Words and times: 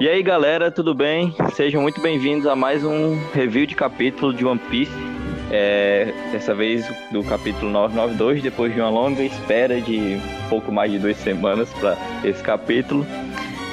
E 0.00 0.08
aí 0.08 0.22
galera, 0.22 0.70
tudo 0.70 0.94
bem? 0.94 1.34
Sejam 1.52 1.82
muito 1.82 2.00
bem-vindos 2.00 2.46
a 2.46 2.56
mais 2.56 2.82
um 2.82 3.22
review 3.34 3.66
de 3.66 3.74
capítulo 3.74 4.32
de 4.32 4.46
One 4.46 4.58
Piece. 4.58 4.90
É, 5.50 6.10
dessa 6.32 6.54
vez 6.54 6.88
do 7.12 7.22
capítulo 7.22 7.70
992, 7.70 8.42
depois 8.42 8.72
de 8.74 8.80
uma 8.80 8.88
longa 8.88 9.22
espera 9.22 9.78
de 9.78 10.18
pouco 10.48 10.72
mais 10.72 10.90
de 10.90 10.98
duas 10.98 11.18
semanas 11.18 11.68
para 11.74 11.98
esse 12.24 12.42
capítulo. 12.42 13.06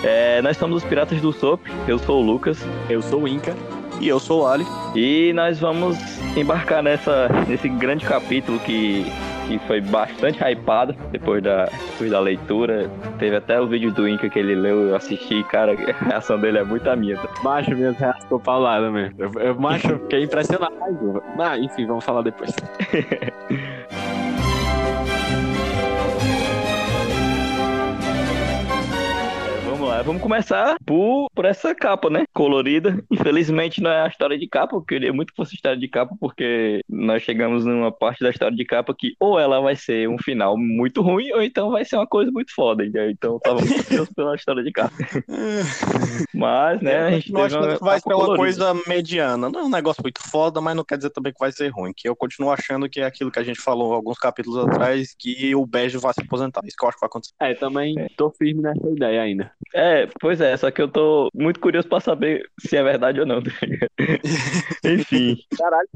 É, 0.03 0.41
nós 0.41 0.57
somos 0.57 0.83
os 0.83 0.89
Piratas 0.89 1.21
do 1.21 1.31
Sop, 1.31 1.61
eu 1.87 1.97
sou 1.97 2.21
o 2.21 2.25
Lucas. 2.25 2.59
Eu 2.89 3.01
sou 3.01 3.21
o 3.21 3.27
Inca. 3.27 3.55
E 4.01 4.09
eu 4.09 4.19
sou 4.19 4.41
o 4.41 4.47
Ali. 4.47 4.65
E 4.95 5.31
nós 5.33 5.61
vamos 5.61 5.97
embarcar 6.35 6.83
nessa, 6.83 7.29
nesse 7.47 7.69
grande 7.69 8.05
capítulo 8.05 8.59
que 8.59 9.05
que 9.47 9.57
foi 9.59 9.81
bastante 9.81 10.43
hypado 10.43 10.95
depois 11.11 11.41
da, 11.41 11.65
depois 11.65 12.11
da 12.11 12.19
leitura. 12.19 12.89
Teve 13.17 13.37
até 13.37 13.59
o 13.59 13.67
vídeo 13.67 13.91
do 13.91 14.07
Inca 14.07 14.29
que 14.29 14.37
ele 14.37 14.55
leu, 14.55 14.89
eu 14.89 14.95
assisti, 14.95 15.43
cara, 15.45 15.73
a 16.01 16.05
reação 16.05 16.39
dele 16.39 16.59
é 16.59 16.63
muito 16.63 16.87
a 16.89 16.95
minha. 16.95 17.17
Macho, 17.43 17.73
reações 17.73 18.17
ficou 18.21 18.39
paulada 18.39 18.91
mesmo. 18.91 19.15
Eu, 19.17 19.31
eu, 19.41 19.55
macho, 19.59 19.97
fiquei 19.99 20.23
impressionado. 20.23 20.73
Mas, 21.35 21.61
enfim, 21.61 21.85
vamos 21.85 22.03
falar 22.03 22.21
depois. 22.21 22.51
vamos 30.07 30.21
começar 30.21 30.77
por, 30.85 31.27
por 31.35 31.43
essa 31.43 31.75
capa, 31.75 32.09
né? 32.09 32.23
Colorida. 32.33 33.03
Infelizmente 33.11 33.81
não 33.81 33.91
é 33.91 34.03
a 34.03 34.07
história 34.07 34.39
de 34.39 34.47
capa, 34.47 34.77
eu 34.77 34.81
queria 34.81 35.11
muito 35.11 35.31
que 35.31 35.35
fosse 35.35 35.53
história 35.53 35.77
de 35.77 35.87
capa, 35.89 36.15
porque 36.17 36.79
nós 36.87 37.23
chegamos 37.23 37.65
numa 37.65 37.91
parte 37.91 38.23
da 38.23 38.29
história 38.29 38.55
de 38.55 38.63
capa 38.63 38.95
que 38.97 39.15
ou 39.19 39.37
ela 39.37 39.59
vai 39.59 39.75
ser 39.75 40.07
um 40.07 40.17
final 40.17 40.57
muito 40.57 41.01
ruim, 41.01 41.29
ou 41.33 41.43
então 41.43 41.71
vai 41.71 41.83
ser 41.83 41.97
uma 41.97 42.07
coisa 42.07 42.31
muito 42.31 42.55
foda. 42.55 42.85
Entendeu? 42.85 43.09
Então 43.09 43.33
eu 43.33 43.39
tava 43.41 43.59
muito 43.59 43.79
ansioso 43.79 44.15
pela 44.15 44.33
história 44.33 44.63
de 44.63 44.71
capa. 44.71 44.95
mas, 46.33 46.81
né, 46.81 46.99
a 46.99 47.11
gente. 47.11 47.33
Eu 47.33 47.43
acho 47.43 47.59
que 47.59 47.83
vai 47.83 47.99
ser 47.99 48.13
uma 48.13 48.35
coisa 48.37 48.73
mediana. 48.87 49.49
Não 49.49 49.59
é 49.59 49.63
um 49.63 49.69
negócio 49.69 50.01
muito 50.01 50.21
foda, 50.21 50.61
mas 50.61 50.73
não 50.73 50.85
quer 50.85 50.95
dizer 50.95 51.09
também 51.09 51.33
que 51.33 51.39
vai 51.39 51.51
ser 51.51 51.67
ruim. 51.67 51.91
Que 51.93 52.07
eu 52.07 52.15
continuo 52.15 52.49
achando 52.49 52.87
que 52.87 53.01
é 53.01 53.05
aquilo 53.05 53.29
que 53.29 53.39
a 53.39 53.43
gente 53.43 53.59
falou 53.59 53.91
alguns 53.91 54.17
capítulos 54.17 54.57
atrás, 54.65 55.13
que 55.19 55.53
o 55.53 55.65
Beijo 55.65 55.99
vai 55.99 56.13
se 56.13 56.21
aposentar. 56.21 56.61
Isso 56.63 56.77
que 56.77 56.85
eu 56.85 56.87
acho 56.87 56.97
que 56.97 57.01
vai 57.01 57.07
acontecer. 57.07 57.33
É, 57.41 57.53
também 57.53 58.07
tô 58.15 58.31
firme 58.31 58.61
nessa 58.61 58.89
ideia 58.89 59.21
ainda. 59.21 59.51
É, 59.73 59.96
pois 60.19 60.39
é, 60.39 60.55
só 60.55 60.69
que 60.69 60.81
eu 60.81 60.87
tô 60.87 61.29
muito 61.33 61.59
curioso 61.59 61.87
pra 61.87 61.99
saber 61.99 62.47
se 62.59 62.75
é 62.77 62.83
verdade 62.83 63.19
ou 63.19 63.25
não. 63.25 63.41
Tá 63.41 63.51
Enfim. 64.85 65.37
Caralho, 65.57 65.89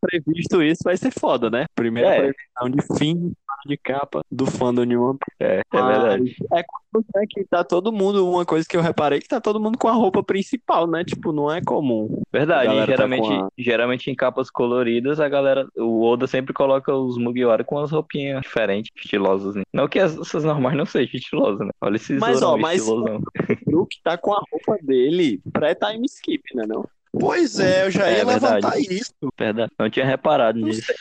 previsto 0.00 0.62
isso 0.62 0.82
vai 0.84 0.96
ser 0.96 1.10
foda, 1.10 1.50
né? 1.50 1.66
Primeira 1.74 2.08
é. 2.08 2.32
previsão 2.32 2.70
de 2.70 2.98
fim 2.98 3.32
de 3.66 3.76
capa 3.76 4.22
do 4.30 4.46
fã 4.46 4.72
do 4.72 4.84
New 4.84 5.02
One 5.02 5.18
É, 5.40 5.60
é 5.72 5.82
verdade. 5.82 6.36
É 6.52 6.62
é 7.16 7.26
que 7.28 7.44
tá 7.44 7.62
todo 7.62 7.92
mundo, 7.92 8.28
uma 8.28 8.44
coisa 8.44 8.66
que 8.66 8.76
eu 8.76 8.80
reparei, 8.80 9.20
que 9.20 9.28
tá 9.28 9.40
todo 9.40 9.60
mundo 9.60 9.76
com 9.76 9.88
a 9.88 9.92
roupa 9.92 10.22
principal, 10.22 10.86
né? 10.86 11.04
Tipo, 11.04 11.32
não 11.32 11.52
é 11.52 11.60
comum. 11.60 12.22
Verdade, 12.32 12.74
tá 12.74 12.86
geralmente, 12.86 13.28
tá 13.28 13.44
a... 13.44 13.48
geralmente 13.58 14.10
em 14.10 14.14
capas 14.14 14.50
coloridas, 14.50 15.20
a 15.20 15.28
galera, 15.28 15.66
o 15.76 16.02
Oda 16.02 16.26
sempre 16.26 16.52
coloca 16.54 16.94
os 16.94 17.18
Mugiwara 17.18 17.62
com 17.62 17.78
as 17.78 17.90
roupinhas 17.90 18.42
diferentes, 18.42 18.90
estilosas, 18.96 19.54
né? 19.54 19.62
Não 19.72 19.88
que 19.88 19.98
essas 19.98 20.44
normais 20.44 20.76
não 20.76 20.86
sejam 20.86 21.16
estilosas, 21.16 21.66
né? 21.66 21.70
Olha 21.80 21.96
esses 21.96 22.18
Mas, 22.18 22.42
ó, 22.42 22.56
mas 22.56 22.80
estilosão. 22.80 23.16
o 23.16 23.70
Brook 23.70 23.96
tá 24.02 24.16
com 24.16 24.32
a 24.32 24.42
roupa 24.50 24.78
dele 24.82 25.40
pré-time 25.52 26.06
skip, 26.06 26.42
né, 26.54 26.64
não? 26.66 26.88
Pois 27.12 27.58
é, 27.58 27.86
eu 27.86 27.90
já 27.90 28.10
ia 28.10 28.18
é, 28.18 28.24
levantar 28.24 28.78
isso. 28.78 29.12
Verdade, 29.38 29.72
não 29.78 29.90
tinha 29.90 30.06
reparado 30.06 30.58
nisso 30.58 30.92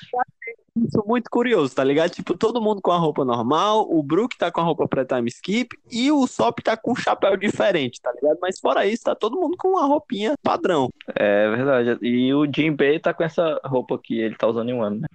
isso 0.85 1.03
muito 1.05 1.29
curioso, 1.29 1.73
tá 1.73 1.83
ligado? 1.83 2.11
Tipo, 2.11 2.37
todo 2.37 2.61
mundo 2.61 2.81
com 2.81 2.91
a 2.91 2.97
roupa 2.97 3.23
normal, 3.23 3.87
o 3.89 4.01
Brook 4.03 4.37
tá 4.37 4.51
com 4.51 4.61
a 4.61 4.63
roupa 4.63 4.87
pré-time 4.87 5.29
skip 5.29 5.77
e 5.91 6.11
o 6.11 6.27
Sop 6.27 6.59
tá 6.59 6.75
com 6.75 6.91
um 6.91 6.95
chapéu 6.95 7.35
diferente, 7.37 8.01
tá 8.01 8.11
ligado? 8.11 8.37
Mas 8.41 8.59
fora 8.59 8.85
isso, 8.85 9.03
tá 9.03 9.15
todo 9.15 9.39
mundo 9.39 9.55
com 9.57 9.69
uma 9.69 9.85
roupinha 9.85 10.35
padrão. 10.41 10.89
É 11.15 11.49
verdade. 11.49 11.97
E 12.01 12.33
o 12.33 12.45
Jinbei 12.45 12.99
tá 12.99 13.13
com 13.13 13.23
essa 13.23 13.59
roupa 13.63 13.97
que 13.97 14.19
ele 14.19 14.35
tá 14.35 14.47
usando 14.47 14.69
em 14.69 14.73
um 14.73 14.83
ano, 14.83 15.01
né? 15.01 15.07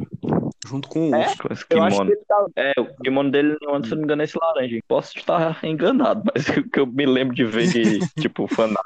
Junto 0.66 0.88
com 0.88 1.10
o 1.10 1.14
é? 1.14 1.34
com 1.36 1.52
esse 1.52 1.66
kimono. 1.66 2.10
Tá... 2.28 2.46
É, 2.56 2.72
o 2.78 2.86
kimono 3.02 3.30
dele, 3.30 3.56
se 3.58 3.90
não 3.90 3.98
me 3.98 4.04
engano, 4.04 4.22
é 4.22 4.24
esse 4.24 4.38
laranja. 4.38 4.78
Posso 4.86 5.18
estar 5.18 5.58
enganado, 5.64 6.22
mas 6.32 6.48
o 6.48 6.68
que 6.68 6.80
eu 6.80 6.86
me 6.86 7.04
lembro 7.04 7.34
de 7.34 7.44
ver 7.44 7.66
de, 7.66 7.98
tipo, 8.20 8.46
fanart 8.46 8.78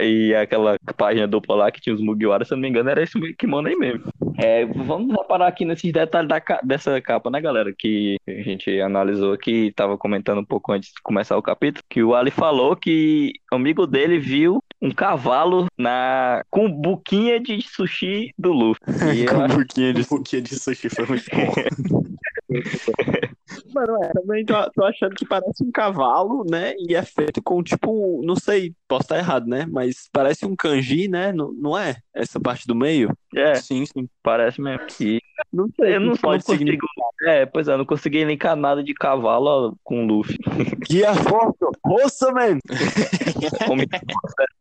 e 0.00 0.34
aquela 0.34 0.78
página 0.96 1.26
dupla 1.26 1.56
lá 1.56 1.70
que 1.70 1.80
tinha 1.80 1.94
os 1.94 2.00
Mugiwara, 2.00 2.44
se 2.44 2.52
eu 2.52 2.56
não 2.56 2.62
me 2.62 2.68
engano, 2.68 2.90
era 2.90 3.02
esse 3.02 3.18
kimono 3.34 3.68
aí 3.68 3.76
mesmo. 3.76 4.04
É, 4.38 4.64
vamos 4.64 5.14
reparar 5.14 5.46
aqui 5.46 5.64
nesses 5.64 5.92
detalhes 5.92 6.28
da, 6.28 6.42
dessa 6.62 7.00
capa, 7.00 7.30
né, 7.30 7.40
galera? 7.40 7.72
Que 7.76 8.16
a 8.26 8.42
gente 8.42 8.80
analisou 8.80 9.32
aqui, 9.32 9.72
tava 9.76 9.96
comentando 9.96 10.40
um 10.40 10.44
pouco 10.44 10.72
antes 10.72 10.90
de 10.90 11.02
começar 11.02 11.36
o 11.36 11.42
capítulo, 11.42 11.84
que 11.88 12.02
o 12.02 12.14
Ali 12.14 12.30
falou 12.30 12.76
que 12.76 13.32
o 13.52 13.56
amigo 13.56 13.86
dele 13.86 14.18
viu 14.18 14.62
um 14.80 14.90
cavalo 14.90 15.66
na 15.78 16.42
com 16.50 16.70
buquinha 16.70 17.40
de 17.40 17.62
sushi 17.62 18.32
do 18.38 18.52
Luffy. 18.52 18.80
com 19.26 19.42
acho... 19.42 19.58
buquinha 19.58 19.94
de... 19.94 20.02
buquinha 20.02 20.42
de 20.42 20.58
sushi 20.58 20.88
foi 20.88 21.06
muito 21.06 21.24
bom. 21.88 22.02
Mano, 23.74 24.02
é, 24.02 24.08
também 24.08 24.44
tô, 24.44 24.54
tô, 24.70 24.84
achando 24.84 25.14
que 25.14 25.26
parece 25.26 25.62
um 25.62 25.70
cavalo, 25.70 26.44
né? 26.48 26.74
E 26.78 26.94
é 26.94 27.02
feito 27.02 27.42
com 27.42 27.62
tipo, 27.62 28.22
não 28.24 28.36
sei, 28.36 28.74
posso 28.88 29.02
estar 29.02 29.18
errado, 29.18 29.46
né? 29.46 29.66
Mas 29.70 30.08
parece 30.12 30.46
um 30.46 30.56
kanji, 30.56 31.08
né? 31.08 31.32
Não, 31.32 31.52
não 31.52 31.78
é? 31.78 31.96
Essa 32.14 32.40
parte 32.40 32.66
do 32.66 32.74
meio? 32.74 33.14
É, 33.34 33.54
sim, 33.56 33.84
sim. 33.84 34.08
Parece 34.22 34.60
mesmo. 34.60 34.86
E 35.00 35.20
não 35.52 35.68
sei, 35.78 35.96
eu 35.96 36.00
não, 36.00 36.16
pode 36.16 36.44
não 36.48 36.56
consigo. 36.56 36.86
É, 37.22 37.44
pois 37.46 37.68
é, 37.68 37.76
não 37.76 37.84
consegui 37.84 38.24
linkar 38.24 38.56
nada 38.56 38.82
de 38.82 38.94
cavalo 38.94 39.76
com 39.82 40.06
Luffy. 40.06 40.38
Que 40.86 41.04
é 41.04 41.14
foto! 41.14 41.70
Roça, 41.84 42.32
man! 42.32 42.58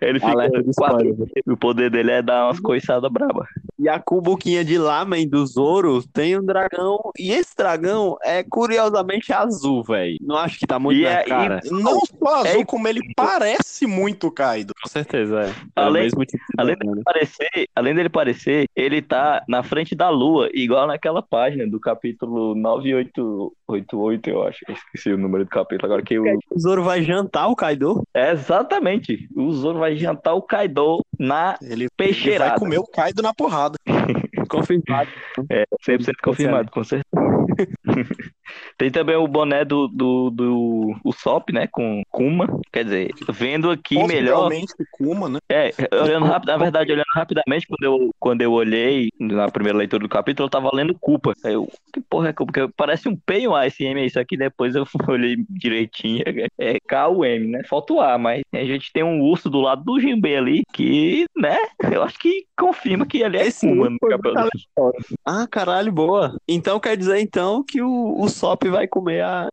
Ele 0.00 0.18
fica 0.18 0.32
quatro, 0.76 1.28
O 1.46 1.56
poder 1.56 1.90
dele 1.90 2.10
é 2.10 2.22
dar 2.22 2.46
umas 2.46 2.60
coiçadas 2.60 3.10
braba. 3.10 3.46
E 3.78 3.88
a 3.88 3.98
cubuquinha 3.98 4.64
de 4.64 4.78
Lamen 4.78 5.28
do 5.28 5.46
Zoro 5.46 6.02
tem 6.12 6.38
um 6.38 6.44
dragão. 6.44 6.98
E 7.18 7.32
esse 7.32 7.56
dragão 7.56 8.16
é 8.22 8.42
curiosamente 8.42 9.32
azul, 9.32 9.82
velho. 9.82 10.18
Não 10.20 10.36
acho 10.36 10.58
que 10.58 10.66
tá 10.66 10.78
muito 10.78 11.00
e 11.00 11.04
na 11.04 11.10
é, 11.10 11.24
cara. 11.24 11.60
E 11.64 11.70
não 11.70 12.00
só 12.00 12.34
azul, 12.36 12.60
é, 12.60 12.64
como 12.64 12.88
ele 12.88 13.00
parece 13.14 13.86
muito 13.86 14.30
Kaido. 14.30 14.74
Com 14.82 14.88
certeza, 14.88 15.40
é. 15.40 15.48
é 15.48 15.52
além, 15.74 16.08
tipo 16.08 16.26
além, 16.58 16.76
dele 16.76 17.02
parecer, 17.04 17.68
além 17.74 17.94
dele 17.94 18.08
parecer, 18.08 18.66
ele 18.74 19.02
tá 19.02 19.42
na 19.48 19.62
frente 19.62 19.94
da 19.94 20.08
lua, 20.08 20.48
igual 20.52 20.86
naquela 20.86 21.22
página 21.22 21.66
do 21.66 21.80
capítulo 21.80 22.54
9888, 23.70 24.30
eu 24.30 24.42
acho. 24.42 24.58
Esqueci 24.68 25.12
o 25.12 25.18
número 25.18 25.44
do 25.44 25.50
capítulo 25.50 25.86
agora. 25.86 26.02
que 26.02 26.18
O, 26.18 26.24
o 26.24 26.58
Zoro 26.58 26.82
vai 26.82 27.02
jantar 27.02 27.48
o 27.48 27.56
Kaido? 27.56 28.02
É, 28.14 28.32
exatamente. 28.32 29.28
O 29.34 29.50
Zoro 29.52 29.78
vai 29.78 29.96
jantar 29.96 30.34
o 30.34 30.42
Kaido 30.42 31.00
na 31.18 31.56
ele, 31.62 31.88
peixeirada. 31.96 32.44
Ele 32.44 32.50
vai 32.50 32.58
comer 32.58 32.78
o 32.78 32.86
Kaido 32.86 33.22
na 33.22 33.34
porrada. 33.34 33.76
confirmado. 34.48 35.10
É, 35.48 35.64
100% 35.86 36.12
confirmado, 36.22 36.70
com 36.70 36.82
certeza. 36.82 37.29
Tem 38.76 38.90
também 38.90 39.16
o 39.16 39.28
boné 39.28 39.64
do, 39.64 39.88
do, 39.88 40.30
do 40.30 40.96
o 41.04 41.12
Sop, 41.12 41.50
né? 41.52 41.66
Com 41.70 42.02
Kuma. 42.10 42.46
Quer 42.72 42.84
dizer, 42.84 43.10
vendo 43.30 43.70
aqui 43.70 44.02
melhor. 44.06 44.50
Kuma, 44.92 45.28
né? 45.28 45.38
É, 45.48 45.70
olhando 45.92 46.26
rápido, 46.26 46.48
na 46.48 46.56
verdade, 46.56 46.92
olhando 46.92 47.06
rapidamente, 47.14 47.66
quando 47.66 47.82
eu, 47.82 48.10
quando 48.18 48.42
eu 48.42 48.52
olhei 48.52 49.10
na 49.18 49.50
primeira 49.50 49.78
leitura 49.78 50.02
do 50.02 50.08
capítulo, 50.08 50.46
eu 50.46 50.50
tava 50.50 50.70
lendo 50.72 50.96
Culpa. 50.98 51.32
Aí 51.44 51.54
eu, 51.54 51.68
que 51.92 52.00
porra 52.00 52.28
é 52.28 52.32
Culpa? 52.32 52.52
Porque 52.52 52.72
parece 52.76 53.08
um 53.08 53.16
P 53.16 53.40
e 53.40 53.48
um 53.48 53.54
A 53.54 53.66
esse 53.66 53.84
M, 53.84 54.04
isso 54.04 54.18
aqui 54.18 54.36
depois 54.36 54.74
eu 54.74 54.84
olhei 55.08 55.36
direitinho. 55.48 56.24
É 56.58 56.78
K 56.86 57.08
U 57.08 57.24
M, 57.24 57.46
né? 57.48 57.62
Falta 57.68 57.92
o 57.92 58.00
A, 58.00 58.18
mas 58.18 58.42
a 58.52 58.64
gente 58.64 58.92
tem 58.92 59.02
um 59.02 59.20
urso 59.20 59.48
do 59.48 59.60
lado 59.60 59.84
do 59.84 60.00
Jinbei 60.00 60.36
ali 60.36 60.62
que, 60.72 61.24
né? 61.36 61.56
Eu 61.92 62.02
acho 62.02 62.18
que 62.18 62.44
confirma 62.58 63.06
que 63.06 63.22
ele 63.22 63.36
é 63.36 63.46
esse 63.46 63.66
Kuma 63.66 63.90
no 63.90 63.98
cabelo. 63.98 64.48
Ah, 65.24 65.46
caralho, 65.50 65.92
boa. 65.92 66.36
Então 66.48 66.80
quer 66.80 66.96
dizer 66.96 67.20
então 67.30 67.62
que 67.62 67.80
o, 67.80 68.20
o 68.20 68.28
Sop 68.28 68.64
vai 68.64 68.88
comer 68.88 69.22
a 69.22 69.52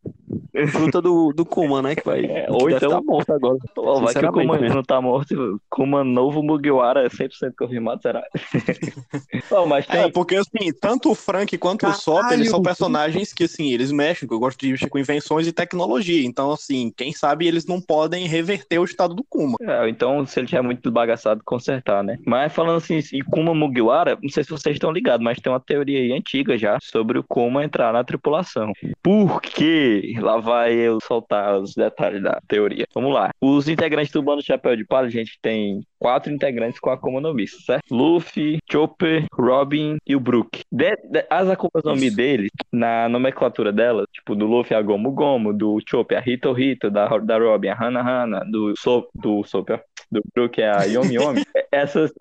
fruta 0.66 1.02
do, 1.02 1.32
do 1.34 1.46
Kuma, 1.46 1.82
né? 1.82 1.96
Que 1.96 2.06
vai. 2.06 2.26
É, 2.26 2.48
ou 2.50 2.70
então. 2.70 2.90
Tá 2.90 3.02
morto 3.02 3.34
agora. 3.34 3.58
Ou 3.76 4.02
vai 4.02 4.14
que 4.14 4.26
o 4.26 4.32
Kuma 4.32 4.58
não 4.58 4.84
tá 4.84 5.02
morto. 5.02 5.62
Kuma 5.70 6.04
novo 6.04 6.42
Mugiwara 6.42 7.08
100% 7.10 7.54
confirmado, 7.58 8.02
será? 8.02 8.24
Bom, 9.50 9.68
mas 9.68 9.86
tem... 9.86 10.02
É, 10.02 10.10
porque 10.10 10.36
assim, 10.36 10.72
tanto 10.80 11.12
o 11.12 11.16
Frank 11.16 11.56
quanto 11.58 11.82
Caralho, 11.82 11.98
o 11.98 12.02
Sop, 12.02 12.32
eles 12.32 12.50
são 12.50 12.62
personagens 12.62 13.34
que, 13.34 13.44
assim, 13.44 13.74
eles 13.74 13.92
mexem, 13.92 14.28
eu 14.30 14.40
gosto 14.40 14.60
de 14.60 14.72
mexer 14.72 14.90
com 14.90 14.98
invenções 14.98 15.48
e 15.48 15.52
tecnologia. 15.52 16.26
Então, 16.26 16.52
assim, 16.52 16.92
quem 16.96 17.12
sabe 17.12 17.48
eles 17.48 17.66
não 17.66 17.82
podem 17.82 18.28
reverter 18.28 18.80
o 18.80 18.86
estado 18.86 19.14
do 19.14 19.24
Kuma. 19.24 19.58
É, 19.62 19.90
então, 19.90 20.26
se 20.26 20.40
ele 20.40 20.48
tiver 20.48 20.62
muito 20.62 20.90
bagaçado, 20.92 21.42
consertar, 21.46 22.04
né? 22.04 22.18
Mas 22.26 22.54
falando 22.54 22.78
assim, 22.78 23.00
em 23.14 23.24
Kuma 23.24 23.54
Mugiwara, 23.54 24.18
não 24.22 24.30
sei 24.30 24.44
se 24.44 24.50
vocês 24.50 24.76
estão 24.76 24.92
ligados, 24.92 25.24
mas 25.24 25.40
tem 25.40 25.52
uma 25.52 25.60
teoria 25.60 26.00
aí 26.00 26.12
antiga 26.12 26.58
já 26.58 26.78
sobre 26.82 27.20
o 27.20 27.24
Kuma 27.24 27.64
entrar 27.64 27.94
na 27.94 28.04
tripulação. 28.04 28.74
Por 29.02 29.42
quê? 29.42 30.16
Lá 30.20 30.38
vai 30.48 30.74
eu 30.74 31.00
soltar 31.02 31.60
os 31.60 31.74
detalhes 31.76 32.24
da 32.24 32.40
teoria. 32.48 32.88
Vamos 32.96 33.14
lá. 33.14 33.32
Os 33.42 33.68
integrantes 33.68 34.12
do 34.14 34.24
bando 34.24 34.42
Chapéu 34.42 34.78
de 34.78 34.86
Palha, 34.86 35.08
a 35.08 35.12
gente 35.12 35.38
tem 35.42 35.82
quatro 36.00 36.32
integrantes 36.32 36.80
com 36.80 36.90
a 36.90 36.94
Akuma 36.94 37.20
no 37.20 37.34
Mi, 37.34 37.46
certo? 37.48 37.84
Luffy, 37.94 38.60
Chopper, 38.72 39.26
Robin 39.34 39.98
e 40.08 40.16
o 40.16 40.20
Brook. 40.20 40.62
De, 40.72 40.96
de, 40.96 41.26
as 41.30 41.50
Akumas 41.50 41.84
no 41.84 41.96
Mi 41.96 42.10
deles, 42.10 42.50
na 42.72 43.10
nomenclatura 43.10 43.74
delas, 43.74 44.06
tipo, 44.14 44.36
do 44.36 44.46
Luffy 44.46 44.76
a 44.76 44.82
Gomu 44.82 45.12
Gomu, 45.12 45.54
do 45.54 45.80
Chopper 45.88 46.18
a 46.18 46.24
Hito 46.26 46.58
Hito, 46.58 46.90
da, 46.90 47.08
da 47.18 47.38
Robin 47.38 47.68
a 47.68 47.76
Hana 47.76 48.02
Hana, 48.02 48.46
do 48.50 48.74
do 49.16 49.44
Sop, 49.44 49.70
do 50.12 50.22
Brook 50.34 50.62
é 50.62 50.70
a 50.70 50.84
Yomi 50.84 51.16
Yomi. 51.16 51.44
essas, 51.72 52.12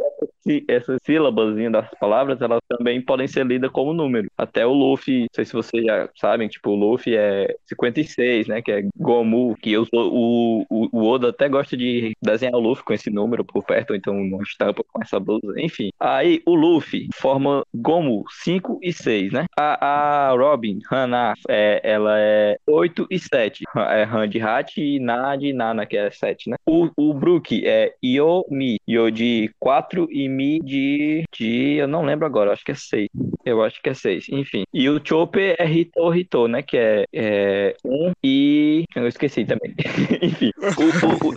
essas 0.69 0.99
sílabas 1.05 1.57
das 1.71 1.91
palavras, 1.99 2.41
elas 2.41 2.61
também 2.69 3.01
podem 3.01 3.27
ser 3.27 3.47
lidas 3.47 3.71
como 3.71 3.93
número. 3.93 4.29
Até 4.37 4.67
o 4.67 4.73
Luffy, 4.73 5.23
não 5.23 5.29
sei 5.33 5.45
se 5.45 5.53
vocês 5.53 5.85
já 5.85 6.09
sabem, 6.17 6.49
tipo, 6.49 6.71
o 6.71 6.75
Luffy 6.75 7.17
é 7.17 7.55
56, 7.65 8.49
né? 8.49 8.63
Que 8.63 8.73
é 8.73 8.85
Gomu, 8.97 9.57
que 9.57 9.73
eu, 9.73 9.87
o, 9.93 10.65
o, 10.69 10.89
o 10.93 11.07
Oda 11.07 11.31
até 11.31 11.49
gosta 11.49 11.77
de 11.77 12.17
desenhar 12.23 12.55
o 12.55 12.61
Luffy 12.61 12.85
com 12.85 12.93
esse 12.93 13.11
número 13.11 13.45
por 13.45 13.65
perto, 13.65 13.95
então 13.95 14.17
uma 14.17 14.43
estampa 14.43 14.83
com 14.93 15.03
essa 15.03 15.19
blusa, 15.19 15.55
enfim. 15.59 15.91
Aí 15.99 16.43
o 16.47 16.55
Luffy 16.55 17.09
forma 17.15 17.65
Gomu 17.75 18.25
5 18.43 18.81
e 18.83 18.93
6, 18.93 19.33
né? 19.33 19.47
A, 19.59 20.31
a 20.31 20.31
Robin, 20.33 20.79
Hana, 20.91 21.35
é, 21.49 21.81
ela 21.83 22.19
é 22.19 22.59
8 22.67 23.07
e 23.11 23.19
7. 23.19 23.65
É 23.75 24.05
Han 24.05 24.29
de 24.29 24.41
Hat 24.41 24.81
e 24.81 24.99
Na 24.99 25.37
de 25.37 25.53
Nana, 25.53 25.87
que 25.87 25.97
é 25.97 26.11
7, 26.11 26.51
né? 26.51 26.57
O, 26.67 26.89
o 26.97 27.15
Brook 27.15 27.67
é 27.67 27.95
Yomi, 28.05 28.79
Yo 28.89 29.11
de 29.11 29.51
4 29.59 30.09
e 30.11 30.29
Mi 30.37 30.61
de, 30.61 31.25
de. 31.33 31.77
Eu 31.77 31.89
não 31.89 32.05
lembro 32.05 32.27
agora, 32.27 32.53
acho 32.53 32.65
que 32.65 32.73
é 32.73 32.75
6. 32.75 33.09
Eu 33.45 33.63
acho 33.63 33.81
que 33.81 33.89
é 33.89 33.95
6, 33.95 34.29
enfim. 34.31 34.65
E 34.73 34.89
o 34.89 35.01
Chopper 35.03 35.57
é 35.59 35.65
Rito 35.65 36.09
Rito, 36.09 36.49
né? 36.49 36.63
Que 36.63 36.77
é 36.77 37.05
1 37.13 37.15
é, 37.15 37.75
um 37.85 38.13
e. 38.23 38.85
Eu 38.95 39.07
esqueci 39.07 39.45
também. 39.45 39.75
enfim. 40.23 40.51
O, 40.59 41.27
o, 41.27 41.31
o, 41.31 41.35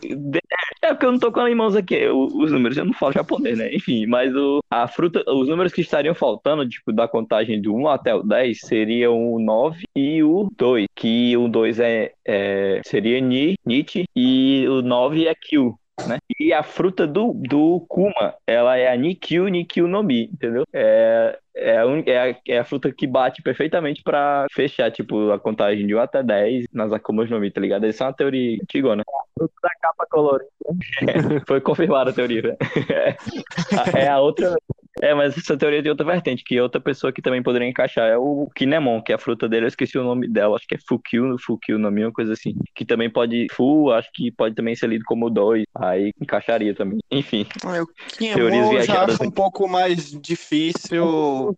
é 0.82 0.94
porque 0.94 1.06
eu 1.06 1.12
não 1.12 1.20
tô 1.20 1.32
com 1.32 1.48
em 1.48 1.56
mãos 1.56 1.76
aqui 1.76 2.08
os 2.08 2.52
números, 2.52 2.78
eu 2.78 2.86
não 2.86 2.94
falo 2.94 3.14
japonês, 3.14 3.58
né? 3.58 3.74
Enfim, 3.74 4.06
mas 4.06 4.36
o, 4.36 4.60
a 4.70 4.88
fruta, 4.88 5.24
os 5.28 5.48
números 5.48 5.74
que 5.74 5.82
estariam 5.82 6.16
faltando, 6.16 6.68
tipo, 6.68 6.92
da 6.92 7.08
contagem 7.08 7.62
do 7.62 7.76
1 7.76 7.88
até 7.88 8.16
o 8.16 8.24
10, 8.24 8.60
seriam 8.60 9.34
o 9.34 9.40
9 9.40 9.84
e 9.96 10.24
o 10.24 10.50
2. 10.58 10.88
Que 10.96 11.36
o 11.38 11.48
2 11.48 11.80
é, 11.80 12.14
é, 12.26 12.82
seria 12.86 13.20
Ni, 13.20 13.56
Nietzsche, 13.66 14.06
e 14.16 14.66
o 14.68 14.82
9 14.82 15.28
é 15.28 15.36
Kyu 15.36 15.78
né? 16.08 16.18
E 16.40 16.54
a 16.54 16.64
fruta 16.64 17.06
do, 17.06 17.34
do 17.34 17.86
Kuma, 17.88 18.34
ela 18.46 18.78
é 18.78 18.92
a 18.92 18.96
Nikyu 18.96 19.48
Nikyu 19.48 19.88
no 19.88 20.04
Mi, 20.04 20.26
entendeu? 20.26 20.64
É, 20.74 21.38
é, 21.56 21.78
a, 21.78 21.84
é, 22.06 22.32
a, 22.32 22.36
é 22.48 22.60
a 22.60 22.64
fruta 22.64 22.92
que 22.92 23.06
bate 23.06 23.42
perfeitamente 23.42 24.02
pra 24.04 24.46
fechar, 24.52 24.92
tipo, 24.92 25.32
a 25.32 25.40
contagem 25.40 25.86
de 25.86 25.96
1 25.96 26.00
até 26.00 26.24
10 26.24 26.66
nas 26.74 26.94
Akumas 26.94 27.30
no 27.30 27.40
Mi, 27.40 27.52
tá 27.52 27.60
ligado? 27.60 27.86
Essa 27.86 28.06
é 28.06 28.08
uma 28.08 28.14
teoria 28.14 28.58
antigona. 28.62 29.04
A 29.04 29.40
fruta 29.40 29.54
da 29.62 29.70
capa 29.82 30.06
colorida. 30.10 30.50
Foi 31.48 31.62
confirmada 31.62 32.12
a 32.12 32.14
teoria, 32.14 32.42
né? 32.42 32.58
É 33.96 34.08
a 34.08 34.20
outra 34.20 34.56
é, 35.02 35.14
mas 35.14 35.38
essa 35.38 35.58
teoria 35.58 35.82
tem 35.82 35.90
outra 35.90 36.06
vertente, 36.06 36.44
que 36.44 36.60
outra 36.60 36.80
pessoa 36.82 37.12
que 37.12 37.22
também 37.22 37.42
poderia 37.42 37.68
encaixar 37.68 38.10
é 38.10 38.18
o 38.18 38.50
Kinemon, 38.56 39.02
que 39.02 39.12
é 39.12 39.16
a 39.16 39.20
fruta 39.20 39.48
dele, 39.48 39.66
eu 39.66 39.70
esqueci 39.70 39.98
o 39.98 40.04
nome 40.04 40.28
dela, 40.28 40.56
acho 40.56 40.68
que 40.68 40.76
é 40.76 40.80
Fukyu, 40.88 41.38
Fukyu 41.40 41.78
no 41.78 41.90
uma 41.90 42.12
coisa 42.12 42.34
assim. 42.34 42.56
Que 42.76 42.86
também 42.86 43.10
pode, 43.10 43.48
Fu, 43.52 43.92
acho 43.92 44.10
que 44.14 44.32
pode 44.32 44.56
também 44.56 44.76
ser 44.76 44.88
lido 44.88 45.04
como 45.06 45.30
dois, 45.30 45.64
aí 45.76 46.12
encaixaria 46.22 46.74
também. 46.76 47.00
Enfim. 47.12 47.46
Ah, 47.66 47.82
o 47.82 47.88
Kinemon 48.18 48.82
já 48.82 49.06
acho 49.06 49.24
um 49.24 49.32
pouco 49.32 49.68
mais 49.68 50.12
difícil. 50.12 51.56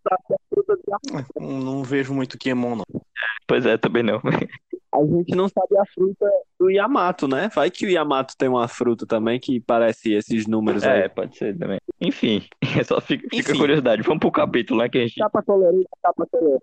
Não 1.40 1.84
vejo 1.84 2.14
muito 2.14 2.38
Kinemon, 2.38 2.78
não. 2.78 3.02
Pois 3.48 3.66
é, 3.66 3.78
também 3.78 4.04
não. 4.04 4.22
A 4.94 5.06
gente 5.06 5.36
não 5.36 5.48
sabe 5.48 5.78
a 5.78 5.86
fruta 5.94 6.26
do 6.62 6.70
Yamato, 6.70 7.28
né? 7.28 7.50
Vai 7.54 7.72
que 7.72 7.88
o 7.88 7.90
Yamato 7.90 8.38
tem 8.38 8.48
uma 8.48 8.68
fruta 8.68 9.06
também 9.06 9.40
que 9.40 9.60
parece 9.60 10.14
esses 10.14 10.46
números 10.46 10.84
é, 10.84 10.92
aí. 10.92 11.02
É, 11.02 11.10
pode 11.10 11.36
ser 11.36 11.58
também. 11.58 11.80
Enfim, 12.00 12.44
só 12.86 13.02
fica, 13.02 13.28
fica 13.32 13.58
curiosidade. 13.58 14.04
Vamos 14.04 14.20
pro 14.20 14.32
capítulo, 14.32 14.82
né? 14.82 14.90
Que 14.90 15.00
a 15.00 15.02
gente... 15.02 15.16
Capa 15.16 15.42
colorida, 15.42 15.90
capa 16.04 16.28
colorida. 16.30 16.62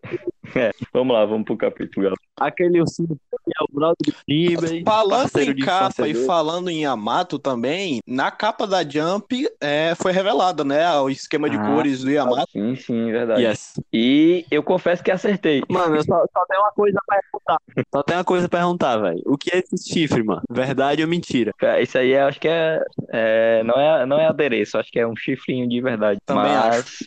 É, 0.55 0.71
vamos 0.93 1.15
lá, 1.15 1.25
vamos 1.25 1.45
pro 1.45 1.57
capítulo, 1.57 2.05
galera. 2.05 2.21
Aquele 2.39 2.81
ursinho 2.81 3.19
é 3.33 3.65
o 3.65 3.75
brother 3.75 3.97
do 4.05 4.13
Tibet. 4.27 4.85
Falando 4.85 5.37
em 5.39 5.57
capa 5.57 6.09
e 6.09 6.15
falando 6.15 6.71
em 6.71 6.83
Yamato 6.83 7.39
também, 7.39 8.01
na 8.07 8.31
capa 8.31 8.67
da 8.67 8.89
Jump 8.89 9.49
é, 9.61 9.95
foi 9.97 10.13
revelado, 10.13 10.65
né? 10.65 10.89
O 11.01 11.11
esquema 11.11 11.51
de 11.51 11.57
ah, 11.57 11.67
cores 11.67 12.03
do 12.03 12.11
Yamato. 12.11 12.53
Sim, 12.53 12.77
sim, 12.77 13.11
verdade. 13.11 13.43
Yes. 13.43 13.81
E 13.93 14.47
eu 14.51 14.63
confesso 14.63 15.03
que 15.03 15.11
acertei. 15.11 15.63
Mano, 15.69 15.97
eu 15.97 16.05
só, 16.05 16.25
só 16.33 16.47
tenho 16.47 16.61
uma 16.61 16.73
coisa 16.73 16.99
pra 17.05 17.19
perguntar. 17.19 17.59
Só 17.91 18.03
tenho 18.03 18.19
uma 18.19 18.25
coisa 18.25 18.49
pra 18.49 18.59
perguntar, 18.61 18.99
velho. 18.99 19.23
O 19.25 19.39
que 19.39 19.51
é 19.55 19.59
esse 19.59 19.88
chifre, 19.93 20.23
mano? 20.23 20.43
Verdade 20.51 21.03
ou 21.03 21.09
mentira? 21.09 21.53
Isso 21.81 21.99
aí 21.99 22.13
eu 22.13 22.27
acho 22.27 22.41
que 22.41 22.49
é, 22.49 22.81
é, 23.11 23.63
não, 23.65 23.75
é, 23.75 24.07
não 24.07 24.19
é 24.19 24.27
adereço, 24.27 24.79
acho 24.79 24.91
que 24.91 24.99
é 24.99 25.07
um 25.07 25.17
chifrinho 25.17 25.69
de 25.69 25.81
verdade. 25.81 26.21
Também 26.25 26.45
Mas... 26.45 26.79
acho. 26.79 27.05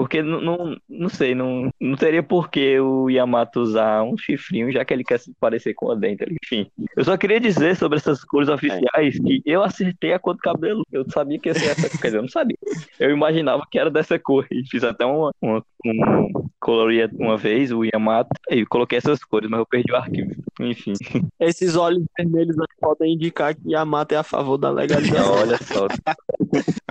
Porque 0.00 0.22
não, 0.22 0.40
não, 0.40 0.76
não 0.88 1.08
sei, 1.10 1.34
não, 1.34 1.70
não 1.78 1.94
teria 1.94 2.22
por 2.22 2.48
que 2.48 2.80
o 2.80 3.10
Yamato 3.10 3.60
usar 3.60 4.02
um 4.02 4.16
chifrinho, 4.16 4.72
já 4.72 4.82
que 4.82 4.94
ele 4.94 5.04
quer 5.04 5.18
se 5.18 5.30
parecer 5.38 5.74
com 5.74 5.92
a 5.92 5.94
Denta. 5.94 6.24
Enfim, 6.42 6.66
eu 6.96 7.04
só 7.04 7.18
queria 7.18 7.38
dizer 7.38 7.76
sobre 7.76 7.98
essas 7.98 8.24
cores 8.24 8.48
oficiais 8.48 9.18
que 9.18 9.42
eu 9.44 9.62
acertei 9.62 10.14
a 10.14 10.18
cor 10.18 10.32
do 10.32 10.40
cabelo. 10.40 10.86
Eu 10.90 11.04
sabia 11.10 11.38
que 11.38 11.50
ia 11.50 11.54
ser 11.54 11.66
essa 11.66 11.90
cor, 11.90 12.00
quer 12.00 12.06
dizer, 12.08 12.16
eu 12.16 12.22
não 12.22 12.30
sabia. 12.30 12.56
Eu 12.98 13.10
imaginava 13.10 13.62
que 13.70 13.78
era 13.78 13.90
dessa 13.90 14.18
cor 14.18 14.46
e 14.50 14.66
fiz 14.66 14.82
até 14.82 15.04
uma, 15.04 15.32
uma, 15.38 15.62
um, 15.84 16.32
coloria 16.58 17.10
uma 17.18 17.36
vez 17.36 17.70
o 17.70 17.84
Yamato 17.84 18.30
e 18.48 18.64
coloquei 18.64 18.96
essas 18.96 19.22
cores, 19.22 19.50
mas 19.50 19.60
eu 19.60 19.66
perdi 19.66 19.92
o 19.92 19.96
arquivo. 19.96 20.30
Enfim. 20.60 20.94
Esses 21.38 21.76
olhos 21.76 22.06
vermelhos 22.16 22.56
podem 22.80 23.12
indicar 23.12 23.54
que 23.54 23.72
Yamato 23.72 24.14
é 24.14 24.16
a 24.16 24.22
favor 24.22 24.56
da 24.56 24.70
legalização. 24.70 25.34
Olha 25.34 25.58
só. 25.58 25.88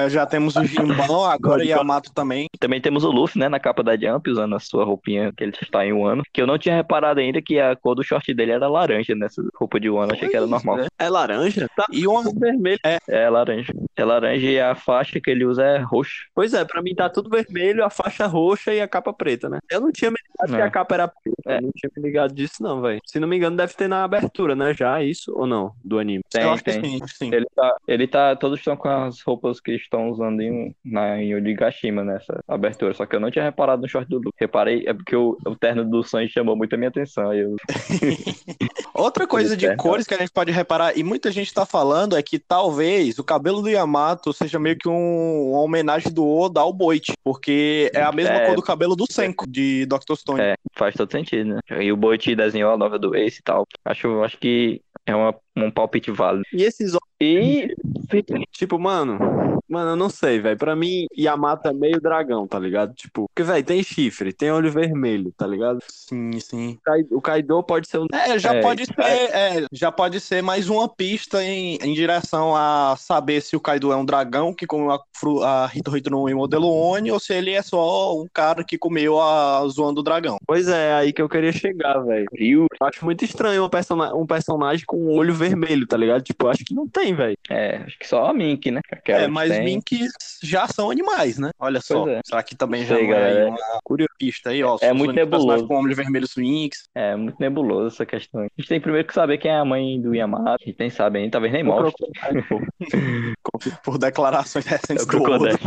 Já 0.09 0.25
temos 0.25 0.55
o 0.55 0.63
Jimbão, 0.63 1.25
agora 1.25 1.63
Yamato 1.63 2.13
também. 2.13 2.47
Também 2.59 2.79
temos 2.79 3.03
o 3.03 3.11
Luffy, 3.11 3.39
né, 3.39 3.49
na 3.49 3.59
capa 3.59 3.83
da 3.83 3.97
Jump, 3.97 4.29
usando 4.29 4.55
a 4.55 4.59
sua 4.59 4.85
roupinha 4.85 5.33
que 5.35 5.43
ele 5.43 5.53
está 5.61 5.85
em 5.85 5.93
um 5.93 6.05
ano. 6.05 6.23
Que 6.31 6.41
eu 6.41 6.47
não 6.47 6.57
tinha 6.57 6.75
reparado 6.75 7.19
ainda 7.19 7.41
que 7.41 7.59
a 7.59 7.75
cor 7.75 7.95
do 7.95 8.03
short 8.03 8.33
dele 8.33 8.51
era 8.51 8.67
laranja 8.67 9.15
nessa 9.15 9.41
roupa 9.55 9.79
de 9.79 9.89
um 9.89 9.99
ano. 9.99 10.13
Achei 10.13 10.29
que 10.29 10.35
era 10.35 10.47
normal. 10.47 10.79
É, 10.79 10.87
é 10.99 11.09
laranja? 11.09 11.67
Tá. 11.75 11.85
E 11.91 12.07
o 12.07 12.19
um 12.19 12.23
vermelho. 12.39 12.79
É. 12.85 12.97
é 13.07 13.29
laranja. 13.29 13.73
É 13.95 14.05
laranja 14.05 14.47
e 14.47 14.59
a 14.59 14.75
faixa 14.75 15.19
que 15.19 15.29
ele 15.29 15.45
usa 15.45 15.63
é 15.63 15.77
roxa. 15.79 16.25
Pois 16.33 16.53
é, 16.53 16.63
pra 16.63 16.81
mim 16.81 16.95
tá 16.95 17.09
tudo 17.09 17.29
vermelho, 17.29 17.83
a 17.83 17.89
faixa 17.89 18.25
roxa 18.25 18.73
e 18.73 18.81
a 18.81 18.87
capa 18.87 19.13
preta, 19.13 19.49
né? 19.49 19.59
Eu 19.69 19.81
não 19.81 19.91
tinha 19.91 20.11
me 20.11 20.17
ligado 20.17 20.55
é. 20.55 20.61
que 20.61 20.67
a 20.67 20.71
capa 20.71 20.95
era 20.95 21.07
preta. 21.07 21.41
É. 21.45 21.57
Eu 21.57 21.61
não 21.63 21.71
tinha 21.75 21.91
me 21.95 22.03
ligado 22.03 22.33
disso, 22.33 22.61
não, 22.61 22.81
velho. 22.81 23.01
Se 23.05 23.19
não 23.19 23.27
me 23.27 23.37
engano, 23.37 23.57
deve 23.57 23.73
ter 23.73 23.87
na 23.87 24.03
abertura, 24.03 24.55
né? 24.55 24.73
Já 24.73 25.03
isso 25.03 25.33
ou 25.35 25.45
não? 25.45 25.73
Do 25.83 25.99
anime. 25.99 26.23
Tem, 26.29 26.57
tem. 26.59 26.99
Sim, 26.99 27.07
sim. 27.07 27.33
Ele 27.33 27.45
tá. 27.55 27.75
Ele 27.87 28.07
tá. 28.07 28.35
Todos 28.35 28.59
estão 28.59 28.77
com 28.77 28.87
as 28.87 29.21
roupas 29.21 29.48
que 29.57 29.71
estão 29.71 30.09
usando 30.09 30.41
em, 30.41 30.75
na, 30.83 31.21
em 31.21 31.33
Onigashima 31.33 32.03
nessa 32.03 32.43
abertura. 32.45 32.93
Só 32.93 33.05
que 33.05 33.15
eu 33.15 33.19
não 33.19 33.31
tinha 33.31 33.45
reparado 33.45 33.81
no 33.81 33.87
short 33.87 34.09
do 34.09 34.17
Luke. 34.17 34.35
Reparei, 34.37 34.83
é 34.85 34.93
porque 34.93 35.15
o, 35.15 35.37
o 35.45 35.55
terno 35.55 35.85
do 35.85 36.03
Sanji 36.03 36.33
chamou 36.33 36.57
muito 36.57 36.75
a 36.75 36.77
minha 36.77 36.89
atenção. 36.89 37.33
Eu... 37.33 37.55
Outra 38.93 39.25
coisa 39.25 39.55
de 39.55 39.73
cores 39.77 40.05
que 40.05 40.13
a 40.13 40.17
gente 40.17 40.31
pode 40.31 40.51
reparar, 40.51 40.97
e 40.97 41.03
muita 41.03 41.31
gente 41.31 41.53
tá 41.53 41.65
falando, 41.65 42.17
é 42.17 42.21
que 42.21 42.37
talvez 42.37 43.17
o 43.17 43.23
cabelo 43.23 43.61
do 43.61 43.69
Yamato 43.69 44.33
seja 44.33 44.59
meio 44.59 44.77
que 44.77 44.89
um, 44.89 45.51
uma 45.51 45.61
homenagem 45.61 46.11
do 46.11 46.27
Oda 46.27 46.59
ao 46.59 46.73
Boit, 46.73 47.13
porque 47.23 47.89
é 47.93 48.01
a 48.01 48.11
mesma 48.11 48.35
é... 48.35 48.45
cor 48.47 48.55
do 48.55 48.61
cabelo 48.61 48.95
do 48.95 49.09
Senko, 49.09 49.49
de 49.49 49.85
Dr. 49.85 50.15
Stone. 50.15 50.41
É, 50.41 50.55
faz 50.75 50.95
todo 50.95 51.11
sentido, 51.11 51.55
né? 51.55 51.61
E 51.81 51.91
o 51.91 51.97
Boit 51.97 52.35
desenhou 52.35 52.73
a 52.73 52.77
nova 52.77 52.99
do 52.99 53.15
Ace 53.15 53.39
e 53.39 53.43
tal. 53.43 53.65
Acho, 53.85 54.21
acho 54.23 54.37
que 54.37 54.81
é 55.05 55.15
uma, 55.15 55.35
um 55.65 55.71
palpite 55.71 56.11
válido. 56.11 56.43
E 56.53 56.63
esses 56.63 56.95
E, 57.19 57.75
tipo, 58.51 58.79
mano, 58.79 59.17
Mano, 59.69 59.91
eu 59.91 59.95
não 59.95 60.09
sei, 60.09 60.39
velho. 60.39 60.57
Pra 60.57 60.75
mim, 60.75 61.05
Yamato 61.15 61.67
é 61.67 61.73
meio 61.73 62.01
dragão, 62.01 62.47
tá 62.47 62.57
ligado? 62.57 62.93
Tipo, 62.95 63.27
porque, 63.27 63.43
velho, 63.43 63.63
tem 63.63 63.83
chifre, 63.83 64.33
tem 64.33 64.51
olho 64.51 64.71
vermelho, 64.71 65.31
tá 65.37 65.45
ligado? 65.45 65.79
Sim, 65.87 66.31
sim. 66.39 66.79
O 67.11 67.21
Kaido 67.21 67.61
pode 67.61 67.87
ser 67.87 67.99
um. 67.99 68.07
É, 68.11 68.39
já 68.39 68.55
é, 68.55 68.61
pode 68.61 68.85
ser. 68.85 68.95
É, 68.99 69.65
já 69.71 69.91
pode 69.91 70.19
ser 70.19 70.41
mais 70.41 70.69
uma 70.69 70.89
pista 70.89 71.43
em, 71.43 71.77
em 71.83 71.93
direção 71.93 72.55
a 72.55 72.95
saber 72.97 73.41
se 73.41 73.55
o 73.55 73.59
Kaido 73.59 73.91
é 73.91 73.95
um 73.95 74.03
dragão 74.05 74.53
que 74.53 74.65
comeu 74.65 74.91
a, 74.91 74.99
a 75.43 75.71
Hito 75.73 75.95
Hito 75.95 76.09
no 76.09 76.27
modelo 76.35 76.67
Oni 76.67 77.11
ou 77.11 77.19
se 77.19 77.33
ele 77.33 77.51
é 77.51 77.61
só 77.61 78.19
um 78.19 78.25
cara 78.33 78.63
que 78.63 78.77
comeu 78.77 79.21
a 79.21 79.63
zoando 79.67 80.01
o 80.01 80.03
dragão. 80.03 80.37
Pois 80.47 80.67
é, 80.67 80.93
aí 80.93 81.13
que 81.13 81.21
eu 81.21 81.29
queria 81.29 81.51
chegar, 81.51 81.99
velho. 81.99 82.25
Eu 82.33 82.65
acho 82.81 83.05
muito 83.05 83.23
estranho 83.23 83.65
um, 83.65 83.69
person 83.69 83.99
um 84.15 84.25
personagem 84.25 84.83
com 84.87 84.97
um 84.97 85.15
olho 85.15 85.33
vermelho, 85.33 85.48
tá 85.87 85.97
ligado? 85.97 86.21
Tipo, 86.21 86.47
acho 86.47 86.63
que 86.63 86.73
não 86.73 86.87
tem, 86.87 87.13
velho. 87.13 87.37
É, 87.49 87.77
acho 87.77 87.97
que 87.97 88.07
só 88.07 88.25
a 88.25 88.33
Mink, 88.33 88.71
né? 88.71 88.81
Aquela 88.91 89.23
é, 89.23 89.27
mas 89.27 89.51
tem... 89.51 89.63
minks 89.63 90.11
já 90.43 90.67
são 90.67 90.89
animais, 90.89 91.37
né? 91.37 91.51
Olha 91.59 91.81
só. 91.81 92.07
É. 92.07 92.21
Será 92.25 92.43
que 92.43 92.55
também 92.55 92.85
Sei, 92.85 93.07
já 93.07 93.17
é 93.17 93.45
uma 93.45 93.79
curiosa 93.83 94.09
pista 94.17 94.49
aí, 94.49 94.63
ó? 94.63 94.77
É 94.81 94.93
muito 94.93 95.13
nebuloso. 95.13 95.67
Com 95.67 95.83
vermelhos 95.83 96.35
Winx. 96.35 96.89
É 96.95 97.15
muito 97.15 97.37
nebuloso 97.39 97.95
essa 97.95 98.05
questão. 98.05 98.41
A 98.41 98.47
gente 98.57 98.67
tem 98.67 98.81
primeiro 98.81 99.07
que 99.07 99.13
saber 99.13 99.37
quem 99.37 99.51
é 99.51 99.55
a 99.55 99.65
mãe 99.65 100.01
do 100.01 100.13
Yamato. 100.13 100.63
A 100.63 100.65
gente 100.65 100.77
nem 100.79 100.89
sabe 100.89 101.19
ainda, 101.19 101.31
talvez 101.31 101.53
nem 101.53 101.63
mostre. 101.63 102.05
Por 103.83 103.97
declarações 103.97 104.65
recentes 104.65 105.03
é 105.03 105.05
o 105.05 105.07
Crocodile. 105.07 105.59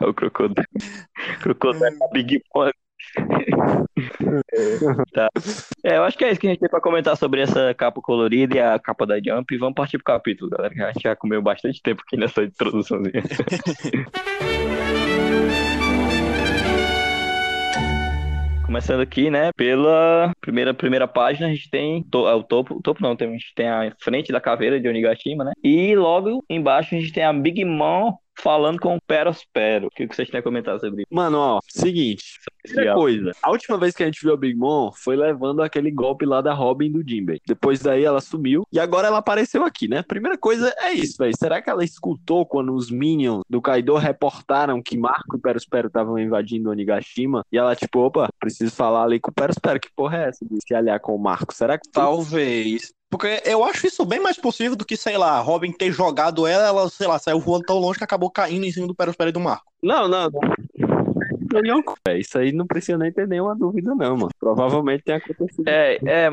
É 0.00 0.06
o 0.06 0.14
Crocodile. 0.14 0.66
Crocodile 1.42 1.98
Big 2.12 2.42
One. 2.54 2.72
tá. 5.12 5.28
É, 5.84 5.96
eu 5.96 6.04
acho 6.04 6.16
que 6.16 6.24
é 6.24 6.30
isso 6.30 6.40
que 6.40 6.46
a 6.46 6.50
gente 6.50 6.60
tem 6.60 6.68
pra 6.68 6.80
comentar 6.80 7.16
sobre 7.16 7.40
essa 7.40 7.74
capa 7.74 8.00
colorida 8.00 8.56
e 8.56 8.60
a 8.60 8.78
capa 8.78 9.06
da 9.06 9.16
Jump. 9.16 9.54
E 9.54 9.58
vamos 9.58 9.74
partir 9.74 9.98
pro 9.98 10.04
capítulo, 10.04 10.50
galera. 10.50 10.72
Que 10.74 10.82
a 10.82 10.92
gente 10.92 11.02
já 11.02 11.16
comeu 11.16 11.42
bastante 11.42 11.82
tempo 11.82 12.02
aqui 12.06 12.16
nessa 12.16 12.42
introduçãozinha. 12.42 13.22
Começando 18.70 19.00
aqui, 19.00 19.30
né, 19.30 19.50
pela 19.56 20.30
primeira, 20.40 20.72
primeira 20.72 21.08
página, 21.08 21.48
a 21.48 21.50
gente 21.50 21.68
tem 21.68 22.04
to, 22.04 22.28
é, 22.28 22.34
o 22.36 22.44
topo, 22.44 22.76
o 22.76 22.80
topo 22.80 23.02
não, 23.02 23.16
tem, 23.16 23.28
a 23.28 23.32
gente 23.32 23.52
tem 23.52 23.68
a 23.68 23.92
frente 23.98 24.30
da 24.30 24.40
caveira 24.40 24.80
de 24.80 24.88
Onigashima, 24.88 25.42
né, 25.42 25.50
e 25.60 25.96
logo 25.96 26.44
embaixo 26.48 26.94
a 26.94 26.98
gente 27.00 27.12
tem 27.12 27.24
a 27.24 27.32
Big 27.32 27.64
Mom 27.64 28.12
falando 28.40 28.80
com 28.80 28.96
o 28.96 29.00
Perospero. 29.00 29.86
O 29.86 29.90
que 29.90 30.06
vocês 30.06 30.28
têm 30.28 30.40
a 30.40 30.42
comentar 30.42 30.78
sobre 30.80 31.02
isso? 31.02 31.08
Mano, 31.10 31.38
ó, 31.38 31.60
seguinte. 31.68 32.38
Primeira 32.62 32.94
coisa, 32.94 33.32
a 33.42 33.50
última 33.50 33.78
vez 33.78 33.94
que 33.94 34.02
a 34.02 34.06
gente 34.06 34.20
viu 34.22 34.34
a 34.34 34.36
Big 34.36 34.54
Mom 34.54 34.90
foi 34.92 35.16
levando 35.16 35.62
aquele 35.62 35.90
golpe 35.90 36.26
lá 36.26 36.40
da 36.40 36.52
Robin 36.52 36.90
do 36.90 37.02
Jinbei. 37.06 37.40
Depois 37.46 37.80
daí 37.80 38.04
ela 38.04 38.20
sumiu 38.20 38.66
e 38.72 38.78
agora 38.78 39.08
ela 39.08 39.18
apareceu 39.18 39.64
aqui, 39.64 39.88
né? 39.88 40.02
Primeira 40.02 40.36
coisa 40.36 40.74
é 40.78 40.92
isso, 40.92 41.16
velho. 41.18 41.32
Será 41.38 41.62
que 41.62 41.70
ela 41.70 41.84
escutou 41.84 42.44
quando 42.44 42.74
os 42.74 42.90
Minions 42.90 43.42
do 43.48 43.62
Kaido 43.62 43.96
reportaram 43.96 44.82
que 44.82 44.98
Marco 44.98 45.36
e 45.36 45.40
Perospero 45.40 45.86
estavam 45.86 46.18
invadindo 46.18 46.70
Onigashima? 46.70 47.44
E 47.50 47.56
ela, 47.56 47.74
tipo, 47.74 48.00
opa, 48.00 48.28
preciso 48.38 48.74
falar 48.74 49.04
ali 49.04 49.18
com 49.18 49.30
o 49.30 49.34
Perospero. 49.34 49.80
Que 49.80 49.90
porra 49.94 50.18
é 50.18 50.28
essa 50.28 50.44
de 50.44 50.58
se 50.66 50.74
aliar 50.74 51.00
com 51.00 51.14
o 51.14 51.18
Marco? 51.18 51.54
Será 51.54 51.78
que. 51.78 51.90
Talvez. 51.90 52.92
Porque 53.10 53.42
eu 53.44 53.64
acho 53.64 53.88
isso 53.88 54.04
bem 54.04 54.20
mais 54.20 54.38
possível 54.38 54.76
do 54.76 54.84
que, 54.84 54.96
sei 54.96 55.18
lá, 55.18 55.40
Robin 55.40 55.72
ter 55.72 55.90
jogado 55.90 56.46
ela, 56.46 56.68
ela, 56.68 56.88
sei 56.88 57.08
lá, 57.08 57.18
saiu 57.18 57.40
voando 57.40 57.64
tão 57.66 57.76
longe 57.76 57.98
que 57.98 58.04
acabou 58.04 58.30
caindo 58.30 58.64
em 58.64 58.70
cima 58.70 58.86
do 58.86 58.94
Perospero 58.94 59.30
e 59.30 59.32
do 59.32 59.40
Marco. 59.40 59.66
Não, 59.82 60.06
não, 60.06 60.30
não. 60.30 60.40
Isso 62.16 62.38
aí 62.38 62.52
não 62.52 62.66
precisa 62.66 62.96
nem 62.96 63.10
ter 63.10 63.26
nenhuma 63.26 63.56
dúvida, 63.56 63.92
não, 63.94 64.16
mano. 64.16 64.30
Provavelmente 64.38 65.02
tem 65.02 65.16
acontecido. 65.16 65.66
É, 65.66 65.98
é. 66.06 66.30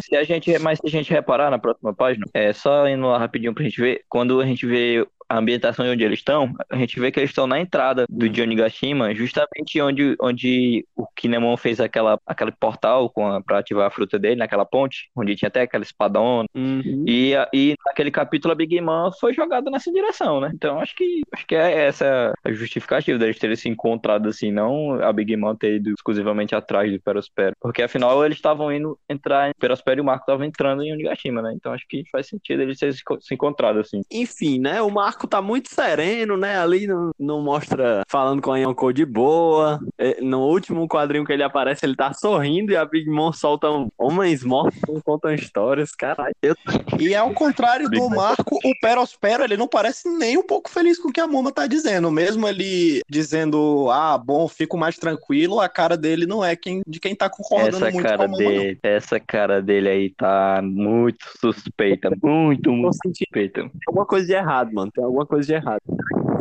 Se 0.00 0.14
a 0.14 0.22
gente, 0.22 0.56
mas 0.60 0.78
se 0.78 0.86
a 0.86 0.90
gente 0.90 1.10
reparar 1.10 1.50
na 1.50 1.58
próxima 1.58 1.92
página, 1.92 2.24
é 2.32 2.52
só 2.52 2.88
indo 2.88 3.06
lá 3.06 3.18
rapidinho 3.18 3.52
pra 3.52 3.64
gente 3.64 3.80
ver. 3.80 4.04
Quando 4.08 4.40
a 4.40 4.46
gente 4.46 4.64
vê 4.64 5.04
a 5.30 5.38
ambientação 5.38 5.84
de 5.84 5.92
onde 5.92 6.02
eles 6.02 6.18
estão, 6.18 6.52
a 6.68 6.76
gente 6.76 6.98
vê 6.98 7.12
que 7.12 7.20
eles 7.20 7.30
estão 7.30 7.46
na 7.46 7.60
entrada 7.60 8.04
do 8.10 8.28
Johnny 8.28 8.56
Gashima, 8.56 9.14
justamente 9.14 9.80
onde, 9.80 10.16
onde 10.20 10.84
o 10.96 11.06
Kinemon 11.14 11.56
fez 11.56 11.78
aquela, 11.78 12.18
aquele 12.26 12.50
portal 12.50 13.08
com 13.08 13.28
a, 13.28 13.40
pra 13.40 13.58
ativar 13.58 13.86
a 13.86 13.90
fruta 13.90 14.18
dele, 14.18 14.34
naquela 14.34 14.64
ponte, 14.64 15.08
onde 15.14 15.36
tinha 15.36 15.46
até 15.46 15.62
aquela 15.62 15.84
espadona. 15.84 16.48
Uhum. 16.52 17.04
E, 17.06 17.34
e 17.54 17.74
naquele 17.86 18.10
capítulo 18.10 18.50
a 18.50 18.56
Big 18.56 18.80
Mom 18.80 19.12
foi 19.20 19.32
jogada 19.32 19.70
nessa 19.70 19.92
direção, 19.92 20.40
né? 20.40 20.50
Então 20.52 20.80
acho 20.80 20.96
que 20.96 21.22
acho 21.32 21.46
que 21.46 21.54
é 21.54 21.86
essa 21.86 22.34
a 22.44 22.52
justificativa 22.52 23.16
deles 23.16 23.38
terem 23.38 23.54
se 23.54 23.68
encontrado 23.68 24.28
assim, 24.28 24.50
não 24.50 24.94
a 25.00 25.12
Big 25.12 25.36
Mom 25.36 25.54
ter 25.54 25.76
ido 25.76 25.90
exclusivamente 25.90 26.56
atrás 26.56 26.90
do 26.90 27.00
Perospero. 27.00 27.54
Porque 27.60 27.82
afinal 27.82 28.24
eles 28.24 28.38
estavam 28.38 28.72
indo 28.72 28.98
entrar 29.08 29.48
em 29.48 29.52
Perospero 29.60 30.00
e 30.00 30.02
o 30.02 30.04
Marco 30.04 30.22
estavam 30.22 30.44
entrando 30.44 30.82
em 30.82 30.92
Onigashima, 30.92 31.40
né? 31.40 31.52
Então 31.54 31.72
acho 31.72 31.86
que 31.88 32.02
faz 32.10 32.26
sentido 32.26 32.62
eles 32.62 32.78
terem 32.78 32.94
se 32.94 33.34
encontrado 33.34 33.78
assim. 33.78 34.02
Enfim, 34.10 34.58
né? 34.58 34.82
O 34.82 34.90
Marco 34.90 35.19
tá 35.26 35.42
muito 35.42 35.72
sereno, 35.72 36.36
né? 36.36 36.58
Ali 36.58 36.86
não, 36.86 37.10
não 37.18 37.42
mostra 37.42 38.02
falando 38.08 38.42
com 38.42 38.52
a 38.52 38.58
Yonko 38.58 38.92
de 38.92 39.04
boa. 39.04 39.80
É, 39.98 40.20
no 40.20 40.40
último 40.40 40.88
quadrinho 40.88 41.24
que 41.24 41.32
ele 41.32 41.42
aparece, 41.42 41.84
ele 41.84 41.96
tá 41.96 42.12
sorrindo 42.12 42.72
e 42.72 42.76
a 42.76 42.84
Big 42.84 43.08
Mom 43.08 43.32
solta 43.32 43.70
um 43.70 43.88
homens 43.98 44.42
mortos 44.44 45.02
contam 45.02 45.34
histórias, 45.34 45.92
caralho. 45.92 46.34
Eu... 46.42 46.54
E 46.98 47.14
ao 47.14 47.32
contrário 47.32 47.88
do 47.88 48.08
Marco, 48.10 48.58
o 48.64 48.72
Perospero, 48.80 49.42
ele 49.42 49.56
não 49.56 49.66
parece 49.66 50.08
nem 50.08 50.38
um 50.38 50.42
pouco 50.42 50.70
feliz 50.70 50.98
com 50.98 51.08
o 51.08 51.12
que 51.12 51.20
a 51.20 51.26
Moma 51.26 51.52
tá 51.52 51.66
dizendo. 51.66 52.10
Mesmo 52.10 52.46
ele 52.46 53.00
dizendo, 53.08 53.88
ah, 53.90 54.16
bom, 54.16 54.46
fico 54.48 54.76
mais 54.76 54.96
tranquilo, 54.96 55.60
a 55.60 55.68
cara 55.68 55.96
dele 55.96 56.26
não 56.26 56.44
é 56.44 56.54
quem, 56.54 56.82
de 56.86 57.00
quem 57.00 57.14
tá 57.14 57.28
concordando 57.28 57.76
essa 57.76 57.90
muito 57.90 58.06
cara 58.06 58.18
com 58.18 58.24
a 58.24 58.28
Moma, 58.28 58.38
dele, 58.38 58.78
Essa 58.82 59.20
cara 59.20 59.60
dele 59.60 59.88
aí 59.88 60.10
tá 60.10 60.60
muito 60.62 61.24
suspeita, 61.40 62.10
muito, 62.22 62.72
muito 62.72 62.96
suspeita. 63.02 63.70
alguma 63.86 64.06
coisa 64.06 64.26
de 64.26 64.32
errado, 64.32 64.72
mano. 64.72 64.90
Tem 64.92 65.04
alguma 65.10 65.26
coisa 65.26 65.46
de 65.46 65.54
errado. 65.54 65.80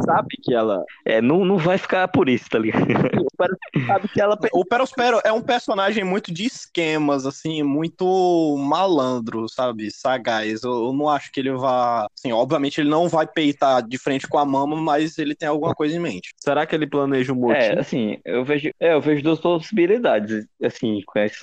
Sabe 0.06 0.38
que 0.42 0.54
ela. 0.54 0.84
É, 1.06 1.22
não, 1.22 1.44
não 1.44 1.58
vai 1.58 1.78
ficar 1.78 2.08
por 2.08 2.30
isso, 2.30 2.50
tá 2.50 2.60
ligado? 2.60 2.86
Sabe 3.88 4.08
que 4.08 4.22
ela. 4.22 4.38
O 4.54 4.66
Perospero 4.66 5.20
é 5.24 5.32
um 5.32 5.42
personagem 5.42 6.04
muito 6.04 6.34
de 6.34 6.46
esquemas, 6.46 7.26
assim, 7.26 7.64
muito 7.64 8.56
malandro, 8.58 9.48
sabe? 9.50 9.92
Sagaz. 9.92 10.64
Eu, 10.64 10.86
eu 10.86 10.94
não 10.94 11.10
acho 11.10 11.32
que 11.32 11.40
ele 11.40 11.52
vá. 11.52 12.08
Assim, 12.18 12.32
obviamente 12.32 12.82
ele 12.82 12.90
não 12.90 13.08
vai 13.08 13.28
peitar 13.28 13.86
de 13.86 13.98
frente 13.98 14.28
com 14.28 14.38
a 14.38 14.46
mama, 14.46 14.76
mas 14.76 15.18
ele 15.18 15.36
tem 15.36 15.48
alguma 15.48 15.74
coisa 15.74 15.96
em 15.96 16.00
mente. 16.00 16.34
Será 16.38 16.66
que 16.66 16.76
ele 16.76 16.88
planeja 16.88 17.34
um 17.34 17.36
motim? 17.36 17.60
É, 17.60 17.80
assim, 17.80 18.18
eu 18.26 18.44
vejo, 18.44 18.72
é, 18.80 18.94
eu 18.94 19.02
vejo 19.02 19.24
duas 19.24 19.40
possibilidades, 19.40 20.46
assim, 20.64 21.02
com 21.06 21.20
esse, 21.20 21.40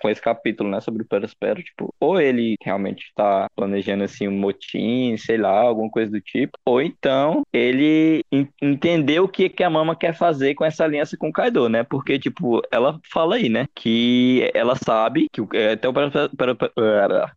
com 0.00 0.08
esse 0.08 0.20
capítulo, 0.20 0.70
né, 0.70 0.80
sobre 0.80 1.02
o 1.02 1.06
Perospero, 1.06 1.62
tipo, 1.62 1.92
ou 2.00 2.20
ele 2.20 2.56
realmente 2.62 3.12
tá 3.14 3.48
planejando, 3.54 4.04
assim, 4.04 4.28
um 4.28 4.38
motim, 4.38 5.16
sei 5.16 5.36
lá, 5.36 5.60
alguma 5.60 5.90
coisa 5.90 6.10
do 6.10 6.20
tipo, 6.20 6.56
ou 6.66 6.80
então 6.80 7.42
ele 7.52 8.24
en- 8.32 8.48
entendeu 8.62 9.24
o 9.24 9.28
que, 9.28 9.48
que 9.48 9.62
a 9.62 9.70
Mama 9.70 9.94
quer 9.94 10.14
fazer 10.14 10.54
com 10.54 10.64
essa 10.64 10.84
aliança 10.84 11.16
com 11.16 11.28
o 11.28 11.32
Kaido, 11.32 11.68
né, 11.68 11.82
porque, 11.84 12.18
tipo, 12.18 12.62
ela 12.70 12.98
fala 13.12 13.36
aí, 13.36 13.48
né, 13.48 13.66
que 13.74 14.50
ela 14.54 14.74
sabe, 14.74 15.28
que 15.32 15.40
o- 15.40 15.48
é, 15.52 15.72
até 15.72 15.88
o 15.88 15.92
Perospero, 15.92 16.30
Perospero- 16.36 16.72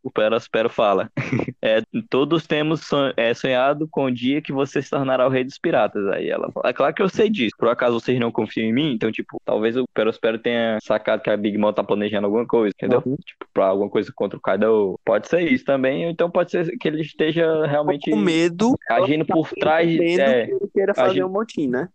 o 0.04 0.12
Perospero 0.12 0.70
fala, 0.70 1.10
é, 1.62 1.82
todos 2.10 2.46
temos 2.48 2.90
é, 3.16 3.34
sonhado 3.34 3.88
com 3.90 4.06
o 4.06 4.12
dia 4.12 4.42
que 4.42 4.52
você 4.52 4.82
se 4.82 4.90
tornará 4.90 5.26
o 5.28 5.30
rei 5.30 5.44
dos 5.44 5.58
piratas. 5.58 6.06
Aí 6.08 6.30
ela 6.30 6.52
fala, 6.52 6.70
é 6.70 6.74
claro 6.74 6.94
que 6.94 7.02
eu 7.02 7.10
sei 7.10 7.30
disso. 7.30 7.56
Por 7.58 7.68
acaso 7.70 8.00
vocês 8.00 8.20
não 8.20 8.32
confiam 8.32 8.68
em 8.68 8.74
mim? 8.74 8.92
Então, 8.94 9.12
tipo, 9.12 9.40
talvez 9.46 9.76
o 9.76 9.86
Perospero 9.94 10.38
tenha 10.40 10.78
sacado 10.82 11.22
que 11.22 11.30
a 11.30 11.38
Big 11.38 11.58
Mom 11.58 11.74
tá 11.74 11.84
planejando 11.84 12.26
alguma 12.26 12.46
coisa, 12.46 12.74
entendeu? 12.78 13.02
Uhum. 13.06 13.16
Tipo, 13.16 13.46
pra 13.54 13.68
alguma 13.68 13.90
coisa 13.90 14.12
contra 14.16 14.38
o 14.38 14.42
Kaido. 14.42 15.00
Pode 15.06 15.28
ser 15.28 15.42
isso 15.52 15.66
também, 15.66 16.06
ou 16.06 16.12
então 16.12 16.30
pode 16.30 16.52
ser 16.52 16.78
que 16.78 16.88
ele 16.88 17.02
esteja 17.02 17.66
realmente 17.66 18.10
Com 18.10 18.18
medo. 18.18 18.78
Agindo 19.08 19.26
por 19.26 19.50
trás. 19.52 19.90
É, 19.90 20.46
que 20.46 20.52
ele 20.52 20.70
queira 20.74 20.94
fazer 20.94 21.24
um 21.24 21.30
motim, 21.30 21.68
né? 21.68 21.90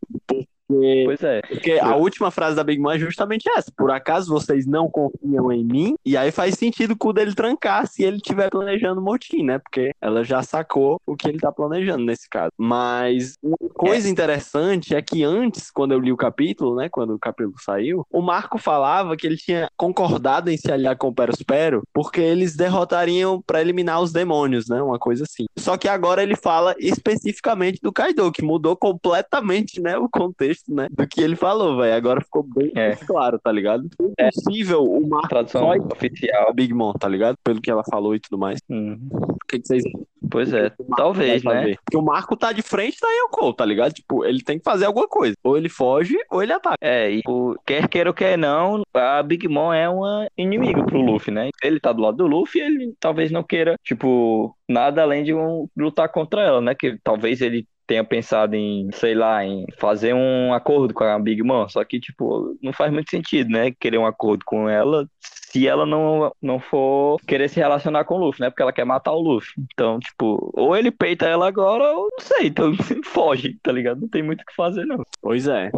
Porque, 0.72 1.02
pois 1.04 1.22
é. 1.22 1.40
porque 1.42 1.72
a 1.72 1.96
última 1.96 2.30
frase 2.30 2.56
da 2.56 2.64
Big 2.64 2.80
Mom 2.80 2.90
é 2.90 2.98
justamente 2.98 3.48
essa. 3.50 3.70
Por 3.76 3.90
acaso 3.90 4.32
vocês 4.32 4.66
não 4.66 4.88
confiam 4.88 5.52
em 5.52 5.64
mim? 5.64 5.94
E 6.04 6.16
aí 6.16 6.30
faz 6.30 6.54
sentido 6.54 6.92
o 6.92 6.96
cu 6.96 7.12
dele 7.12 7.34
trancar 7.34 7.86
se 7.86 8.02
ele 8.02 8.16
estiver 8.16 8.50
planejando 8.50 9.00
motim, 9.00 9.42
né? 9.42 9.58
Porque 9.58 9.92
ela 10.00 10.24
já 10.24 10.42
sacou 10.42 11.00
o 11.06 11.16
que 11.16 11.28
ele 11.28 11.38
tá 11.38 11.52
planejando 11.52 12.04
nesse 12.04 12.28
caso. 12.28 12.52
Mas 12.56 13.34
uma 13.42 13.56
coisa 13.74 14.08
interessante 14.08 14.94
é 14.94 15.02
que 15.02 15.22
antes, 15.22 15.70
quando 15.70 15.92
eu 15.92 16.00
li 16.00 16.12
o 16.12 16.16
capítulo, 16.16 16.76
né? 16.76 16.88
Quando 16.88 17.14
o 17.14 17.18
capítulo 17.18 17.56
saiu, 17.60 18.06
o 18.10 18.20
Marco 18.20 18.58
falava 18.58 19.16
que 19.16 19.26
ele 19.26 19.36
tinha 19.36 19.68
concordado 19.76 20.50
em 20.50 20.56
se 20.56 20.70
aliar 20.70 20.96
com 20.96 21.08
o 21.08 21.14
Perospero 21.14 21.82
porque 21.92 22.20
eles 22.20 22.56
derrotariam 22.56 23.42
pra 23.46 23.60
eliminar 23.60 24.00
os 24.00 24.12
demônios, 24.12 24.68
né? 24.68 24.82
Uma 24.82 24.98
coisa 24.98 25.24
assim. 25.24 25.46
Só 25.56 25.76
que 25.76 25.88
agora 25.88 26.22
ele 26.22 26.36
fala 26.36 26.74
especificamente 26.78 27.80
do 27.82 27.92
Kaido, 27.92 28.32
que 28.32 28.42
mudou 28.42 28.76
completamente, 28.76 29.80
né, 29.80 29.96
o 29.96 30.08
contexto, 30.08 30.61
né, 30.68 30.86
do 30.90 31.06
que 31.06 31.20
ele 31.20 31.36
falou, 31.36 31.76
velho. 31.76 31.94
Agora 31.94 32.20
ficou 32.20 32.42
bem 32.42 32.72
É. 32.74 32.94
claro, 32.96 33.38
tá 33.38 33.50
ligado? 33.52 33.88
É 34.18 34.30
possível 34.30 34.84
o 34.84 35.06
Marco 35.08 35.28
Tradução 35.28 35.62
só 35.62 35.94
oficial. 35.94 36.52
Big 36.54 36.72
Mom, 36.72 36.92
tá 36.92 37.08
ligado? 37.08 37.36
Pelo 37.44 37.60
que 37.60 37.70
ela 37.70 37.82
falou 37.84 38.14
e 38.14 38.20
tudo 38.20 38.38
mais. 38.38 38.60
Hum, 38.70 38.98
O 39.12 39.36
que, 39.48 39.58
que 39.58 39.66
vocês 39.66 39.82
Pois 40.30 40.52
é, 40.52 40.72
talvez, 40.96 41.42
né? 41.42 41.52
fazer? 41.54 41.78
Porque 41.84 41.96
o 41.96 42.02
Marco 42.02 42.36
tá 42.36 42.52
de 42.52 42.62
frente 42.62 42.96
da 43.00 43.08
Yoko, 43.08 43.52
tá 43.52 43.64
ligado? 43.64 43.92
Tipo, 43.92 44.24
ele 44.24 44.42
tem 44.42 44.56
que 44.58 44.64
fazer 44.64 44.86
alguma 44.86 45.06
coisa. 45.08 45.34
Ou 45.42 45.56
ele 45.58 45.68
foge, 45.68 46.16
ou 46.30 46.42
ele 46.42 46.52
ataca. 46.52 46.76
É, 46.80 47.12
e 47.12 47.20
o, 47.26 47.54
quer 47.66 47.88
queira 47.88 48.08
ou 48.08 48.14
quer 48.14 48.38
não, 48.38 48.82
a 48.94 49.22
Big 49.22 49.46
Mom 49.48 49.72
é 49.72 49.88
uma 49.88 50.26
inimiga 50.38 50.84
pro 50.84 51.00
Luffy, 51.02 51.32
né? 51.32 51.50
Ele 51.62 51.80
tá 51.80 51.92
do 51.92 52.00
lado 52.00 52.16
do 52.18 52.26
Luffy, 52.26 52.60
ele 52.60 52.94
talvez 52.98 53.30
não 53.30 53.42
queira, 53.42 53.74
tipo, 53.84 54.56
nada 54.68 55.02
além 55.02 55.22
de 55.24 55.34
um, 55.34 55.66
lutar 55.76 56.08
contra 56.08 56.40
ela, 56.42 56.60
né? 56.60 56.74
Que 56.74 56.96
talvez 57.02 57.40
ele 57.40 57.66
tenha 57.92 58.04
pensado 58.04 58.56
em, 58.56 58.88
sei 58.92 59.14
lá, 59.14 59.44
em 59.44 59.66
fazer 59.78 60.14
um 60.14 60.54
acordo 60.54 60.94
com 60.94 61.04
a 61.04 61.18
Big 61.18 61.42
Mom, 61.42 61.68
só 61.68 61.84
que, 61.84 62.00
tipo, 62.00 62.56
não 62.62 62.72
faz 62.72 62.90
muito 62.90 63.10
sentido, 63.10 63.50
né? 63.50 63.70
Querer 63.70 63.98
um 63.98 64.06
acordo 64.06 64.44
com 64.46 64.66
ela 64.66 65.06
se 65.20 65.68
ela 65.68 65.84
não, 65.84 66.34
não 66.40 66.58
for 66.58 67.20
querer 67.26 67.50
se 67.50 67.60
relacionar 67.60 68.04
com 68.04 68.14
o 68.14 68.18
Luffy, 68.18 68.40
né? 68.40 68.48
Porque 68.48 68.62
ela 68.62 68.72
quer 68.72 68.86
matar 68.86 69.12
o 69.12 69.20
Luffy. 69.20 69.52
Então, 69.74 70.00
tipo, 70.00 70.50
ou 70.54 70.74
ele 70.74 70.90
peita 70.90 71.26
ela 71.26 71.46
agora, 71.46 71.92
ou 71.92 72.08
não 72.10 72.18
sei, 72.18 72.46
então 72.46 72.72
foge, 73.04 73.58
tá 73.62 73.70
ligado? 73.70 74.00
Não 74.00 74.08
tem 74.08 74.22
muito 74.22 74.40
o 74.40 74.46
que 74.46 74.54
fazer, 74.54 74.86
não. 74.86 75.04
Pois 75.20 75.46
é. 75.46 75.70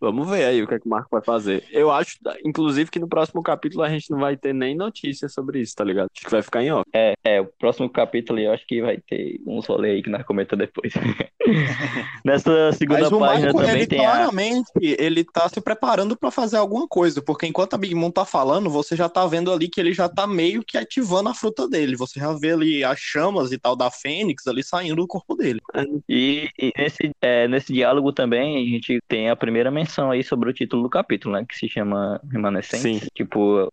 Vamos 0.00 0.28
ver 0.28 0.44
aí 0.44 0.62
o 0.62 0.66
que, 0.66 0.74
é 0.74 0.78
que 0.78 0.86
o 0.86 0.90
Marco 0.90 1.08
vai 1.10 1.22
fazer. 1.22 1.64
Eu 1.70 1.90
acho, 1.90 2.16
inclusive, 2.44 2.90
que 2.90 2.98
no 2.98 3.08
próximo 3.08 3.42
capítulo 3.42 3.82
a 3.82 3.88
gente 3.88 4.10
não 4.10 4.18
vai 4.18 4.36
ter 4.36 4.54
nem 4.54 4.74
notícia 4.74 5.28
sobre 5.28 5.60
isso, 5.60 5.74
tá 5.74 5.84
ligado? 5.84 6.08
Acho 6.14 6.24
que 6.24 6.30
vai 6.30 6.42
ficar 6.42 6.62
em 6.62 6.72
off. 6.72 6.88
É, 6.92 7.14
é, 7.22 7.40
o 7.40 7.46
próximo 7.46 7.88
capítulo 7.88 8.38
eu 8.38 8.52
acho 8.52 8.66
que 8.66 8.80
vai 8.80 8.98
ter 8.98 9.40
uns 9.46 9.66
rolês 9.66 9.96
aí 9.96 10.02
que 10.02 10.10
nós 10.10 10.24
comentamos 10.24 10.66
depois. 10.66 10.92
Nessa 12.24 12.72
segunda 12.72 13.02
Mas 13.02 13.12
o 13.12 13.18
página 13.18 13.52
Marco, 13.52 13.60
também 13.60 13.76
ele 13.76 13.86
tem 13.86 14.06
a. 14.06 14.10
claramente, 14.10 14.70
ele 14.82 15.24
tá 15.24 15.48
se 15.48 15.60
preparando 15.60 16.16
pra 16.16 16.30
fazer 16.30 16.56
alguma 16.56 16.88
coisa, 16.88 17.20
porque 17.20 17.46
enquanto 17.46 17.74
a 17.74 17.78
Big 17.78 17.94
Mom 17.94 18.10
tá 18.10 18.24
falando, 18.24 18.70
você 18.70 18.96
já 18.96 19.08
tá 19.08 19.26
vendo 19.26 19.52
ali 19.52 19.68
que 19.68 19.80
ele 19.80 19.92
já 19.92 20.08
tá 20.08 20.26
meio 20.26 20.64
que 20.64 20.78
ativando 20.78 21.28
a 21.28 21.34
fruta 21.34 21.68
dele. 21.68 21.96
Você 21.96 22.18
já 22.18 22.32
vê 22.32 22.52
ali 22.52 22.84
as 22.84 22.98
chamas 22.98 23.52
e 23.52 23.58
tal 23.58 23.76
da 23.76 23.90
Fênix 23.90 24.46
ali 24.46 24.62
saindo 24.62 24.96
do 24.96 25.06
corpo 25.06 25.34
dele. 25.34 25.60
E, 26.08 26.48
e 26.58 26.72
nesse, 26.76 27.10
é, 27.20 27.48
nesse 27.48 27.72
diálogo 27.72 28.12
também 28.12 28.56
a 28.56 28.70
gente 28.70 29.00
tem 29.08 29.28
a 29.28 29.36
primeira 29.36 29.70
menção 29.90 30.10
aí 30.10 30.22
sobre 30.22 30.48
o 30.48 30.52
título 30.52 30.84
do 30.84 30.88
capítulo, 30.88 31.34
né? 31.34 31.44
Que 31.46 31.56
se 31.56 31.68
chama 31.68 32.20
Remanescente. 32.30 33.00
Sim. 33.00 33.08
Tipo, 33.14 33.72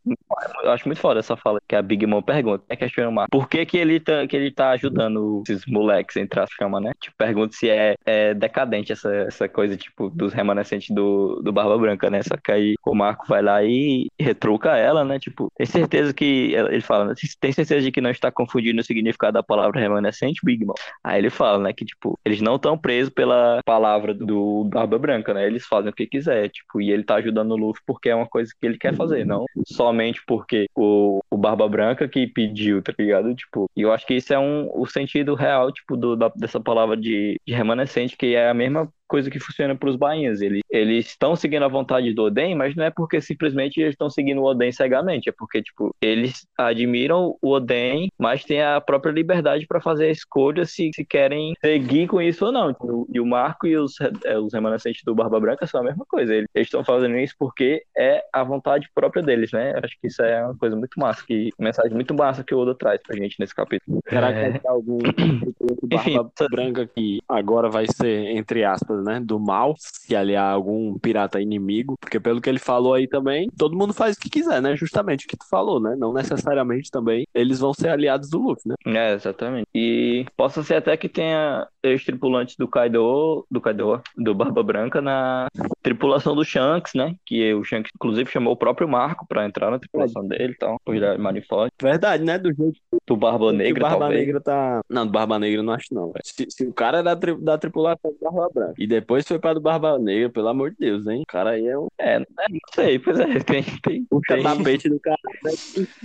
eu 0.64 0.72
acho 0.72 0.88
muito 0.88 1.00
foda 1.00 1.20
essa 1.20 1.38
fala 1.38 1.60
que 1.68 1.76
a 1.76 1.82
Big 1.82 2.06
Mom 2.08 2.22
pergunta, 2.22 2.64
né? 2.68 2.76
Questiona 2.76 3.10
o 3.10 3.14
Marco. 3.14 3.32
Por 3.32 3.48
que 3.48 3.66
que 3.66 3.78
ele 3.78 4.00
tá, 4.00 4.26
que 4.26 4.36
ele 4.36 4.52
tá 4.52 4.72
ajudando 4.72 5.44
esses 5.48 5.66
moleques 5.68 6.18
entre 6.18 6.40
as 6.40 6.50
chamas, 6.50 6.82
né? 6.82 6.92
Tipo, 7.00 7.16
pergunta 7.18 7.56
se 7.56 7.70
é, 7.70 7.96
é 8.06 8.34
decadente 8.34 8.92
essa, 8.92 9.14
essa 9.14 9.48
coisa, 9.48 9.78
tipo, 9.78 10.10
dos 10.10 10.34
remanescentes 10.34 10.94
do, 10.94 11.40
do 11.44 11.54
Barba 11.54 11.78
Branca, 11.78 12.10
né? 12.10 12.22
Só 12.24 12.36
que 12.36 12.52
aí 12.52 12.76
o 12.86 12.96
Marco 12.96 13.28
vai 13.28 13.42
lá 13.42 13.64
e 13.64 14.08
retruca 14.20 14.76
ela, 14.76 15.06
né? 15.06 15.20
Tipo, 15.20 15.52
tem 15.56 15.66
certeza 15.66 16.14
que. 16.14 16.54
Ele 16.54 16.82
fala, 16.82 17.06
né? 17.06 17.14
Tem 17.40 17.52
certeza 17.52 17.82
de 17.82 17.92
que 17.92 18.02
não 18.02 18.10
está 18.10 18.32
confundindo 18.32 18.82
o 18.82 18.84
significado 18.84 19.34
da 19.34 19.44
palavra 19.44 19.80
remanescente, 19.80 20.42
Big 20.44 20.66
Mom? 20.66 20.74
Aí 21.04 21.20
ele 21.20 21.30
fala, 21.30 21.60
né? 21.60 21.74
Que, 21.74 21.86
tipo, 21.86 22.20
eles 22.26 22.42
não 22.42 22.56
estão 22.56 22.78
presos 22.78 23.14
pela 23.14 23.62
palavra 23.66 24.14
do 24.14 24.66
Barba 24.66 24.98
Branca, 24.98 25.34
né? 25.34 25.46
Eles 25.46 25.66
fazem 25.66 25.92
o 25.92 25.94
que 25.94 26.07
quiser, 26.08 26.50
tipo, 26.50 26.82
e 26.82 26.92
ele 26.92 27.04
tá 27.04 27.16
ajudando 27.16 27.52
o 27.52 27.58
Luffy 27.58 27.82
porque 27.86 28.10
é 28.10 28.16
uma 28.16 28.28
coisa 28.28 28.52
que 28.60 28.66
ele 28.66 28.78
quer 28.78 28.96
fazer, 28.96 29.26
não 29.26 29.46
somente 29.68 30.22
porque 30.26 30.68
o, 30.76 31.20
o 31.30 31.38
Barba 31.38 31.68
Branca 31.68 32.08
que 32.08 32.28
pediu, 32.28 32.82
tá 32.82 32.94
ligado? 32.98 33.34
Tipo, 33.36 33.70
e 33.76 33.82
eu 33.82 33.92
acho 33.92 34.06
que 34.06 34.16
isso 34.16 34.34
é 34.34 34.40
um, 34.40 34.70
o 34.74 34.86
sentido 34.86 35.36
real, 35.36 35.72
tipo, 35.72 35.98
do, 35.98 36.16
da, 36.16 36.30
dessa 36.30 36.60
palavra 36.60 36.96
de, 36.96 37.40
de 37.46 37.54
remanescente, 37.54 38.18
que 38.18 38.36
é 38.36 38.50
a 38.50 38.54
mesma 38.54 38.92
coisa 39.08 39.30
que 39.30 39.40
funciona 39.40 39.76
para 39.76 39.90
os 39.90 39.96
bainhas. 39.96 40.42
Eles 40.42 40.62
eles 40.70 41.08
estão 41.08 41.36
seguindo 41.36 41.64
a 41.64 41.68
vontade 41.68 42.14
do 42.14 42.24
Oden, 42.24 42.56
mas 42.56 42.76
não 42.76 42.84
é 42.84 42.90
porque 42.90 43.22
simplesmente 43.22 43.80
eles 43.80 43.94
estão 43.94 44.10
seguindo 44.10 44.42
o 44.42 44.46
Oden 44.46 44.72
cegamente, 44.72 45.30
é 45.30 45.32
porque 45.32 45.62
tipo 45.62 45.96
eles 46.02 46.46
admiram 46.58 47.36
o 47.42 47.52
Oden, 47.52 48.10
mas 48.18 48.44
têm 48.44 48.62
a 48.62 48.80
própria 48.82 49.12
liberdade 49.12 49.66
para 49.66 49.82
fazer 49.82 50.06
a 50.06 50.12
escolha 50.12 50.66
se, 50.66 50.92
se 50.94 51.06
querem 51.06 51.54
seguir 51.64 52.08
com 52.08 52.22
isso 52.22 52.46
ou 52.46 52.52
não. 52.52 52.76
E 53.12 53.20
o 53.20 53.26
Marco 53.26 53.66
e 53.68 53.78
os, 53.78 53.94
é, 54.26 54.38
os 54.38 54.54
remanescentes 54.54 55.02
do 55.04 55.16
Barba 55.16 55.40
Branca 55.40 55.66
são 55.66 55.82
a 55.82 55.84
mesma 55.84 56.06
coisa. 56.08 56.34
Eles 56.34 56.50
estão 56.56 56.84
fazendo 56.84 57.18
isso 57.18 57.36
porque 57.38 57.84
é 57.96 58.24
a 58.34 58.44
vontade 58.44 58.90
própria 58.94 59.24
deles, 59.24 59.52
né? 59.52 59.74
Acho 59.84 59.96
que 60.00 60.08
isso 60.08 60.22
é 60.22 60.44
uma 60.44 60.56
coisa 60.56 60.76
muito 60.76 61.00
massa, 61.00 61.24
que 61.26 61.50
uma 61.58 61.68
mensagem 61.68 61.94
muito 61.94 62.14
massa 62.14 62.44
que 62.44 62.54
o 62.54 62.60
Oda 62.60 62.76
traz 62.76 63.02
pra 63.02 63.16
gente 63.16 63.36
nesse 63.40 63.56
capítulo. 63.56 64.02
Será 64.08 64.32
que 64.32 64.40
é. 64.40 64.60
ter 64.60 64.68
algum 64.68 65.00
Barba 65.84 66.02
Enfim, 66.02 66.48
Branca 66.52 66.88
que 66.88 67.20
agora 67.28 67.70
vai 67.70 67.86
ser 67.88 68.36
entre 68.36 68.64
aspas 68.64 68.97
né, 69.02 69.20
do 69.20 69.40
mal, 69.40 69.76
se 69.78 70.16
aliar 70.16 70.52
algum 70.52 70.98
pirata 71.00 71.42
inimigo, 71.42 71.96
porque 72.00 72.20
pelo 72.20 72.42
que 72.42 72.50
ele 72.50 72.60
falou 72.60 72.94
aí 72.94 73.08
também, 73.08 73.50
todo 73.58 73.78
mundo 73.78 73.94
faz 73.94 74.16
o 74.16 74.20
que 74.20 74.30
quiser, 74.30 74.62
né? 74.62 74.76
Justamente 74.76 75.26
o 75.26 75.30
que 75.30 75.38
tu 75.38 75.48
falou, 75.50 75.80
né? 75.80 75.96
Não 75.98 76.14
necessariamente 76.14 76.92
também 76.92 77.26
eles 77.34 77.60
vão 77.60 77.74
ser 77.74 77.90
aliados 77.90 78.30
do 78.30 78.40
Luffy, 78.40 78.70
né? 78.70 78.76
É, 78.86 79.14
exatamente. 79.14 79.68
E 79.74 80.26
possa 80.36 80.64
ser 80.64 80.76
até 80.76 80.96
que 80.98 81.10
tenha 81.10 81.68
ex-tripulantes 81.84 82.56
do 82.58 82.68
Kaido, 82.68 83.46
do 83.50 83.62
Kaido, 83.62 84.02
do 84.16 84.36
Barba 84.36 84.64
Branca 84.64 85.02
na 85.02 85.48
tripulação 85.82 86.36
do 86.36 86.44
Shanks, 86.44 86.94
né? 86.94 87.16
Que 87.26 87.54
o 87.54 87.64
Shanks, 87.64 87.92
inclusive, 87.96 88.30
chamou 88.30 88.54
o 88.54 88.58
próprio 88.58 88.88
Marco 88.88 89.26
pra 89.28 89.46
entrar 89.46 89.72
na 89.72 89.80
tripulação 89.80 90.26
é. 90.26 90.28
dele 90.28 90.54
e 90.54 90.58
tal. 90.58 90.78
Marineford. 91.20 91.72
Verdade, 91.82 92.24
né? 92.24 92.38
Do 92.38 92.54
jeito 92.54 92.80
do 93.06 93.16
Barba 93.16 93.54
Negra, 93.54 93.84
Barba 93.84 94.00
talvez. 94.00 94.26
Negra 94.26 94.42
tá... 94.42 94.82
Não, 94.90 95.06
do 95.06 95.12
Barba 95.12 95.40
Negra 95.40 95.64
não 95.64 95.74
acho 95.74 95.94
não. 95.94 96.12
Se, 96.24 96.46
se, 96.50 96.66
o 96.66 96.74
cara 96.74 97.00
é 97.00 97.04
da, 97.04 97.16
tri... 97.16 97.36
da 97.42 97.58
tripulação 97.58 98.12
do 98.12 98.18
Barba 98.22 98.50
Branca 98.54 98.74
e 98.88 98.90
depois 98.90 99.28
foi 99.28 99.38
pra 99.38 99.54
do 99.54 99.60
Barba 99.60 100.00
Negra, 100.00 100.30
pelo 100.30 100.48
amor 100.48 100.72
de 100.72 100.78
Deus, 100.80 101.06
hein? 101.08 101.24
O 101.24 101.26
cara 101.26 101.50
aí 101.52 101.68
é 101.68 101.78
um. 101.78 101.88
É, 101.98 102.20
não 102.20 102.26
sei, 102.74 102.98
pois 102.98 103.20
é, 103.20 103.26
tem. 103.44 103.62
tem 103.84 104.06
Puxa 104.06 104.36
tem, 104.36 104.44
tapete 104.44 104.88
do 104.88 104.98
cara. 105.02 105.18
Né? 105.44 105.52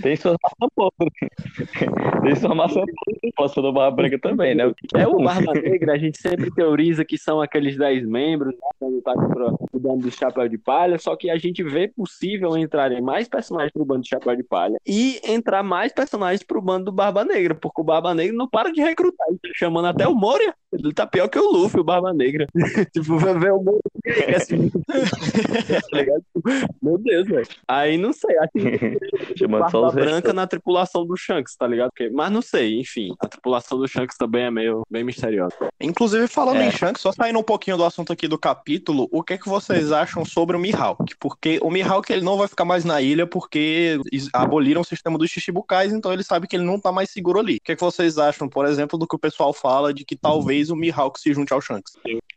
Tem 0.01 0.13
informação 0.13 0.69
pouco. 0.75 0.97
Tem 2.23 2.31
informação 2.31 2.83
pouco 3.35 3.61
do 3.61 3.73
Barba 3.73 3.95
Branca 3.95 4.19
também, 4.19 4.53
né? 4.55 4.69
É 4.95 5.07
o 5.07 5.17
Barba 5.23 5.53
Negra, 5.53 5.93
a 5.93 5.97
gente 5.97 6.17
sempre 6.19 6.51
teoriza 6.51 7.05
que 7.05 7.17
são 7.17 7.41
aqueles 7.41 7.77
10 7.77 8.05
membros, 8.05 8.53
né? 8.53 8.89
Tá 9.03 9.13
cuidando 9.71 10.01
do 10.01 10.11
Chapéu 10.11 10.47
de 10.49 10.57
Palha, 10.57 10.97
só 10.97 11.15
que 11.15 11.29
a 11.29 11.37
gente 11.37 11.63
vê 11.63 11.87
possível 11.87 12.57
entrarem 12.57 13.01
mais 13.01 13.27
personagens 13.27 13.71
pro 13.71 13.85
bando 13.85 14.01
do 14.01 14.07
Chapéu 14.07 14.35
de 14.35 14.43
Palha 14.43 14.77
e 14.85 15.21
entrar 15.25 15.63
mais 15.63 15.93
personagens 15.93 16.43
pro 16.43 16.61
bando 16.61 16.85
do 16.85 16.91
Barba 16.91 17.23
Negra, 17.23 17.55
porque 17.55 17.81
o 17.81 17.83
Barba 17.83 18.13
Negra 18.13 18.35
não 18.35 18.47
para 18.47 18.71
de 18.71 18.81
recrutar, 18.81 19.27
ele 19.29 19.39
tá 19.39 19.49
chamando 19.53 19.85
até 19.85 20.07
o 20.07 20.15
Moria. 20.15 20.53
Ele 20.73 20.93
tá 20.93 21.05
pior 21.05 21.27
que 21.27 21.39
o 21.39 21.51
Luffy, 21.51 21.79
o 21.79 21.83
Barba 21.83 22.13
Negra. 22.13 22.47
tipo, 22.91 23.17
vai 23.17 23.37
ver 23.37 23.51
o 23.51 23.57
mundo 23.57 23.81
assim. 24.35 24.71
Meu 26.81 26.97
Deus, 26.97 27.27
velho. 27.27 27.47
Aí 27.67 27.97
não 27.97 28.11
sei, 28.13 28.37
acho 28.37 28.51
que 28.53 29.47
Barba 29.47 29.91
Branca 29.91 30.33
na 30.33 30.47
tripulação 30.47 31.05
do 31.05 31.15
Shanks, 31.15 31.55
tá 31.55 31.67
ligado? 31.67 31.89
Porque, 31.89 32.09
mas 32.09 32.31
não 32.31 32.41
sei, 32.41 32.79
enfim. 32.79 33.13
A 33.19 33.27
tripulação 33.27 33.77
do 33.77 33.87
Shanks 33.87 34.17
também 34.17 34.43
é 34.43 34.51
meio 34.51 34.83
bem 34.89 35.03
misteriosa. 35.03 35.55
Inclusive, 35.79 36.27
falando 36.27 36.57
é. 36.57 36.67
em 36.67 36.71
Shanks, 36.71 37.01
só 37.01 37.11
saindo 37.11 37.39
um 37.39 37.43
pouquinho 37.43 37.77
do 37.77 37.85
assunto 37.85 38.11
aqui 38.11 38.27
do 38.27 38.37
capítulo, 38.37 39.07
o 39.11 39.23
que, 39.23 39.33
é 39.33 39.37
que 39.37 39.47
vocês 39.47 39.91
acham 39.91 40.25
sobre 40.25 40.55
o 40.55 40.59
Mihawk? 40.59 41.15
Porque 41.19 41.59
o 41.61 41.69
Mihawk 41.69 42.11
ele 42.11 42.23
não 42.23 42.37
vai 42.37 42.47
ficar 42.47 42.65
mais 42.65 42.83
na 42.83 43.01
ilha 43.01 43.25
porque 43.27 43.99
aboliram 44.33 44.81
o 44.81 44.85
sistema 44.85 45.17
dos 45.17 45.29
Shichibukais, 45.29 45.93
então 45.93 46.11
ele 46.11 46.23
sabe 46.23 46.47
que 46.47 46.55
ele 46.55 46.65
não 46.65 46.79
tá 46.79 46.91
mais 46.91 47.09
seguro 47.09 47.39
ali. 47.39 47.57
O 47.57 47.61
que, 47.61 47.71
é 47.71 47.75
que 47.75 47.81
vocês 47.81 48.17
acham, 48.17 48.49
por 48.49 48.65
exemplo, 48.65 48.97
do 48.97 49.07
que 49.07 49.15
o 49.15 49.19
pessoal 49.19 49.53
fala 49.53 49.93
de 49.93 50.03
que 50.03 50.15
talvez 50.15 50.62
o 50.69 50.75
Mihawk 50.75 51.19
se 51.19 51.33
junte 51.33 51.53
ao 51.53 51.61
Shanks? 51.61 51.93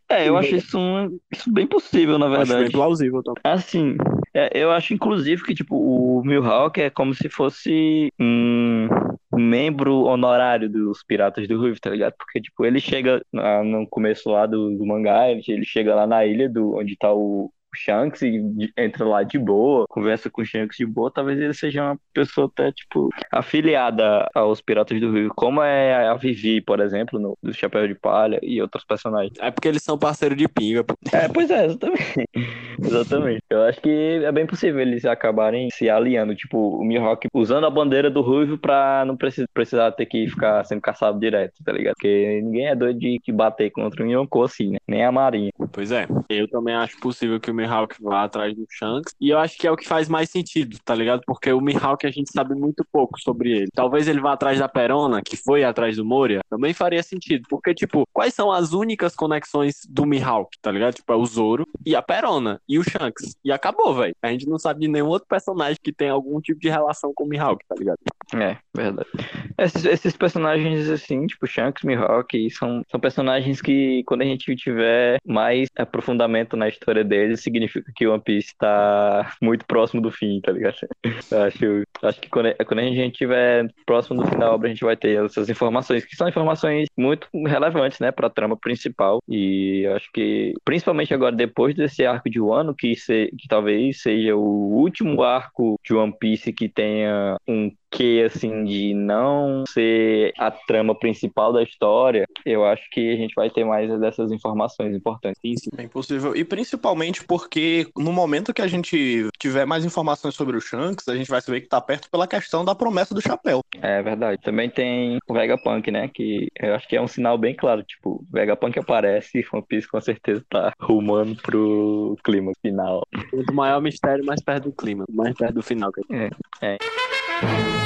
É, 0.09 0.27
eu 0.27 0.37
acho 0.37 0.55
isso, 0.55 0.79
um, 0.79 1.19
isso 1.31 1.51
bem 1.51 1.67
possível, 1.67 2.17
na 2.17 2.27
verdade. 2.27 2.51
Acho 2.53 2.61
bem 2.61 2.71
plausível 2.71 3.21
também. 3.21 3.41
Assim, 3.43 3.97
é, 4.33 4.49
eu 4.53 4.71
acho 4.71 4.93
inclusive 4.93 5.43
que, 5.43 5.53
tipo, 5.53 5.75
o 5.75 6.23
Mihawk 6.23 6.79
é 6.79 6.89
como 6.89 7.13
se 7.13 7.29
fosse 7.29 8.11
um 8.19 8.87
membro 9.33 10.03
honorário 10.03 10.69
dos 10.69 11.03
Piratas 11.03 11.47
do 11.47 11.57
Ruivo, 11.57 11.79
tá 11.79 11.89
ligado? 11.89 12.13
Porque, 12.17 12.39
tipo, 12.39 12.65
ele 12.65 12.79
chega 12.79 13.21
no 13.33 13.85
começo 13.87 14.29
lá 14.29 14.45
do, 14.45 14.77
do 14.77 14.85
mangá, 14.85 15.29
ele, 15.29 15.43
ele 15.47 15.65
chega 15.65 15.93
lá 15.93 16.07
na 16.07 16.25
ilha 16.25 16.49
do, 16.49 16.75
onde 16.77 16.95
tá 16.95 17.13
o, 17.13 17.51
Shanks 17.77 18.21
e 18.21 18.41
entra 18.77 19.05
lá 19.05 19.23
de 19.23 19.37
boa, 19.37 19.85
conversa 19.87 20.29
com 20.29 20.41
o 20.41 20.45
Shanks 20.45 20.77
de 20.77 20.85
boa, 20.85 21.11
talvez 21.11 21.39
ele 21.39 21.53
seja 21.53 21.83
uma 21.83 21.99
pessoa 22.13 22.47
até, 22.47 22.71
tipo, 22.71 23.09
afiliada 23.31 24.27
aos 24.33 24.61
Piratas 24.61 24.99
do 24.99 25.11
Rio, 25.11 25.31
como 25.35 25.61
é 25.61 26.07
a 26.07 26.13
Vivi, 26.15 26.61
por 26.61 26.79
exemplo, 26.79 27.19
no, 27.19 27.37
do 27.41 27.53
Chapéu 27.53 27.87
de 27.87 27.95
Palha 27.95 28.39
e 28.41 28.61
outros 28.61 28.83
personagens. 28.83 29.37
É 29.39 29.51
porque 29.51 29.67
eles 29.67 29.83
são 29.83 29.97
parceiros 29.97 30.37
de 30.37 30.47
pinga. 30.47 30.85
É, 31.13 31.27
pois 31.27 31.49
é, 31.49 31.65
exatamente. 31.65 32.25
exatamente. 32.83 33.43
Eu 33.49 33.63
acho 33.63 33.79
que 33.81 33.89
é 33.89 34.31
bem 34.31 34.45
possível 34.45 34.81
eles 34.81 35.05
acabarem 35.05 35.69
se 35.69 35.89
aliando, 35.89 36.35
tipo, 36.35 36.77
o 36.77 36.83
Mihawk 36.83 37.27
usando 37.33 37.65
a 37.65 37.69
bandeira 37.69 38.09
do 38.09 38.21
Ruivo 38.21 38.57
pra 38.57 39.03
não 39.05 39.15
precisar, 39.15 39.47
precisar 39.53 39.91
ter 39.91 40.05
que 40.05 40.27
ficar 40.27 40.63
sendo 40.65 40.81
caçado 40.81 41.19
direto, 41.19 41.53
tá 41.63 41.71
ligado? 41.71 41.93
Porque 41.95 42.41
ninguém 42.41 42.67
é 42.67 42.75
doido 42.75 42.99
de 42.99 43.19
bater 43.31 43.71
contra 43.71 44.03
um 44.03 44.07
Yonko 44.07 44.43
assim, 44.43 44.71
né? 44.71 44.77
Nem 44.87 45.05
a 45.05 45.11
Marinha. 45.11 45.51
Pois 45.71 45.91
é. 45.91 46.07
Eu 46.29 46.47
também 46.49 46.75
acho 46.75 46.99
possível 46.99 47.39
que 47.39 47.49
o 47.49 47.53
Mihawk 47.53 47.95
vá 48.01 48.23
atrás 48.23 48.53
do 48.53 48.65
Shanks. 48.69 49.13
E 49.19 49.29
eu 49.29 49.39
acho 49.39 49.57
que 49.57 49.67
é 49.67 49.71
o 49.71 49.77
que 49.77 49.87
faz 49.87 50.09
mais 50.09 50.29
sentido, 50.29 50.77
tá 50.83 50.93
ligado? 50.93 51.21
Porque 51.25 51.51
o 51.51 51.61
Mihawk 51.61 52.05
a 52.05 52.11
gente 52.11 52.31
sabe 52.31 52.53
muito 52.53 52.85
pouco 52.91 53.19
sobre 53.19 53.51
ele. 53.51 53.69
Talvez 53.73 54.07
ele 54.07 54.19
vá 54.19 54.33
atrás 54.33 54.59
da 54.59 54.67
Perona, 54.67 55.21
que 55.21 55.37
foi 55.37 55.63
atrás 55.63 55.95
do 55.95 56.05
Moria, 56.05 56.41
também 56.49 56.73
faria 56.73 57.01
sentido. 57.01 57.45
Porque, 57.49 57.73
tipo, 57.73 58.03
quais 58.11 58.33
são 58.33 58.51
as 58.51 58.73
únicas 58.73 59.15
conexões 59.15 59.81
do 59.89 60.05
Mihawk, 60.05 60.49
tá 60.61 60.71
ligado? 60.71 60.95
Tipo, 60.95 61.13
é 61.13 61.15
o 61.15 61.25
Zoro 61.25 61.65
e 61.85 61.95
a 61.95 62.01
Perona 62.01 62.59
e 62.67 62.77
o 62.77 62.83
Shanks. 62.83 63.37
E 63.47 63.51
acabou, 63.53 63.95
velho. 63.95 64.13
A 64.21 64.27
gente 64.29 64.45
não 64.45 64.59
sabe 64.59 64.81
de 64.81 64.89
nenhum 64.89 65.07
outro 65.07 65.25
personagem 65.25 65.77
que 65.81 65.93
tem 65.93 66.09
algum 66.09 66.41
tipo 66.41 66.59
de 66.59 66.67
relação 66.67 67.13
com 67.15 67.23
o 67.23 67.27
Mihawk, 67.29 67.65
tá 67.65 67.75
ligado? 67.75 67.97
É, 68.35 68.57
verdade. 68.75 69.09
Esses, 69.57 69.85
esses 69.85 70.17
personagens, 70.17 70.89
assim, 70.89 71.25
tipo 71.27 71.47
Shanks, 71.47 71.83
Mihawk, 71.83 72.49
são, 72.49 72.81
são 72.89 72.99
personagens 72.99 73.61
que, 73.61 74.03
quando 74.05 74.21
a 74.21 74.25
gente 74.25 74.53
tiver 74.55 75.17
mais 75.25 75.69
aprofundamento 75.77 76.57
na 76.57 76.67
história 76.67 77.03
deles, 77.03 77.41
significa 77.41 77.91
que 77.95 78.05
One 78.05 78.21
Piece 78.21 78.53
tá 78.57 79.31
muito 79.41 79.65
próximo 79.65 80.01
do 80.01 80.11
fim, 80.11 80.41
tá 80.41 80.51
ligado? 80.51 80.75
Eu 81.31 81.43
acho, 81.43 81.83
acho 82.03 82.21
que 82.21 82.29
quando, 82.29 82.53
quando 82.65 82.79
a 82.79 82.83
gente 82.83 83.13
estiver 83.13 83.67
próximo 83.85 84.21
do 84.21 84.27
fim 84.27 84.37
da 84.37 84.51
obra, 84.51 84.67
a 84.67 84.71
gente 84.71 84.83
vai 84.83 84.97
ter 84.97 85.23
essas 85.23 85.49
informações, 85.49 86.03
que 86.03 86.15
são 86.15 86.27
informações 86.27 86.87
muito 86.97 87.27
relevantes, 87.45 87.99
né, 87.99 88.11
pra 88.11 88.29
trama 88.29 88.57
principal. 88.57 89.19
E 89.27 89.83
eu 89.85 89.95
acho 89.95 90.09
que, 90.13 90.53
principalmente 90.65 91.13
agora, 91.13 91.35
depois 91.35 91.75
desse 91.75 92.05
arco 92.05 92.29
de 92.29 92.41
Wano, 92.41 92.75
que, 92.75 92.95
se, 92.95 93.31
que 93.37 93.47
talvez 93.47 94.01
seja 94.01 94.35
o 94.35 94.73
último 94.73 95.23
arco 95.23 95.79
de 95.83 95.93
One 95.93 96.13
Piece 96.19 96.51
que 96.51 96.67
tenha 96.67 97.37
um 97.47 97.71
que 97.97 98.21
assim 98.21 98.63
de 98.63 98.93
não 98.93 99.63
ser 99.67 100.31
a 100.37 100.51
trama 100.51 100.93
principal 100.93 101.51
da 101.51 101.63
história, 101.63 102.27
eu 102.45 102.63
acho 102.63 102.87
que 102.91 103.11
a 103.11 103.15
gente 103.15 103.33
vai 103.33 103.49
ter 103.49 103.65
mais 103.65 103.89
dessas 103.99 104.31
informações 104.31 104.95
importantes. 104.95 105.67
É 105.75 105.81
impossível. 105.81 106.35
E 106.35 106.45
principalmente 106.45 107.23
porque 107.23 107.87
no 107.97 108.13
momento 108.13 108.53
que 108.53 108.61
a 108.61 108.67
gente 108.67 109.27
tiver 109.39 109.65
mais 109.65 109.83
informações 109.83 110.35
sobre 110.35 110.55
o 110.55 110.61
Shanks, 110.61 111.07
a 111.07 111.15
gente 111.15 111.27
vai 111.27 111.41
saber 111.41 111.61
que 111.61 111.67
tá 111.67 111.81
perto 111.81 112.07
pela 112.11 112.27
questão 112.27 112.63
da 112.63 112.75
promessa 112.75 113.15
do 113.15 113.21
chapéu. 113.21 113.61
É 113.81 114.03
verdade. 114.03 114.39
Também 114.43 114.69
tem 114.69 115.17
o 115.27 115.33
Vegapunk, 115.33 115.89
né? 115.89 116.07
Que 116.07 116.49
eu 116.59 116.75
acho 116.75 116.87
que 116.87 116.95
é 116.95 117.01
um 117.01 117.07
sinal 117.07 117.35
bem 117.35 117.55
claro. 117.55 117.81
Tipo, 117.81 118.23
Vegapunk 118.31 118.77
aparece 118.77 119.39
e 119.39 119.45
One 119.51 119.65
Piece 119.67 119.87
com 119.87 119.99
certeza 119.99 120.45
tá 120.47 120.71
rumando 120.79 121.35
pro 121.41 122.15
clima 122.23 122.51
final. 122.61 123.07
O 123.33 123.53
maior 123.53 123.81
mistério 123.81 124.23
mais 124.23 124.41
perto 124.43 124.65
do 124.65 124.71
clima, 124.71 125.03
mais 125.09 125.35
perto 125.35 125.55
do 125.55 125.63
final. 125.63 125.89
É, 126.11 126.29
é. 126.61 127.76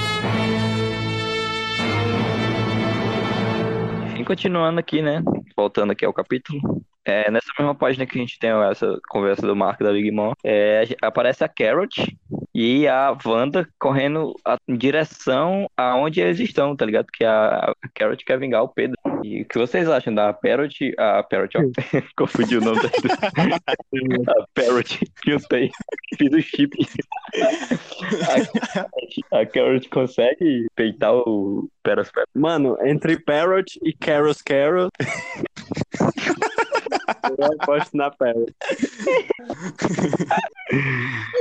Continuando 4.26 4.80
aqui, 4.80 5.02
né? 5.02 5.22
Voltando 5.56 5.92
aqui 5.92 6.06
ao 6.06 6.14
capítulo. 6.14 6.84
É, 7.04 7.32
nessa 7.32 7.48
mesma 7.58 7.74
página 7.74 8.06
que 8.06 8.18
a 8.18 8.22
gente 8.22 8.38
tem 8.38 8.52
essa 8.70 9.00
conversa 9.10 9.42
do 9.42 9.56
Marco 9.56 9.84
da 9.84 9.92
Big 9.92 10.12
Mom, 10.12 10.34
é, 10.44 10.84
aparece 11.02 11.44
a 11.44 11.48
Carrot 11.48 12.16
e 12.54 12.88
a 12.88 13.18
Wanda 13.26 13.68
correndo 13.80 14.36
a, 14.46 14.58
em 14.68 14.76
direção 14.76 15.68
aonde 15.76 16.22
eles 16.22 16.40
estão, 16.40 16.76
tá 16.76 16.86
ligado? 16.86 17.08
Que 17.12 17.26
a, 17.26 17.74
a 17.82 17.90
Carrot 17.96 18.24
quer 18.24 18.38
vingar 18.38 18.64
o 18.64 18.70
Pedro. 18.70 18.96
E 19.24 19.42
o 19.42 19.46
que 19.46 19.58
vocês 19.58 19.90
acham 19.90 20.14
da 20.14 20.32
Parrot? 20.34 20.94
A 20.98 21.24
Parrot, 21.24 21.58
ó. 21.58 21.62
Confundi 22.16 22.58
o 22.58 22.62
nome 22.62 22.80
da. 22.82 22.90
a 24.34 24.46
Parrot, 24.54 25.00
que 25.24 25.32
eu 25.32 25.40
sei. 25.40 25.72
Fiz 26.18 26.32
o 26.32 26.42
chip. 26.42 26.76
a, 29.32 29.40
a 29.40 29.46
Carrot 29.46 29.90
consegue 29.90 30.68
peitar 30.76 31.14
o 31.16 31.68
Peros 31.84 32.12
Mano, 32.36 32.78
entre 32.84 33.20
Parrot 33.20 33.80
e 33.84 33.94
Caros 33.94 34.42
Carrot. 34.42 34.92
Eu 37.38 37.46
aposto 37.60 37.96
na 37.96 38.12
pedra. 38.12 38.46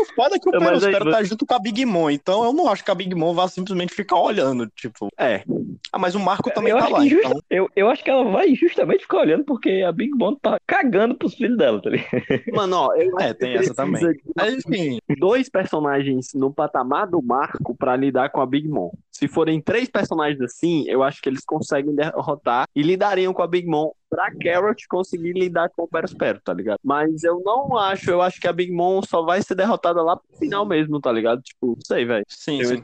O 0.01 0.15
foda 0.15 0.37
é 0.37 0.39
que 0.39 0.49
o 0.49 0.53
Perospero 0.53 1.11
tá 1.11 1.23
junto 1.23 1.47
com 1.47 1.55
a 1.55 1.59
Big 1.59 1.85
Mom, 1.87 2.11
então 2.11 2.45
eu 2.45 2.53
não 2.53 2.69
acho 2.69 2.85
que 2.85 2.91
a 2.91 2.95
Big 2.95 3.15
Mom 3.15 3.33
vá 3.33 3.49
simplesmente 3.49 3.95
ficar 3.95 4.19
olhando, 4.19 4.67
tipo. 4.69 5.09
É. 5.17 5.45
Ah, 5.93 5.99
mas 5.99 6.15
o 6.15 6.21
Marco 6.21 6.51
também 6.53 6.73
eu 6.73 6.79
tá 6.79 6.89
lá. 6.89 7.07
Just... 7.07 7.25
Então... 7.25 7.41
Eu, 7.51 7.69
eu 7.75 7.89
acho 7.89 8.03
que 8.05 8.11
ela 8.11 8.25
vai 8.25 8.55
justamente 8.55 9.03
ficar 9.03 9.21
olhando 9.21 9.45
porque 9.45 9.85
a 9.87 9.93
Big 9.93 10.13
Mom 10.17 10.35
tá 10.35 10.59
cagando 10.67 11.15
pros 11.17 11.35
filhos 11.35 11.57
dela, 11.57 11.81
tá 11.83 11.91
ligado? 11.91 12.11
Mano, 12.55 12.77
ó, 12.77 12.95
eu 12.95 13.11
é, 13.21 13.35
tem 13.35 13.57
essa 13.57 13.75
também. 13.75 14.03
Mas, 14.37 14.55
enfim, 14.55 14.99
dois 15.19 15.49
personagens 15.49 16.29
no 16.35 16.53
patamar 16.53 17.07
do 17.07 17.23
Marco 17.23 17.75
pra 17.75 17.97
lidar 17.97 18.31
com 18.31 18.41
a 18.41 18.47
Big 18.47 18.69
Mom. 18.69 18.91
Se 19.11 19.29
forem 19.29 19.61
três 19.61 19.89
personagens 19.89 20.41
assim, 20.41 20.85
eu 20.89 21.03
acho 21.03 21.21
que 21.21 21.29
eles 21.29 21.45
conseguem 21.45 21.95
derrotar 21.95 22.67
e 22.75 22.83
lidariam 22.83 23.35
com 23.35 23.43
a 23.43 23.47
Big 23.47 23.67
Mom 23.67 23.91
pra 24.09 24.33
Carrot 24.35 24.89
conseguir 24.89 25.33
lidar 25.33 25.71
com 25.71 25.83
o 25.83 25.89
Perospero, 25.89 26.41
tá 26.43 26.53
ligado? 26.53 26.79
Mas 26.83 27.23
eu 27.23 27.41
não 27.45 27.77
acho, 27.77 28.11
eu 28.11 28.21
acho 28.21 28.41
que 28.41 28.49
a 28.49 28.53
Big 28.53 28.73
Mom 28.73 29.01
só 29.03 29.23
vai 29.23 29.41
ser 29.43 29.55
derrotada 29.55 30.03
lá 30.03 30.17
pro 30.17 30.39
final 30.39 30.67
mesmo, 30.67 31.01
tá 31.01 31.13
ligado? 31.13 31.41
Tipo, 31.43 31.69
não 31.69 31.79
sei, 31.87 32.05
velho. 32.05 32.25
Sim, 32.29 32.61
eu 32.61 32.69
sim. 32.69 32.83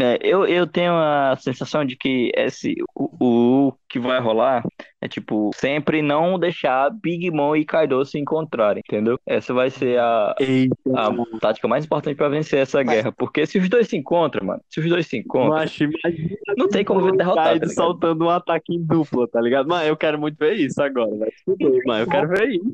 É, 0.00 0.18
eu, 0.22 0.44
eu 0.46 0.66
tenho 0.66 0.92
a 0.94 1.36
sensação 1.36 1.84
de 1.84 1.96
que 1.96 2.32
esse, 2.34 2.74
o, 2.94 3.68
o 3.68 3.72
que 3.88 4.00
vai 4.00 4.20
rolar 4.20 4.62
é 5.04 5.08
tipo, 5.08 5.50
sempre 5.54 6.00
não 6.00 6.38
deixar 6.38 6.88
Big 6.88 7.30
Mom 7.30 7.54
e 7.54 7.62
Kaido 7.62 8.02
se 8.06 8.18
encontrarem, 8.18 8.82
entendeu? 8.86 9.20
Essa 9.26 9.52
vai 9.52 9.68
ser 9.68 9.98
a, 9.98 10.34
a 10.94 11.38
tática 11.40 11.68
mais 11.68 11.84
importante 11.84 12.16
para 12.16 12.30
vencer 12.30 12.60
essa 12.60 12.82
guerra. 12.82 13.12
Porque 13.12 13.44
se 13.44 13.58
os 13.58 13.68
dois 13.68 13.86
se 13.86 13.98
encontram, 13.98 14.46
mano, 14.46 14.62
se 14.66 14.80
os 14.80 14.88
dois 14.88 15.06
se 15.06 15.18
encontram, 15.18 15.50
Mas, 15.50 15.78
não 16.56 16.68
tem 16.68 16.82
como 16.82 17.12
derrotar. 17.12 17.44
Kaido 17.44 17.68
tá 17.68 17.74
soltando 17.74 18.24
um 18.24 18.30
ataque 18.30 18.74
em 18.74 18.82
dupla, 18.82 19.28
tá 19.28 19.42
ligado? 19.42 19.68
Mano, 19.68 19.84
eu 19.84 19.94
quero 19.94 20.18
muito 20.18 20.38
ver 20.38 20.54
isso 20.54 20.82
agora, 20.82 21.14
vai 21.18 21.28
Mano, 21.84 22.04
eu 22.04 22.08
quero 22.08 22.28
ver 22.28 22.48
isso. 22.48 22.72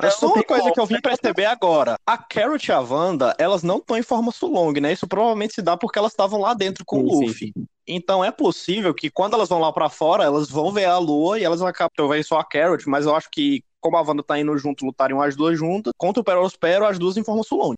É 0.00 0.10
só 0.10 0.32
uma 0.32 0.44
coisa 0.44 0.70
que 0.70 0.78
eu 0.78 0.86
vim 0.86 1.00
perceber 1.00 1.46
agora. 1.46 1.96
A 2.06 2.16
Carrot 2.16 2.68
e 2.68 2.72
a 2.72 2.78
Wanda, 2.78 3.34
elas 3.36 3.64
não 3.64 3.78
estão 3.78 3.98
em 3.98 4.02
forma 4.02 4.30
Sulong, 4.30 4.80
né? 4.80 4.92
Isso 4.92 5.08
provavelmente 5.08 5.54
se 5.54 5.62
dá 5.62 5.76
porque 5.76 5.98
elas 5.98 6.12
estavam 6.12 6.40
lá 6.40 6.54
dentro 6.54 6.84
com 6.84 7.00
sim, 7.00 7.02
o 7.02 7.20
Luffy. 7.20 7.52
Sim. 7.52 7.66
Então 7.86 8.24
é 8.24 8.30
possível 8.30 8.94
que 8.94 9.10
quando 9.10 9.34
elas 9.34 9.48
vão 9.48 9.60
lá 9.60 9.72
para 9.72 9.90
fora, 9.90 10.24
elas 10.24 10.48
vão 10.48 10.72
ver 10.72 10.86
a 10.86 10.98
lua 10.98 11.38
e 11.38 11.44
elas 11.44 11.60
acabam 11.62 12.08
ver 12.08 12.24
só 12.24 12.38
a 12.38 12.44
Carrot, 12.44 12.88
mas 12.88 13.04
eu 13.06 13.14
acho 13.14 13.30
que 13.30 13.62
como 13.84 13.98
a 13.98 14.00
Wanda 14.02 14.22
tá 14.22 14.40
indo 14.40 14.56
junto, 14.56 14.86
lutariam 14.86 15.20
as 15.20 15.36
duas 15.36 15.58
juntas. 15.58 15.92
Contra 15.98 16.22
o 16.22 16.24
Perospero, 16.24 16.86
as 16.86 16.98
duas 16.98 17.18
em 17.18 17.22
forma 17.22 17.42
Sulong. 17.42 17.74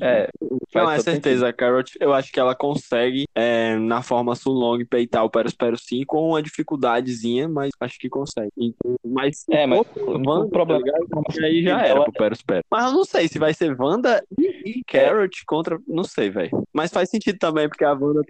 É. 0.00 0.28
Não, 0.72 0.88
é 0.88 1.00
certeza. 1.00 1.48
A 1.48 1.52
Carrot, 1.52 1.96
eu 2.00 2.12
acho 2.12 2.32
que 2.32 2.38
ela 2.38 2.54
consegue, 2.54 3.24
é, 3.34 3.76
na 3.76 4.00
forma 4.00 4.36
Sulong, 4.36 4.84
peitar 4.84 5.24
o 5.24 5.30
Perospero 5.30 5.76
sim, 5.76 6.04
com 6.06 6.28
uma 6.30 6.42
dificuldadezinha, 6.42 7.48
mas 7.48 7.70
acho 7.80 7.98
que 7.98 8.08
consegue. 8.08 8.50
Então, 8.56 8.94
mas, 9.04 9.44
é, 9.50 9.66
mas 9.66 9.84
Wanda, 9.96 10.46
o 10.46 10.50
problema 10.50 10.82
tá 10.82 11.44
aí 11.44 11.62
já 11.62 11.80
era 11.84 12.02
pro 12.02 12.12
Perospero. 12.12 12.64
Mas 12.70 12.84
eu 12.84 12.92
não 12.92 13.04
sei 13.04 13.26
se 13.26 13.38
vai 13.38 13.52
ser 13.52 13.76
Wanda 13.80 14.24
e 14.38 14.82
Carrot 14.86 15.44
contra. 15.46 15.80
Não 15.86 16.04
sei, 16.04 16.30
velho. 16.30 16.62
Mas 16.72 16.92
faz 16.92 17.10
sentido 17.10 17.38
também, 17.38 17.68
porque 17.68 17.84
a 17.84 17.92
Wanda 17.92 18.22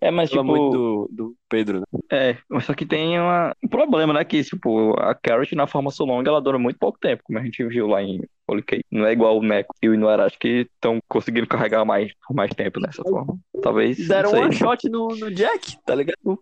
é, 0.00 0.10
mas, 0.10 0.30
tipo... 0.30 0.44
muito 0.44 0.70
do, 0.70 1.08
do 1.10 1.34
Pedro, 1.48 1.80
né? 1.80 1.86
É, 2.10 2.36
mas 2.48 2.64
só 2.64 2.74
que 2.74 2.86
tem 2.86 3.18
uma... 3.18 3.54
um 3.64 3.68
problema, 3.68 4.12
né? 4.12 4.24
Que, 4.24 4.42
tipo, 4.42 4.94
a 4.98 5.14
Carrot 5.14 5.54
na 5.54 5.66
forma 5.66 5.90
Sulong, 5.90 6.26
ela 6.26 6.40
dura 6.40 6.51
muito 6.58 6.78
pouco 6.78 6.98
tempo, 6.98 7.22
como 7.24 7.38
a 7.38 7.42
gente 7.42 7.64
viu 7.64 7.86
lá 7.86 8.02
em 8.02 8.20
Holy 8.48 8.62
Cake. 8.62 8.84
Não 8.90 9.06
é 9.06 9.12
igual 9.12 9.38
o 9.38 9.42
Neko 9.42 9.74
e 9.82 9.88
o 9.88 9.94
Inuara, 9.94 10.26
acho 10.26 10.38
que 10.38 10.66
estão 10.74 10.98
conseguindo 11.08 11.46
carregar 11.46 11.84
mais 11.84 12.12
por 12.26 12.34
mais 12.34 12.52
tempo 12.52 12.80
dessa 12.80 13.02
forma. 13.02 13.38
Talvez. 13.62 14.06
Deram 14.06 14.32
um 14.32 14.52
shot 14.52 14.88
no, 14.88 15.08
no 15.08 15.30
Jack, 15.30 15.76
tá 15.84 15.94
ligado? 15.94 16.38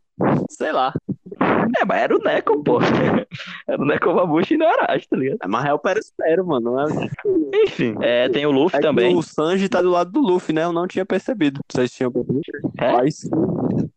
Sei 0.50 0.72
lá. 0.72 0.92
É, 1.78 1.84
mas 1.84 2.02
era 2.02 2.16
o 2.16 2.18
Neko, 2.18 2.62
pô. 2.62 2.78
Era 3.66 3.80
o 3.80 3.84
Neko 3.84 4.12
Babushi 4.12 4.54
e 4.54 4.56
não 4.56 4.66
era 4.66 4.86
tá 4.86 5.16
ligado? 5.16 5.38
É, 5.42 5.46
mas 5.46 5.64
é 5.66 5.72
o 5.72 5.78
Perospero, 5.78 6.46
mano. 6.46 6.78
É... 6.80 7.64
Enfim, 7.64 7.94
é, 8.00 8.28
tem 8.28 8.44
o 8.44 8.50
Luffy 8.50 8.78
é 8.78 8.82
também. 8.82 9.16
O 9.16 9.22
Sanji 9.22 9.68
tá 9.68 9.80
do 9.80 9.90
lado 9.90 10.10
do 10.10 10.20
Luffy, 10.20 10.54
né? 10.54 10.64
Eu 10.64 10.72
não 10.72 10.86
tinha 10.86 11.06
percebido. 11.06 11.60
Vocês 11.70 11.92
tinham 11.92 12.10
percebido? 12.10 12.42
É, 12.78 12.92
mas... 12.92 13.30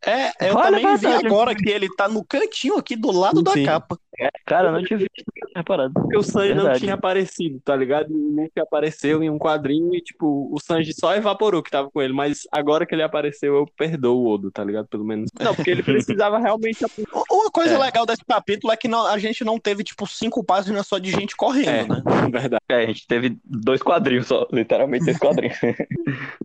é 0.06 0.50
eu 0.50 0.56
Olha 0.56 0.80
também 0.80 0.98
vi 0.98 1.08
agora 1.08 1.56
que 1.56 1.70
ele 1.70 1.90
tá 1.96 2.08
no 2.08 2.24
cantinho 2.24 2.78
aqui 2.78 2.96
do 2.96 3.12
lado 3.12 3.38
Sim. 3.38 3.44
da 3.44 3.72
capa. 3.72 3.98
É, 4.20 4.30
cara, 4.46 4.68
eu 4.70 4.72
não 4.74 4.84
tinha 4.84 4.98
visto 4.98 5.12
reparado. 5.56 5.94
Porque 5.94 6.18
o 6.18 6.24
Sanji 6.24 6.50
Verdade. 6.50 6.68
não 6.68 6.80
tinha 6.80 6.94
aparecido, 6.94 7.60
tá 7.64 7.76
ligado? 7.76 8.10
Nem 8.10 8.50
que 8.50 8.60
apareceu 8.60 9.24
em 9.24 9.30
um 9.30 9.38
quadrinho 9.38 9.94
e, 9.96 10.02
tipo, 10.02 10.50
o 10.52 10.60
Sanji 10.60 10.94
só 10.94 11.16
evaporou 11.16 11.64
que 11.64 11.72
tava 11.72 11.90
com 11.90 12.02
ele. 12.02 12.14
Mas 12.14 12.48
agora 12.52 12.86
que 12.86 12.94
ele 12.94 13.04
apareceu, 13.04 13.56
eu 13.56 13.66
perdoo 13.78 14.20
o 14.20 14.28
Odo, 14.28 14.52
tá 14.52 14.64
ligado? 14.64 14.88
Pelo 14.88 15.04
menos. 15.04 15.30
Não, 15.40 15.56
porque 15.56 15.72
ele 15.72 15.84
precisava 15.84 16.40
realmente. 16.40 16.86
Uma 17.30 17.52
coisa 17.52 17.76
é. 17.76 17.78
legal 17.78 18.06
desse 18.06 18.24
capítulo 18.26 18.72
é 18.72 18.78
que 18.78 18.88
não, 18.88 19.06
a 19.06 19.18
gente 19.18 19.44
não 19.44 19.60
teve, 19.60 19.84
tipo, 19.84 20.06
cinco 20.08 20.44
páginas 20.44 20.88
só 20.88 20.98
de 20.98 21.12
gente 21.12 21.36
correndo, 21.36 21.68
é, 21.68 21.88
né? 21.88 22.04
Verdade. 22.32 22.64
É, 22.70 22.84
a 22.84 22.86
gente 22.86 23.08
teve 23.08 23.38
dois 23.44 23.82
quadrinhos 23.82 24.28
só, 24.28 24.48
literalmente 24.52 25.06
dois 25.06 25.18
quadrinhos. 25.18 25.58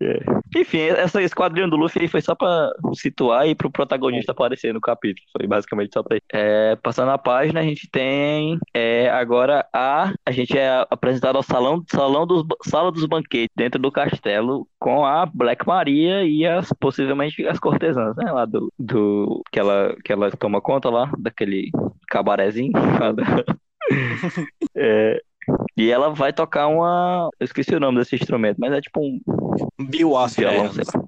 É. 0.00 0.20
Enfim, 0.56 0.78
essa, 0.80 1.22
esse 1.22 1.34
quadrinho 1.34 1.68
do 1.68 1.76
Luffy 1.76 2.08
foi 2.08 2.20
só 2.20 2.34
pra 2.34 2.70
situar 2.94 3.46
e 3.46 3.54
pro 3.54 3.70
protagonista 3.70 4.32
aparecer 4.32 4.72
no 4.72 4.80
capítulo. 4.80 5.26
Foi 5.36 5.46
basicamente 5.46 5.92
só 5.92 6.02
pra 6.02 6.16
isso. 6.16 6.26
É, 6.32 6.76
passando 6.76 7.10
a 7.10 7.18
página, 7.18 7.60
a 7.60 7.62
gente 7.62 7.88
tem 7.90 8.58
é, 8.72 9.10
agora 9.10 9.66
a. 9.72 10.12
A 10.24 10.30
gente 10.30 10.56
é 10.56 10.86
apresentado 10.90 11.36
ao 11.36 11.42
salão, 11.42 11.82
salão 11.90 12.26
dos, 12.26 12.44
sala 12.64 12.92
dos 12.92 13.04
banquetes 13.06 13.54
dentro 13.56 13.80
do 13.80 13.92
castelo 13.92 14.66
com 14.78 15.04
a 15.04 15.26
Black 15.26 15.66
Maria 15.66 16.24
e 16.24 16.46
as 16.46 16.72
possivelmente 16.78 17.46
as 17.46 17.58
cortesãs, 17.58 18.16
né? 18.16 18.30
Lá 18.30 18.44
do. 18.44 18.72
do 18.78 19.42
que, 19.52 19.58
ela, 19.58 19.96
que 20.04 20.12
ela 20.12 20.30
toma 20.32 20.60
conta 20.60 20.88
lá, 20.90 21.10
daquele 21.18 21.70
cabarezinho. 22.08 22.72
é, 24.74 25.20
e 25.78 25.92
ela 25.92 26.10
vai 26.10 26.32
tocar 26.32 26.66
uma. 26.66 27.30
Eu 27.38 27.44
esqueci 27.44 27.72
o 27.72 27.78
nome 27.78 27.98
desse 27.98 28.16
instrumento, 28.16 28.56
mas 28.58 28.72
é 28.72 28.80
tipo 28.80 29.00
um. 29.00 29.20
Biwa, 29.80 30.26
violão, 30.26 30.66
é, 30.66 30.68
sei 30.70 30.84
lá. 30.92 31.04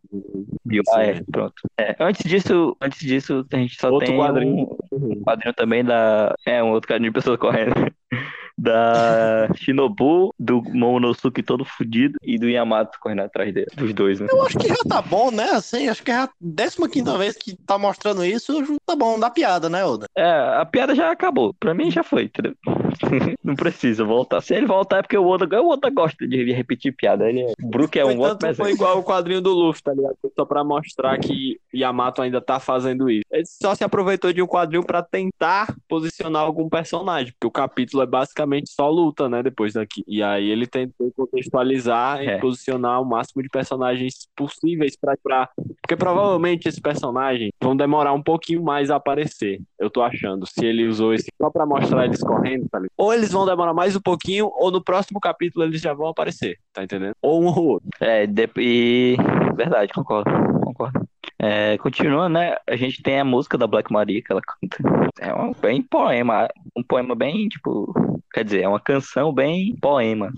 Biwa, 0.64 1.02
é, 1.02 1.20
pronto. 1.30 1.54
É, 1.76 1.96
antes 1.98 2.24
disso, 2.30 2.76
antes 2.80 3.00
disso, 3.00 3.44
a 3.52 3.56
gente 3.56 3.74
só 3.74 3.90
outro 3.90 4.06
tem 4.06 4.16
quadrinho. 4.16 4.68
um 4.92 5.22
quadrinho 5.22 5.54
também 5.54 5.84
da. 5.84 6.36
É, 6.46 6.62
um 6.62 6.70
outro 6.70 6.88
quadrinho 6.88 7.10
de 7.10 7.14
pessoas 7.14 7.36
correndo. 7.40 7.72
da 8.60 9.48
Shinobu, 9.56 10.34
do 10.38 10.62
Momonosuke 10.62 11.42
todo 11.42 11.64
fudido 11.64 12.18
e 12.22 12.38
do 12.38 12.46
Yamato 12.46 12.98
correndo 13.00 13.22
atrás 13.22 13.54
dele, 13.54 13.66
dos 13.74 13.94
dois, 13.94 14.20
né? 14.20 14.26
Eu 14.30 14.42
acho 14.44 14.58
que 14.58 14.68
já 14.68 14.76
tá 14.86 15.00
bom, 15.00 15.30
né? 15.30 15.48
Assim, 15.52 15.88
acho 15.88 16.02
que 16.02 16.10
é 16.10 16.16
a 16.16 16.28
15 16.38 17.18
vez 17.18 17.36
que 17.36 17.56
tá 17.56 17.78
mostrando 17.78 18.22
isso, 18.22 18.62
tá 18.84 18.94
bom, 18.94 19.18
dá 19.18 19.30
piada, 19.30 19.70
né, 19.70 19.82
Oda? 19.82 20.06
É, 20.14 20.30
a 20.58 20.66
piada 20.66 20.94
já 20.94 21.10
acabou. 21.10 21.54
Pra 21.58 21.72
mim 21.72 21.90
já 21.90 22.02
foi, 22.02 22.24
entendeu? 22.24 22.54
não 23.42 23.54
precisa 23.54 24.04
voltar. 24.04 24.40
Se 24.40 24.54
ele 24.54 24.66
voltar 24.66 24.98
é 24.98 25.02
porque 25.02 25.16
o 25.16 25.26
Oda, 25.26 25.60
o 25.60 25.70
Oda 25.70 25.90
gosta 25.90 26.26
de 26.26 26.52
repetir 26.52 26.94
piada. 26.94 27.28
Ele 27.28 27.42
é... 27.42 27.52
O 27.62 27.68
Brook 27.68 27.98
é 27.98 28.04
um 28.04 28.18
outro 28.18 28.48
exemplo. 28.48 28.64
Foi 28.64 28.72
igual 28.72 28.98
o 28.98 29.04
quadrinho 29.04 29.40
do 29.40 29.52
Luffy, 29.52 29.82
tá 29.82 29.92
ligado? 29.92 30.16
Só 30.34 30.44
pra 30.44 30.64
mostrar 30.64 31.18
que 31.18 31.58
Yamato 31.74 32.22
ainda 32.22 32.40
tá 32.40 32.58
fazendo 32.58 33.10
isso. 33.10 33.24
Ele 33.30 33.44
só 33.46 33.74
se 33.74 33.84
aproveitou 33.84 34.32
de 34.32 34.42
um 34.42 34.46
quadrinho 34.46 34.84
pra 34.84 35.02
tentar 35.02 35.74
posicionar 35.88 36.42
algum 36.42 36.68
personagem, 36.68 37.32
porque 37.32 37.46
o 37.46 37.50
capítulo 37.50 38.02
é 38.02 38.06
basicamente 38.06 38.70
só 38.70 38.88
luta, 38.88 39.28
né? 39.28 39.42
Depois 39.42 39.74
daqui. 39.74 40.04
E 40.06 40.22
aí 40.22 40.48
ele 40.48 40.66
tentou 40.66 41.12
contextualizar 41.12 42.20
é. 42.20 42.36
e 42.36 42.40
posicionar 42.40 43.00
o 43.00 43.04
máximo 43.04 43.42
de 43.42 43.48
personagens 43.48 44.28
possíveis 44.36 44.96
pra, 44.96 45.14
pra. 45.22 45.48
Porque 45.80 45.96
provavelmente 45.96 46.68
esses 46.68 46.80
personagens 46.80 47.50
vão 47.62 47.76
demorar 47.76 48.12
um 48.12 48.22
pouquinho 48.22 48.62
mais 48.62 48.90
a 48.90 48.96
aparecer. 48.96 49.60
Eu 49.78 49.90
tô 49.90 50.02
achando. 50.02 50.46
Se 50.46 50.64
ele 50.64 50.86
usou 50.86 51.14
esse 51.14 51.29
só 51.40 51.50
pra 51.50 51.64
mostrar 51.64 52.04
eles 52.04 52.20
correndo, 52.20 52.68
tá 52.68 52.78
ligado? 52.78 52.92
Ou 52.98 53.14
eles 53.14 53.32
vão 53.32 53.46
demorar 53.46 53.72
mais 53.72 53.96
um 53.96 54.00
pouquinho, 54.00 54.50
ou 54.54 54.70
no 54.70 54.84
próximo 54.84 55.18
capítulo 55.18 55.64
eles 55.64 55.80
já 55.80 55.94
vão 55.94 56.08
aparecer, 56.08 56.58
tá 56.72 56.84
entendendo? 56.84 57.14
Ou 57.22 57.42
um 57.42 57.46
ou 57.46 57.66
outro. 57.68 57.88
É, 57.98 58.26
de... 58.26 58.48
e. 58.58 59.16
Verdade, 59.56 59.92
concordo. 59.92 60.30
Concordo. 60.62 61.08
É, 61.38 61.78
continuando, 61.78 62.34
né? 62.34 62.56
A 62.68 62.76
gente 62.76 63.02
tem 63.02 63.18
a 63.18 63.24
música 63.24 63.56
da 63.56 63.66
Black 63.66 63.90
Maria 63.90 64.22
que 64.22 64.30
ela 64.30 64.42
canta. 64.42 64.76
É 65.18 65.34
um 65.34 65.52
bem 65.52 65.82
poema. 65.82 66.46
Um 66.76 66.82
poema 66.82 67.14
bem, 67.14 67.48
tipo. 67.48 67.92
Quer 68.32 68.44
dizer, 68.44 68.62
é 68.62 68.68
uma 68.68 68.80
canção 68.80 69.32
bem 69.32 69.74
poema 69.80 70.30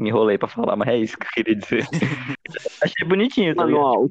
me 0.00 0.08
enrolei 0.08 0.38
pra 0.38 0.48
falar, 0.48 0.76
mas 0.76 0.88
é 0.88 0.96
isso 0.96 1.16
que 1.16 1.26
eu 1.26 1.30
queria 1.34 1.54
dizer. 1.54 1.86
Achei 2.82 3.06
bonitinho, 3.06 3.54
tá 3.54 3.64
ligado? 3.66 4.10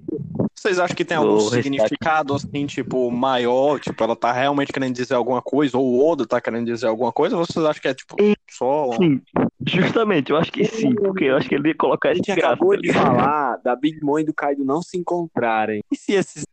Vocês 0.60 0.78
acham 0.78 0.94
que 0.96 1.06
tem 1.06 1.16
algum 1.16 1.36
o 1.36 1.40
significado, 1.40 2.34
assim, 2.34 2.66
tipo, 2.66 3.10
maior? 3.10 3.80
Tipo, 3.80 4.04
ela 4.04 4.16
tá 4.16 4.34
realmente 4.34 4.74
querendo 4.74 4.94
dizer 4.94 5.14
alguma 5.14 5.42
coisa? 5.42 5.78
Ou 5.78 5.86
o 5.86 6.06
Oda 6.06 6.28
tá 6.28 6.42
querendo 6.42 6.66
dizer 6.66 6.88
alguma 6.88 7.14
coisa? 7.14 7.38
Ou 7.38 7.46
vocês 7.46 7.66
acham 7.66 7.82
que 7.82 7.88
é, 7.88 7.94
tipo, 7.94 8.18
só... 8.52 8.92
Sim, 8.98 9.22
justamente, 9.66 10.32
eu 10.32 10.38
acho 10.38 10.52
que 10.52 10.66
sim. 10.66 10.94
Porque 10.96 11.24
eu 11.24 11.38
acho 11.38 11.48
que 11.48 11.56
ele 11.56 11.70
ia 11.70 11.76
colocar 11.76 12.12
esse 12.12 12.30
acabou 12.30 12.76
de 12.76 12.92
falar 12.92 13.56
da 13.64 13.74
Big 13.74 14.04
Mom 14.04 14.20
e 14.20 14.26
do 14.26 14.34
Kaido 14.34 14.66
não 14.66 14.82
se 14.82 14.98
encontrarem. 14.98 15.82
E 15.90 15.96
se 15.96 16.12
esses... 16.12 16.46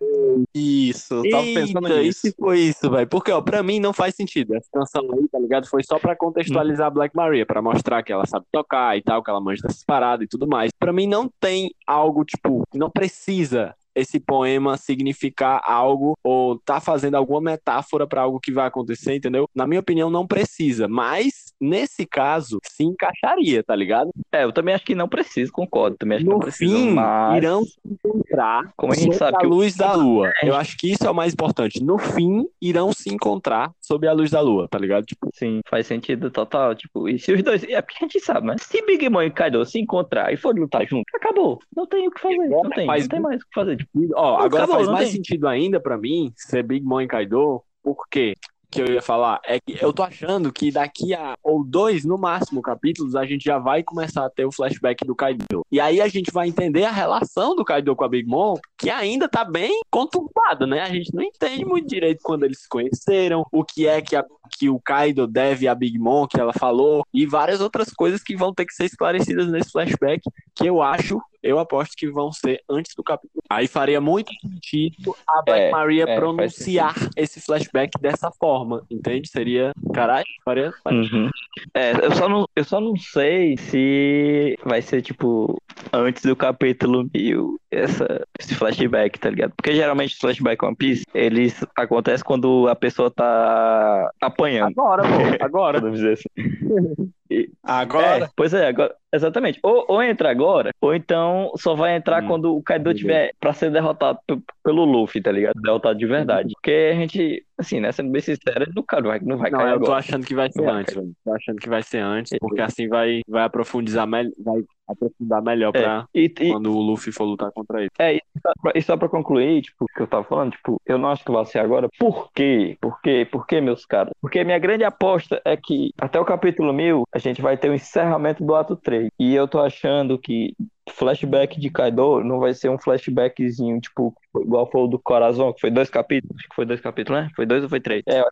Isso, 0.55 1.15
eu 1.15 1.31
tava 1.31 1.45
Eita, 1.45 1.61
pensando 1.61 1.89
nisso. 1.89 2.27
E 2.27 2.31
se 2.31 2.37
foi 2.39 2.61
isso, 2.61 2.89
velho? 2.89 3.09
Porque, 3.09 3.33
ó, 3.33 3.41
pra 3.41 3.63
mim 3.63 3.81
não 3.81 3.93
faz 3.93 4.15
sentido. 4.15 4.55
Essa 4.55 4.69
canção 4.73 5.03
aí, 5.15 5.27
tá 5.29 5.39
ligado? 5.39 5.67
Foi 5.67 5.83
só 5.83 5.99
pra 5.99 6.15
contextualizar 6.15 6.91
hum. 6.91 6.95
Black 6.95 7.17
Maria, 7.17 7.45
pra 7.45 7.61
mostrar 7.61 8.05
que 8.05 8.13
ela 8.13 8.27
sabe 8.27 8.47
tocar 8.53 8.97
e 8.97 9.03
tal, 9.03 9.23
que 9.23 9.31
ela 9.31 9.41
manja 9.41 9.63
dessas 9.63 9.83
paradas 9.83 10.27
e 10.27 10.29
tudo 10.29 10.47
mais. 10.47 10.71
Pra 10.79 10.93
mim 10.93 11.09
não 11.09 11.29
tem 11.41 11.71
algo, 11.87 12.25
tipo, 12.25 12.63
não 12.73 12.91
precisa 12.91 13.75
esse 13.97 14.21
poema 14.21 14.77
significar 14.77 15.61
algo 15.65 16.17
ou 16.23 16.59
tá 16.59 16.81
fazendo 16.81 17.17
alguma 17.17 17.41
metáfora 17.41 18.07
para 18.07 18.23
algo 18.23 18.39
que 18.39 18.53
vai 18.53 18.67
acontecer, 18.67 19.15
entendeu? 19.15 19.49
Na 19.55 19.67
minha 19.67 19.81
opinião, 19.81 20.11
não 20.11 20.27
precisa, 20.27 20.87
mas 20.87 21.47
nesse 21.61 22.07
caso, 22.07 22.59
se 22.63 22.85
encaixaria, 22.85 23.63
tá 23.63 23.75
ligado? 23.75 24.11
É, 24.31 24.45
eu 24.45 24.53
também 24.53 24.75
acho 24.75 24.85
que 24.85 24.95
não 24.95 25.09
precisa, 25.09 25.51
concordo. 25.51 25.97
Também 25.97 26.17
acho 26.17 26.27
no 26.27 26.33
que 26.33 26.35
não 26.35 26.41
precisa, 26.41 26.77
fim, 26.77 26.91
mas... 26.91 27.37
irão 27.39 27.65
se 27.65 27.79
encontrar 27.87 28.71
como 28.77 28.93
a 28.93 28.97
gente 28.97 29.17
sabe 29.17 29.37
a 29.37 29.41
que 29.41 29.47
luz 29.47 29.75
da 29.75 29.95
lua. 29.95 30.31
Eu 30.43 30.55
acho 30.55 30.77
que 30.77 30.93
isso 30.93 31.07
é 31.07 31.11
o 31.11 31.15
mais 31.15 31.33
importante. 31.33 31.83
No 31.83 31.99
fim, 31.99 32.47
irão 32.61 32.93
se 32.93 33.13
encontrar 33.13 33.73
sob 33.81 34.07
a 34.07 34.13
luz 34.13 34.31
da 34.31 34.41
lua, 34.41 34.69
tá 34.69 34.79
ligado? 34.79 35.07
Tipo, 35.07 35.29
sim, 35.33 35.61
faz 35.69 35.87
sentido 35.87 36.31
total, 36.31 36.75
tipo, 36.75 37.09
e 37.09 37.19
se 37.19 37.33
os 37.33 37.43
dois, 37.43 37.65
é 37.65 37.81
porque 37.81 38.05
a 38.05 38.07
gente 38.07 38.21
sabe, 38.21 38.47
mas 38.47 38.63
se 38.63 38.85
Big 38.85 39.09
Mom 39.09 39.23
e 39.23 39.31
Kaido 39.31 39.65
se 39.65 39.79
encontrar 39.79 40.33
e 40.33 40.37
forem 40.37 40.61
lutar 40.61 40.87
junto, 40.87 41.05
acabou. 41.15 41.59
Não 41.75 41.87
tem 41.87 42.07
o 42.09 42.11
que 42.11 42.21
fazer, 42.21 42.37
não 42.37 42.63
tem, 42.71 42.87
não 42.87 43.09
tem 43.09 43.21
mais 43.21 43.41
o 43.41 43.47
que 43.47 43.55
fazer. 43.55 43.77
Tipo, 43.77 43.86
Ó, 44.15 44.37
agora 44.37 44.65
acabou, 44.65 44.77
faz 44.77 44.89
mais 44.89 45.09
tem. 45.09 45.17
sentido 45.17 45.47
ainda 45.49 45.81
para 45.81 45.97
mim 45.97 46.33
ser 46.37 46.63
Big 46.63 46.85
Mom 46.85 47.01
e 47.01 47.07
Kaido, 47.07 47.63
porque 47.83 48.35
que 48.77 48.83
eu 48.83 48.95
ia 48.95 49.03
falar 49.03 49.41
é 49.45 49.59
que 49.59 49.83
eu 49.83 49.93
tô 49.93 50.03
achando 50.03 50.53
que 50.53 50.71
daqui 50.71 51.15
a 51.15 51.35
ou 51.43 51.65
dois, 51.65 52.05
no 52.05 52.19
máximo, 52.19 52.61
capítulos, 52.61 53.15
a 53.15 53.25
gente 53.25 53.45
já 53.45 53.59
vai 53.59 53.83
começar 53.83 54.27
a 54.27 54.31
ter 54.31 54.45
o 54.45 54.53
flashback 54.53 55.05
do 55.05 55.15
Kaido. 55.15 55.65
E 55.71 55.81
aí 55.81 56.01
a 56.01 56.09
gente 56.09 56.31
vai 56.33 56.49
entender 56.49 56.85
a 56.85 56.91
relação 56.91 57.55
do 57.55 57.65
Kaido 57.65 57.95
com 57.97 58.05
a 58.05 58.09
Big 58.09 58.29
Mom, 58.29 58.57
que 58.79 58.91
ainda 58.91 59.29
tá 59.29 59.45
bem 59.45 59.81
conturbada, 59.91 60.67
né? 60.67 60.81
A 60.81 60.89
gente 60.89 61.15
não 61.15 61.23
entende 61.23 61.65
muito 61.65 61.89
direito 61.89 62.21
quando 62.23 62.45
eles 62.45 62.63
se 62.63 62.69
conheceram, 62.69 63.47
o 63.51 63.65
que 63.65 63.87
é 63.87 64.03
que, 64.03 64.17
a, 64.17 64.25
que 64.59 64.69
o 64.69 64.81
Kaido 64.81 65.27
deve 65.27 65.69
a 65.69 65.75
Big 65.75 65.99
Mom, 65.99 66.27
que 66.27 66.41
ela 66.41 66.53
falou, 66.53 67.05
e 67.15 67.25
várias 67.25 67.61
outras 67.61 67.91
coisas 67.91 68.23
que 68.23 68.37
vão 68.37 68.53
ter 68.53 68.67
que 68.67 68.75
ser 68.75 68.85
esclarecidas 68.85 69.51
nesse 69.51 69.71
flashback, 69.71 70.23
que 70.55 70.67
eu 70.67 70.83
acho 70.83 71.21
eu 71.47 71.59
aposto 71.59 71.95
que 71.97 72.11
vão 72.11 72.33
ser 72.33 72.63
antes 72.69 72.95
do 72.95 73.03
capítulo. 73.03 73.43
Aí 73.49 73.67
faria 73.67 74.01
muito 74.01 74.33
sentido 74.41 75.17
a 75.27 75.43
Black 75.43 75.63
é, 75.63 75.71
Maria 75.71 76.05
é, 76.09 76.17
pronunciar 76.17 76.95
esse 77.17 77.41
flashback 77.41 77.99
dessa 78.01 78.31
forma, 78.31 78.85
entende? 78.91 79.29
Seria. 79.29 79.73
Caralho, 79.97 80.27
faria. 80.45 80.73
faria. 80.85 81.01
Uhum. 81.01 81.31
É, 81.75 81.93
eu 82.05 82.13
só, 82.13 82.29
não, 82.29 82.49
eu 82.55 82.65
só 82.65 82.81
não 82.81 82.97
sei 82.97 83.57
se 83.57 84.59
vai 84.65 84.83
ser, 84.83 85.03
tipo, 85.03 85.61
antes 85.93 86.23
do 86.23 86.37
capítulo 86.37 87.09
mil, 87.15 87.59
essa, 87.71 88.27
esse 88.39 88.55
flashback, 88.55 89.19
tá 89.19 89.31
ligado? 89.31 89.53
Porque 89.57 89.75
geralmente 89.75 90.15
os 90.15 90.21
flashback 90.21 90.65
One 90.65 90.77
Piece, 90.77 91.05
eles 91.15 91.65
acontecem 91.77 92.25
quando 92.25 92.69
a 92.69 92.77
pessoa 92.77 93.11
tá 93.11 94.11
apanhando. 94.21 94.79
Agora, 94.79 95.03
pô, 95.03 95.09
agora. 95.45 95.81
Vamos 95.81 95.99
dizer 95.99 96.13
assim. 96.13 97.13
E, 97.31 97.51
agora? 97.63 98.25
É, 98.25 98.29
pois 98.37 98.55
é, 98.55 98.69
agora, 98.69 98.95
exatamente. 99.13 99.59
Ou, 99.63 99.85
ou 99.89 100.03
entra 100.03 100.31
agora, 100.31 100.71
ou 100.81 100.95
então 100.95 101.53
só 101.57 101.75
vai 101.75 101.97
entrar 101.97 102.23
hum, 102.23 102.29
quando 102.29 102.57
o 102.57 102.63
Kaido 102.63 102.95
tiver 102.95 103.33
pra 103.41 103.53
ser 103.53 103.71
derrotado 103.71 104.21
pelo 104.63 104.85
Luffy, 104.85 105.21
tá 105.21 105.33
ligado? 105.33 105.61
Derrotado 105.61 105.99
de 105.99 106.07
verdade. 106.07 106.53
Porque 106.55 106.91
a 106.93 106.95
gente, 106.95 107.45
assim, 107.59 107.81
né, 107.81 107.93
sendo 107.93 108.11
bem 108.11 108.21
sincero, 108.21 108.67
não, 108.75 108.83
cara, 108.83 109.03
não 109.03 109.11
vai, 109.11 109.21
não 109.21 109.37
vai 109.39 109.51
não, 109.51 109.59
cair 109.59 109.73
eu 109.73 109.81
tô 109.81 109.93
achando 109.93 110.27
que 110.27 110.35
vai 110.35 110.51
ser 110.51 110.63
não 110.63 110.73
antes, 110.73 110.95
velho. 110.95 111.13
Tô 111.25 111.35
achando 111.35 111.57
que 111.57 111.69
vai 111.69 111.83
ser 111.83 111.99
antes, 111.99 112.39
porque 112.39 112.61
assim 112.61 112.89
vai, 112.89 113.23
vai 113.29 113.45
aprofundizar, 113.45 114.09
vai 114.09 114.65
aprofundar 114.89 115.43
melhor 115.43 115.73
é, 115.75 115.83
pra 115.83 116.09
e, 116.15 116.25
e, 116.25 116.51
quando 116.51 116.73
o 116.73 116.81
Luffy 116.81 117.13
for 117.13 117.25
lutar 117.25 117.51
contra 117.53 117.81
ele. 117.81 117.91
É, 117.99 118.15
e 118.15 118.21
só, 118.41 118.53
pra, 118.61 118.73
e 118.75 118.83
só 118.83 118.97
pra 118.97 119.09
concluir, 119.09 119.63
tipo, 119.63 119.85
o 119.85 119.87
que 119.87 120.03
eu 120.03 120.07
tava 120.07 120.25
falando, 120.25 120.53
tipo, 120.53 120.81
eu 120.87 120.99
não 120.99 121.09
acho 121.09 121.25
que 121.25 121.33
vai 121.33 121.45
ser 121.45 121.59
agora. 121.59 121.89
Por 121.99 122.31
quê? 122.33 122.77
Por 122.81 123.01
quê? 123.01 123.27
Por 123.31 123.47
quê, 123.47 123.61
meus 123.61 123.85
caras? 123.85 124.13
Porque 124.21 124.45
minha 124.45 124.59
grande 124.59 124.85
aposta 124.85 125.41
é 125.45 125.57
que 125.57 125.93
até 125.99 126.21
o 126.21 126.25
capítulo 126.25 126.73
1000 126.73 127.05
a 127.13 127.19
gente 127.19 127.43
vai 127.43 127.57
ter 127.57 127.71
o 127.71 127.75
encerramento 127.75 128.45
do 128.45 128.55
ato 128.55 128.77
3. 128.77 129.09
E 129.19 129.35
eu 129.35 129.49
tô 129.49 129.61
achando 129.61 130.19
que 130.19 130.55
flashback 130.91 131.59
de 131.59 131.71
Kaido 131.71 132.23
não 132.23 132.39
vai 132.39 132.55
ser 132.55 132.69
um 132.69 132.79
flashbackzinho, 132.79 133.81
tipo, 133.81 134.15
igual 134.41 134.71
foi 134.71 134.83
o 134.83 134.87
do 134.87 134.99
Corazon, 134.99 135.53
que 135.53 135.61
foi 135.61 135.71
dois 135.71 135.91
capítulos. 135.91 136.37
Acho 136.39 136.49
que 136.49 136.55
foi 136.55 136.67
dois 136.67 136.81
capítulos, 136.81 137.23
né? 137.23 137.31
Foi 137.35 137.47
dois 137.47 137.63
ou 137.63 137.69
foi 137.69 137.81
três? 137.81 138.03
É, 138.07 138.23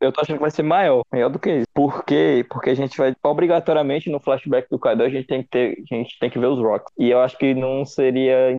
eu 0.00 0.12
tô 0.12 0.20
achando 0.20 0.36
que 0.36 0.42
vai 0.42 0.50
ser 0.50 0.62
maior, 0.62 1.02
maior 1.10 1.28
do 1.28 1.38
que 1.38 1.50
isso. 1.50 1.66
Por 1.74 2.04
quê? 2.04 2.44
Porque 2.48 2.70
a 2.70 2.74
gente 2.74 2.96
vai, 2.96 3.14
obrigatoriamente, 3.22 4.10
no 4.10 4.20
flashback 4.20 4.68
do 4.70 4.78
Kaido, 4.78 5.02
a 5.02 5.08
gente 5.08 5.26
tem 5.26 5.42
que 5.42 5.48
ter, 5.48 5.78
a 5.90 5.94
gente 5.94 6.18
tem 6.18 6.30
que 6.30 6.38
ver 6.38 6.46
os 6.46 6.58
Rocks. 6.58 6.92
E 6.98 7.10
eu 7.10 7.20
acho 7.20 7.36
que 7.38 7.54
não 7.54 7.84
seria, 7.84 8.56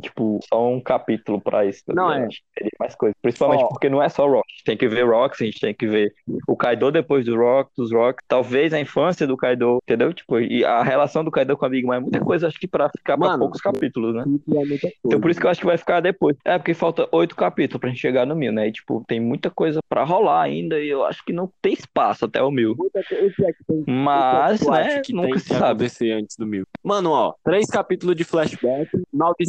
tipo, 0.00 0.40
só 0.48 0.68
um 0.68 0.80
capítulo 0.80 1.40
pra 1.40 1.64
isso. 1.64 1.82
Tá 1.86 1.94
não 1.94 2.12
é. 2.12 2.28
Teria 2.54 2.70
mais 2.78 2.94
coisas. 2.94 3.16
Principalmente 3.20 3.64
oh. 3.64 3.68
porque 3.68 3.88
não 3.88 4.02
é 4.02 4.08
só 4.08 4.26
Rocks. 4.26 4.62
Tem 4.64 4.76
que 4.76 4.88
ver 4.88 5.06
Rocks, 5.06 5.40
a 5.40 5.44
gente 5.44 5.60
tem 5.60 5.74
que 5.74 5.86
ver 5.86 6.14
o 6.46 6.56
Kaido 6.56 6.90
depois 6.90 7.24
do 7.24 7.36
Rock, 7.36 7.70
dos 7.76 7.92
Rocks. 7.92 8.24
Talvez 8.28 8.72
a 8.72 8.80
infância 8.80 9.26
do 9.26 9.36
Kaido, 9.36 9.78
entendeu? 9.82 10.12
Tipo, 10.12 10.40
e 10.40 10.64
a 10.64 10.82
relação 10.82 11.24
do 11.24 11.30
Kaido 11.30 11.56
com 11.56 11.64
a 11.64 11.68
Big 11.68 11.86
Mom 11.86 11.96
muita 12.00 12.20
coisa, 12.20 12.46
acho 12.46 12.58
que 12.58 12.68
pra 12.76 12.90
ficar 12.90 13.16
Mano, 13.16 13.32
pra 13.32 13.38
poucos 13.38 13.60
capítulos, 13.60 14.14
né? 14.14 14.24
É 14.26 14.90
então 15.04 15.20
por 15.20 15.30
isso 15.30 15.40
que 15.40 15.46
eu 15.46 15.50
acho 15.50 15.60
que 15.60 15.66
vai 15.66 15.78
ficar 15.78 16.00
depois. 16.00 16.36
É, 16.44 16.58
porque 16.58 16.74
falta 16.74 17.08
oito 17.12 17.34
capítulos 17.34 17.80
pra 17.80 17.88
gente 17.88 18.00
chegar 18.00 18.26
no 18.26 18.36
mil, 18.36 18.52
né? 18.52 18.68
E, 18.68 18.72
tipo, 18.72 19.02
tem 19.08 19.18
muita 19.18 19.50
coisa 19.50 19.80
pra 19.88 20.04
rolar 20.04 20.42
ainda 20.42 20.78
e 20.78 20.88
eu 20.88 21.04
acho 21.04 21.24
que 21.24 21.32
não 21.32 21.50
tem 21.62 21.72
espaço 21.72 22.26
até 22.26 22.42
o 22.42 22.50
mil. 22.50 22.76
Mas, 23.86 24.60
né, 24.66 25.00
que 25.00 25.12
nunca 25.12 25.38
se 25.38 25.48
sabe. 25.48 25.64
acontecer 25.64 26.12
antes 26.12 26.36
do 26.36 26.46
mil. 26.46 26.64
Mano, 26.82 27.10
ó, 27.10 27.34
três 27.44 27.66
capítulos 27.66 28.14
de 28.14 28.24
flashback. 28.24 28.90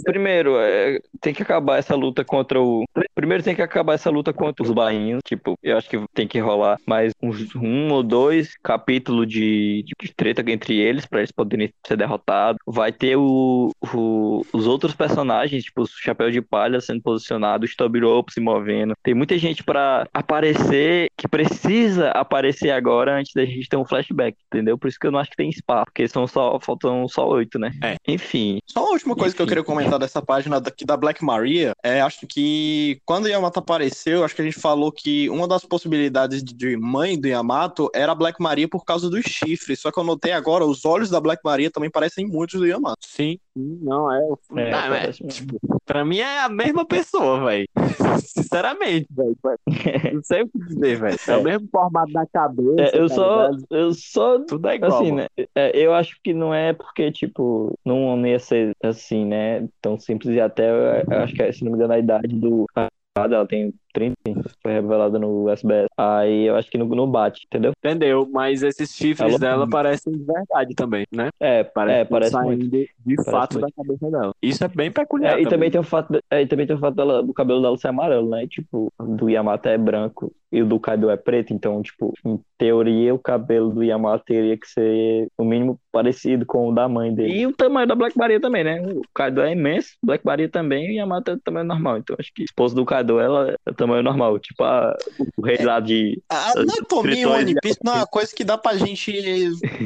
Primeiro, 0.03 0.57
é, 0.57 0.99
tem 1.19 1.33
que 1.33 1.41
acabar 1.41 1.77
essa 1.77 1.95
luta 1.95 2.23
contra 2.23 2.61
o... 2.61 2.85
Primeiro 3.13 3.43
tem 3.43 3.55
que 3.55 3.61
acabar 3.61 3.93
essa 3.93 4.09
luta 4.09 4.31
contra 4.31 4.63
os 4.63 4.71
bainhos. 4.71 5.21
Tipo, 5.25 5.55
eu 5.61 5.77
acho 5.77 5.89
que 5.89 6.01
tem 6.13 6.27
que 6.27 6.39
rolar 6.39 6.77
mais 6.85 7.13
uns 7.21 7.55
um 7.55 7.91
ou 7.91 8.03
dois 8.03 8.55
capítulos 8.63 9.27
de, 9.27 9.83
de 9.83 10.13
treta 10.15 10.43
entre 10.49 10.77
eles 10.77 11.05
pra 11.05 11.19
eles 11.19 11.31
poderem 11.31 11.69
ser 11.85 11.97
derrotados. 11.97 12.59
Vai 12.65 12.91
ter 12.91 13.16
o 13.17 13.71
o, 13.93 14.45
os 14.53 14.67
outros 14.67 14.93
personagens, 14.93 15.63
tipo 15.63 15.84
o 15.84 15.88
Chapéu 15.88 16.32
de 16.32 16.41
Palha 16.41 16.82
sendo 16.82 17.01
posicionado, 17.01 17.65
o 17.65 17.67
Stubby 17.67 17.99
Rope 17.99 18.34
se 18.34 18.39
movendo. 18.39 18.93
Tem 19.03 19.13
muita 19.13 19.38
gente 19.38 19.63
para 19.63 20.08
aparecer 20.13 21.10
que 21.17 21.27
precisa 21.27 22.10
aparecer 22.12 22.71
agora 22.71 23.17
antes 23.17 23.34
da 23.34 23.45
gente 23.45 23.69
ter 23.69 23.77
um 23.77 23.86
flashback, 23.86 24.38
entendeu? 24.47 24.77
Por 24.77 24.88
isso 24.88 24.99
que 24.99 25.08
eu 25.08 25.12
não 25.12 25.19
acho 25.19 25.32
que 25.32 25.38
tem 25.38 25.49
espaço, 25.49 25.86
porque 25.86 26.08
são 26.08 26.27
só, 26.27 26.60
faltam 26.60 27.08
só 27.08 27.27
oito, 27.27 27.58
né? 27.60 27.71
É. 27.84 27.95
Enfim. 28.08 28.60
Só 28.65 28.80
a 28.86 28.89
última 28.91 29.15
coisa 29.15 29.30
Enfim. 29.30 29.38
que 29.38 29.41
eu 29.41 29.47
queria 29.47 29.63
comentar 29.63 29.99
dessa 29.99 30.21
página 30.21 30.60
daqui 30.60 30.86
da 30.86 30.97
Black 30.97 31.23
Maria 31.23 31.73
é, 31.84 32.01
acho 32.01 32.25
que 32.27 32.99
quando 33.06 33.27
Yamato 33.27 33.60
apareceu, 33.60 34.23
acho 34.23 34.36
que 34.36 34.41
a 34.41 34.45
gente 34.45 34.60
falou 34.60 34.91
que 34.91 35.30
uma 35.30 35.47
das 35.47 35.63
possibilidades 35.63 36.43
de 36.43 36.77
mãe 36.77 37.19
do 37.19 37.27
Yamato 37.27 37.89
era 37.93 38.12
a 38.12 38.15
Black 38.15 38.41
Maria 38.41 38.67
por 38.67 38.84
causa 38.84 39.10
dos 39.10 39.23
chifres. 39.25 39.80
Só 39.80 39.91
que 39.91 39.99
eu 39.99 40.03
notei 40.03 40.32
agora, 40.32 40.65
os 40.65 40.86
olhos 40.86 41.10
da 41.10 41.19
Black 41.19 41.41
Maria 41.43 41.71
também 41.71 41.89
parecem 41.89 42.25
muitos 42.27 42.60
do 42.60 42.65
Yamato. 42.65 43.06
Sim, 43.09 43.39
não, 43.55 44.11
é. 44.11 44.19
é, 44.57 44.71
não, 44.71 44.95
é 44.95 45.11
tipo, 45.11 45.57
pra 45.85 46.03
mim 46.03 46.19
é 46.19 46.41
a 46.41 46.49
mesma 46.49 46.85
pessoa, 46.85 47.45
velho. 47.45 47.65
Sinceramente, 48.21 49.07
velho. 49.09 49.37
Não 50.13 50.21
sei 50.21 50.41
o 50.43 50.49
que 50.49 50.59
dizer, 50.59 50.99
velho. 50.99 51.17
É 51.25 51.37
o 51.37 51.43
mesmo 51.43 51.69
formato 51.71 52.11
da 52.11 52.25
cabeça. 52.27 52.81
É, 52.95 52.99
eu 52.99 53.07
tá 53.07 53.15
só. 53.15 53.49
Eu 53.71 53.93
só. 53.93 54.39
Tudo 54.39 54.67
é 54.67 54.75
igual. 54.75 55.01
Assim, 55.01 55.13
né? 55.13 55.27
É, 55.55 55.71
eu 55.73 55.93
acho 55.93 56.19
que 56.21 56.33
não 56.33 56.53
é 56.53 56.73
porque, 56.73 57.09
tipo, 57.09 57.73
não 57.83 58.27
ia 58.27 58.39
ser 58.39 58.75
assim, 58.83 59.25
né? 59.25 59.67
Tão 59.81 59.97
simples 59.97 60.35
e 60.35 60.41
até, 60.41 60.69
eu 60.69 61.19
acho 61.23 61.33
que, 61.33 61.53
se 61.53 61.63
não 61.63 61.71
me 61.71 61.77
engano, 61.77 61.93
a 61.93 61.99
idade 61.99 62.35
do 62.35 62.67
ela 63.15 63.47
tem 63.47 63.73
30, 63.97 64.15
foi 64.62 64.71
revelada 64.71 65.17
no 65.17 65.49
SBS. 65.49 65.88
Aí 65.97 66.45
eu 66.45 66.55
acho 66.55 66.69
que 66.69 66.77
não, 66.77 66.86
não 66.88 67.10
bate, 67.10 67.45
entendeu? 67.45 67.71
Entendeu, 67.83 68.29
mas 68.31 68.62
esses 68.62 68.93
chifres 68.93 69.29
ela... 69.29 69.39
dela 69.39 69.67
parecem 69.69 70.13
de 70.13 70.23
verdade 70.23 70.75
também, 70.75 71.05
né? 71.12 71.29
É, 71.39 71.63
parece, 71.63 71.99
é, 71.99 72.05
parece 72.05 72.38
muito. 72.41 72.67
de, 72.67 72.89
de 73.05 73.15
parece 73.15 73.31
fato 73.31 73.60
muito. 73.60 73.65
da 73.65 73.83
cabeça 73.83 74.12
dela. 74.12 74.33
Isso 74.41 74.63
é 74.63 74.67
bem 74.67 74.91
peculiar. 74.91 75.39
É, 75.39 75.41
e 75.41 75.47
também 75.47 75.71
tem 75.71 75.81
o 75.81 75.83
fato, 75.83 76.19
é, 76.29 76.41
e 76.41 76.47
também 76.47 76.67
tem 76.67 76.75
o 76.75 76.79
fato 76.79 76.95
dela, 76.95 77.23
do 77.23 77.33
cabelo 77.33 77.62
dela 77.62 77.77
ser 77.77 77.88
amarelo, 77.88 78.29
né? 78.29 78.45
Tipo, 78.47 78.91
do 78.99 79.29
Yamato 79.29 79.67
é 79.69 79.77
branco 79.77 80.31
e 80.51 80.62
o 80.62 80.65
do 80.65 80.79
Kaido 80.79 81.10
é 81.10 81.17
preto, 81.17 81.53
então, 81.53 81.81
tipo, 81.81 82.13
em 82.25 82.39
teoria 82.57 83.13
o 83.13 83.19
cabelo 83.19 83.71
do 83.71 83.83
Yamato 83.83 84.25
teria 84.25 84.57
que 84.57 84.67
ser 84.67 85.27
o 85.38 85.43
mínimo 85.43 85.79
parecido 85.91 86.45
com 86.45 86.69
o 86.69 86.73
da 86.73 86.88
mãe 86.88 87.13
dele. 87.13 87.33
E 87.33 87.47
o 87.47 87.53
tamanho 87.53 87.88
da 87.88 87.95
Black 87.95 88.17
Maria 88.17 88.39
também, 88.39 88.63
né? 88.63 88.81
O 88.81 89.01
Kaido 89.13 89.41
é 89.41 89.51
imenso, 89.51 89.89
Black 90.03 90.25
Maria 90.25 90.49
também 90.49 90.88
e 90.88 90.91
o 90.91 90.93
Yamato 90.93 91.31
é 91.31 91.38
tamanho 91.43 91.65
normal. 91.65 91.97
Então, 91.97 92.15
acho 92.19 92.31
que 92.33 92.43
a 92.43 92.45
esposa 92.45 92.75
do 92.75 92.86
Kaido, 92.86 93.19
ela 93.19 93.55
é 93.65 93.73
tamanho 93.73 94.03
normal. 94.03 94.39
Tipo, 94.39 94.63
a, 94.63 94.95
o 95.36 95.41
rei 95.41 95.57
lá 95.63 95.79
de. 95.79 96.21
A 96.29 96.51
anatomia 96.60 97.15
em 97.15 97.25
One 97.25 97.55
Piece 97.62 97.79
não 97.83 97.93
é 97.93 97.97
uma 97.97 98.07
coisa 98.07 98.33
que 98.33 98.43
dá 98.43 98.57
pra 98.57 98.75
gente 98.75 99.12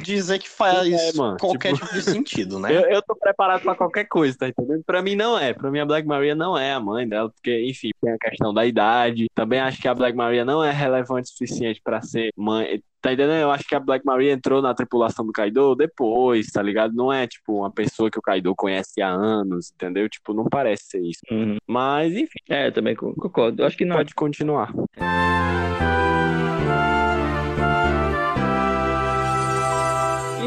dizer 0.01 0.39
que 0.39 0.49
faz 0.49 0.91
é, 0.91 1.17
mano, 1.17 1.37
qualquer 1.39 1.73
tipo... 1.73 1.87
tipo... 1.87 1.97
de 1.97 2.03
sentido, 2.03 2.59
né? 2.59 2.75
Eu, 2.75 2.81
eu 2.81 3.01
tô 3.01 3.15
preparado 3.15 3.61
pra 3.61 3.75
qualquer 3.75 4.05
coisa, 4.05 4.37
tá 4.37 4.47
entendendo? 4.47 4.83
Pra 4.85 5.01
mim 5.01 5.15
não 5.15 5.37
é. 5.37 5.53
Pra 5.53 5.71
mim 5.71 5.79
a 5.79 5.85
Black 5.85 6.07
Maria 6.07 6.35
não 6.35 6.57
é 6.57 6.73
a 6.73 6.79
mãe 6.79 7.07
dela, 7.07 7.29
porque, 7.29 7.65
enfim, 7.65 7.91
tem 8.01 8.13
a 8.13 8.17
questão 8.17 8.53
da 8.53 8.65
idade. 8.65 9.27
Também 9.33 9.59
acho 9.59 9.81
que 9.81 9.87
a 9.87 9.95
Black 9.95 10.15
Maria 10.15 10.45
não 10.45 10.50
é 10.63 10.71
relevante 10.71 11.29
o 11.29 11.31
suficiente 11.31 11.79
pra 11.83 12.01
ser 12.01 12.31
mãe. 12.35 12.81
Tá 12.99 13.13
entendendo? 13.13 13.41
Eu 13.41 13.51
acho 13.51 13.67
que 13.67 13.75
a 13.75 13.79
Black 13.79 14.05
Maria 14.05 14.31
entrou 14.31 14.61
na 14.61 14.73
tripulação 14.73 15.25
do 15.25 15.31
Kaido 15.31 15.75
depois, 15.75 16.47
tá 16.47 16.61
ligado? 16.61 16.93
Não 16.93 17.11
é, 17.11 17.27
tipo, 17.27 17.59
uma 17.59 17.71
pessoa 17.71 18.11
que 18.11 18.19
o 18.19 18.21
Kaido 18.21 18.55
conhece 18.55 19.01
há 19.01 19.09
anos, 19.09 19.71
entendeu? 19.73 20.07
Tipo, 20.09 20.33
não 20.33 20.45
parece 20.45 20.83
ser 20.85 21.01
isso. 21.01 21.21
Uhum. 21.31 21.57
Mas, 21.67 22.13
enfim. 22.13 22.39
É, 22.49 22.69
também 22.71 22.95
concordo. 22.95 23.61
Eu 23.61 23.67
acho 23.67 23.77
que 23.77 23.85
não. 23.85 23.95
Pode 23.95 24.13
continuar. 24.13 24.71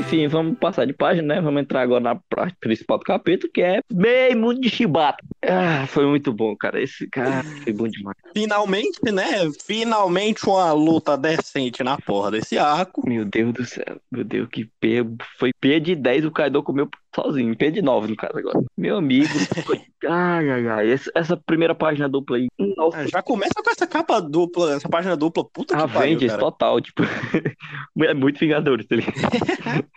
Enfim, 0.04 0.28
vamos 0.28 0.58
passar 0.58 0.84
de 0.84 0.92
página, 0.92 1.34
né? 1.34 1.40
Vamos 1.40 1.62
entrar 1.62 1.80
agora 1.80 2.00
na 2.00 2.14
parte 2.14 2.54
principal 2.60 2.98
do 2.98 3.04
capítulo, 3.04 3.50
que 3.50 3.62
é 3.62 3.80
Meio 3.90 4.38
Mundo 4.38 4.60
de 4.60 4.68
Shibata. 4.68 5.24
Ah, 5.42 5.86
foi 5.86 6.04
muito 6.06 6.30
bom, 6.30 6.54
cara. 6.54 6.80
Esse 6.80 7.08
cara 7.08 7.42
foi 7.62 7.72
bom 7.72 7.88
demais. 7.88 8.16
Finalmente, 8.36 9.00
né? 9.10 9.50
Finalmente 9.64 10.46
uma 10.46 10.72
luta 10.72 11.16
decente 11.16 11.82
na 11.82 11.96
porra 11.96 12.32
desse 12.32 12.58
arco. 12.58 13.08
Meu 13.08 13.24
Deus 13.24 13.54
do 13.54 13.64
céu. 13.64 13.98
Meu 14.12 14.24
Deus, 14.24 14.46
que 14.50 14.66
P. 14.78 15.06
Foi 15.38 15.52
P 15.58 15.80
de 15.80 15.94
10 15.94 16.26
o 16.26 16.30
Kaido 16.30 16.62
comeu 16.62 16.86
sozinho. 17.14 17.56
P 17.56 17.70
de 17.70 17.82
9 17.82 18.08
no 18.08 18.16
caso 18.16 18.36
agora. 18.38 18.60
Meu 18.76 18.96
amigo. 18.96 19.28
Ai, 20.06 20.50
ai, 20.50 20.68
ai. 20.68 20.90
Essa, 20.90 21.10
essa, 21.14 21.34
primeira 21.34 21.74
página 21.74 22.06
dupla 22.06 22.36
aí. 22.36 22.46
Nossa. 22.76 23.00
É, 23.00 23.08
já 23.08 23.22
começa 23.22 23.54
com 23.54 23.70
essa 23.70 23.86
capa 23.86 24.20
dupla, 24.20 24.74
essa 24.74 24.86
página 24.86 25.16
dupla. 25.16 25.42
Puta 25.50 25.74
que 25.74 25.82
Avengers, 25.82 26.32
pariu, 26.32 26.44
total. 26.44 26.78
Tipo, 26.78 27.04
é 28.04 28.12
muito 28.12 28.38
Vingadores, 28.38 28.86
tá 28.86 28.96
ligado? 28.96 29.14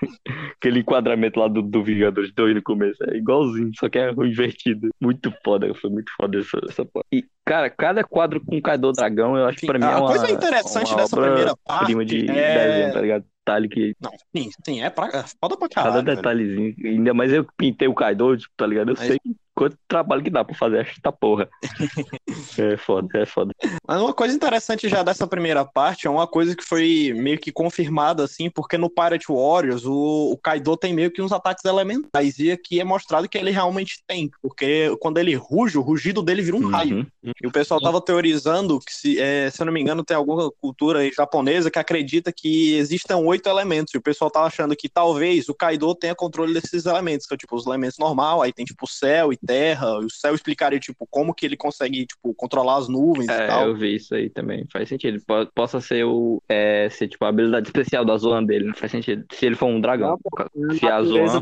Aquele 0.56 0.80
enquadramento 0.80 1.38
lá 1.38 1.49
do, 1.49 1.62
do 1.62 1.84
Vingadores 1.84 2.32
2 2.34 2.56
no 2.56 2.63
começo. 2.63 3.03
É 3.03 3.17
igualzinho, 3.17 3.71
só 3.77 3.89
que 3.89 3.99
é 3.99 4.10
invertido. 4.12 4.89
Muito 5.01 5.34
foda, 5.43 5.73
foi 5.73 5.89
muito 5.89 6.10
foda 6.15 6.39
essa, 6.39 6.58
essa 6.69 6.88
E, 7.12 7.25
cara, 7.43 7.69
cada 7.69 8.01
quadro 8.01 8.39
com 8.39 8.62
Kaido 8.62 8.93
Dragão, 8.93 9.36
eu 9.36 9.45
acho 9.45 9.58
que 9.58 9.67
pra 9.67 9.77
mim 9.77 9.86
é 9.86 9.89
uma. 9.89 10.10
A 10.10 10.17
coisa 10.17 10.32
interessante 10.32 10.95
dessa 10.95 11.17
primeira 11.17 11.53
parte. 11.65 11.86
Prima 11.86 12.06
de 12.06 12.32
é... 12.32 12.67
desenho, 12.67 12.93
tá 12.93 13.01
ligado? 13.01 13.25
Detalhe 13.47 13.69
que. 13.69 13.95
Não, 14.01 14.12
sim, 14.36 14.49
sim, 14.65 14.81
é, 14.81 14.89
pra, 14.89 15.07
é 15.07 15.23
foda 15.39 15.57
pra 15.57 15.69
caralho. 15.69 15.95
Cada 15.95 16.15
detalhezinho. 16.15 16.75
Velho. 16.75 16.89
Ainda 16.89 17.13
mais 17.13 17.31
eu 17.31 17.47
pintei 17.55 17.88
o 17.88 17.95
Kaido, 17.95 18.36
tipo, 18.36 18.53
tá 18.57 18.67
ligado? 18.67 18.89
Eu 18.89 18.95
Mas... 18.97 19.07
sei 19.07 19.19
que 19.19 19.36
quanto 19.58 19.76
trabalho 19.88 20.24
que 20.24 20.30
dá 20.30 20.46
pra 20.46 20.56
fazer 20.56 20.82
esta 20.82 21.12
porra. 21.12 21.50
é 22.60 22.78
foda, 22.78 23.08
é 23.17 23.26
foda. 23.26 23.52
Mas 23.88 24.00
uma 24.00 24.13
coisa 24.13 24.36
interessante 24.36 24.88
já 24.88 25.02
dessa 25.02 25.26
primeira 25.26 25.65
parte 25.65 26.06
é 26.06 26.10
uma 26.10 26.28
coisa 26.28 26.56
que 26.56 26.63
foi 26.63 27.12
meio 27.15 27.39
que 27.39 27.52
confirmada, 27.52 28.24
assim, 28.24 28.52
porque 28.52 28.78
no 28.78 28.88
Pirate 28.88 29.26
Warriors 29.28 29.84
o, 29.84 30.32
o 30.32 30.38
Kaido 30.38 30.78
tem 30.78 30.93
meio 30.93 31.10
que 31.10 31.24
uns 31.24 31.32
ataques 31.32 31.65
elementais, 31.65 32.38
e 32.38 32.52
aqui 32.52 32.80
é 32.80 32.84
mostrado 32.84 33.28
que 33.28 33.36
ele 33.36 33.50
realmente 33.50 34.04
tem, 34.06 34.30
porque 34.43 34.96
quando 35.02 35.17
ele 35.17 35.34
ruge, 35.34 35.76
o 35.76 35.82
rugido 35.82 36.22
dele 36.22 36.43
vira 36.43 36.58
um 36.58 36.65
uhum. 36.65 36.70
raio. 36.70 37.08
E 37.41 37.48
o 37.48 37.52
pessoal 37.52 37.82
tava 37.82 38.00
teorizando 38.00 38.80
que, 38.80 38.93
se, 38.93 39.20
é, 39.20 39.50
se 39.50 39.60
eu 39.60 39.65
não 39.65 39.74
me 39.74 39.82
engano, 39.82 40.04
tem 40.04 40.15
alguma 40.15 40.52
cultura 40.62 41.10
japonesa 41.12 41.72
que 41.72 41.80
acredita 41.80 42.32
que 42.32 42.76
existam 42.76 43.17
oito 43.17 43.50
elementos, 43.50 43.91
e 43.96 43.98
o 43.98 44.02
pessoal 44.02 44.30
tava 44.30 44.46
achando 44.46 44.76
que 44.76 44.88
talvez 44.88 45.50
o 45.50 45.56
Kaido 45.56 45.96
tenha 45.96 46.13
controle 46.13 46.54
desses 46.54 46.86
elementos, 46.86 47.26
que 47.26 47.34
é 47.34 47.38
tipo 47.38 47.56
os 47.56 47.65
elementos 47.65 47.98
normal, 47.98 48.43
aí 48.43 48.54
tem 48.54 48.63
tipo 48.63 48.86
o 48.86 48.88
céu 48.88 49.34
e 49.34 49.46
terra, 49.47 49.97
o 49.97 50.10
céu 50.10 50.36
explicaria, 50.36 50.79
tipo, 50.79 51.07
como 51.10 51.33
que 51.33 51.45
ele 51.45 51.57
consegue, 51.57 52.05
tipo, 52.05 52.33
controlar 52.33 52.77
as 52.77 52.88
nuvens 52.88 53.29
é, 53.29 53.45
e 53.45 53.47
tal. 53.47 53.67
eu 53.67 53.75
vi 53.75 53.95
isso 53.95 54.13
aí 54.13 54.29
também, 54.29 54.65
faz 54.71 54.89
sentido. 54.89 55.19
P 55.25 55.49
possa 55.55 55.79
ser 55.79 56.03
o, 56.03 56.41
é, 56.49 56.89
ser, 56.89 57.07
tipo, 57.07 57.23
a 57.25 57.29
habilidade 57.29 57.67
especial 57.67 58.03
da 58.05 58.17
Zoan 58.17 58.43
dele, 58.43 58.67
não 58.67 58.75
faz 58.75 58.91
sentido. 58.91 59.25
Se 59.31 59.45
ele 59.45 59.55
for 59.55 59.67
um 59.67 59.79
dragão, 59.79 60.19
não, 60.53 60.75
se 60.75 60.86
a 60.86 61.01
Zoan 61.01 61.41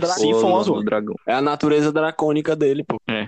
for, 0.64 0.80
um 0.80 0.84
dragão. 0.84 1.16
É 1.28 1.34
a 1.34 1.42
natureza 1.42 1.92
dracônica 1.92 2.56
dele, 2.56 2.84
pô. 2.84 3.02
É. 3.10 3.28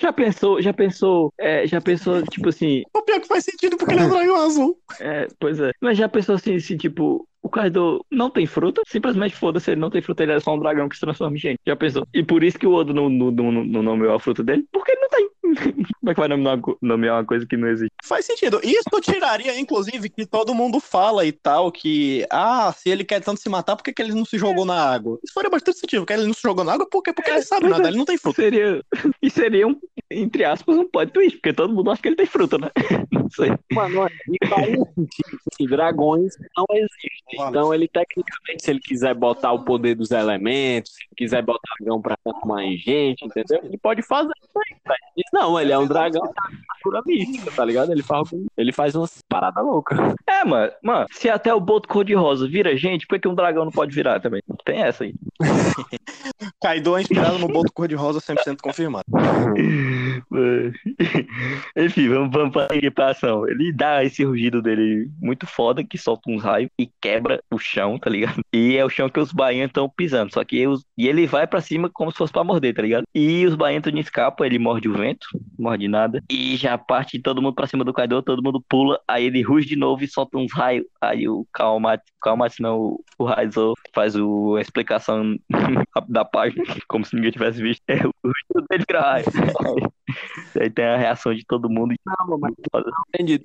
Já 0.00 0.12
pensou, 0.12 0.60
já 0.60 0.72
pensou, 0.72 1.32
é, 1.38 1.66
já 1.66 1.80
pensou, 1.80 2.22
tipo 2.24 2.48
assim. 2.48 2.82
O 2.94 3.02
pior 3.02 3.20
que 3.20 3.28
faz 3.28 3.44
sentido 3.44 3.76
porque 3.76 3.94
ele 3.94 4.02
é 4.02 4.04
um 4.04 4.10
dragão 4.10 4.36
azul. 4.36 4.78
É, 5.00 5.26
pois 5.38 5.58
é. 5.60 5.70
Mas 5.80 5.96
já 5.96 6.08
pensou 6.08 6.34
assim, 6.34 6.58
se 6.58 6.76
tipo, 6.76 7.26
o 7.46 7.48
Kaido 7.48 8.04
não 8.10 8.28
tem 8.28 8.44
fruta, 8.44 8.82
simplesmente 8.88 9.36
foda-se, 9.36 9.70
ele 9.70 9.80
não 9.80 9.88
tem 9.88 10.02
fruta, 10.02 10.24
ele 10.24 10.32
é 10.32 10.40
só 10.40 10.52
um 10.52 10.58
dragão 10.58 10.88
que 10.88 10.96
se 10.96 11.00
transforma 11.00 11.36
em 11.36 11.38
gente. 11.38 11.60
Já 11.64 11.76
pensou? 11.76 12.06
E 12.12 12.22
por 12.22 12.42
isso 12.42 12.58
que 12.58 12.66
o 12.66 12.72
Odo 12.72 12.92
não, 12.92 13.08
não, 13.08 13.30
não, 13.30 13.52
não 13.52 13.82
nomeou 13.84 14.14
a 14.14 14.20
fruta 14.20 14.42
dele? 14.42 14.66
Porque 14.72 14.90
ele 14.90 15.00
não 15.00 15.08
tem. 15.08 15.30
Como 16.00 16.10
é 16.10 16.14
que 16.14 16.20
vai 16.20 16.28
nomear, 16.28 16.58
nomear 16.82 17.16
uma 17.16 17.24
coisa 17.24 17.46
que 17.46 17.56
não 17.56 17.68
existe? 17.68 17.92
Faz 18.02 18.26
sentido. 18.26 18.60
Isso 18.64 19.00
tiraria, 19.00 19.58
inclusive, 19.58 20.08
que 20.08 20.26
todo 20.26 20.54
mundo 20.54 20.80
fala 20.80 21.24
e 21.24 21.30
tal, 21.30 21.70
que, 21.70 22.26
ah, 22.30 22.74
se 22.76 22.90
ele 22.90 23.04
quer 23.04 23.22
tanto 23.22 23.40
se 23.40 23.48
matar, 23.48 23.76
por 23.76 23.84
que, 23.84 23.92
que 23.92 24.02
ele 24.02 24.12
não 24.12 24.24
se 24.24 24.36
jogou 24.38 24.64
na 24.64 24.74
água? 24.74 25.16
Isso 25.22 25.32
faria 25.32 25.48
bastante 25.48 25.78
sentido, 25.78 26.00
porque 26.00 26.14
ele 26.14 26.26
não 26.26 26.34
se 26.34 26.42
jogou 26.42 26.64
na 26.64 26.72
água 26.74 26.88
porque, 26.90 27.12
porque 27.12 27.30
é, 27.30 27.34
ele 27.34 27.42
sabe 27.42 27.68
nada, 27.68 27.86
é. 27.86 27.90
ele 27.90 27.98
não 27.98 28.04
tem 28.04 28.18
fruta. 28.18 28.42
Seria, 28.42 28.82
e 29.22 29.30
seria 29.30 29.68
um, 29.68 29.78
entre 30.10 30.44
aspas, 30.44 30.76
um 30.76 30.88
plot 30.88 31.12
twist, 31.12 31.38
porque 31.38 31.52
todo 31.52 31.72
mundo 31.72 31.90
acha 31.90 32.00
que 32.00 32.08
ele 32.08 32.16
tem 32.16 32.26
fruta, 32.26 32.58
né? 32.58 32.70
Não 33.10 33.28
sei. 33.30 33.50
Mano, 33.72 34.08
e 34.08 34.46
faz 34.46 34.66
sentido. 34.66 35.70
Dragões 35.70 36.34
não 36.56 36.64
existem. 36.70 37.48
Então, 37.48 37.74
ele 37.74 37.88
tecnicamente, 37.88 38.62
se 38.62 38.70
ele 38.70 38.80
quiser 38.80 39.14
botar 39.14 39.52
o 39.52 39.64
poder 39.64 39.96
dos 39.96 40.10
elementos, 40.10 40.92
se 40.92 41.06
quiser 41.16 41.42
botar 41.42 41.74
dragão 41.80 42.00
pra 42.00 42.16
transformar 42.22 42.64
em 42.64 42.76
gente, 42.76 43.24
entendeu? 43.24 43.60
Ele 43.64 43.76
pode 43.78 44.02
fazer 44.02 44.32
isso 44.40 44.58
aí, 44.58 45.24
Não, 45.32 45.58
ele 45.58 45.72
é 45.72 45.78
um 45.78 45.86
dragão 45.86 46.22
da 46.92 47.02
mística, 47.04 47.50
tá 47.50 47.64
ligado? 47.64 47.90
Ele 47.90 48.02
faz, 48.02 48.28
ele 48.56 48.72
faz 48.72 48.94
umas 48.94 49.22
paradas 49.28 49.64
loucas. 49.64 49.98
É, 50.26 50.44
mano, 50.44 50.72
mano, 50.82 51.06
se 51.10 51.28
até 51.28 51.52
o 51.52 51.60
boto 51.60 51.88
cor-de-rosa 51.88 52.46
vira 52.46 52.76
gente, 52.76 53.06
por 53.06 53.18
que 53.18 53.26
um 53.26 53.34
dragão 53.34 53.64
não 53.64 53.72
pode 53.72 53.94
virar 53.94 54.20
também? 54.20 54.42
Tem 54.64 54.82
essa 54.82 55.04
aí. 55.04 55.14
Kaido 56.62 56.96
é 56.96 57.00
inspirado 57.00 57.38
no 57.38 57.48
boto 57.48 57.72
cor-de-rosa 57.72 58.20
100% 58.20 58.58
confirmado. 58.62 59.04
Enfim, 61.76 62.08
vamos, 62.08 62.30
vamos 62.32 62.52
para 62.52 62.72
a 62.72 62.76
equipação. 62.76 63.48
Ele 63.48 63.72
dá 63.72 64.04
esse 64.04 64.24
rugido 64.24 64.62
dele 64.62 65.10
muito 65.20 65.46
foda, 65.46 65.84
que 65.84 65.98
solta 65.98 66.30
uns 66.30 66.42
raios 66.42 66.70
e 66.78 66.88
quebra 67.00 67.42
o 67.50 67.58
chão, 67.58 67.98
tá 67.98 68.10
ligado? 68.10 68.40
E 68.52 68.76
é 68.76 68.84
o 68.84 68.88
chão 68.88 69.08
que 69.08 69.20
os 69.20 69.32
baianos 69.32 69.70
estão 69.70 69.88
pisando. 69.88 70.32
Só 70.32 70.44
que 70.44 70.66
os... 70.66 70.84
e 70.96 71.08
ele 71.08 71.26
vai 71.26 71.46
para 71.46 71.60
cima 71.60 71.90
como 71.90 72.10
se 72.10 72.18
fosse 72.18 72.32
pra 72.32 72.44
morder, 72.44 72.74
tá 72.74 72.82
ligado? 72.82 73.04
E 73.14 73.44
os 73.46 73.54
baianos 73.54 73.92
não 73.92 74.00
escapam, 74.00 74.46
ele 74.46 74.58
morde 74.58 74.88
o 74.88 74.94
vento, 74.94 75.26
morde 75.58 75.88
nada. 75.88 76.22
E 76.30 76.56
já 76.56 76.78
parte 76.78 77.18
todo 77.18 77.42
mundo 77.42 77.54
pra 77.54 77.66
cima 77.66 77.84
do 77.84 77.92
Kaido, 77.92 78.22
todo 78.22 78.42
mundo 78.42 78.62
pula. 78.68 79.00
Aí 79.06 79.26
ele 79.26 79.42
ruge 79.42 79.66
de 79.66 79.76
novo 79.76 80.02
e 80.02 80.08
solta 80.08 80.38
uns 80.38 80.52
raios. 80.52 80.86
Aí 81.00 81.28
o 81.28 81.46
Kalmat, 81.52 82.00
Kalmat 82.20 82.58
não, 82.60 82.98
o 83.18 83.24
Raizo 83.24 83.74
faz 83.94 84.16
o, 84.16 84.56
a 84.56 84.60
explicação 84.60 85.36
da 86.08 86.24
página, 86.24 86.64
como 86.88 87.04
se 87.04 87.14
ninguém 87.14 87.30
tivesse 87.30 87.62
visto. 87.62 87.82
É 87.88 88.06
o 88.06 88.12
rugido 88.24 88.66
dele 88.68 88.84
vira 88.88 89.00
raio. 89.24 89.92
aí 90.60 90.70
tem 90.70 90.84
a 90.84 90.96
reação 90.96 91.34
de 91.34 91.44
todo 91.44 91.68
mundo. 91.68 91.94
Não, 92.04 92.38
mas 92.38 92.52
não 92.72 93.02
entendi, 93.08 93.44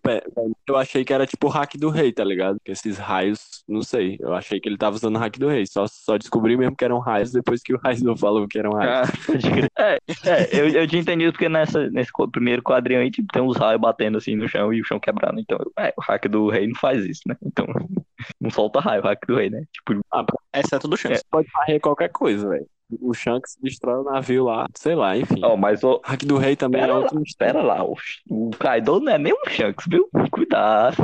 Eu 0.68 0.78
achei 0.78 1.04
que 1.04 1.14
era 1.14 1.26
tipo 1.26 1.48
o 1.48 1.50
hack 1.50 1.76
do 1.78 1.90
rei, 1.90 2.12
tá 2.12 2.24
ligado? 2.24 2.58
Que 2.64 2.72
esses 2.72 2.98
raios, 2.98 3.64
não 3.68 3.82
sei. 3.82 4.18
Eu 4.20 4.34
achei 4.34 4.60
que 4.60 4.70
ele 4.70 4.78
tava 4.78 4.96
usando 4.96 5.16
o 5.16 5.20
hack 5.20 5.38
do 5.38 5.50
rei. 5.50 5.66
Só, 5.66 5.86
só 5.88 6.18
descobri 6.18 6.58
mesmo 6.58 6.76
que 6.76 6.86
eram 6.86 7.00
raios 7.00 7.32
depois 7.32 7.62
que 7.62 7.74
o 7.74 7.80
Raizo 7.80 8.16
falou 8.18 8.48
que 8.48 8.60
eram 8.60 8.72
raios. 8.72 9.10
Ah, 9.10 9.84
é, 9.84 10.00
é 10.26 10.50
eu, 10.52 10.70
eu 10.70 10.88
tinha 10.88 11.02
entendido 11.02 11.32
porque 11.32 11.50
nessa, 11.50 11.90
nesse 11.90 12.12
primeiro 12.32 12.62
quadrinho 12.62 13.02
aí, 13.02 13.12
tipo, 13.12 13.28
tem 13.32 13.42
uns 13.42 13.58
raios 13.58 13.82
batendo 13.82 14.18
assim 14.18 14.36
no 14.36 14.48
chão 14.48 14.74
e 14.74 14.82
o 14.82 14.86
chão 14.86 15.00
quebrando. 15.00 15.40
Então, 15.40 15.58
é, 15.78 15.94
o 15.98 16.02
hack 16.02 16.28
do 16.28 16.50
rei 16.50 16.68
não 16.68 16.76
faz 16.76 17.06
isso, 17.06 17.22
né? 17.26 17.36
Então, 17.44 17.66
não 18.40 18.50
solta 18.50 18.80
raio 18.80 19.02
o 19.02 19.06
hack 19.06 19.26
do 19.28 19.36
rei, 19.36 19.50
né? 19.50 19.64
Tipo, 19.72 20.00
ah, 20.14 20.26
exceto 20.54 20.88
do 20.88 20.98
chão. 20.98 21.12
É. 21.12 21.20
Pode 21.30 21.48
varrer 21.54 21.80
qualquer 21.80 22.10
coisa, 22.10 22.48
velho. 22.48 22.68
O 23.00 23.14
Shanks 23.14 23.58
destrói 23.62 24.02
o 24.02 24.04
navio 24.04 24.46
lá, 24.46 24.68
sei 24.76 24.96
lá, 24.96 25.18
enfim. 25.18 25.42
Oh, 25.44 25.56
mas 25.56 25.84
o 25.84 26.02
hack 26.04 26.24
do 26.24 26.38
rei 26.38 26.56
também 26.56 26.82
pera 26.82 26.94
é 26.94 26.96
lá, 26.96 27.02
outro 27.02 27.24
Espera 27.24 27.62
lá, 27.62 27.84
o, 27.84 27.96
o 28.30 28.50
Kaido 28.52 29.00
não 29.00 29.12
é 29.12 29.18
nem 29.18 29.34
um 29.34 29.50
Shanks, 29.50 29.86
viu? 29.90 30.10
Cuidado. 30.32 30.98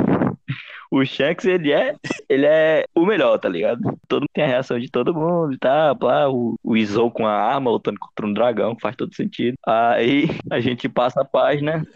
O 0.90 1.04
Shanks, 1.04 1.44
ele 1.44 1.70
é, 1.70 1.94
ele 2.28 2.46
é 2.46 2.86
o 2.94 3.04
melhor, 3.04 3.38
tá 3.38 3.48
ligado? 3.48 3.80
Todo 4.08 4.22
mundo 4.22 4.30
tem 4.32 4.44
a 4.44 4.46
reação 4.46 4.78
de 4.78 4.90
todo 4.90 5.14
mundo 5.14 5.52
e 5.52 5.58
tá, 5.58 5.94
pá, 5.94 6.26
o, 6.28 6.54
o 6.64 6.76
Izou 6.76 7.10
com 7.10 7.26
a 7.26 7.32
arma 7.32 7.70
lutando 7.70 7.98
contra 8.00 8.26
um 8.26 8.32
dragão, 8.32 8.76
faz 8.80 8.96
todo 8.96 9.14
sentido. 9.14 9.56
Aí 9.66 10.28
a 10.50 10.60
gente 10.60 10.88
passa 10.88 11.20
a 11.20 11.26
página 11.26 11.86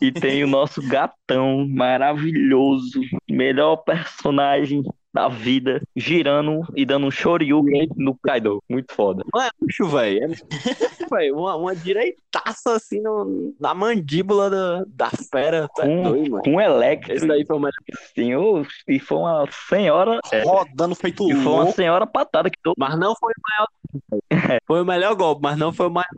e 0.00 0.12
tem 0.12 0.44
o 0.44 0.48
nosso 0.48 0.80
gatão 0.86 1.66
maravilhoso, 1.68 3.00
melhor 3.28 3.78
personagem 3.78 4.82
da 5.16 5.28
vida, 5.28 5.80
girando 5.96 6.60
e 6.76 6.84
dando 6.84 7.06
um 7.06 7.10
shoryuken 7.10 7.88
no 7.96 8.14
Kaido. 8.18 8.62
Muito 8.68 8.92
foda. 8.92 9.24
Mano, 9.32 9.50
bicho, 9.62 9.86
velho. 9.86 10.24
É, 10.24 11.06
véio, 11.10 11.38
uma, 11.38 11.56
uma 11.56 11.74
direitaça 11.74 12.74
assim 12.76 13.00
no, 13.00 13.54
na 13.58 13.72
mandíbula 13.72 14.50
da, 14.50 14.84
da 14.86 15.10
fera. 15.32 15.68
Tá 15.74 15.84
Com, 15.84 16.02
doido, 16.02 16.42
com 16.42 16.60
Electro. 16.60 17.14
Esse 17.14 17.26
daí 17.26 17.46
foi 17.46 17.56
o 17.56 17.60
melhor. 17.60 17.72
Sim, 18.14 18.34
ô, 18.34 18.62
e 18.86 18.98
foi 19.00 19.16
uma 19.16 19.48
senhora. 19.68 20.20
é, 20.30 20.42
Rodando 20.42 20.94
feito 20.94 21.26
e 21.30 21.34
foi 21.34 21.52
uma 21.52 21.62
louco. 21.62 21.72
senhora 21.72 22.06
patada 22.06 22.50
que 22.50 22.58
todo 22.62 22.74
Mas 22.76 22.98
não 22.98 23.14
foi 23.16 23.32
o 23.32 23.40
maior. 23.50 24.60
Foi 24.66 24.82
o 24.82 24.84
melhor 24.84 25.14
golpe, 25.14 25.40
mas 25.42 25.56
não 25.56 25.72
foi 25.72 25.86
o 25.86 25.90
maior. 25.90 26.08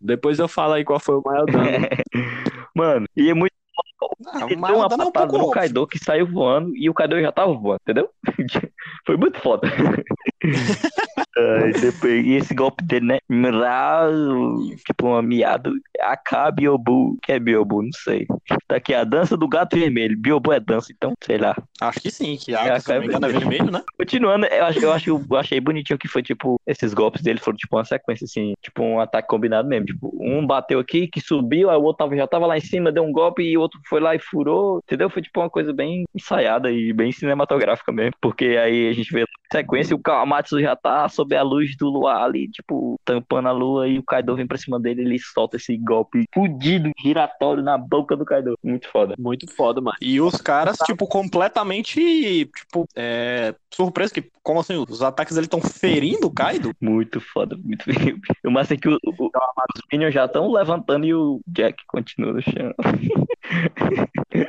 Depois 0.00 0.38
eu 0.38 0.46
falo 0.46 0.74
aí 0.74 0.84
qual 0.84 1.00
foi 1.00 1.16
o 1.16 1.22
maior 1.24 1.44
dano. 1.46 1.64
Mano, 2.76 3.06
e 3.16 3.30
é 3.30 3.34
muito. 3.34 3.52
Mas 4.24 4.46
deu 4.46 4.58
uma 4.58 4.86
um 4.86 5.12
patada 5.12 5.38
no. 5.38 5.50
Kaido 5.50 5.86
que 5.86 5.98
saiu 5.98 6.26
voando 6.26 6.76
e 6.76 6.88
o 6.88 6.94
Kaido 6.94 7.20
já 7.20 7.32
tava 7.32 7.52
voando, 7.52 7.80
entendeu? 7.82 8.10
Foi 9.06 9.16
muito 9.16 9.38
foda. 9.40 9.68
Ai, 11.36 11.72
depois, 11.72 12.24
e 12.24 12.34
esse 12.34 12.54
golpe 12.54 12.84
dele, 12.84 13.06
né? 13.06 13.18
Tipo 14.86 15.06
uma 15.08 15.22
miado. 15.22 15.72
AK 16.04 16.54
Biobu. 16.54 17.18
que 17.22 17.32
é 17.32 17.38
Biobu? 17.38 17.82
Não 17.82 17.92
sei. 17.92 18.26
Tá 18.68 18.76
aqui 18.76 18.94
a 18.94 19.04
dança 19.04 19.36
do 19.36 19.48
gato 19.48 19.76
vermelho. 19.76 20.16
Biobu 20.18 20.52
é 20.52 20.60
dança, 20.60 20.92
então, 20.92 21.12
sei 21.22 21.38
lá. 21.38 21.56
Acho 21.80 22.00
que 22.00 22.10
sim, 22.10 22.36
que 22.36 22.54
É, 22.54 22.70
a, 22.70 22.80
se 22.80 22.88
não 22.92 22.94
cara, 22.94 23.00
me 23.00 23.06
engano, 23.06 23.26
é 23.26 23.28
vermelho. 23.32 23.64
vermelho, 23.64 23.72
né? 23.72 23.82
Continuando, 23.98 24.46
eu, 24.46 24.64
acho, 24.64 24.78
eu, 24.84 24.92
acho, 24.92 25.10
eu 25.30 25.36
achei 25.36 25.60
bonitinho 25.60 25.98
que 25.98 26.08
foi, 26.08 26.22
tipo, 26.22 26.60
esses 26.66 26.92
golpes 26.94 27.22
dele 27.22 27.40
foram, 27.40 27.56
tipo, 27.56 27.76
uma 27.76 27.84
sequência, 27.84 28.24
assim, 28.24 28.54
tipo, 28.62 28.82
um 28.82 29.00
ataque 29.00 29.28
combinado 29.28 29.68
mesmo. 29.68 29.86
Tipo, 29.86 30.12
um 30.20 30.46
bateu 30.46 30.78
aqui, 30.78 31.08
que 31.08 31.20
subiu, 31.20 31.70
aí 31.70 31.76
o 31.76 31.82
outro 31.82 32.04
tava, 32.04 32.16
já 32.16 32.26
tava 32.26 32.46
lá 32.46 32.56
em 32.56 32.60
cima, 32.60 32.92
deu 32.92 33.02
um 33.04 33.12
golpe, 33.12 33.42
e 33.42 33.56
o 33.56 33.60
outro 33.60 33.80
foi 33.88 34.00
lá 34.00 34.14
e 34.14 34.18
furou, 34.18 34.80
entendeu? 34.84 35.08
Foi, 35.08 35.22
tipo, 35.22 35.40
uma 35.40 35.50
coisa 35.50 35.72
bem 35.72 36.04
ensaiada 36.14 36.70
e 36.70 36.92
bem 36.92 37.12
cinematográfica 37.12 37.90
mesmo. 37.92 38.12
Porque 38.20 38.44
aí 38.62 38.88
a 38.88 38.92
gente 38.92 39.12
vê 39.12 39.22
a 39.22 39.26
sequência, 39.52 39.96
o 39.96 39.98
Kawamatsu 39.98 40.60
já 40.60 40.76
tá 40.76 41.08
sob 41.08 41.34
a 41.36 41.42
luz 41.42 41.76
do 41.76 41.88
luar 41.88 42.22
ali, 42.24 42.48
tipo, 42.48 42.98
tampando 43.04 43.48
a 43.48 43.52
lua, 43.52 43.88
e 43.88 43.98
o 43.98 44.02
Kaido 44.02 44.34
vem 44.36 44.46
pra 44.46 44.58
cima 44.58 44.78
dele, 44.80 45.02
ele 45.02 45.18
solta 45.18 45.56
esse 45.56 45.76
golpe 45.76 45.93
fudido, 46.32 46.90
giratório 47.00 47.62
na 47.62 47.76
boca 47.76 48.16
do 48.16 48.24
Kaido. 48.24 48.58
Muito 48.62 48.88
foda. 48.88 49.14
Muito 49.18 49.50
foda, 49.54 49.80
mano. 49.80 49.96
E 50.00 50.20
os 50.20 50.36
caras, 50.36 50.76
tipo, 50.84 51.06
completamente, 51.06 52.50
tipo, 52.56 52.88
é, 52.96 53.54
surpresos 53.74 54.12
que, 54.12 54.30
como 54.42 54.60
assim, 54.60 54.76
os 54.88 55.02
ataques 55.02 55.34
dele 55.34 55.46
estão 55.46 55.60
ferindo 55.60 56.26
o 56.26 56.30
Kaido? 56.32 56.72
Muito 56.80 57.20
foda, 57.20 57.56
muito 57.62 57.84
O 58.44 58.50
massa 58.50 58.74
é 58.74 58.76
que 58.76 58.88
o, 58.88 58.94
o, 59.04 59.26
os 59.26 59.82
Minions 59.92 60.14
já 60.14 60.24
estão 60.26 60.50
levantando 60.52 61.04
e 61.06 61.14
o 61.14 61.40
Jack 61.46 61.82
continua 61.86 62.32
no 62.32 62.42
chão. 62.42 62.72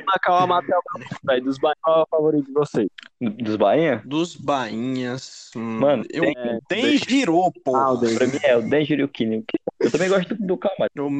Na 0.06 0.18
Kawamata 0.20 0.66
é 0.72 0.76
o 0.76 0.98
meu, 0.98 1.08
velho. 1.24 1.44
Dos 1.44 1.58
ba- 1.58 1.74
qual 1.82 2.00
é 2.00 2.02
o 2.02 2.06
favorito 2.10 2.46
de 2.46 2.52
vocês? 2.52 2.88
Dos 3.20 3.56
Bainha? 3.56 4.02
Dos 4.04 4.36
bainhas. 4.36 5.50
hum, 5.56 5.60
Mano, 5.80 6.04
eu 6.10 6.22
tem- 6.22 6.60
tem 6.68 6.98
girou, 6.98 7.52
pô. 7.64 7.76
Ah. 7.76 7.94
Pra 8.16 8.26
mim 8.26 8.38
é 8.42 8.56
o 8.56 8.62
Denjiro 8.68 9.02
e 9.02 9.04
o 9.04 9.08
Kinney. 9.08 9.44
Eu 9.80 9.90
também 9.90 10.08
gosto 10.08 10.34
do 10.34 10.56
Kawamatsu. 10.56 11.02
O 11.02 11.10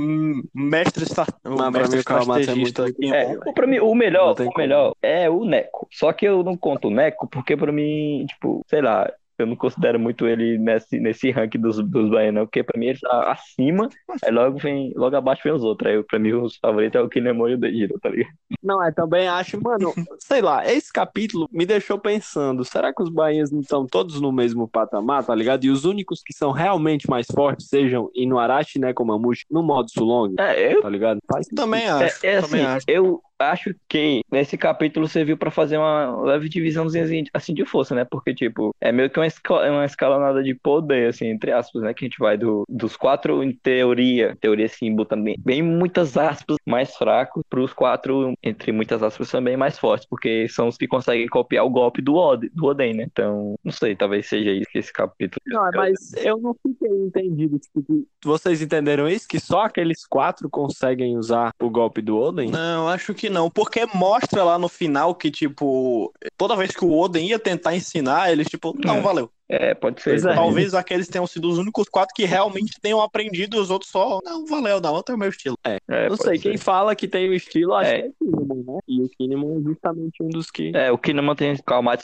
mestre, 0.58 1.04
estra... 1.04 1.24
o 1.44 1.50
Mas 1.56 1.70
pra 1.70 1.88
mestre 1.88 1.96
mim 1.98 2.02
o 2.02 2.50
é 2.50 2.54
muito- 2.54 2.82
aqui. 2.82 3.14
É, 3.14 3.38
o- 3.46 3.52
pra 3.54 3.66
mim, 3.66 3.78
o 3.78 3.94
melhor, 3.94 4.32
o 4.32 4.36
como. 4.36 4.52
melhor 4.56 4.94
é 5.02 5.28
o 5.30 5.44
Neko. 5.44 5.86
Só 5.92 6.12
que 6.12 6.26
eu 6.26 6.42
não 6.42 6.56
conto 6.56 6.88
o 6.88 6.90
Neko 6.90 7.26
porque 7.28 7.56
pra 7.56 7.70
mim, 7.72 7.95
tipo, 8.28 8.62
sei 8.68 8.80
lá, 8.82 9.10
eu 9.38 9.46
não 9.46 9.54
considero 9.54 10.00
muito 10.00 10.26
ele 10.26 10.56
nesse, 10.56 10.98
nesse 10.98 11.30
ranking 11.30 11.58
dos, 11.60 11.76
dos 11.76 12.08
baianos, 12.10 12.44
porque 12.44 12.62
pra 12.64 12.80
mim 12.80 12.86
ele 12.86 12.98
tá 12.98 13.30
acima, 13.32 13.86
aí 14.24 14.32
logo 14.32 14.56
vem, 14.58 14.94
logo 14.96 15.14
abaixo 15.14 15.42
vem 15.44 15.52
os 15.52 15.62
outros. 15.62 15.90
Aí 15.92 16.02
pra 16.04 16.18
mim 16.18 16.32
os 16.32 16.56
favoritos 16.56 16.98
é 16.98 17.02
o 17.04 17.08
Kinemon 17.08 17.48
e 17.48 17.54
o 17.54 17.58
Denjiro, 17.58 17.98
tá 18.00 18.08
ligado? 18.08 18.32
Não, 18.62 18.82
é 18.82 18.90
também 18.90 19.28
acho, 19.28 19.62
mano, 19.62 19.92
sei 20.20 20.40
lá, 20.40 20.64
esse 20.66 20.90
capítulo 20.90 21.46
me 21.52 21.66
deixou 21.66 21.98
pensando, 21.98 22.64
será 22.64 22.94
que 22.94 23.02
os 23.02 23.10
bainhas 23.10 23.50
não 23.52 23.60
estão 23.60 23.84
todos 23.86 24.18
no 24.22 24.32
mesmo 24.32 24.66
patamar, 24.66 25.22
tá 25.26 25.34
ligado? 25.34 25.64
E 25.64 25.70
os 25.70 25.84
únicos 25.84 26.22
que 26.24 26.32
são 26.32 26.50
realmente 26.50 27.06
mais 27.10 27.26
fortes 27.26 27.68
sejam 27.68 28.10
Inuarashi, 28.14 28.78
né, 28.78 28.94
Komamushi, 28.94 29.44
no 29.50 29.62
modo 29.62 29.90
Sulong, 29.90 30.34
É, 30.38 30.72
eu 30.72 30.80
tá 30.80 30.88
ligado? 30.88 31.18
Faz 31.30 31.46
Também 31.54 31.84
É, 31.84 31.88
acho. 31.90 32.26
é 32.26 32.36
assim, 32.38 32.48
também 32.50 32.64
acho. 32.66 32.86
eu 32.88 33.20
acho 33.38 33.74
que 33.88 34.22
esse 34.32 34.56
capítulo 34.56 35.06
serviu 35.08 35.36
pra 35.36 35.50
fazer 35.50 35.76
uma 35.78 36.22
leve 36.22 36.48
divisãozinha 36.48 37.04
assim 37.32 37.52
de 37.54 37.64
força, 37.64 37.94
né? 37.94 38.04
Porque, 38.04 38.34
tipo, 38.34 38.74
é 38.80 38.90
meio 38.92 39.10
que 39.10 39.18
uma, 39.18 39.26
esca- 39.26 39.70
uma 39.70 39.84
escalonada 39.84 40.42
de 40.42 40.54
poder, 40.54 41.08
assim, 41.08 41.26
entre 41.26 41.52
aspas, 41.52 41.82
né? 41.82 41.92
Que 41.94 42.04
a 42.04 42.08
gente 42.08 42.18
vai 42.18 42.36
do, 42.36 42.64
dos 42.68 42.96
quatro, 42.96 43.42
em 43.42 43.52
teoria, 43.52 44.36
teoria 44.40 44.66
assim, 44.66 44.94
botando 44.94 45.24
bem, 45.24 45.36
bem 45.38 45.62
muitas 45.62 46.16
aspas, 46.16 46.56
mais 46.66 46.94
fracos, 46.96 47.42
pros 47.48 47.72
quatro, 47.72 48.34
entre 48.42 48.72
muitas 48.72 49.02
aspas, 49.02 49.30
também 49.30 49.56
mais 49.56 49.78
fortes, 49.78 50.06
porque 50.08 50.48
são 50.48 50.68
os 50.68 50.76
que 50.76 50.86
conseguem 50.88 51.26
copiar 51.28 51.64
o 51.64 51.70
golpe 51.70 52.00
do, 52.02 52.14
Od 52.16 52.48
do 52.54 52.66
Oden, 52.66 52.94
né? 52.94 53.04
Então, 53.10 53.54
não 53.62 53.72
sei, 53.72 53.94
talvez 53.94 54.26
seja 54.28 54.50
isso 54.50 54.70
que 54.70 54.78
esse 54.78 54.92
capítulo. 54.92 55.40
Não, 55.46 55.70
mas 55.74 56.12
eu 56.14 56.38
não 56.38 56.54
fiquei 56.54 56.88
entendido. 56.88 57.58
Tipo, 57.58 57.82
que 58.20 58.26
vocês 58.26 58.60
entenderam 58.62 59.08
isso? 59.08 59.26
Que 59.28 59.38
só 59.40 59.62
aqueles 59.62 60.06
quatro 60.06 60.48
conseguem 60.48 61.16
usar 61.16 61.52
o 61.60 61.70
golpe 61.70 62.00
do 62.00 62.16
Oden? 62.18 62.50
Não, 62.50 62.88
acho 62.88 63.14
que 63.14 63.25
não, 63.28 63.50
porque 63.50 63.86
mostra 63.94 64.42
lá 64.44 64.58
no 64.58 64.68
final 64.68 65.14
que, 65.14 65.30
tipo, 65.30 66.12
toda 66.36 66.56
vez 66.56 66.70
que 66.72 66.84
o 66.84 66.92
Oden 66.92 67.26
ia 67.28 67.38
tentar 67.38 67.74
ensinar, 67.74 68.30
eles, 68.32 68.46
tipo, 68.48 68.74
não, 68.84 68.96
É. 68.96 69.00
valeu. 69.00 69.30
É, 69.48 69.74
pode 69.74 70.02
ser. 70.02 70.10
Pois 70.10 70.24
é. 70.26 70.34
Talvez 70.34 70.74
aqueles 70.74 71.06
tenham 71.06 71.26
sido 71.26 71.48
os 71.48 71.56
únicos 71.56 71.88
quatro 71.88 72.12
que 72.16 72.24
realmente 72.24 72.80
tenham 72.80 73.00
aprendido 73.00 73.56
e 73.56 73.60
os 73.60 73.70
outros 73.70 73.92
só, 73.92 74.18
não, 74.24 74.44
valeu, 74.44 74.80
não, 74.80 74.92
outro 74.92 75.12
é 75.12 75.16
o 75.16 75.18
meu 75.18 75.28
estilo. 75.28 75.56
É, 75.64 75.78
não 75.88 76.16
pode 76.16 76.22
sei, 76.24 76.36
ser. 76.36 76.42
quem 76.48 76.56
fala 76.58 76.96
que 76.96 77.06
tem 77.06 77.28
o 77.28 77.32
estilo, 77.34 77.74
acho 77.74 77.90
É. 77.90 78.02
que 78.02 78.06
é 78.06 78.10
o 78.22 78.36
Kinemon, 78.36 78.64
né? 78.74 78.78
E 78.88 79.02
o 79.02 79.08
Kinemon 79.08 79.58
é 79.60 79.62
justamente 79.62 80.20
um 80.20 80.28
dos 80.28 80.50
que. 80.50 80.72
É, 80.74 80.90
o 80.90 80.98
Kinemon 80.98 81.34
tem 81.36 81.52
o 81.52 81.56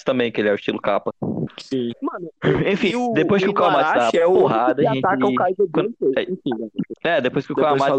também, 0.04 0.30
que 0.30 0.40
ele 0.40 0.50
é 0.50 0.52
o 0.52 0.54
estilo 0.54 0.80
capa. 0.80 1.12
Sim. 1.58 1.92
Mano, 2.02 2.30
Enfim, 2.66 2.94
o, 2.94 3.12
depois 3.12 3.42
que 3.42 3.48
o 3.48 3.54
Kawamatsu 3.54 3.82
dá 3.82 3.90
Inuarashi 3.90 4.18
é 4.18 4.24
porrada, 4.24 4.82
a 4.82 4.94
gente... 4.94 5.04
ataca 5.04 5.26
o 5.26 5.34
Kaido. 5.34 5.70
É. 6.16 6.22
Enfim, 6.22 6.50
né? 6.58 6.68
É, 7.04 7.20
depois 7.20 7.46
que 7.46 7.52
o 7.52 7.56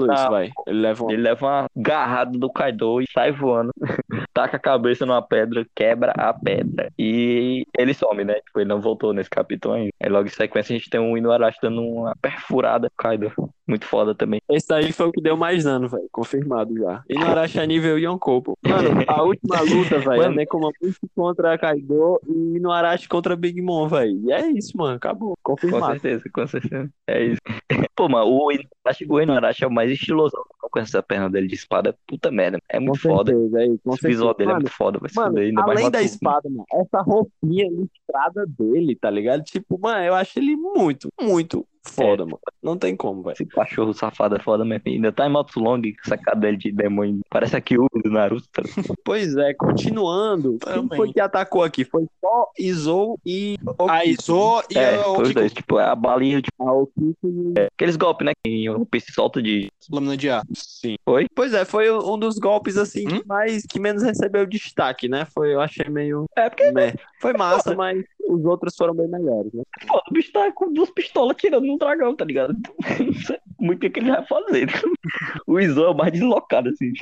dá 0.08 0.14
isso, 0.14 0.30
vai. 0.30 0.52
Ele 0.68 0.80
leva 0.80 1.04
uma... 1.04 1.14
Ele 1.14 1.22
leva 1.22 1.46
uma 1.46 1.66
garrada 1.76 2.38
do 2.38 2.52
Kaido 2.52 3.02
e 3.02 3.06
sai 3.12 3.32
voando. 3.32 3.72
Taca 4.34 4.58
a 4.58 4.60
cabeça 4.60 5.06
numa 5.06 5.22
pedra, 5.22 5.66
quebra 5.76 6.12
a 6.18 6.34
pedra. 6.34 6.92
E 6.98 7.66
ele 7.78 7.94
some, 7.94 8.24
né? 8.24 8.36
Tipo, 8.46 8.60
ele 8.60 8.70
não 8.70 8.82
voltou 8.82 9.14
nesse 9.14 9.30
capítulo 9.30 9.76
ainda. 9.76 9.92
Aí 10.02 10.10
logo 10.10 10.28
em 10.28 10.32
sequência 10.32 10.74
a 10.74 10.78
gente 10.78 10.90
tem 10.90 11.00
um 11.00 11.18
Inuarashi 11.18 11.60
dando 11.62 11.82
uma 11.82 12.16
perfurada 12.22 12.88
no 12.88 12.92
Kaido. 12.98 13.32
Muito 13.68 13.86
foda 13.86 14.14
também. 14.14 14.42
Esse 14.50 14.74
aí 14.74 14.92
foi 14.92 15.08
o 15.08 15.12
que 15.12 15.22
deu 15.22 15.38
mais 15.38 15.64
dano, 15.64 15.88
velho. 15.88 16.08
Confirmado 16.12 16.76
já. 16.78 17.04
E 17.10 17.14
no 17.14 17.26
Arashi 17.26 17.66
nível 17.66 17.98
Yonkou, 17.98 18.42
pô. 18.42 18.58
Mano, 18.66 18.90
a 19.08 19.24
última 19.24 19.62
luta, 19.62 20.00
velho, 20.00 20.24
é. 20.24 20.30
Nekomamushi 20.30 21.00
contra 21.16 21.58
Kaido 21.58 22.20
e 22.28 22.60
no 22.60 22.72
Arashi 22.72 23.08
contra 23.08 23.36
Big 23.36 23.62
Mom, 23.62 23.88
velho. 23.88 24.20
E 24.26 24.32
é 24.34 24.48
isso, 24.52 24.78
mano. 24.78 24.98
Acabou. 24.98 25.38
Com 25.42 25.54
Confirmado. 25.54 25.94
certeza, 25.94 26.24
com 26.34 26.46
certeza. 26.48 26.90
É 27.08 27.24
isso. 27.24 27.42
Pô, 27.96 28.10
mano, 28.10 28.26
o 28.26 28.52
Inuarashi, 28.52 29.06
o 29.08 29.22
Inuarashi 29.22 29.64
é 29.64 29.68
o 29.68 29.72
mais 29.72 29.92
estiloso 29.92 30.34
com 30.60 30.80
essa 30.80 31.02
perna 31.02 31.30
dele 31.30 31.48
de 31.48 31.56
espada. 31.56 31.96
Puta 32.08 32.32
merda. 32.32 32.58
É 32.68 32.80
Com 32.80 32.86
muito 32.86 33.02
foda. 33.02 33.32
certeza, 33.32 33.62
é 33.62 33.68
isso. 33.68 33.80
Com 33.84 33.94
Esse 33.94 34.08
visual 34.08 34.34
dele 34.34 34.50
é 34.50 34.54
Mano, 34.54 34.64
muito 34.64 34.76
foda. 34.76 35.00
Vai 35.00 35.10
Mano, 35.16 35.38
ainda 35.40 35.62
mais 35.62 35.72
além 35.72 35.86
uma 35.86 35.92
da 35.92 36.02
espada, 36.02 36.50
mano, 36.50 36.66
essa 36.74 37.02
roupinha 37.02 37.70
listrada 37.70 38.46
dele, 38.48 38.96
tá 38.96 39.10
ligado? 39.10 39.44
Tipo, 39.44 39.80
mano, 39.80 40.04
eu 40.04 40.16
acho 40.16 40.40
ele 40.40 40.56
muito, 40.56 41.10
muito 41.22 41.66
foda, 41.86 42.26
mano. 42.26 42.40
Não 42.62 42.78
tem 42.78 42.96
como, 42.96 43.22
velho. 43.24 43.34
Esse 43.34 43.46
cachorro 43.46 43.94
safado 43.94 44.36
é 44.36 44.40
foda 44.40 44.64
mesmo. 44.64 44.84
Ainda 44.88 45.12
tá 45.12 45.28
em 45.28 45.32
moto 45.32 45.60
long, 45.60 45.82
essa 46.06 46.18
cara 46.18 46.38
dele 46.38 46.58
de 46.58 46.72
demônio. 46.72 47.20
Parece 47.30 47.56
a 47.56 47.62
Kyuubi 47.62 48.02
do 48.04 48.10
Naruto. 48.10 48.48
tá? 48.52 48.62
Pois 49.06 49.36
é, 49.36 49.54
continuando. 49.54 50.58
Quem 50.64 50.74
Também. 50.74 50.98
foi 50.98 51.12
que 51.14 51.20
atacou 51.20 51.64
aqui? 51.64 51.84
Foi 51.84 52.06
só 52.22 52.48
Izou 52.58 53.20
e 53.26 53.58
A 53.88 54.06
Izo 54.06 54.64
e 54.70 54.78
É, 54.78 54.96
a 54.96 55.04
foi 55.04 55.12
os 55.12 55.20
Okiko, 55.20 55.34
dois. 55.34 55.54
Tipo, 55.54 55.78
a 55.78 55.96
balinha, 55.96 56.42
tipo, 56.42 56.68
a 56.68 56.74
Okiko 56.74 57.18
e 57.24 57.54
aqueles 57.74 57.96
golpes, 57.96 58.26
né? 58.26 58.32
Que 58.44 58.70
o 58.70 58.86
Piece 58.86 59.12
solta 59.12 59.42
de. 59.42 59.70
lâmina 59.92 60.16
de 60.18 60.30
ar. 60.30 60.44
Sim. 60.54 60.96
Foi? 61.04 61.28
Pois 61.36 61.54
é, 61.54 61.66
foi 61.66 61.92
um 61.92 62.18
dos 62.18 62.38
golpes 62.40 62.78
assim 62.78 63.04
Hum? 63.08 63.20
que 63.22 63.28
mais 63.28 63.66
que 63.66 63.80
menos 63.80 64.04
recebeu 64.04 64.46
destaque, 64.46 65.08
né? 65.10 65.26
Foi, 65.34 65.54
eu 65.54 65.60
achei 65.62 65.88
meio 65.90 66.26
É, 66.38 66.50
porque 66.50 66.72
meh. 66.72 66.94
Foi 67.20 67.34
massa, 67.34 67.76
mas 67.76 68.04
os 68.34 68.46
outros 68.46 68.76
foram 68.76 68.94
bem 68.94 69.08
melhores, 69.08 69.52
né? 69.54 69.64
pô, 69.88 70.02
o 70.10 70.14
bicho 70.14 70.32
tá 70.32 70.52
com 70.52 70.72
duas 70.74 70.90
pistolas 70.90 71.38
tirando 71.38 71.72
um 71.72 71.78
dragão, 71.78 72.16
tá 72.16 72.26
ligado? 72.26 72.56
Não 73.00 73.14
sei 73.14 73.38
muito 73.60 73.86
o 73.86 73.92
que 73.92 74.00
ele 74.00 74.12
vai 74.12 74.26
fazer. 74.26 74.68
O 75.48 75.60
Izo 75.60 75.84
é 75.84 75.90
o 75.90 75.94
mais 75.94 76.12
deslocado, 76.12 76.70
assim. 76.70 76.94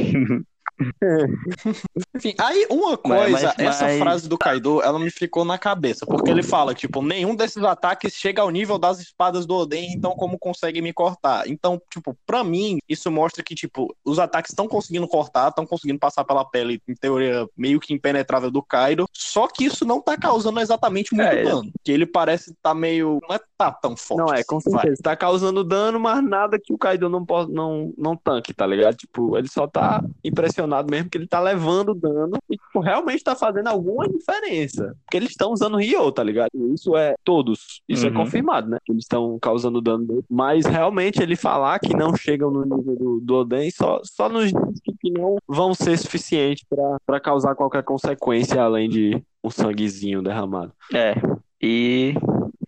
Enfim, 2.16 2.34
aí 2.40 2.68
uma 2.70 2.98
coisa, 2.98 3.30
mas, 3.30 3.44
mas, 3.44 3.60
essa 3.60 3.86
mas... 3.86 4.00
frase 4.00 4.30
do 4.30 4.38
Kaido, 4.38 4.82
ela 4.82 5.00
me 5.00 5.10
ficou 5.10 5.46
na 5.46 5.58
cabeça, 5.58 6.06
porque 6.06 6.30
ele 6.30 6.44
fala, 6.44 6.74
tipo, 6.74 7.02
nenhum 7.02 7.36
desses 7.36 7.64
ataques 7.64 8.14
chega 8.14 8.42
ao 8.42 8.50
nível 8.50 8.78
das 8.78 9.00
espadas 9.00 9.46
do 9.46 9.56
Oden, 9.56 9.94
então 9.94 10.12
como 10.12 10.40
consegue 10.40 10.82
me 10.82 10.94
cortar? 10.94 11.48
Então, 11.48 11.82
tipo, 11.92 12.16
pra 12.26 12.44
mim, 12.44 12.80
isso 12.88 13.12
mostra 13.12 13.44
que, 13.44 13.56
tipo, 13.56 13.96
os 14.04 14.20
ataques 14.20 14.52
estão 14.52 14.68
conseguindo 14.68 15.08
cortar, 15.08 15.50
estão 15.50 15.66
conseguindo 15.66 16.00
passar 16.00 16.24
pela 16.24 16.46
pele, 16.46 16.82
em 16.88 16.96
teoria, 16.96 17.48
meio 17.56 17.80
que 17.80 17.94
impenetrável 17.94 18.52
do 18.52 18.62
Kaido, 18.62 19.06
só 19.14 19.48
que 19.48 19.66
isso 19.66 19.86
não 19.86 20.02
tá 20.02 20.18
causando 20.18 20.60
exatamente 20.60 21.14
muito 21.14 21.28
é, 21.28 21.44
dano, 21.44 21.72
que 21.84 21.92
ele 21.92 22.06
parece 22.06 22.54
tá 22.62 22.74
meio, 22.74 23.20
não 23.28 23.36
é 23.36 23.40
tá 23.58 23.72
tão 23.72 23.96
forte. 23.96 24.20
Não, 24.20 24.34
é, 24.34 24.44
com 24.44 24.60
certeza, 24.60 24.96
vai. 25.04 25.14
tá 25.14 25.16
causando 25.16 25.64
dano, 25.64 26.00
mas 26.00 26.24
nada 26.24 26.60
que 26.60 26.74
o 26.74 26.78
Kaido 26.78 27.10
não, 27.10 27.26
pode, 27.26 27.52
não, 27.52 27.94
não 27.98 28.16
tanque, 28.16 28.54
tá 28.54 28.66
ligado? 28.66 28.96
Tipo, 28.96 29.38
ele 29.38 29.48
só 29.48 29.68
tá 29.68 30.04
impressionado 30.24 30.71
mesmo 30.90 31.10
que 31.10 31.18
ele 31.18 31.28
tá 31.28 31.40
levando 31.40 31.94
dano 31.94 32.38
e, 32.50 32.56
tipo, 32.56 32.80
realmente 32.80 33.24
tá 33.24 33.36
fazendo 33.36 33.68
alguma 33.68 34.08
diferença. 34.08 34.96
Porque 35.04 35.18
eles 35.18 35.32
estão 35.32 35.52
usando 35.52 35.78
Ryo, 35.78 36.12
tá 36.12 36.24
ligado? 36.24 36.50
Isso 36.74 36.96
é 36.96 37.16
todos. 37.24 37.82
Isso 37.88 38.06
é 38.06 38.10
uhum. 38.10 38.16
é 38.16 38.18
confirmado, 38.18 38.70
né? 38.70 38.78
Eles 38.88 39.04
estão 39.04 39.38
causando 39.40 39.82
dano 39.82 40.06
dele. 40.06 40.24
Mas 40.30 40.66
realmente 40.66 41.22
ele 41.22 41.36
falar 41.36 41.80
que 41.80 41.96
não 41.96 42.16
chegam 42.16 42.50
no 42.52 42.64
nível 42.64 42.96
do, 42.96 43.20
do 43.22 43.36
Oden 43.36 43.70
só, 43.72 44.00
só 44.04 44.30
nos 44.30 44.46
diz 44.46 44.82
que 45.00 45.12
não 45.12 45.38
vão 45.48 45.74
ser 45.74 45.98
suficientes 45.98 46.66
para 47.06 47.20
causar 47.20 47.56
qualquer 47.56 47.84
consequência 47.84 48.62
além 48.62 48.90
de 48.90 49.22
um 49.44 49.50
sanguezinho 49.50 50.22
derramado. 50.22 50.72
É. 50.94 51.16
E 51.62 52.16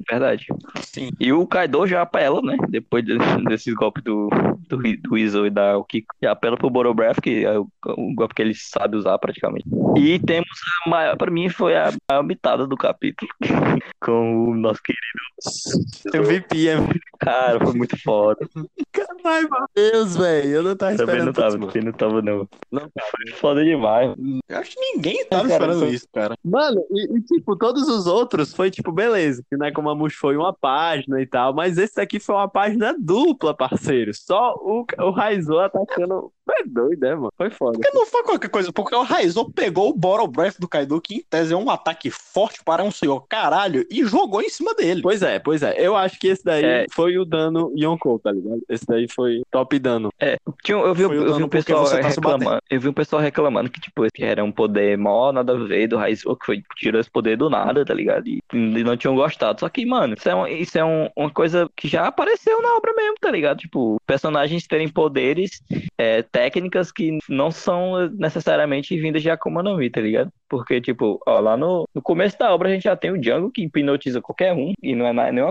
Verdade. 0.10 0.48
Sim. 0.82 1.12
E 1.20 1.32
o 1.32 1.46
Kaido 1.48 1.86
já 1.88 2.02
apela, 2.02 2.42
né? 2.42 2.58
Depois 2.70 3.04
de, 3.04 3.18
desses 3.48 3.74
golpes 3.74 4.04
do, 4.04 4.30
do, 4.68 4.78
do 4.78 5.18
Izo 5.18 5.46
e 5.46 5.50
da 5.50 5.78
Okiko. 5.78 6.16
Já 6.22 6.32
apela 6.32 6.58
pro 6.58 6.70
Borobreath, 6.70 7.22
que 7.22 7.46
é 7.46 7.58
o, 7.58 7.68
o, 7.86 8.14
golpe 8.16 8.36
que 8.36 8.42
ele 8.42 8.54
sabe 8.54 8.98
usar 8.98 9.18
praticamente. 9.18 9.66
E 9.98 10.20
temos 10.20 10.48
a 10.86 10.90
maior, 10.90 11.18
pra 11.18 11.32
mim, 11.32 11.50
foi 11.50 11.76
a 11.76 11.92
maior 12.10 12.24
mitada 12.24 12.68
do 12.68 12.78
capítulo. 12.78 13.30
com 14.02 14.50
o 14.50 14.56
nosso 14.56 14.82
querido. 14.82 15.04
MVP, 16.14 16.70
é. 16.70 16.76
Cara, 17.20 17.60
foi 17.60 17.74
muito 17.74 17.98
foda. 18.02 18.48
Caralho, 18.92 19.50
meu 19.50 19.68
Deus, 19.76 20.18
velho. 20.18 20.50
Eu 20.50 20.64
não 20.64 20.76
tava 20.76 20.92
esperando. 20.94 21.08
Também 21.10 21.26
não 21.26 21.34
tava, 21.34 21.58
não 21.58 21.92
tava, 21.94 22.22
não. 22.22 22.50
Não, 22.72 22.82
Foi 22.82 23.34
foda 23.36 23.64
demais. 23.64 24.14
Eu 24.50 24.58
acho 24.58 24.72
que 24.72 24.80
ninguém 24.80 25.26
tava 25.26 25.44
cara, 25.44 25.54
esperando 25.54 25.80
foi... 25.80 25.90
isso, 25.90 26.08
cara. 26.14 26.38
Mano, 26.44 26.84
e, 26.92 27.18
e, 27.18 27.22
tipo, 27.22 27.56
todos 27.56 27.88
os 27.88 28.08
outros 28.08 28.54
foi 28.54 28.70
tipo, 28.70 28.92
beleza. 28.92 29.44
Que 29.50 29.58
né, 29.58 29.72
como 29.72 29.90
Mush 29.96 30.16
foi 30.16 30.38
uma 30.38 30.54
página 30.54 31.22
e 31.22 31.26
tal. 31.26 31.54
Mas 31.54 31.78
esse 31.78 31.96
daqui 31.96 32.20
foi 32.20 32.36
uma 32.36 32.48
página 32.48 32.96
dupla, 33.00 33.56
parceiro. 33.56 34.14
Só 34.14 34.56
o, 34.56 34.86
o 35.00 35.12
Raizou 35.12 35.60
atacando 35.60 36.32
é 36.52 36.64
doido, 36.66 37.00
né, 37.00 37.16
mano? 37.16 37.32
Foi 37.38 37.50
foda. 37.50 37.80
Porque 37.80 37.98
não 37.98 38.06
foi 38.06 38.24
qualquer 38.24 38.50
coisa, 38.50 38.72
porque 38.72 38.96
o 38.96 39.04
Raizou 39.04 39.52
pegou 39.52 39.90
o 39.90 39.94
Bottle 39.94 40.28
Breath 40.28 40.60
do 40.60 40.68
Kaido, 40.68 41.00
que 41.02 41.16
em 41.16 41.22
tese 41.22 41.54
é 41.54 41.58
um 41.58 41.70
ataque 41.70 42.10
forte 42.10 42.62
para 42.64 42.84
um 42.84 42.92
senhor 42.92 43.26
caralho, 43.28 43.86
e 43.90 44.06
jogou 44.06 44.42
em 44.42 44.50
cima 44.50 44.74
dele. 44.74 45.02
Pois 45.02 45.22
é, 45.22 45.40
pois 45.40 45.64
é. 45.64 45.76
Eu 45.78 45.96
acho 45.96 46.20
que 46.20 46.28
esse 46.28 46.44
daí 46.44 46.64
é. 46.64 46.86
foi 46.92 47.18
o 47.18 47.26
dano 47.26 47.74
Yonkou, 47.78 48.20
tá 48.20 48.32
ligado? 48.32 48.62
Esse 48.68 48.86
daí 48.86 49.08
foi 49.08 49.42
top 49.52 49.78
dano. 49.80 50.10
É, 50.20 50.38
tinha, 50.64 50.78
eu 50.78 50.94
vi, 50.94 51.04
eu 51.04 51.36
vi 51.36 51.44
um 51.44 51.50
pessoal 51.50 51.90
tá 51.90 52.02
reclamando. 52.02 52.62
Eu 52.70 52.80
vi 52.80 52.88
um 52.88 52.94
pessoal 52.94 53.22
reclamando 53.22 53.70
que, 53.70 53.80
tipo, 53.80 54.04
que 54.14 54.24
era 54.24 54.44
um 54.44 54.52
poder 54.52 54.98
mó, 54.98 55.32
nada 55.32 55.54
a 55.54 55.58
ver 55.58 55.88
do 55.88 55.98
Raizou, 55.98 56.36
que 56.36 56.46
foi, 56.46 56.64
tirou 56.76 57.00
esse 57.00 57.10
poder 57.10 57.38
do 57.38 57.50
nada, 57.50 57.86
tá 57.86 57.94
ligado? 57.94 58.28
E, 58.28 58.42
e 58.52 58.84
não 58.84 58.98
tinham 58.98 59.16
gostado. 59.16 59.60
Só 59.60 59.70
que, 59.70 59.86
mano, 59.86 60.16
isso 60.18 60.30
é, 60.30 60.36
um, 60.36 60.48
isso 60.48 60.78
é 60.78 60.84
um, 60.84 61.10
uma 61.16 61.30
coisa 61.30 61.70
que 61.76 61.88
já 61.88 62.08
apareceu 62.08 62.62
na 62.62 62.76
obra 62.76 62.94
mesmo, 62.94 63.16
tá 63.20 63.32
ligado? 63.32 63.60
Tipo, 63.60 63.98
personagens 64.06 64.68
terem 64.68 64.90
poderes, 64.90 65.62
é, 65.98 66.22
técnicas 66.34 66.92
que 66.92 67.20
não 67.30 67.52
são 67.52 68.10
necessariamente 68.10 69.00
vindas 69.00 69.22
de 69.22 69.30
Akuma 69.30 69.64
no 69.64 69.78
Mi, 69.78 69.90
tá 69.90 70.02
ligado? 70.02 70.34
Porque, 70.54 70.80
tipo, 70.80 71.20
ó, 71.26 71.40
lá 71.40 71.58
no, 71.58 71.90
no 71.96 72.00
começo 72.00 72.38
da 72.38 72.54
obra 72.54 72.70
a 72.70 72.72
gente 72.72 72.84
já 72.84 72.96
tem 72.96 73.10
o 73.10 73.18
Django 73.20 73.50
que 73.50 73.64
hipnotiza 73.64 74.22
qualquer 74.22 74.54
um, 74.54 74.72
e 74.84 74.94
não 74.94 75.08
é 75.08 75.32
nenhuma 75.32 75.50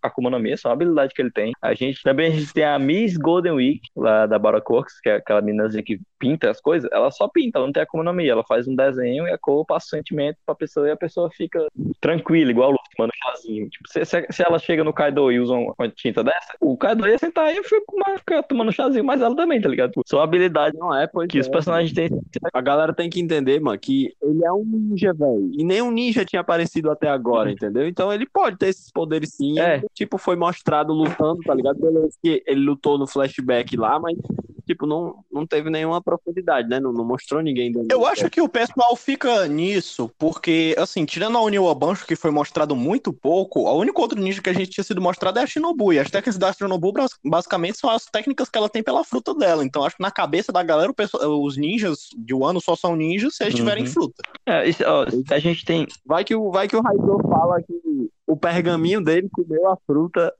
Akuma, 0.00 0.30
no 0.30 0.38
Mi, 0.38 0.52
é 0.52 0.56
só 0.56 0.68
uma 0.68 0.74
habilidade 0.74 1.12
que 1.12 1.20
ele 1.20 1.32
tem. 1.32 1.52
A 1.60 1.74
gente 1.74 2.00
também 2.04 2.28
a 2.28 2.30
gente 2.30 2.54
tem 2.54 2.62
a 2.62 2.78
Miss 2.78 3.16
Golden 3.16 3.54
Week, 3.54 3.80
lá 3.96 4.26
da 4.26 4.38
Baroque 4.38 4.72
Works, 4.72 5.00
que 5.00 5.08
é 5.08 5.16
aquela 5.16 5.42
meninazinha 5.42 5.82
que 5.82 5.98
pinta 6.20 6.48
as 6.48 6.60
coisas, 6.60 6.88
ela 6.92 7.10
só 7.10 7.26
pinta, 7.26 7.58
ela 7.58 7.66
não 7.66 7.72
tem 7.72 7.82
Akuma 7.82 8.04
no 8.04 8.12
Mi, 8.12 8.28
ela 8.28 8.44
faz 8.44 8.68
um 8.68 8.76
desenho 8.76 9.26
e 9.26 9.32
a 9.32 9.36
cor 9.36 9.66
passa 9.66 9.86
o 9.86 9.90
sentimento 9.90 10.38
pra 10.46 10.54
pessoa 10.54 10.86
e 10.86 10.92
a 10.92 10.96
pessoa 10.96 11.28
fica 11.32 11.66
tranquila, 12.00 12.52
igual 12.52 12.68
o 12.68 12.72
Luffy, 12.74 12.94
manda 12.96 13.12
chazinho. 13.24 13.68
Tipo, 13.68 13.88
se, 13.88 14.04
se, 14.04 14.26
se, 14.30 14.42
ela 14.46 14.60
chega 14.60 14.84
no 14.84 14.92
Kaido 14.92 15.32
e 15.32 15.40
usa 15.40 15.54
uma, 15.54 15.88
tinta 15.88 16.22
dessa, 16.22 16.54
o 16.60 16.76
Kaido 16.76 17.08
ia 17.08 17.18
sentar 17.18 17.52
e 17.52 17.60
fica, 17.64 17.82
fica 18.18 18.42
tomando 18.44 18.70
chazinho, 18.70 19.04
mas 19.04 19.20
ela 19.20 19.34
também, 19.34 19.60
tá 19.60 19.68
ligado? 19.68 20.00
São 20.06 20.20
habilidades 20.20 20.78
não 20.78 20.94
é, 20.94 21.08
que 21.28 21.38
é. 21.38 21.40
os 21.40 21.48
personagens 21.48 21.92
têm. 21.92 22.08
A 22.52 22.60
galera 22.60 22.94
tem 22.94 23.10
que 23.10 23.20
entender, 23.20 23.60
mano, 23.60 23.78
que 23.78 24.14
ele 24.22 24.43
é 24.44 24.52
um 24.52 24.64
ninja, 24.64 25.12
velho. 25.12 25.50
E 25.52 25.64
nenhum 25.64 25.90
ninja 25.90 26.24
tinha 26.24 26.40
aparecido 26.40 26.90
até 26.90 27.08
agora, 27.08 27.48
uhum. 27.48 27.54
entendeu? 27.54 27.88
Então 27.88 28.12
ele 28.12 28.26
pode 28.26 28.58
ter 28.58 28.68
esses 28.68 28.90
poderes 28.90 29.34
sim. 29.34 29.58
É. 29.58 29.82
Tipo, 29.92 30.18
foi 30.18 30.36
mostrado 30.36 30.92
lutando, 30.92 31.40
tá 31.42 31.54
ligado? 31.54 31.80
Beleza 31.80 32.16
que 32.22 32.42
ele 32.46 32.60
lutou 32.60 32.98
no 32.98 33.06
flashback 33.06 33.76
lá, 33.76 33.98
mas 33.98 34.16
tipo, 34.66 34.86
não, 34.86 35.16
não 35.32 35.46
teve 35.46 35.70
nenhuma 35.70 36.02
profundidade, 36.02 36.68
né? 36.68 36.80
Não, 36.80 36.92
não 36.92 37.04
mostrou 37.04 37.42
ninguém. 37.42 37.72
Eu 37.90 38.06
acho 38.06 38.28
que 38.30 38.40
o 38.40 38.48
pessoal 38.48 38.94
fica 38.96 39.46
nisso, 39.46 40.10
porque, 40.18 40.74
assim, 40.78 41.04
tirando 41.04 41.38
a 41.38 41.42
Uniwa 41.42 41.74
Bancho, 41.74 42.06
que 42.06 42.16
foi 42.16 42.30
mostrado 42.30 42.74
muito 42.74 43.12
pouco, 43.12 43.66
a 43.66 43.74
única 43.74 44.00
outra 44.00 44.20
ninja 44.20 44.42
que 44.42 44.50
a 44.50 44.54
gente 44.54 44.70
tinha 44.70 44.84
sido 44.84 45.00
mostrado 45.00 45.38
é 45.38 45.42
a 45.42 45.46
Shinobu. 45.46 45.92
E 45.92 45.98
as 45.98 46.10
técnicas 46.10 46.38
da 46.38 46.52
Shinobu, 46.52 46.92
basicamente, 47.24 47.78
são 47.78 47.90
as 47.90 48.04
técnicas 48.06 48.48
que 48.48 48.58
ela 48.58 48.68
tem 48.68 48.82
pela 48.82 49.04
fruta 49.04 49.34
dela. 49.34 49.64
Então, 49.64 49.84
acho 49.84 49.96
que 49.96 50.02
na 50.02 50.10
cabeça 50.10 50.52
da 50.52 50.62
galera, 50.62 50.92
os 51.40 51.56
ninjas 51.56 52.08
de 52.16 52.34
Wano 52.34 52.60
só 52.60 52.76
são 52.76 52.96
ninjas 52.96 53.36
se 53.36 53.44
eles 53.44 53.54
uhum. 53.54 53.60
tiverem 53.60 53.86
fruta. 53.86 54.22
É, 54.46 54.68
isso, 54.68 54.82
ó, 54.86 55.06
a 55.30 55.38
gente 55.38 55.64
tem. 55.64 55.86
Vai 56.04 56.24
que 56.24 56.34
o, 56.34 56.50
vai 56.50 56.68
que 56.68 56.76
o 56.76 56.82
Raizou 56.82 57.20
fala 57.28 57.62
que 57.62 57.74
o 58.26 58.36
pergaminho 58.36 59.02
dele 59.02 59.28
comeu 59.32 59.70
a 59.70 59.76
fruta 59.86 60.32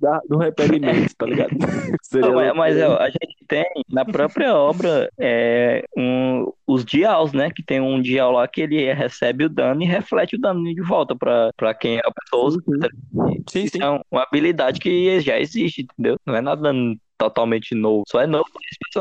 da, 0.00 0.20
do 0.28 0.38
repelimento, 0.38 1.14
tá 1.16 1.26
ligado? 1.26 1.50
Não, 2.14 2.34
mas, 2.34 2.54
mas 2.54 2.82
ó, 2.82 2.96
a 2.96 3.08
gente 3.08 3.36
tem 3.46 3.64
na 3.90 4.04
própria 4.04 4.54
obra 4.54 5.10
é, 5.18 5.84
um, 5.96 6.50
os 6.66 6.84
dials, 6.84 7.32
né? 7.32 7.50
Que 7.50 7.62
tem 7.62 7.80
um 7.80 8.00
dial 8.00 8.32
lá 8.32 8.48
que 8.48 8.62
ele 8.62 8.92
recebe 8.92 9.44
o 9.44 9.50
dano 9.50 9.82
e 9.82 9.86
reflete 9.86 10.36
o 10.36 10.40
dano 10.40 10.62
de 10.62 10.82
volta 10.82 11.14
pra, 11.14 11.50
pra 11.56 11.74
quem 11.74 11.98
a 11.98 12.10
pessoa 12.10 12.46
usa. 12.46 12.58
Sim, 12.66 13.44
sim. 13.48 13.64
Isso 13.64 13.82
é 13.82 14.02
uma 14.10 14.22
habilidade 14.22 14.80
que 14.80 15.20
já 15.20 15.38
existe, 15.38 15.82
entendeu? 15.82 16.16
Não 16.24 16.34
é 16.34 16.40
nada 16.40 16.72
totalmente 17.18 17.74
novo. 17.74 18.04
Só 18.08 18.20
é 18.20 18.26
novo 18.26 18.46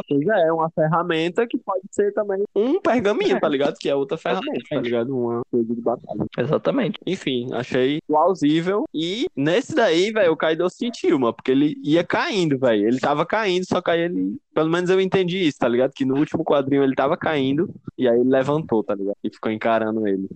Pois 0.07 0.27
é, 0.27 0.47
é 0.47 0.51
uma 0.51 0.69
ferramenta 0.69 1.47
que 1.47 1.57
pode 1.57 1.83
ser 1.91 2.13
também 2.13 2.43
um 2.55 2.79
pergaminho, 2.79 3.37
é. 3.37 3.39
tá 3.39 3.47
ligado? 3.47 3.77
Que 3.77 3.89
é 3.89 3.95
outra 3.95 4.17
ferramenta, 4.17 4.63
tá 4.69 4.81
ligado? 4.81 5.17
Uma 5.17 5.41
coisa 5.49 5.73
de 5.73 5.81
batalha. 5.81 6.25
Exatamente. 6.37 6.99
Enfim, 7.05 7.47
achei 7.53 7.99
plausível. 8.07 8.85
E 8.93 9.27
nesse 9.35 9.75
daí, 9.75 10.11
velho, 10.11 10.33
o 10.33 10.37
Kaido 10.37 10.69
sentiu, 10.69 11.19
mano, 11.19 11.33
porque 11.33 11.51
ele 11.51 11.75
ia 11.83 12.03
caindo, 12.03 12.57
velho. 12.57 12.87
Ele 12.87 12.99
tava 12.99 13.25
caindo, 13.25 13.65
só 13.65 13.81
que 13.81 13.91
aí 13.91 14.01
ele. 14.01 14.37
Pelo 14.53 14.69
menos 14.69 14.89
eu 14.89 15.01
entendi 15.01 15.47
isso, 15.47 15.59
tá 15.59 15.67
ligado? 15.67 15.91
Que 15.93 16.05
no 16.05 16.17
último 16.17 16.43
quadrinho 16.43 16.83
ele 16.83 16.95
tava 16.95 17.17
caindo 17.17 17.69
e 17.97 18.07
aí 18.07 18.19
ele 18.19 18.29
levantou, 18.29 18.83
tá 18.83 18.95
ligado? 18.95 19.17
E 19.23 19.29
ficou 19.29 19.51
encarando 19.51 20.07
ele. 20.07 20.27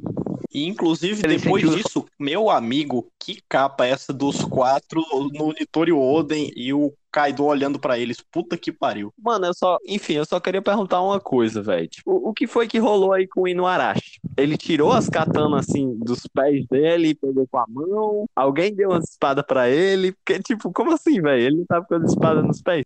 E, 0.54 0.68
inclusive, 0.68 1.22
ele 1.24 1.38
depois 1.38 1.64
sentiu... 1.64 1.78
disso, 1.78 2.06
meu 2.18 2.50
amigo, 2.50 3.08
que 3.20 3.42
capa 3.48 3.86
é 3.86 3.92
essa 3.92 4.12
dos 4.12 4.44
quatro 4.44 5.02
no 5.34 5.54
Nitori 5.54 5.92
Oden 5.92 6.52
e 6.56 6.74
o 6.74 6.92
Kaido 7.12 7.46
olhando 7.46 7.80
para 7.80 7.98
eles. 7.98 8.18
Puta 8.32 8.58
que 8.58 8.72
pariu. 8.72 9.14
Mano, 9.22 9.48
eu 9.48 9.54
só. 9.54 9.78
Enfim, 9.88 10.14
eu 10.14 10.26
só 10.26 10.40
queria 10.40 10.62
perguntar 10.62 11.02
uma 11.02 11.20
coisa, 11.20 11.62
velho. 11.62 11.88
Tipo, 11.88 12.12
o 12.12 12.34
que 12.34 12.48
foi 12.48 12.68
que 12.68 12.78
rolou 12.78 13.14
aí 13.14 13.28
com 13.28 13.42
o 13.42 13.48
Inuarashi? 13.48 14.20
Ele 14.38 14.58
tirou 14.58 14.92
as 14.92 15.10
katanas 15.10 15.68
assim 15.68 15.98
dos 16.00 16.28
pés 16.28 16.66
dele, 16.68 17.16
pegou 17.16 17.48
com 17.48 17.58
a 17.58 17.66
mão. 17.68 18.26
Alguém 18.36 18.74
deu 18.74 18.90
uma 18.90 19.00
espada 19.00 19.44
para 19.44 19.70
ele. 19.70 20.12
Porque, 20.14 20.40
tipo, 20.40 20.72
como 20.72 20.94
assim, 20.94 21.22
velho? 21.22 21.42
Ele 21.42 21.58
não 21.58 21.66
tava 21.66 21.86
com 21.86 21.96
as 21.96 22.12
espadas 22.12 22.46
nos 22.46 22.62
pés? 22.62 22.84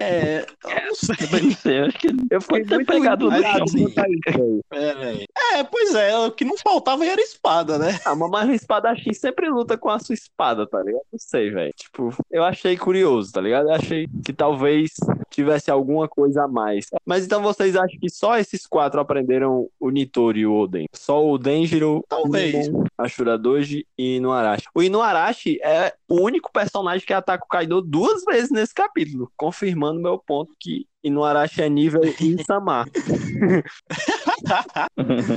É, 0.00 0.46
eu 0.64 0.86
não 0.86 0.94
sei. 0.94 1.16
Eu, 1.32 1.44
não 1.44 1.52
sei, 1.52 1.80
acho 1.80 1.98
que 1.98 2.08
eu 2.30 2.40
fiquei 2.40 2.64
muito 2.64 2.86
pegado 2.86 3.30
no 3.30 3.42
chão. 3.42 4.62
É, 4.72 5.58
é, 5.58 5.64
pois 5.64 5.94
é, 5.94 6.16
o 6.18 6.30
que 6.30 6.44
não 6.44 6.56
faltava 6.58 7.04
era 7.04 7.20
espada, 7.20 7.78
né? 7.78 7.98
Ah, 8.04 8.14
mas 8.14 8.48
o 8.48 8.52
espadachim 8.52 9.12
sempre 9.12 9.48
luta 9.48 9.76
com 9.76 9.88
a 9.88 9.98
sua 9.98 10.14
espada, 10.14 10.66
tá 10.66 10.82
ligado? 10.82 11.02
Não 11.12 11.18
sei, 11.18 11.50
velho. 11.50 11.72
Tipo, 11.76 12.14
eu 12.30 12.44
achei 12.44 12.76
curioso, 12.76 13.32
tá 13.32 13.40
ligado? 13.40 13.68
Eu 13.68 13.74
achei 13.74 14.08
que 14.24 14.32
talvez 14.32 14.92
tivesse 15.30 15.70
alguma 15.70 16.08
coisa 16.08 16.44
a 16.44 16.48
mais. 16.48 16.86
Mas 17.04 17.24
então 17.24 17.42
vocês 17.42 17.76
acham 17.76 17.98
que 18.00 18.08
só 18.08 18.38
esses 18.38 18.66
quatro 18.66 19.00
aprenderam 19.00 19.68
o 19.78 19.90
Nitori 19.90 20.40
e 20.40 20.46
o 20.46 20.54
Oden? 20.54 20.86
Só 20.92 21.24
o 21.26 21.38
Denjiro, 21.38 22.04
talvez, 22.08 22.70
a 22.96 23.08
Shuradoji 23.08 23.86
e 23.98 24.16
Inuarashi. 24.16 24.66
O 24.74 24.82
Inuarashi 24.82 25.60
é 25.62 25.92
o 26.14 26.22
único 26.22 26.52
personagem 26.52 27.06
que 27.06 27.12
ataca 27.12 27.44
o 27.44 27.48
Kaido 27.48 27.82
duas 27.82 28.24
vezes 28.24 28.50
nesse 28.50 28.72
capítulo, 28.72 29.32
confirmando 29.36 30.00
meu 30.00 30.18
ponto 30.18 30.54
que 30.58 30.86
Inuarashi 31.04 31.62
é 31.62 31.68
nível 31.68 32.00
Insama. 32.20 32.84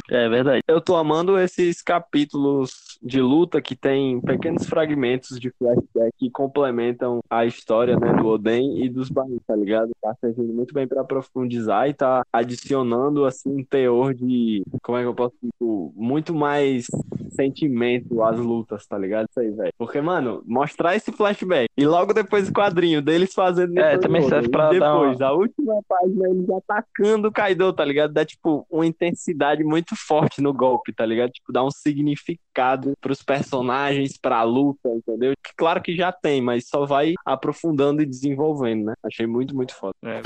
é 0.10 0.30
verdade. 0.30 0.64
Eu 0.68 0.82
tô 0.82 0.96
amando 0.96 1.38
esses 1.38 1.82
capítulos 1.82 2.98
de 3.02 3.22
luta 3.22 3.62
que 3.62 3.76
tem 3.76 4.20
pequenos 4.22 4.66
fragmentos 4.66 5.40
de 5.40 5.52
flashback 5.52 6.12
que 6.18 6.30
complementam 6.32 7.20
a 7.30 7.46
história, 7.46 7.98
né, 8.00 8.14
do 8.14 8.28
Oden 8.28 8.84
e 8.84 8.90
dos 8.90 9.10
Bain, 9.10 9.38
tá 9.46 9.56
ligado? 9.56 9.92
Tá 10.02 10.16
servindo 10.20 10.54
muito 10.54 10.74
bem 10.74 10.88
para 10.88 11.04
profundizar 11.04 11.88
e 11.90 11.94
tá 11.94 12.24
adicionando, 12.32 13.26
assim, 13.26 13.50
um 13.50 13.64
teor 13.64 14.14
de, 14.14 14.64
como 14.82 14.98
é 14.98 15.02
que 15.02 15.08
eu 15.08 15.14
posso 15.14 15.36
dizer, 15.42 15.54
muito 15.96 16.34
mais 16.34 16.88
sentimento 17.30 18.24
às 18.24 18.40
lutas, 18.40 18.88
tá 18.88 18.98
ligado? 18.98 19.28
Isso 19.30 19.40
aí, 19.40 19.52
velho. 19.52 19.74
Porque, 19.78 20.02
mano, 20.02 20.42
mostrar 20.46 20.96
esse 20.96 21.12
flashback 21.12 21.68
e 21.78 21.86
logo 21.86 22.14
depois 22.14 22.50
o 22.50 22.54
quadrinho 22.54 23.02
deles 23.02 23.34
fazendo 23.34 23.78
É, 23.78 23.98
também 23.98 24.28
serve 24.28 24.50
pra 24.50 24.74
e 24.74 24.80
dar 24.80 24.94
depois, 24.94 25.20
uma... 25.20 25.28
a 25.28 25.34
última 25.34 25.57
página, 25.88 26.30
eles 26.30 26.50
atacando 26.50 27.28
o 27.28 27.32
Kaido, 27.32 27.74
tá 27.74 27.84
ligado? 27.84 28.14
Dá, 28.14 28.26
tipo, 28.26 28.66
uma 28.70 28.86
intensidade 28.86 29.64
muito 29.64 29.96
forte 29.96 30.42
no 30.42 30.54
golpe, 30.54 30.94
tá 30.94 31.06
ligado? 31.06 31.32
Tipo, 31.32 31.52
dá 31.52 31.64
um 31.64 31.72
significado 31.72 32.94
pros 33.02 33.22
personagens, 33.22 34.18
pra 34.18 34.44
luta, 34.44 34.90
entendeu? 34.90 35.34
Claro 35.56 35.82
que 35.82 35.96
já 35.96 36.12
tem, 36.12 36.42
mas 36.42 36.68
só 36.68 36.86
vai 36.86 37.14
aprofundando 37.26 38.02
e 38.02 38.06
desenvolvendo, 38.06 38.86
né? 38.86 38.94
Achei 39.04 39.26
muito, 39.26 39.56
muito 39.56 39.76
foda. 39.76 39.96
É. 40.04 40.22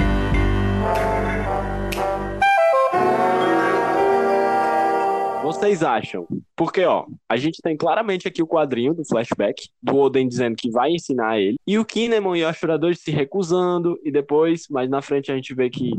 Vocês 5.43 5.81
acham? 5.81 6.27
Porque, 6.55 6.83
ó, 6.83 7.05
a 7.27 7.35
gente 7.35 7.61
tem 7.63 7.75
claramente 7.75 8.27
aqui 8.27 8.43
o 8.43 8.47
quadrinho 8.47 8.93
do 8.93 9.03
flashback, 9.03 9.69
do 9.81 9.97
Oden 9.97 10.27
dizendo 10.27 10.55
que 10.55 10.69
vai 10.69 10.91
ensinar 10.91 11.39
ele, 11.39 11.57
e 11.65 11.79
o 11.79 11.85
Kinemon 11.85 12.35
e 12.35 12.43
o 12.43 12.47
Ashura 12.47 12.79
se 12.93 13.09
recusando, 13.09 13.99
e 14.03 14.11
depois, 14.11 14.67
mais 14.69 14.89
na 14.89 15.01
frente, 15.01 15.31
a 15.31 15.35
gente 15.35 15.53
vê 15.55 15.69
que 15.69 15.93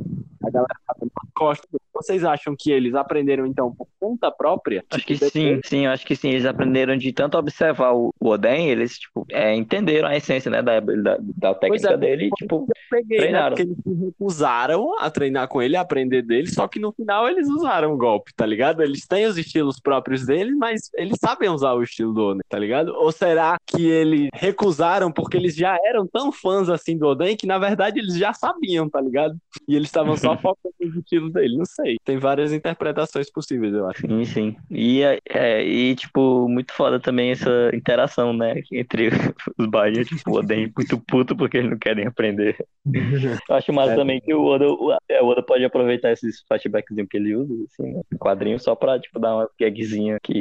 a 0.45 0.51
galera 0.51 0.75
tá 0.87 0.95
dando 0.99 1.11
as 1.17 1.29
costas. 1.35 1.69
Vocês 1.95 2.25
acham 2.25 2.55
que 2.59 2.71
eles 2.73 2.95
aprenderam, 2.95 3.47
então, 3.47 3.73
por 3.75 3.87
conta 4.01 4.31
própria? 4.31 4.83
Acho 4.91 5.05
que 5.07 5.15
Tipo, 5.15 5.31
sim, 5.31 5.45
depois- 5.47 5.69
sim, 5.69 5.85
eu 5.87 5.91
acho 5.93 6.07
que 6.07 6.17
sim. 6.17 6.31
Eles 6.31 6.47
aprenderam 6.47 6.97
de 6.97 7.13
tanto 7.13 7.37
observar 7.39 7.93
o 7.95 8.13
o 8.21 8.29
Oden, 8.29 8.69
eles, 8.71 8.99
tipo, 8.99 9.27
é, 9.31 9.55
entenderam 9.55 10.07
a 10.09 10.17
essência, 10.17 10.51
né, 10.51 10.63
da, 10.63 10.79
da, 10.81 11.19
da 11.21 11.55
técnica 11.55 11.93
é, 11.93 11.97
dele 11.97 12.27
e, 12.27 12.31
tipo, 12.31 12.67
peguei, 12.91 13.19
né? 13.19 13.23
treinaram. 13.25 13.57
Porque 13.57 13.63
eles 13.63 13.77
se 13.83 14.05
recusaram 14.05 14.99
a 15.01 15.11
treinar 15.11 15.49
com 15.49 15.61
ele, 15.61 15.77
a 15.77 15.81
aprender 15.81 16.23
dele, 16.23 16.47
só 16.49 16.67
que 16.69 16.79
no 16.79 16.93
final 16.93 17.29
eles 17.29 17.49
usaram 17.49 17.93
o 17.93 17.97
golpe, 17.97 18.33
tá 18.37 18.47
ligado? 18.47 18.83
Eles 18.83 19.07
têm 19.07 19.27
os 19.27 19.37
estilos 19.37 19.81
próprios 19.81 20.25
deles, 20.25 20.57
mas 20.57 20.91
eles 20.95 21.19
sabem 21.21 21.49
usar 21.49 21.73
o 21.75 21.83
estilo 21.83 22.13
do 22.15 22.23
Oden, 22.29 22.43
tá 22.49 22.59
ligado? 22.59 22.95
Ou 22.95 23.11
será 23.13 23.57
que 23.67 23.85
eles 23.85 24.29
recusaram 24.35 25.11
porque 25.11 25.37
eles 25.37 25.55
já 25.57 25.77
eram 25.85 26.07
tão 26.07 26.31
fãs 26.33 26.69
assim 26.69 26.97
do 26.97 27.07
Oden 27.09 27.37
que 27.37 27.47
na 27.47 27.59
verdade 27.59 27.99
eles 27.99 28.17
já 28.17 28.33
sabiam, 28.33 28.89
tá 28.89 29.01
ligado? 29.01 29.37
E 29.67 29.75
eles 29.75 29.89
estavam 29.89 30.17
só 30.17 30.32
focando 30.39 30.75
nos 30.81 30.97
estilos 30.97 31.33
dele, 31.33 31.57
não 31.57 31.65
sei. 31.65 31.97
Tem 32.05 32.19
várias 32.19 32.53
interpretações 32.53 33.31
possíveis, 33.31 33.73
eu 33.75 33.89
acho. 33.89 34.01
Sim, 34.07 34.25
sim. 34.25 34.57
E, 34.71 35.03
é, 35.03 35.65
e, 35.65 35.95
tipo, 35.95 36.49
muito 36.49 36.73
foda 36.73 36.99
também 37.01 37.31
essa 37.31 37.71
interação, 37.75 38.33
né, 38.33 38.63
entre 38.73 39.09
os 39.59 39.67
Bahia, 39.67 40.05
tipo, 40.05 40.31
o 40.31 40.35
Oden 40.39 40.73
muito 40.77 40.99
puto 40.99 41.37
porque 41.37 41.59
eles 41.59 41.71
não 41.71 41.79
querem 41.79 42.07
aprender. 42.07 42.57
Eu 43.49 43.57
acho 43.57 43.73
massa 43.73 43.93
É. 43.93 43.97
também 43.97 44.21
que 44.21 44.35
o 44.35 44.45
Oda, 44.45 44.67
o, 44.67 44.97
é, 45.09 45.23
o 45.23 45.27
Oda 45.27 45.43
pode 45.43 45.65
aproveitar 45.65 46.13
esses 46.13 46.43
flashbackzinhos 46.49 47.09
que 47.09 47.17
ele 47.17 47.35
usa, 47.35 47.53
assim, 47.65 47.93
né, 47.93 48.03
quadrinho, 48.19 48.59
só 48.59 48.75
pra, 48.75 48.99
tipo, 48.99 49.19
dar 49.19 49.35
uma 49.37 49.49
gagzinha 49.59 50.19
que 50.23 50.33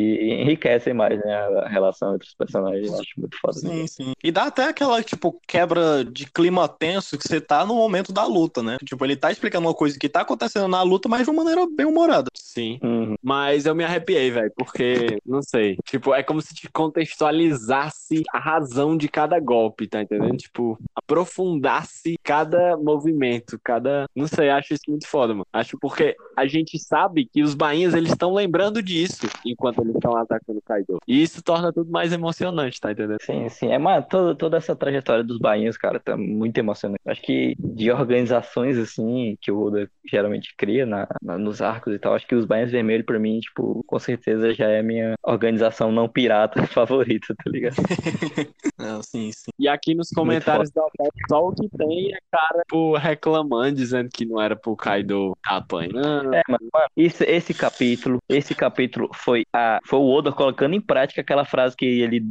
enriquecem 0.41 0.93
mais, 0.93 1.19
né, 1.19 1.33
a 1.33 1.67
relação 1.67 2.15
entre 2.15 2.27
os 2.27 2.33
personagens. 2.33 2.87
Eu 2.87 2.99
acho 2.99 3.11
muito 3.17 3.37
foda. 3.39 3.53
Sim, 3.53 3.87
sim. 3.87 4.13
E 4.23 4.31
dá 4.31 4.45
até 4.45 4.65
aquela, 4.65 5.01
tipo, 5.03 5.39
quebra 5.47 6.03
de 6.03 6.25
clima 6.25 6.67
tenso 6.67 7.17
que 7.17 7.27
você 7.27 7.39
tá 7.39 7.65
no 7.65 7.75
momento 7.75 8.11
da 8.11 8.25
luta, 8.25 8.61
né? 8.63 8.77
Tipo, 8.83 9.05
ele 9.05 9.15
tá 9.15 9.31
explicando 9.31 9.67
uma 9.67 9.73
coisa 9.81 9.97
que 9.97 10.07
tá 10.07 10.21
acontecendo 10.21 10.67
na 10.67 10.83
luta, 10.83 11.09
mas 11.09 11.23
de 11.23 11.31
uma 11.31 11.43
maneira 11.43 11.67
bem 11.75 11.87
humorada. 11.87 12.29
Sim. 12.35 12.77
Uhum. 12.83 13.15
Mas 13.19 13.65
eu 13.65 13.73
me 13.73 13.83
arrepiei, 13.83 14.29
velho, 14.29 14.51
porque, 14.55 15.17
não 15.25 15.41
sei, 15.41 15.75
tipo, 15.83 16.13
é 16.13 16.21
como 16.21 16.39
se 16.39 16.53
te 16.53 16.69
contextualizasse 16.69 18.21
a 18.31 18.37
razão 18.37 18.95
de 18.95 19.07
cada 19.07 19.39
golpe, 19.39 19.87
tá 19.87 19.99
entendendo? 19.99 20.37
Tipo, 20.37 20.77
aprofundasse 20.95 22.15
cada 22.21 22.77
movimento, 22.77 23.59
cada, 23.63 24.05
não 24.15 24.27
sei, 24.27 24.51
acho 24.51 24.71
isso 24.75 24.83
muito 24.87 25.07
foda, 25.07 25.33
mano. 25.33 25.47
Acho 25.51 25.79
porque 25.79 26.15
a 26.37 26.45
gente 26.45 26.77
sabe 26.77 27.25
que 27.25 27.41
os 27.41 27.55
bainhas, 27.55 27.95
eles 27.95 28.11
estão 28.11 28.35
lembrando 28.35 28.83
disso 28.83 29.27
enquanto 29.43 29.81
eles 29.81 29.95
estão 29.95 30.15
atacando 30.15 30.59
o 30.59 30.61
Kaido. 30.61 30.99
E 31.07 31.23
isso 31.23 31.41
torna 31.41 31.73
tudo 31.73 31.89
mais 31.89 32.13
emocionante, 32.13 32.79
tá 32.79 32.91
entendendo? 32.91 33.17
Sim, 33.23 33.49
sim. 33.49 33.71
É, 33.71 33.79
mas 33.79 34.05
toda, 34.07 34.35
toda 34.35 34.57
essa 34.57 34.75
trajetória 34.75 35.23
dos 35.23 35.39
bainhas, 35.39 35.75
cara, 35.75 35.99
tá 35.99 36.15
muito 36.15 36.55
emocionante. 36.55 37.01
Acho 37.03 37.21
que 37.23 37.55
de 37.57 37.89
organizações, 37.89 38.77
assim, 38.77 39.35
que 39.41 39.51
o 39.51 39.70
Oda 39.71 39.89
geralmente 40.09 40.53
cria 40.57 40.85
na, 40.85 41.07
na- 41.21 41.37
nos 41.37 41.61
arcos 41.61 41.93
e 41.93 41.99
tal, 41.99 42.13
acho 42.13 42.27
que 42.27 42.35
os 42.35 42.45
bainhas 42.45 42.71
vermelhos, 42.71 43.05
pra 43.05 43.19
mim, 43.19 43.39
tipo, 43.39 43.83
com 43.87 43.99
certeza 43.99 44.53
já 44.53 44.67
é 44.69 44.79
a 44.79 44.83
minha 44.83 45.13
organização 45.23 45.91
não 45.91 46.07
pirata 46.07 46.61
favorita, 46.67 47.33
tá 47.35 47.49
ligado? 47.49 47.75
É, 48.81 48.99
sim, 49.03 49.31
sim. 49.31 49.51
E 49.59 49.67
aqui 49.67 49.93
nos 49.93 50.09
comentários 50.09 50.71
da 50.71 50.81
Otaku, 50.81 51.11
só 51.29 51.47
o 51.47 51.53
que 51.53 51.69
tem 51.77 52.13
é 52.15 52.17
cara 52.31 52.63
tipo, 52.63 52.97
reclamando, 52.97 53.75
dizendo 53.75 54.09
que 54.11 54.25
não 54.25 54.41
era 54.41 54.55
pro 54.55 54.75
Kaido 54.75 55.37
tá 55.43 55.57
apanhando. 55.57 56.33
É, 56.33 56.41
mano, 56.49 56.67
isso, 56.97 57.23
esse 57.23 57.53
capítulo, 57.53 58.17
esse 58.27 58.55
capítulo 58.55 59.07
foi 59.13 59.43
a, 59.53 59.77
foi 59.85 59.99
o 59.99 60.09
Oda 60.09 60.31
colocando 60.31 60.73
em 60.73 60.81
prática 60.81 61.21
aquela 61.21 61.45
frase 61.45 61.75
que 61.75 61.85
ele 61.85 62.23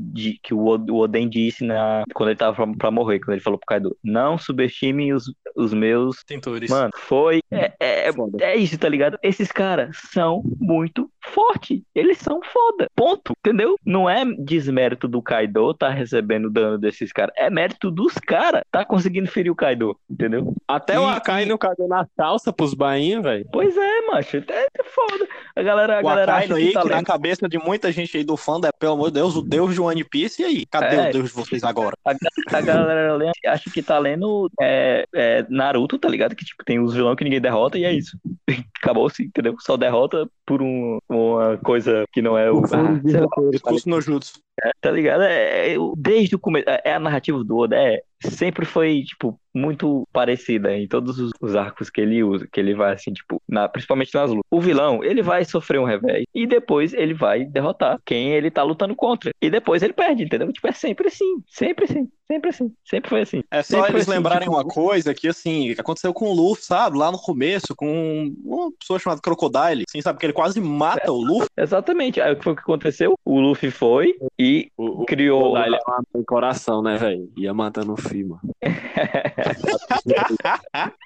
que 0.42 0.52
o, 0.52 0.58
o 0.60 0.96
Oden 0.96 1.28
disse 1.28 1.64
na, 1.64 2.02
quando 2.14 2.30
ele 2.30 2.38
tava 2.38 2.56
pra, 2.66 2.74
pra 2.76 2.90
morrer, 2.90 3.20
quando 3.20 3.34
ele 3.34 3.42
falou 3.42 3.58
pro 3.58 3.66
Kaido, 3.66 3.96
não 4.02 4.36
subestime 4.36 5.12
os, 5.14 5.32
os 5.54 5.72
meus 5.72 6.16
Tentores. 6.24 6.68
Mano, 6.68 6.90
foi. 6.96 7.29
É, 7.50 7.72
é, 7.80 8.10
é 8.40 8.56
isso, 8.56 8.78
tá 8.78 8.88
ligado? 8.88 9.18
Esses 9.22 9.50
caras 9.50 9.96
são 10.12 10.42
muito 10.60 11.10
fortes. 11.22 11.80
Eles 11.94 12.18
são 12.18 12.40
foda. 12.42 12.88
Ponto. 12.94 13.32
Entendeu? 13.38 13.76
Não 13.84 14.08
é 14.08 14.24
desmérito 14.38 15.06
do 15.08 15.22
Kaido 15.22 15.72
tá 15.74 15.88
recebendo 15.90 16.50
dano 16.50 16.78
desses 16.78 17.12
caras. 17.12 17.34
É 17.36 17.50
mérito 17.50 17.90
dos 17.90 18.14
caras 18.14 18.62
tá 18.70 18.84
conseguindo 18.84 19.28
ferir 19.30 19.50
o 19.50 19.54
Kaido. 19.56 19.96
Entendeu? 20.08 20.54
Até 20.66 20.98
o 20.98 21.08
E- 21.08 21.12
Akai 21.14 21.42
e- 21.42 21.46
não 21.46 21.58
cagou 21.58 21.88
na 21.88 22.06
calça 22.16 22.52
pros 22.52 22.74
bainhos, 22.74 23.22
velho. 23.22 23.46
Pois 23.52 23.76
é, 23.76 24.00
macho. 24.06 24.38
É, 24.38 24.66
é 24.78 24.84
foda. 24.84 25.26
A 25.56 25.62
galera, 25.62 25.96
a 25.98 26.00
O 26.00 26.04
galera 26.04 26.32
Akainu 26.36 26.54
acha 26.54 26.62
aí, 26.62 26.68
que 26.68 26.72
tá 26.74 26.82
que 26.82 26.88
na 26.88 26.96
lendo. 26.96 27.06
cabeça 27.06 27.48
de 27.48 27.58
muita 27.58 27.92
gente 27.92 28.16
aí 28.16 28.24
do 28.24 28.36
fã, 28.36 28.58
é, 28.64 28.70
pelo 28.78 28.92
amor 28.94 29.08
de 29.08 29.14
Deus, 29.14 29.36
o 29.36 29.42
deus 29.42 29.74
de 29.74 29.80
One 29.80 30.04
Piece. 30.04 30.42
E 30.42 30.44
aí? 30.44 30.66
Cadê 30.66 30.96
É. 30.96 31.08
o 31.08 31.12
deus 31.12 31.28
de 31.28 31.34
vocês 31.34 31.62
agora? 31.64 31.96
A, 32.06 32.12
a 32.56 32.60
galera 32.60 33.14
lê- 33.14 33.30
acha 33.46 33.70
que 33.70 33.82
tá 33.82 33.98
lendo 33.98 34.50
é, 34.60 35.04
é, 35.14 35.46
Naruto, 35.48 35.98
tá 35.98 36.08
ligado? 36.08 36.34
Que 36.34 36.44
tipo, 36.44 36.64
tem 36.64 36.78
os 36.80 36.94
vilões 36.94 37.16
que 37.16 37.24
ninguém 37.24 37.40
derrota 37.40 37.78
e 37.78 37.84
é 37.84 37.92
isso. 37.92 38.16
Acabou-se, 38.82 39.22
entendeu? 39.24 39.54
Só 39.60 39.76
derrota 39.76 40.28
por 40.50 40.62
um- 40.62 40.98
uma 41.08 41.56
coisa 41.58 42.04
que 42.12 42.20
não 42.20 42.36
é 42.36 42.50
o. 42.50 42.58
Ah, 42.58 42.98
Discurso 43.52 43.88
no 43.88 44.00
Jutsu. 44.00 44.40
Tá 44.80 44.90
ligado? 44.90 45.22
É, 45.22 45.74
é, 45.74 45.76
desde 45.96 46.34
o 46.34 46.38
começo. 46.38 46.68
É, 46.68 46.80
é 46.86 46.94
a 46.94 47.00
narrativa 47.00 47.42
do 47.44 47.56
Oda, 47.56 47.76
é, 47.76 48.02
sempre 48.22 48.64
foi, 48.66 49.02
tipo, 49.02 49.38
muito 49.54 50.06
parecida 50.12 50.72
em 50.76 50.86
todos 50.86 51.18
os, 51.18 51.32
os 51.40 51.56
arcos 51.56 51.90
que 51.90 52.00
ele 52.00 52.22
usa, 52.22 52.46
que 52.50 52.60
ele 52.60 52.74
vai, 52.74 52.92
assim, 52.94 53.12
tipo, 53.12 53.42
na- 53.48 53.68
principalmente 53.68 54.14
nas 54.14 54.30
lutas. 54.30 54.44
O 54.50 54.60
vilão, 54.60 55.02
ele 55.02 55.22
vai 55.22 55.44
sofrer 55.44 55.80
um 55.80 55.84
revés 55.84 56.24
e 56.34 56.46
depois 56.46 56.92
ele 56.92 57.14
vai 57.14 57.44
derrotar 57.44 57.98
quem 58.04 58.30
ele 58.30 58.50
tá 58.50 58.62
lutando 58.62 58.94
contra. 58.94 59.30
E 59.40 59.50
depois 59.50 59.82
ele 59.82 59.92
perde, 59.92 60.24
entendeu? 60.24 60.52
Tipo, 60.52 60.68
é 60.68 60.72
sempre 60.72 61.08
assim, 61.08 61.42
sempre 61.48 61.84
assim, 61.84 62.08
sempre 62.28 62.50
assim, 62.50 62.72
sempre 62.84 63.10
foi 63.10 63.20
assim. 63.22 63.42
É 63.50 63.62
só 63.62 63.78
Sempre 63.78 63.92
eles 63.92 64.02
assim, 64.02 64.10
lembrarem 64.12 64.42
tipo, 64.48 64.52
uma 64.56 64.64
coisa 64.64 65.12
que, 65.14 65.26
assim, 65.28 65.74
que 65.74 65.80
aconteceu 65.80 66.12
com 66.14 66.26
o 66.26 66.34
Luffy, 66.34 66.64
sabe? 66.64 66.96
Lá 66.98 67.10
no 67.10 67.18
começo, 67.18 67.74
com 67.74 68.32
uma 68.44 68.70
pessoa 68.78 68.98
chamada 68.98 69.20
Crocodile, 69.20 69.84
assim, 69.88 70.00
sabe? 70.00 70.18
Que 70.18 70.26
ele 70.26 70.32
quase 70.32 70.60
mata 70.60 71.10
o 71.10 71.20
Luffy. 71.24 71.48
Exatamente. 71.56 72.20
Aí 72.20 72.32
o 72.32 72.36
que 72.36 72.44
foi 72.44 72.54
que 72.54 72.60
aconteceu? 72.60 73.14
O 73.24 73.40
Luffy 73.40 73.70
foi 73.70 74.14
e 74.38 74.49
O, 74.76 75.02
o 75.02 75.06
criou. 75.06 75.56
Ele 75.58 75.76
é 75.76 75.80
uma 75.86 76.02
tem 76.12 76.24
coração, 76.24 76.82
né, 76.82 76.96
velho? 76.96 77.30
Ia 77.36 77.54
matando 77.54 77.92
o 77.92 77.96
Fi, 77.96 78.24
mano. 78.24 78.40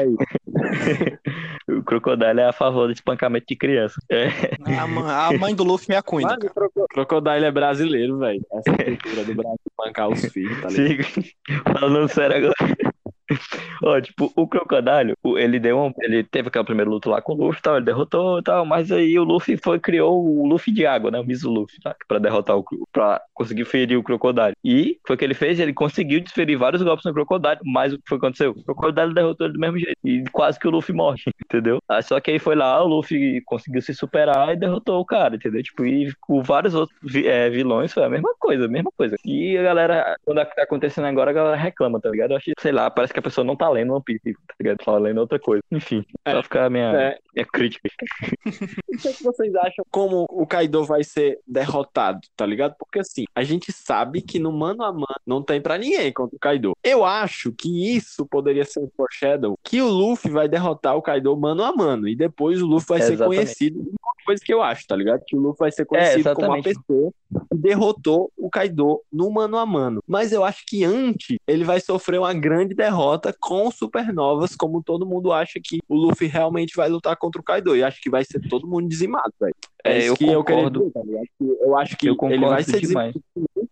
Aí. 0.00 0.16
o 1.76 1.82
Crocodile 1.82 2.40
é 2.40 2.46
a 2.48 2.52
favor 2.52 2.86
de 2.88 2.94
espancamento 2.94 3.46
de 3.48 3.56
criança. 3.56 4.00
É. 4.10 4.28
A, 5.06 5.28
a 5.28 5.38
mãe 5.38 5.54
do 5.54 5.64
Luffy 5.64 5.94
é 5.94 5.98
a 5.98 6.02
Queen. 6.02 6.22
Mano, 6.22 6.46
o 6.46 6.50
Croco- 6.54 6.86
Crocodile 6.92 7.44
é 7.44 7.50
brasileiro, 7.50 8.18
velho. 8.18 8.42
Essa 8.52 8.76
cultura 8.84 9.24
do 9.24 9.34
Brasil 9.34 9.58
bancar 9.76 10.08
os 10.08 10.24
filhos, 10.26 10.60
tá 10.60 10.68
ligado? 10.68 11.04
Sim, 11.04 11.22
falando 11.72 12.08
sério 12.08 12.36
agora. 12.36 12.54
Ó, 13.82 14.00
tipo, 14.00 14.32
o 14.36 14.46
Crocodile, 14.46 15.14
ele 15.36 15.58
deu 15.58 15.78
um, 15.78 15.92
ele 16.00 16.22
teve 16.24 16.48
aquela 16.48 16.64
primeira 16.64 16.90
luta 16.90 17.10
lá 17.10 17.20
com 17.20 17.32
o 17.32 17.36
Luffy 17.36 17.62
tal, 17.62 17.76
ele 17.76 17.84
derrotou 17.84 18.38
e 18.38 18.42
tal, 18.42 18.64
mas 18.64 18.90
aí 18.90 19.18
o 19.18 19.24
Luffy 19.24 19.56
foi, 19.56 19.78
criou 19.78 20.24
o 20.24 20.46
Luffy 20.46 20.72
de 20.72 20.86
água, 20.86 21.10
né, 21.10 21.20
o 21.20 21.24
Mizu 21.24 21.50
Luffy, 21.50 21.80
tá, 21.80 21.94
pra 22.06 22.18
derrotar 22.18 22.56
o, 22.56 22.64
pra 22.92 23.20
conseguir 23.34 23.64
ferir 23.64 23.98
o 23.98 24.02
Crocodile. 24.02 24.54
E 24.64 24.98
foi 25.06 25.16
o 25.16 25.18
que 25.18 25.24
ele 25.24 25.34
fez, 25.34 25.58
ele 25.58 25.72
conseguiu 25.72 26.20
desferir 26.20 26.56
vários 26.56 26.82
golpes 26.82 27.04
no 27.04 27.12
Crocodile, 27.12 27.58
mas 27.64 27.92
o 27.92 27.98
que 27.98 28.08
foi 28.08 28.18
que 28.18 28.26
aconteceu? 28.26 28.52
O 28.52 28.62
Crocodile 28.62 29.14
derrotou 29.14 29.46
ele 29.46 29.54
do 29.54 29.60
mesmo 29.60 29.78
jeito, 29.78 29.98
e 30.04 30.24
quase 30.30 30.58
que 30.58 30.68
o 30.68 30.70
Luffy 30.70 30.94
morre, 30.94 31.22
entendeu? 31.44 31.80
Aí, 31.88 32.02
só 32.02 32.20
que 32.20 32.30
aí 32.30 32.38
foi 32.38 32.54
lá, 32.54 32.82
o 32.82 32.88
Luffy 32.88 33.40
conseguiu 33.42 33.82
se 33.82 33.94
superar 33.94 34.52
e 34.52 34.56
derrotou 34.56 35.00
o 35.00 35.04
cara, 35.04 35.36
entendeu? 35.36 35.62
Tipo, 35.62 35.84
e 35.84 36.12
com 36.20 36.42
vários 36.42 36.74
outros 36.74 37.14
é, 37.14 37.50
vilões 37.50 37.92
foi 37.92 38.04
a 38.04 38.08
mesma 38.08 38.34
coisa, 38.38 38.66
a 38.66 38.68
mesma 38.68 38.90
coisa. 38.96 39.16
E 39.24 39.56
a 39.56 39.62
galera, 39.62 40.16
quando 40.24 40.44
tá 40.44 40.62
acontecendo 40.62 41.06
agora, 41.06 41.30
a 41.30 41.34
galera 41.34 41.56
reclama, 41.56 42.00
tá 42.00 42.10
ligado? 42.10 42.32
Eu 42.32 42.36
achei, 42.36 42.54
sei 42.58 42.72
lá, 42.72 42.90
parece 42.90 43.12
que 43.12 43.18
a 43.22 43.24
pessoa 43.24 43.44
não 43.44 43.56
tá 43.56 43.70
lendo 43.70 43.92
One 43.92 44.02
Piece, 44.04 44.34
tá 44.34 44.54
ligado? 44.60 44.78
Tá 44.78 44.98
lendo 44.98 45.18
outra 45.18 45.38
coisa. 45.38 45.62
Enfim, 45.70 46.04
é, 46.24 46.32
pra 46.32 46.42
ficar 46.42 46.66
a 46.66 46.70
minha, 46.70 46.92
é. 46.92 47.18
minha 47.34 47.46
crítica. 47.46 47.88
o 48.46 48.98
que, 48.98 49.08
é 49.08 49.12
que 49.12 49.22
vocês 49.22 49.54
acham 49.54 49.84
como 49.90 50.26
o 50.28 50.46
Kaido 50.46 50.84
vai 50.84 51.04
ser 51.04 51.38
derrotado, 51.46 52.20
tá 52.36 52.44
ligado? 52.44 52.74
Porque 52.78 52.98
assim, 52.98 53.24
a 53.34 53.42
gente 53.42 53.72
sabe 53.72 54.20
que 54.20 54.38
no 54.38 54.52
mano 54.52 54.82
a 54.82 54.92
mano 54.92 55.06
não 55.26 55.42
tem 55.42 55.60
pra 55.60 55.78
ninguém 55.78 56.12
contra 56.12 56.36
o 56.36 56.40
Kaido. 56.40 56.72
Eu 56.82 57.04
acho 57.04 57.52
que 57.52 57.96
isso 57.96 58.26
poderia 58.26 58.64
ser 58.64 58.80
um 58.80 58.90
foreshadow, 58.96 59.56
que 59.62 59.80
o 59.80 59.88
Luffy 59.88 60.30
vai 60.30 60.48
derrotar 60.48 60.96
o 60.96 61.02
Kaido 61.02 61.36
mano 61.36 61.64
a 61.64 61.74
mano, 61.74 62.08
e 62.08 62.16
depois 62.16 62.60
o 62.60 62.66
Luffy 62.66 62.88
vai 62.88 63.02
ser 63.02 63.16
conhecido 63.16 63.82
uma 64.18 64.24
coisa 64.26 64.42
que 64.44 64.52
eu 64.52 64.62
acho, 64.62 64.86
tá 64.86 64.96
ligado? 64.96 65.22
Que 65.26 65.36
o 65.36 65.40
Luffy 65.40 65.58
vai 65.58 65.72
ser 65.72 65.84
conhecido 65.84 66.28
é, 66.28 66.34
como 66.34 66.48
uma 66.48 66.62
pessoa 66.62 67.12
que 67.50 67.56
derrotou 67.56 68.30
o 68.36 68.50
Kaido 68.50 69.00
no 69.12 69.30
mano 69.30 69.56
a 69.56 69.66
mano. 69.66 70.02
Mas 70.06 70.32
eu 70.32 70.44
acho 70.44 70.64
que 70.66 70.84
antes 70.84 71.38
ele 71.46 71.64
vai 71.64 71.80
sofrer 71.80 72.18
uma 72.18 72.34
grande 72.34 72.74
derrota 72.74 73.34
com 73.40 73.70
supernovas, 73.70 74.54
como 74.54 74.82
todo 74.82 75.06
mundo 75.06 75.32
acha 75.32 75.58
que 75.62 75.78
o 75.88 75.96
Luffy 75.96 76.28
realmente 76.28 76.76
vai 76.76 76.88
lutar 76.88 77.16
contra 77.16 77.40
o 77.40 77.44
Kaido. 77.44 77.76
E 77.76 77.82
acho 77.82 78.00
que 78.00 78.10
vai 78.10 78.24
ser 78.24 78.40
todo 78.48 78.66
mundo 78.66 78.88
dizimado, 78.88 79.32
velho. 79.40 79.54
É, 79.84 79.98
é 79.98 80.08
eu 80.08 80.14
que 80.14 80.26
concordo. 80.26 80.92
eu, 80.94 81.02
queria 81.02 81.20
dizer, 81.20 81.56
tá 81.58 81.66
eu 81.66 81.76
acho 81.76 81.96
que 81.96 82.08
eu 82.08 82.16
ele 82.30 82.46
vai 82.46 82.62
ser 82.62 82.80
demais. 82.80 83.14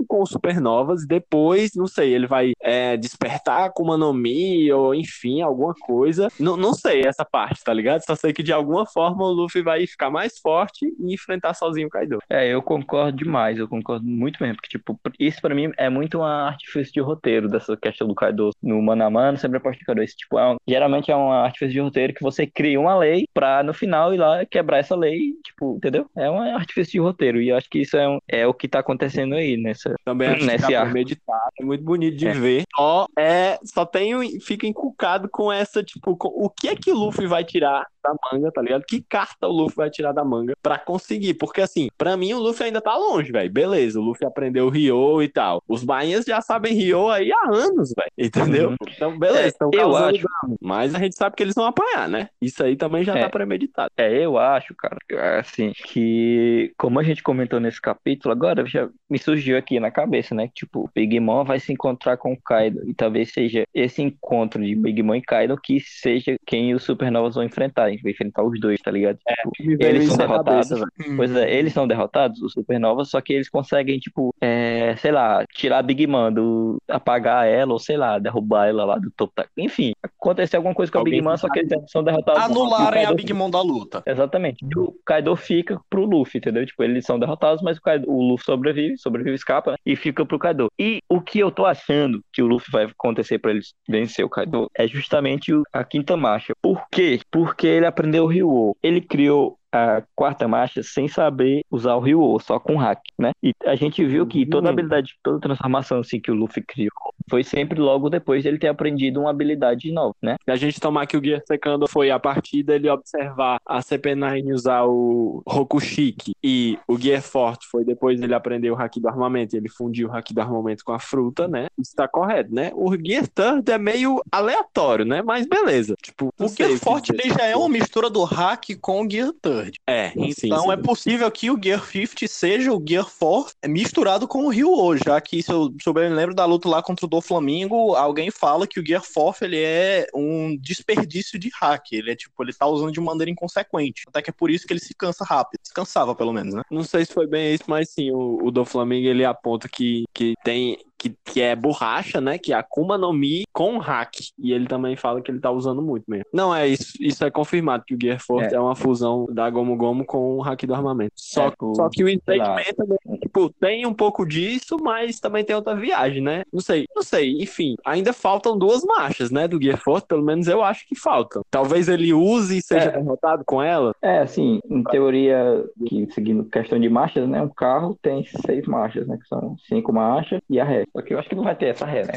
com 0.08 0.26
supernovas, 0.26 1.06
depois, 1.06 1.70
não 1.74 1.86
sei, 1.86 2.12
ele 2.12 2.26
vai 2.26 2.52
é, 2.60 2.96
despertar 2.96 3.72
com 3.72 3.84
uma 3.84 4.12
Mi, 4.12 4.72
ou 4.72 4.94
enfim, 4.94 5.40
alguma 5.40 5.74
coisa. 5.74 6.28
Não, 6.38 6.56
não 6.56 6.74
sei 6.74 7.02
essa 7.02 7.24
parte, 7.24 7.62
tá 7.62 7.72
ligado? 7.72 8.04
Só 8.04 8.16
sei 8.16 8.32
que 8.32 8.42
de 8.42 8.52
alguma 8.52 8.84
forma 8.86 9.24
o 9.24 9.30
Luffy 9.30 9.62
vai 9.62 9.86
ficar 9.86 10.10
mais 10.10 10.38
forte 10.38 10.86
e 10.98 11.14
enfrentar 11.14 11.54
sozinho 11.54 11.86
o 11.86 11.90
Kaido. 11.90 12.18
É, 12.28 12.48
eu 12.48 12.60
concordo 12.60 13.18
demais, 13.18 13.58
eu 13.58 13.68
concordo 13.68 14.04
muito 14.04 14.42
mesmo, 14.42 14.56
porque, 14.56 14.76
tipo, 14.76 14.98
isso 15.18 15.40
pra 15.40 15.54
mim 15.54 15.70
é 15.76 15.88
muito 15.88 16.18
uma 16.18 16.48
artifício 16.48 16.92
de 16.92 17.00
roteiro 17.00 17.48
dessa 17.48 17.76
questão 17.76 18.08
do 18.08 18.14
Kaido 18.14 18.50
no 18.62 18.82
mano 18.82 19.04
a 19.04 19.10
mano, 19.10 19.38
sempre 19.38 19.60
Kaido. 19.60 20.02
Isso, 20.02 20.16
tipo, 20.16 20.38
é 20.38 20.52
um, 20.52 20.56
geralmente 20.66 21.10
é 21.10 21.16
um 21.16 21.30
artifício 21.30 21.74
de 21.74 21.80
roteiro 21.80 22.14
que 22.14 22.22
você 22.22 22.46
cria 22.46 22.80
uma 22.80 22.96
lei 22.96 23.26
pra 23.32 23.62
no 23.62 23.72
final 23.72 24.12
ir 24.14 24.18
lá 24.18 24.44
quebrar 24.44 24.78
essa 24.78 24.96
lei, 24.96 25.34
tipo, 25.44 25.76
entendeu? 25.76 25.99
É 26.16 26.30
um 26.30 26.40
artifício 26.40 26.92
de 26.92 26.98
roteiro, 26.98 27.40
e 27.40 27.48
eu 27.48 27.56
acho 27.56 27.68
que 27.68 27.80
isso 27.80 27.96
é, 27.96 28.08
um, 28.08 28.18
é 28.28 28.46
o 28.46 28.54
que 28.54 28.68
tá 28.68 28.80
acontecendo 28.80 29.34
aí 29.34 29.56
nessa, 29.56 29.94
Também 30.04 30.28
acho 30.28 30.44
nesse 30.44 30.66
que 30.66 30.84
meditar, 30.86 31.48
é 31.58 31.64
muito 31.64 31.84
bonito 31.84 32.16
de 32.16 32.28
é. 32.28 32.32
ver. 32.32 32.64
Só, 32.74 33.06
é, 33.18 33.58
só 33.64 33.84
tenho, 33.84 34.20
fica 34.40 34.66
encucado 34.66 35.28
com 35.28 35.52
essa, 35.52 35.82
tipo, 35.82 36.16
com, 36.16 36.28
o 36.28 36.48
que 36.50 36.68
é 36.68 36.76
que 36.76 36.90
o 36.90 36.96
Luffy 36.96 37.26
vai 37.26 37.44
tirar 37.44 37.86
da 38.02 38.14
manga, 38.32 38.50
tá 38.50 38.62
ligado? 38.62 38.82
Que 38.86 39.02
carta 39.02 39.46
o 39.46 39.52
Luffy 39.52 39.76
vai 39.76 39.90
tirar 39.90 40.12
da 40.12 40.24
manga 40.24 40.54
pra 40.62 40.78
conseguir? 40.78 41.34
Porque, 41.34 41.60
assim, 41.60 41.88
pra 41.96 42.16
mim 42.16 42.32
o 42.32 42.38
Luffy 42.38 42.66
ainda 42.66 42.80
tá 42.80 42.96
longe, 42.96 43.30
velho. 43.30 43.50
Beleza, 43.50 44.00
o 44.00 44.02
Luffy 44.02 44.26
aprendeu 44.26 44.68
Ryo 44.68 45.22
e 45.22 45.28
tal. 45.28 45.62
Os 45.68 45.84
bainhas 45.84 46.24
já 46.24 46.40
sabem 46.40 46.74
Ryo 46.74 47.08
aí 47.08 47.30
há 47.32 47.50
anos, 47.50 47.92
velho. 47.96 48.10
Entendeu? 48.16 48.70
Uhum. 48.70 48.76
Então, 48.88 49.18
beleza, 49.18 49.48
estão 49.48 49.70
é, 49.74 49.82
eu 49.82 49.96
acho... 49.96 50.26
Mas 50.60 50.94
a 50.94 50.98
gente 50.98 51.16
sabe 51.16 51.36
que 51.36 51.42
eles 51.42 51.54
vão 51.54 51.66
apanhar, 51.66 52.08
né? 52.08 52.28
Isso 52.40 52.62
aí 52.62 52.76
também 52.76 53.04
já 53.04 53.16
é. 53.16 53.22
tá 53.22 53.28
premeditado. 53.28 53.90
É, 53.96 54.24
eu 54.24 54.38
acho, 54.38 54.74
cara, 54.74 54.98
assim, 55.38 55.72
que 55.90 56.72
como 56.78 57.00
a 57.00 57.02
gente 57.02 57.20
comentou 57.20 57.58
nesse 57.58 57.82
capítulo, 57.82 58.32
agora 58.32 58.64
já 58.64 58.88
me 59.08 59.18
surgiu 59.18 59.58
aqui 59.58 59.80
na 59.80 59.90
cabeça, 59.90 60.36
né? 60.36 60.46
Que, 60.46 60.54
tipo, 60.54 60.84
o 60.84 60.90
Big 60.94 61.18
Mom 61.18 61.44
vai 61.44 61.58
se 61.58 61.72
encontrar 61.72 62.16
com 62.16 62.32
o 62.32 62.40
Kaido. 62.40 62.88
E 62.88 62.94
talvez 62.94 63.32
seja 63.32 63.64
esse 63.74 64.00
encontro 64.00 64.64
de 64.64 64.76
Big 64.76 65.02
Mom 65.02 65.16
e 65.16 65.22
Kaido 65.22 65.58
que 65.60 65.80
seja 65.80 66.36
quem 66.46 66.74
os 66.74 66.84
Supernovas 66.84 67.34
vão 67.34 67.42
enfrentar 67.42 67.84
a 67.84 67.90
gente 67.90 68.02
vai 68.02 68.12
enfrentar 68.12 68.44
os 68.44 68.60
dois, 68.60 68.80
tá 68.80 68.90
ligado? 68.90 69.18
É, 69.26 69.34
tipo, 69.50 69.84
eles 69.84 70.06
são 70.06 70.16
derrotados. 70.16 70.68
Cabeça, 70.68 70.86
pois 71.16 71.34
é, 71.34 71.54
eles 71.54 71.72
são 71.72 71.88
derrotados, 71.88 72.40
os 72.40 72.52
Supernovas, 72.52 73.10
só 73.10 73.20
que 73.20 73.32
eles 73.32 73.48
conseguem, 73.48 73.98
tipo, 73.98 74.32
é, 74.40 74.94
sei 74.96 75.10
lá, 75.10 75.44
tirar 75.52 75.78
a 75.78 75.82
Big 75.82 76.06
Mom, 76.06 76.32
do, 76.32 76.78
apagar 76.88 77.48
ela, 77.48 77.72
ou 77.72 77.80
sei 77.80 77.96
lá, 77.96 78.18
derrubar 78.18 78.68
ela 78.68 78.84
lá 78.84 78.96
do 78.96 79.10
topo. 79.10 79.32
Enfim, 79.56 79.92
acontecer 80.02 80.56
alguma 80.56 80.74
coisa 80.74 80.92
com 80.92 80.98
a 80.98 81.04
Big 81.04 81.20
Mom, 81.20 81.36
só 81.36 81.48
que 81.48 81.60
eles 81.60 81.72
são 81.88 82.04
derrotados. 82.04 82.42
Anularem 82.42 83.06
a 83.06 83.12
Big 83.12 83.32
Mom 83.32 83.50
da 83.50 83.60
luta. 83.60 84.02
Exatamente. 84.06 84.64
O 84.76 84.94
Kaido 85.04 85.34
fica 85.34 85.79
pro 85.88 86.04
Luffy, 86.04 86.38
entendeu? 86.38 86.64
Tipo, 86.66 86.82
eles 86.82 87.04
são 87.04 87.18
derrotados, 87.18 87.62
mas 87.62 87.78
o, 87.78 87.82
Kaido, 87.82 88.10
o 88.10 88.22
Luffy 88.22 88.44
sobrevive, 88.44 88.98
sobrevive, 88.98 89.34
escapa, 89.34 89.76
e 89.84 89.96
fica 89.96 90.24
pro 90.24 90.38
Kaido. 90.38 90.68
E 90.78 91.00
o 91.08 91.20
que 91.20 91.38
eu 91.38 91.50
tô 91.50 91.66
achando 91.66 92.20
que 92.32 92.42
o 92.42 92.46
Luffy 92.46 92.70
vai 92.70 92.84
acontecer 92.84 93.38
pra 93.38 93.50
eles 93.50 93.72
vencer 93.88 94.24
o 94.24 94.28
Kaido 94.28 94.70
é 94.74 94.86
justamente 94.86 95.52
a 95.72 95.84
quinta 95.84 96.16
marcha. 96.16 96.52
Por 96.60 96.82
quê? 96.90 97.20
Porque 97.30 97.66
ele 97.66 97.86
aprendeu 97.86 98.24
o 98.24 98.26
Ryu. 98.26 98.76
Ele 98.82 99.00
criou 99.00 99.59
a 99.72 100.02
quarta 100.14 100.48
marcha 100.48 100.82
sem 100.82 101.08
saber 101.08 101.62
usar 101.70 101.94
o 101.94 102.00
Ryu, 102.00 102.38
só 102.40 102.58
com 102.58 102.76
hack, 102.76 103.00
né? 103.18 103.32
E 103.42 103.52
a 103.64 103.74
gente 103.74 104.04
viu 104.04 104.26
que 104.26 104.46
toda 104.46 104.68
uhum. 104.68 104.72
habilidade, 104.72 105.14
toda 105.22 105.40
transformação 105.40 106.00
assim, 106.00 106.20
que 106.20 106.30
o 106.30 106.34
Luffy 106.34 106.62
criou 106.62 106.90
foi 107.30 107.44
sempre 107.44 107.80
logo 107.80 108.10
depois 108.10 108.42
de 108.42 108.48
ele 108.48 108.58
ter 108.58 108.66
aprendido 108.66 109.20
uma 109.20 109.30
habilidade 109.30 109.92
nova, 109.92 110.14
né? 110.20 110.34
E 110.46 110.50
a 110.50 110.56
gente 110.56 110.80
tomar 110.80 111.06
que 111.06 111.16
o 111.16 111.24
Gear 111.24 111.40
Secando 111.46 111.86
foi 111.86 112.10
a 112.10 112.18
partir 112.18 112.64
dele 112.64 112.90
observar 112.90 113.60
a 113.64 113.78
CP9 113.78 114.52
usar 114.52 114.84
o 114.84 115.42
Rokushiki 115.46 116.32
e 116.42 116.76
o 116.88 116.98
Gear 116.98 117.22
Forte 117.22 117.68
foi 117.68 117.84
depois 117.84 118.20
ele 118.20 118.34
aprender 118.34 118.70
o 118.70 118.74
hack 118.74 118.96
do 118.96 119.08
armamento, 119.08 119.56
ele 119.56 119.68
fundiu 119.68 120.08
o 120.08 120.10
hack 120.10 120.32
do 120.32 120.40
armamento 120.40 120.84
com 120.84 120.92
a 120.92 120.98
fruta, 120.98 121.46
né? 121.46 121.68
Isso 121.78 121.94
tá 121.94 122.08
correto, 122.08 122.52
né? 122.52 122.72
O 122.74 122.92
Gear 122.96 123.28
Third 123.28 123.70
é 123.70 123.78
meio 123.78 124.20
aleatório, 124.32 125.04
né? 125.04 125.22
Mas 125.22 125.46
beleza. 125.46 125.94
Tipo, 126.02 126.32
o 126.38 126.48
Gear 126.48 126.76
Forte 126.78 127.12
ele 127.12 127.32
já 127.32 127.44
é 127.44 127.54
uma 127.54 127.68
mistura 127.68 128.10
do 128.10 128.24
hack 128.24 128.64
com 128.80 129.06
o 129.06 129.10
Gear 129.10 129.32
Third. 129.40 129.59
Third. 129.62 129.78
É, 129.86 130.12
então 130.14 130.32
sim, 130.32 130.66
sim. 130.66 130.72
é 130.72 130.76
possível 130.76 131.30
que 131.30 131.50
o 131.50 131.58
Gear 131.62 131.84
50 131.84 132.28
seja 132.28 132.72
o 132.72 132.82
Gear 132.86 133.06
4 133.18 133.54
misturado 133.66 134.26
com 134.26 134.46
o 134.46 134.48
Rio 134.48 134.72
hoje, 134.72 135.02
já 135.04 135.20
que 135.20 135.42
se 135.42 135.50
eu, 135.50 135.72
se 135.80 135.88
eu 135.88 135.92
bem 135.92 136.08
lembro 136.08 136.34
da 136.34 136.44
luta 136.44 136.68
lá 136.68 136.82
contra 136.82 137.06
o 137.06 137.08
do 137.08 137.20
Flamengo, 137.20 137.94
alguém 137.94 138.30
fala 138.30 138.66
que 138.66 138.80
o 138.80 138.86
Gear 138.86 139.02
4 139.02 139.44
ele 139.44 139.58
é 139.58 140.06
um 140.14 140.56
desperdício 140.56 141.38
de 141.38 141.50
hack, 141.60 141.92
ele 141.92 142.10
é 142.12 142.16
tipo, 142.16 142.42
ele 142.42 142.52
tá 142.52 142.66
usando 142.66 142.92
de 142.92 143.00
maneira 143.00 143.30
inconsequente, 143.30 144.02
até 144.08 144.22
que 144.22 144.30
é 144.30 144.32
por 144.32 144.50
isso 144.50 144.66
que 144.66 144.72
ele 144.72 144.80
se 144.80 144.94
cansa 144.94 145.24
rápido, 145.24 145.60
descansava 145.62 146.14
pelo 146.14 146.32
menos, 146.32 146.54
né? 146.54 146.62
Não 146.70 146.82
sei 146.82 147.04
se 147.04 147.12
foi 147.12 147.26
bem 147.26 147.54
isso, 147.54 147.64
mas 147.66 147.90
sim, 147.90 148.10
o, 148.10 148.38
o 148.44 148.50
do 148.50 148.64
Flamengo 148.64 149.06
ele 149.06 149.24
aponta 149.24 149.68
que, 149.68 150.04
que 150.14 150.34
tem 150.44 150.78
que, 151.00 151.16
que 151.24 151.40
é 151.40 151.56
borracha, 151.56 152.20
né? 152.20 152.36
Que 152.36 152.52
é 152.52 152.56
Akuma 152.56 152.98
no 152.98 153.10
Mi 153.10 153.44
com 153.52 153.78
hack. 153.78 154.14
E 154.38 154.52
ele 154.52 154.66
também 154.66 154.96
fala 154.96 155.22
que 155.22 155.30
ele 155.30 155.40
tá 155.40 155.50
usando 155.50 155.80
muito 155.80 156.04
mesmo. 156.06 156.26
Não, 156.32 156.54
é 156.54 156.68
isso. 156.68 156.92
Isso 157.00 157.24
é 157.24 157.30
confirmado 157.30 157.84
que 157.86 157.94
o 157.94 157.98
Gear 158.00 158.20
Force 158.20 158.54
é, 158.54 158.56
é 158.58 158.60
uma 158.60 158.76
fusão 158.76 159.26
da 159.30 159.48
Gomu 159.48 159.76
Gomu 159.76 160.04
com 160.04 160.36
o 160.36 160.40
hack 160.42 160.62
do 160.66 160.74
armamento. 160.74 161.12
Só, 161.16 161.48
é, 161.48 161.52
só 161.74 161.88
que 161.90 162.04
o 162.04 162.08
Entendimento 162.08 162.76
também, 162.76 163.18
tipo, 163.20 163.50
tem 163.58 163.86
um 163.86 163.94
pouco 163.94 164.26
disso, 164.26 164.76
mas 164.82 165.18
também 165.18 165.42
tem 165.42 165.56
outra 165.56 165.74
viagem, 165.74 166.22
né? 166.22 166.42
Não 166.52 166.60
sei, 166.60 166.84
não 166.94 167.02
sei. 167.02 167.38
Enfim, 167.40 167.76
ainda 167.84 168.12
faltam 168.12 168.58
duas 168.58 168.84
marchas, 168.84 169.30
né? 169.30 169.48
Do 169.48 169.62
Gear 169.62 169.78
Force, 169.78 170.06
pelo 170.06 170.22
menos 170.22 170.48
eu 170.48 170.62
acho 170.62 170.86
que 170.86 170.94
faltam. 170.94 171.42
Talvez 171.50 171.88
ele 171.88 172.12
use 172.12 172.58
e 172.58 172.62
seja 172.62 172.90
é. 172.90 172.92
derrotado 172.92 173.42
com 173.46 173.62
ela. 173.62 173.94
É, 174.02 174.18
assim, 174.18 174.60
em 174.68 174.82
teoria, 174.84 175.64
que, 175.86 176.06
seguindo 176.12 176.44
questão 176.44 176.78
de 176.78 176.88
marchas, 176.90 177.26
né? 177.26 177.40
Um 177.40 177.48
carro 177.48 177.96
tem 178.02 178.24
seis 178.44 178.66
marchas, 178.66 179.06
né? 179.06 179.16
Que 179.16 179.26
são 179.26 179.56
cinco 179.66 179.92
marchas 179.92 180.40
e 180.50 180.60
a 180.60 180.64
ré. 180.64 180.84
Só 180.92 181.02
que 181.02 181.14
eu 181.14 181.18
acho 181.18 181.28
que 181.28 181.34
não 181.34 181.44
vai 181.44 181.54
ter 181.54 181.66
essa 181.66 181.86
ré, 181.86 182.02
né? 182.02 182.12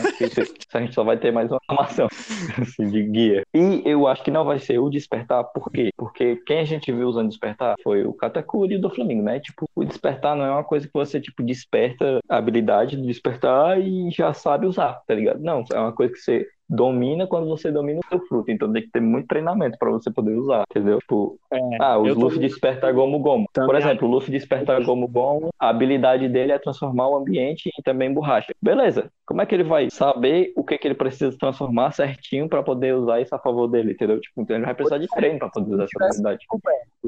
a 0.73 0.79
gente 0.79 0.93
só 0.93 1.03
vai 1.03 1.17
ter 1.17 1.31
mais 1.31 1.49
uma 1.51 1.59
informação 1.63 2.07
assim, 2.61 2.89
de 2.89 3.03
guia. 3.03 3.43
E 3.53 3.81
eu 3.85 4.07
acho 4.07 4.23
que 4.23 4.31
não 4.31 4.45
vai 4.45 4.59
ser 4.59 4.79
o 4.79 4.89
despertar, 4.89 5.43
por 5.43 5.71
quê? 5.71 5.91
Porque 5.95 6.37
quem 6.45 6.59
a 6.59 6.65
gente 6.65 6.91
viu 6.91 7.07
usando 7.07 7.29
despertar 7.29 7.75
foi 7.83 8.03
o 8.03 8.13
Katakuri 8.13 8.77
do 8.77 8.89
Flamengo, 8.89 9.23
né? 9.23 9.39
Tipo, 9.39 9.69
o 9.75 9.83
despertar 9.83 10.35
não 10.35 10.45
é 10.45 10.51
uma 10.51 10.63
coisa 10.63 10.87
que 10.87 10.93
você, 10.93 11.19
tipo, 11.19 11.43
desperta 11.43 12.19
a 12.27 12.37
habilidade 12.37 12.95
de 12.95 13.05
despertar 13.05 13.79
e 13.79 14.09
já 14.11 14.33
sabe 14.33 14.65
usar, 14.65 15.01
tá 15.07 15.13
ligado? 15.13 15.39
Não, 15.39 15.63
é 15.71 15.79
uma 15.79 15.91
coisa 15.91 16.13
que 16.13 16.19
você 16.19 16.47
domina 16.73 17.27
quando 17.27 17.47
você 17.47 17.71
domina 17.71 17.99
o 17.99 18.07
seu 18.09 18.19
fruto. 18.27 18.51
Então 18.51 18.71
tem 18.73 18.81
que 18.81 18.89
ter 18.89 18.99
muito 18.99 19.27
treinamento 19.27 19.77
para 19.77 19.91
você 19.91 20.11
poder 20.11 20.33
usar, 20.33 20.63
entendeu? 20.69 20.97
Tipo, 20.99 21.37
é, 21.51 21.59
ah, 21.79 21.97
o 21.97 22.13
Luffy 22.13 22.39
tô... 22.39 22.41
desperta 22.41 22.91
Gomu 22.91 23.19
Gomu. 23.19 23.45
Também 23.53 23.67
Por 23.67 23.75
exemplo, 23.75 24.07
o 24.07 24.11
Luffy 24.11 24.31
desperta 24.31 24.79
Gomu 24.79 25.07
Gomu, 25.07 25.49
a 25.59 25.69
habilidade 25.69 26.27
dele 26.27 26.51
é 26.51 26.57
transformar 26.57 27.09
o 27.09 27.15
ambiente 27.15 27.69
em 27.69 27.83
também 27.83 28.11
borracha. 28.11 28.53
Beleza. 28.61 29.11
Como 29.25 29.41
é 29.41 29.45
que 29.45 29.55
ele 29.55 29.63
vai 29.63 29.89
saber 29.89 30.51
o 30.55 30.63
que, 30.63 30.77
que 30.77 30.87
ele 30.87 30.95
precisa 30.95 31.37
transformar 31.37 31.91
certinho 31.91 32.49
para 32.49 32.63
poder 32.63 32.95
usar 32.95 33.21
isso 33.21 33.33
a 33.35 33.39
favor 33.39 33.67
dele, 33.67 33.91
entendeu? 33.91 34.19
Tipo, 34.19 34.41
então 34.41 34.55
ele 34.55 34.65
vai 34.65 34.73
precisar 34.73 34.97
de 34.97 35.07
treino 35.07 35.39
para 35.39 35.49
poder 35.49 35.73
usar 35.75 35.83
essa 35.83 36.05
habilidade. 36.05 36.45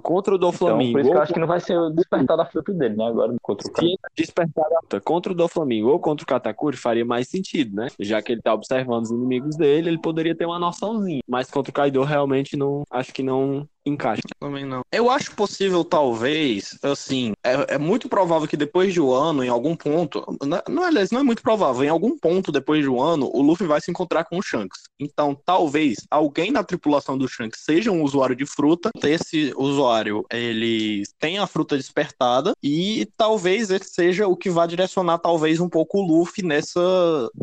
Contra 0.01 0.35
o 0.35 0.37
do 0.37 0.51
Flamengo. 0.51 0.99
Então, 0.99 1.01
por 1.01 1.01
isso 1.01 1.11
que 1.11 1.17
eu 1.17 1.21
acho 1.21 1.33
que 1.33 1.39
não 1.39 1.47
vai 1.47 1.59
ser 1.59 1.77
o 1.77 1.89
despertar 1.89 2.37
da 2.37 2.45
fruta 2.45 2.73
dele, 2.73 2.95
né? 2.95 3.05
Agora 3.05 3.33
contra 3.41 3.67
o 3.67 3.71
cara. 3.71 3.87
despertar 4.15 4.65
da 4.89 4.99
contra 4.99 5.31
o 5.31 5.35
do 5.35 5.47
Flamengo 5.47 5.89
ou 5.89 5.99
contra 5.99 6.23
o 6.23 6.27
Katakuri 6.27 6.75
faria 6.75 7.05
mais 7.05 7.29
sentido, 7.29 7.75
né? 7.75 7.87
Já 7.99 8.21
que 8.21 8.31
ele 8.31 8.41
tá 8.41 8.53
observando 8.53 9.03
os 9.03 9.11
inimigos 9.11 9.55
dele, 9.55 9.89
ele 9.89 9.99
poderia 9.99 10.35
ter 10.35 10.45
uma 10.45 10.59
noçãozinha. 10.59 11.21
Mas 11.27 11.49
contra 11.49 11.71
o 11.71 11.73
Kaido 11.73 12.03
realmente 12.03 12.57
não, 12.57 12.83
acho 12.91 13.13
que 13.13 13.23
não 13.23 13.67
encaixa. 13.85 14.21
Também 14.39 14.65
não. 14.65 14.81
Eu 14.91 15.09
acho 15.09 15.35
possível, 15.35 15.83
talvez, 15.83 16.77
assim, 16.81 17.33
é, 17.43 17.75
é 17.75 17.77
muito 17.77 18.09
provável 18.09 18.47
que 18.47 18.57
depois 18.57 18.93
de 18.93 19.01
um 19.01 19.11
ano, 19.11 19.43
em 19.43 19.49
algum 19.49 19.75
ponto, 19.75 20.25
não, 20.41 20.61
não, 20.69 20.83
aliás, 20.83 21.11
não 21.11 21.19
é 21.19 21.23
muito 21.23 21.41
provável, 21.41 21.83
em 21.83 21.89
algum 21.89 22.17
ponto 22.17 22.51
depois 22.51 22.81
de 22.81 22.89
um 22.89 23.01
ano, 23.01 23.29
o 23.33 23.41
Luffy 23.41 23.67
vai 23.67 23.79
se 23.79 23.91
encontrar 23.91 24.25
com 24.25 24.37
o 24.37 24.41
Shanks. 24.41 24.83
Então, 24.99 25.37
talvez 25.45 25.97
alguém 26.09 26.51
na 26.51 26.63
tripulação 26.63 27.17
do 27.17 27.27
Shanks 27.27 27.61
seja 27.63 27.91
um 27.91 28.03
usuário 28.03 28.35
de 28.35 28.45
fruta, 28.45 28.89
esse 29.03 29.53
usuário, 29.55 30.25
ele 30.31 31.03
tem 31.19 31.37
a 31.37 31.47
fruta 31.47 31.77
despertada 31.77 32.53
e 32.63 33.07
talvez 33.17 33.69
esse 33.69 33.89
seja 33.89 34.27
o 34.27 34.35
que 34.35 34.49
vai 34.49 34.67
direcionar 34.67 35.19
talvez 35.19 35.59
um 35.59 35.69
pouco 35.69 35.99
o 35.99 36.05
Luffy 36.05 36.43
nessa, 36.43 36.79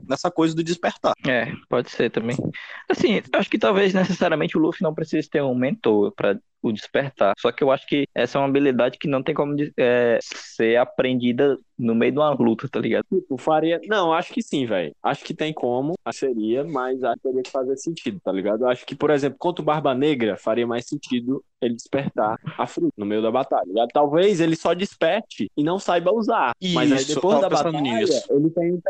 nessa 0.09 0.31
coisa 0.31 0.55
do 0.55 0.63
despertar. 0.63 1.15
É, 1.27 1.53
pode 1.69 1.91
ser 1.91 2.11
também. 2.11 2.37
Assim, 2.89 3.23
acho 3.33 3.51
que 3.51 3.59
talvez 3.59 3.95
necessariamente 3.95 4.57
o 4.57 4.61
Luffy 4.61 4.83
não 4.83 4.95
precise 4.95 5.29
ter 5.29 5.43
um 5.43 5.55
mentor 5.55 6.13
para 6.13 6.32
a 6.33 6.52
o 6.63 6.73
despertar. 6.73 7.35
Só 7.39 7.51
que 7.51 7.63
eu 7.63 7.71
acho 7.71 7.87
que 7.87 8.07
essa 8.15 8.39
é 8.39 8.41
uma 8.41 8.49
habilidade 8.49 8.99
que 8.99 9.09
não 9.09 9.23
tem 9.23 9.35
como 9.35 9.57
é, 9.77 10.19
ser 10.23 10.77
aprendida 10.77 11.59
no 11.79 11.95
meio 11.95 12.13
de 12.13 12.19
uma 12.19 12.31
luta, 12.33 12.69
tá 12.69 12.79
ligado? 12.79 13.05
Tipo, 13.13 13.37
faria. 13.37 13.81
Não, 13.87 14.13
acho 14.13 14.33
que 14.33 14.43
sim, 14.43 14.65
velho. 14.65 14.95
Acho 15.03 15.25
que 15.25 15.35
tem 15.35 15.53
como, 15.53 15.95
seria, 16.13 16.63
mas 16.65 17.03
acho 17.03 17.17
que 17.17 17.23
teria 17.23 17.43
que 17.43 17.51
fazer 17.51 17.77
sentido, 17.77 18.21
tá 18.23 18.31
ligado? 18.31 18.67
Acho 18.67 18.87
que, 18.87 18.95
por 18.95 19.11
exemplo, 19.11 19.37
contra 19.39 19.63
o 19.63 19.65
Barba 19.65 19.95
Negra, 19.95 20.37
faria 20.37 20.67
mais 20.67 20.87
sentido 20.87 21.43
ele 21.61 21.75
despertar 21.75 22.39
a 22.59 22.67
fruta 22.67 22.93
no 22.97 23.07
meio 23.07 23.23
da 23.23 23.31
batalha. 23.31 23.73
Tá 23.75 23.87
Talvez 23.93 24.41
ele 24.41 24.57
só 24.57 24.75
desperte 24.75 25.51
e 25.57 25.63
não 25.63 25.79
saiba 25.79 26.13
usar. 26.13 26.53
Isso, 26.61 26.75
mas 26.75 26.93
aí 26.93 27.05
depois 27.05 27.41
da 27.41 27.49
batalha, 27.49 27.81
nisso. 27.81 28.27
ele 28.31 28.51
tem 28.51 28.81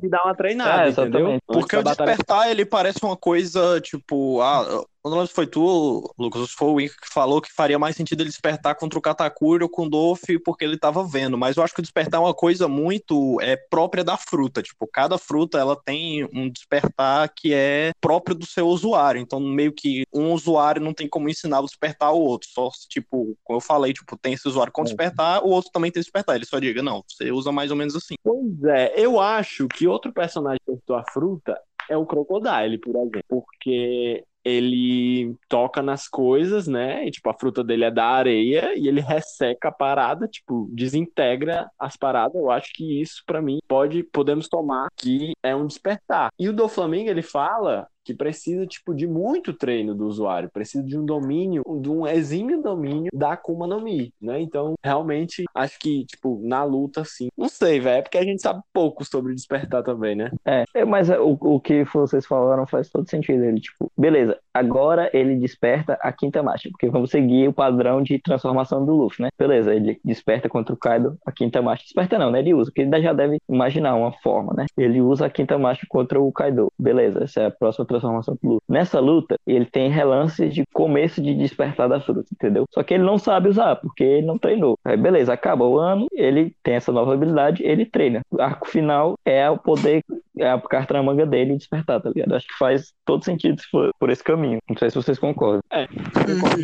que 0.00 0.08
dar 0.08 0.24
uma 0.24 0.34
treinada, 0.34 0.88
é, 0.88 0.90
entendeu? 0.90 1.38
Porque 1.46 1.76
o 1.76 1.82
despertar, 1.82 2.50
ele 2.50 2.64
parece 2.64 2.98
uma 3.02 3.16
coisa, 3.16 3.80
tipo, 3.80 4.40
ah, 4.40 4.84
não 5.04 5.12
lembro 5.12 5.26
se 5.26 5.34
foi 5.34 5.46
tu, 5.46 6.14
Lucas, 6.18 6.50
foi 6.52 6.68
o 6.68 6.74
Wink 6.74 6.94
que 7.00 7.12
falou 7.22 7.40
que 7.40 7.52
faria 7.52 7.78
mais 7.78 7.94
sentido 7.94 8.20
ele 8.22 8.30
despertar 8.30 8.74
contra 8.74 8.98
o 8.98 9.02
Katakuri 9.02 9.62
ou 9.62 9.68
com 9.68 9.86
o 9.86 9.88
Dolph 9.88 10.24
porque 10.44 10.64
ele 10.64 10.76
tava 10.76 11.04
vendo. 11.04 11.38
Mas 11.38 11.56
eu 11.56 11.62
acho 11.62 11.72
que 11.72 11.78
o 11.78 11.82
despertar 11.82 12.18
é 12.18 12.24
uma 12.24 12.34
coisa 12.34 12.66
muito 12.66 13.40
é, 13.40 13.56
própria 13.56 14.02
da 14.02 14.16
fruta. 14.16 14.60
Tipo, 14.60 14.88
cada 14.88 15.16
fruta 15.16 15.58
ela 15.58 15.76
tem 15.76 16.28
um 16.34 16.50
despertar 16.50 17.32
que 17.32 17.54
é 17.54 17.92
próprio 18.00 18.34
do 18.34 18.44
seu 18.44 18.66
usuário. 18.66 19.20
Então, 19.20 19.38
meio 19.38 19.72
que 19.72 20.04
um 20.12 20.32
usuário 20.32 20.82
não 20.82 20.92
tem 20.92 21.08
como 21.08 21.28
ensinar 21.28 21.60
o 21.60 21.66
despertar 21.66 22.08
ao 22.08 22.20
outro. 22.20 22.48
Só, 22.50 22.68
tipo, 22.88 23.36
como 23.44 23.58
eu 23.58 23.60
falei, 23.60 23.92
tipo, 23.92 24.18
tem 24.18 24.32
esse 24.32 24.48
usuário 24.48 24.72
com 24.72 24.82
é. 24.82 24.84
despertar, 24.84 25.44
o 25.44 25.50
outro 25.50 25.70
também 25.72 25.92
tem 25.92 26.02
despertar. 26.02 26.34
Ele 26.34 26.44
só 26.44 26.58
diga, 26.58 26.82
não, 26.82 27.04
você 27.06 27.30
usa 27.30 27.52
mais 27.52 27.70
ou 27.70 27.76
menos 27.76 27.94
assim. 27.94 28.16
Pois 28.24 28.64
é, 28.64 28.94
eu 28.96 29.20
acho 29.20 29.68
que 29.68 29.86
outro 29.86 30.12
personagem 30.12 30.58
que 30.66 30.72
despertou 30.72 30.96
a 30.96 31.04
fruta 31.12 31.56
é 31.88 31.96
o 31.96 32.06
Crocodile, 32.06 32.78
por 32.78 32.96
exemplo. 32.96 33.22
Porque 33.28 34.24
ele 34.44 35.34
toca 35.48 35.82
nas 35.82 36.08
coisas, 36.08 36.66
né? 36.66 37.06
E, 37.06 37.10
tipo, 37.10 37.28
a 37.30 37.34
fruta 37.34 37.62
dele 37.62 37.84
é 37.84 37.90
da 37.90 38.06
areia 38.06 38.74
e 38.76 38.88
ele 38.88 39.00
resseca 39.00 39.68
a 39.68 39.72
parada, 39.72 40.26
tipo, 40.28 40.68
desintegra 40.72 41.68
as 41.78 41.96
paradas. 41.96 42.34
Eu 42.34 42.50
acho 42.50 42.72
que 42.74 43.00
isso, 43.00 43.22
para 43.26 43.40
mim, 43.42 43.58
pode, 43.68 44.02
podemos 44.04 44.48
tomar 44.48 44.88
que 44.96 45.32
é 45.42 45.54
um 45.54 45.66
despertar. 45.66 46.30
E 46.38 46.48
o 46.48 46.52
do 46.52 46.68
Flamengo, 46.68 47.10
ele 47.10 47.22
fala 47.22 47.86
que 48.04 48.14
precisa 48.14 48.66
tipo 48.66 48.94
de 48.94 49.06
muito 49.06 49.52
treino 49.52 49.94
do 49.94 50.06
usuário, 50.06 50.50
precisa 50.50 50.82
de 50.82 50.98
um 50.98 51.04
domínio, 51.04 51.62
de 51.80 51.90
um 51.90 52.06
exímio 52.06 52.60
domínio 52.62 53.10
da 53.12 53.32
Akuma 53.32 53.66
no 53.66 53.80
Mi, 53.80 54.12
né? 54.20 54.40
Então, 54.40 54.74
realmente 54.82 55.44
acho 55.54 55.78
que 55.78 56.04
tipo 56.06 56.40
na 56.42 56.64
luta 56.64 57.02
assim, 57.02 57.28
não 57.36 57.48
sei, 57.48 57.80
velho, 57.80 57.98
é 57.98 58.02
porque 58.02 58.18
a 58.18 58.24
gente 58.24 58.42
sabe 58.42 58.60
pouco 58.72 59.04
sobre 59.04 59.34
despertar 59.34 59.82
também, 59.82 60.14
né? 60.14 60.30
É, 60.44 60.64
é 60.74 60.84
mas 60.84 61.08
o, 61.10 61.38
o 61.40 61.60
que 61.60 61.84
vocês 61.84 62.26
falaram 62.26 62.66
faz 62.66 62.88
todo 62.90 63.08
sentido, 63.08 63.44
ele 63.44 63.60
tipo, 63.60 63.90
beleza, 63.96 64.38
agora 64.52 65.10
ele 65.12 65.36
desperta 65.36 65.98
a 66.00 66.12
quinta 66.12 66.42
marcha, 66.42 66.68
porque 66.70 66.88
vamos 66.88 67.10
seguir 67.10 67.48
o 67.48 67.52
padrão 67.52 68.02
de 68.02 68.18
transformação 68.18 68.84
do 68.84 68.94
Luffy, 68.94 69.22
né? 69.24 69.30
Beleza, 69.38 69.74
ele 69.74 70.00
desperta 70.04 70.48
contra 70.48 70.74
o 70.74 70.76
Kaido 70.76 71.18
a 71.26 71.32
quinta 71.32 71.62
marcha. 71.62 71.84
Desperta 71.84 72.18
não, 72.18 72.30
né? 72.30 72.40
Ele 72.40 72.54
usa, 72.54 72.70
porque 72.70 72.82
ele 72.82 73.02
já 73.02 73.12
deve 73.12 73.38
imaginar 73.48 73.94
uma 73.94 74.12
forma, 74.12 74.52
né? 74.54 74.66
Ele 74.76 75.00
usa 75.00 75.26
a 75.26 75.30
quinta 75.30 75.58
marcha 75.58 75.86
contra 75.88 76.20
o 76.20 76.32
Kaido. 76.32 76.72
Beleza, 76.78 77.24
essa 77.24 77.40
é 77.40 77.46
a 77.46 77.50
próxima 77.50 77.86
transformação 77.92 78.36
do 78.42 78.48
Luffy. 78.48 78.62
Nessa 78.68 79.00
luta, 79.00 79.36
ele 79.46 79.66
tem 79.66 79.90
relances 79.90 80.52
de 80.52 80.64
começo 80.72 81.22
de 81.22 81.34
despertar 81.34 81.88
da 81.88 82.00
fruta, 82.00 82.24
entendeu? 82.32 82.64
Só 82.70 82.82
que 82.82 82.94
ele 82.94 83.04
não 83.04 83.18
sabe 83.18 83.48
usar, 83.48 83.76
porque 83.76 84.02
ele 84.02 84.26
não 84.26 84.38
treinou. 84.38 84.78
Aí 84.84 84.96
beleza, 84.96 85.32
acaba 85.32 85.64
o 85.64 85.78
ano, 85.78 86.06
ele 86.12 86.54
tem 86.62 86.74
essa 86.74 86.92
nova 86.92 87.14
habilidade, 87.14 87.62
ele 87.64 87.86
treina. 87.86 88.22
O 88.30 88.40
arco 88.40 88.68
final 88.68 89.16
é 89.24 89.48
o 89.50 89.58
poder, 89.58 90.02
é 90.38 90.50
a 90.50 90.60
carta 90.60 90.94
na 90.94 91.02
manga 91.02 91.26
dele 91.26 91.56
despertar, 91.56 92.00
tá 92.00 92.10
ligado? 92.10 92.34
Acho 92.34 92.46
que 92.46 92.58
faz 92.58 92.92
todo 93.04 93.24
sentido 93.24 93.60
se 93.60 93.68
for 93.68 93.90
por 93.98 94.10
esse 94.10 94.22
caminho. 94.22 94.58
Não 94.68 94.76
sei 94.76 94.90
se 94.90 94.96
vocês 94.96 95.18
concordam. 95.18 95.60
É, 95.70 95.86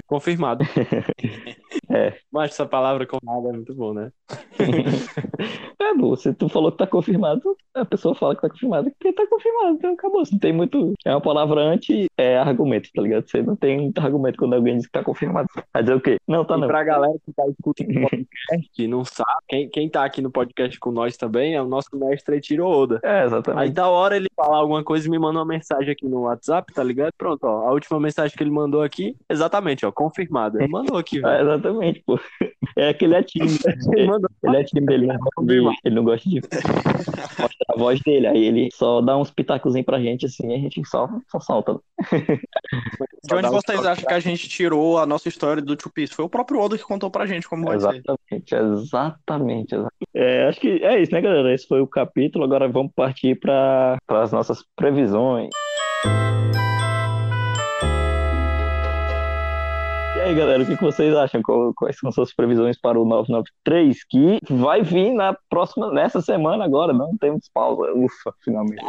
confirmado. 0.06 0.64
é. 1.90 2.14
Mas 2.30 2.52
essa 2.52 2.66
palavra 2.66 3.06
confirmada 3.06 3.48
é 3.48 3.52
muito 3.52 3.74
bom, 3.74 3.92
né? 3.92 4.12
é, 5.80 5.94
bom, 5.94 6.14
se 6.16 6.32
tu 6.34 6.48
falou 6.48 6.70
que 6.72 6.78
tá 6.78 6.86
confirmado, 6.86 7.56
a 7.74 7.84
pessoa 7.84 8.14
fala 8.14 8.34
que 8.34 8.42
tá 8.42 8.48
confirmado, 8.48 8.90
porque 8.90 9.12
tá 9.12 9.26
confirmado, 9.26 9.76
então 9.76 9.92
acabou. 9.92 10.22
Não 10.30 10.38
tem 10.38 10.52
muito. 10.52 10.94
É 11.04 11.10
uma 11.10 11.20
palavra 11.20 11.60
anti-argumento, 11.60 12.88
é 12.88 12.92
tá 12.94 13.02
ligado? 13.02 13.28
Você 13.28 13.42
não 13.42 13.56
tem 13.56 13.80
muito 13.80 13.98
argumento 13.98 14.38
quando 14.38 14.54
alguém 14.54 14.76
diz 14.76 14.86
que 14.86 14.92
tá 14.92 15.02
confirmado. 15.02 15.48
Vai 15.72 15.82
dizer 15.82 15.94
o 15.94 16.00
quê? 16.00 16.16
Não, 16.26 16.44
tá 16.44 16.56
e 16.56 16.60
não. 16.60 16.66
Pra 16.68 16.84
galera 16.84 17.14
que 17.24 17.32
tá 17.32 17.44
escutando 17.48 17.90
o 17.90 18.00
podcast, 18.10 18.88
não 18.88 19.04
sabe, 19.04 19.42
quem, 19.48 19.68
quem 19.68 19.88
tá 19.88 20.04
aqui 20.04 20.20
no 20.20 20.30
podcast 20.30 20.78
com 20.78 20.90
nós 20.90 21.16
também 21.16 21.54
é 21.54 21.62
o 21.62 21.68
nosso 21.68 21.88
mestre 21.94 22.40
Tiro 22.40 22.66
Oda. 22.66 23.00
É, 23.02 23.24
exatamente. 23.24 23.62
Aí 23.62 23.70
da 23.70 23.88
hora 23.88 24.16
ele 24.16 24.28
falar 24.34 24.58
alguma 24.58 24.82
coisa 24.84 25.06
e 25.06 25.10
me 25.10 25.18
manda 25.18 25.38
uma 25.38 25.44
mensagem 25.44 25.90
aqui 25.90 26.06
no 26.06 26.22
WhatsApp, 26.22 26.72
tá 26.72 26.82
ligado? 26.82 27.12
Pronto, 27.16 27.44
ó. 27.44 27.68
A 27.68 27.72
última 27.72 27.98
mensagem 27.98 28.36
que 28.36 28.42
ele 28.42 28.50
mandou 28.50 28.82
aqui, 28.82 29.16
exatamente, 29.28 29.84
ó, 29.86 29.92
confirmado. 29.92 30.60
Ele 30.60 30.68
mandou 30.68 30.96
aqui, 30.96 31.20
velho. 31.20 31.34
É, 31.34 31.42
exatamente, 31.42 31.67
pô. 32.04 32.18
É 32.76 32.90
aquele 32.90 33.14
é 33.14 33.22
time. 33.22 33.46
Ele, 33.96 34.06
mandou... 34.06 34.30
ele 34.44 34.56
é 34.56 34.64
time 34.64 34.86
dele, 34.86 35.06
né? 35.06 35.16
ele 35.84 35.94
não 35.94 36.04
gosta 36.04 36.28
de 36.28 36.40
mostrar 36.40 37.74
a 37.74 37.78
voz 37.78 38.00
dele. 38.00 38.26
Aí 38.26 38.44
ele 38.44 38.68
só 38.72 39.00
dá 39.00 39.16
uns 39.16 39.30
pitacozinhos 39.30 39.84
pra 39.84 40.00
gente, 40.00 40.26
assim, 40.26 40.50
e 40.50 40.54
a 40.54 40.58
gente 40.58 40.86
só, 40.86 41.08
só 41.28 41.40
solta. 41.40 41.78
De 43.24 43.34
onde 43.34 43.48
vocês 43.48 43.84
acham 43.84 44.04
que 44.04 44.14
a 44.14 44.20
gente 44.20 44.48
tirou 44.48 44.98
a 44.98 45.06
nossa 45.06 45.28
história 45.28 45.62
do 45.62 45.76
Two 45.76 45.92
Piece? 45.92 46.14
Foi 46.14 46.24
o 46.24 46.28
próprio 46.28 46.60
Oda 46.60 46.78
que 46.78 46.84
contou 46.84 47.10
pra 47.10 47.26
gente 47.26 47.48
como 47.48 47.64
vai 47.64 47.76
exatamente, 47.76 48.48
ser. 48.48 48.56
Exatamente, 48.56 49.74
exatamente. 49.74 49.98
É, 50.14 50.46
acho 50.46 50.60
que 50.60 50.82
é 50.84 51.00
isso, 51.00 51.12
né, 51.12 51.20
galera? 51.20 51.52
Esse 51.52 51.66
foi 51.66 51.80
o 51.80 51.86
capítulo. 51.86 52.44
Agora 52.44 52.68
vamos 52.68 52.92
partir 52.94 53.38
para 53.38 53.98
as 54.08 54.32
nossas 54.32 54.64
previsões. 54.76 55.50
Aí, 60.28 60.34
galera, 60.34 60.62
o 60.62 60.66
que 60.66 60.74
vocês 60.76 61.14
acham? 61.14 61.40
Quais 61.74 61.98
são 61.98 62.12
suas 62.12 62.34
previsões 62.34 62.78
para 62.78 63.00
o 63.00 63.04
993, 63.04 64.04
que 64.04 64.38
vai 64.50 64.82
vir 64.82 65.12
na 65.12 65.34
próxima, 65.48 65.90
nessa 65.90 66.20
semana 66.20 66.64
agora, 66.64 66.92
não 66.92 67.16
temos 67.16 67.48
pausa. 67.52 67.92
Ufa, 67.94 68.34
finalmente. 68.44 68.84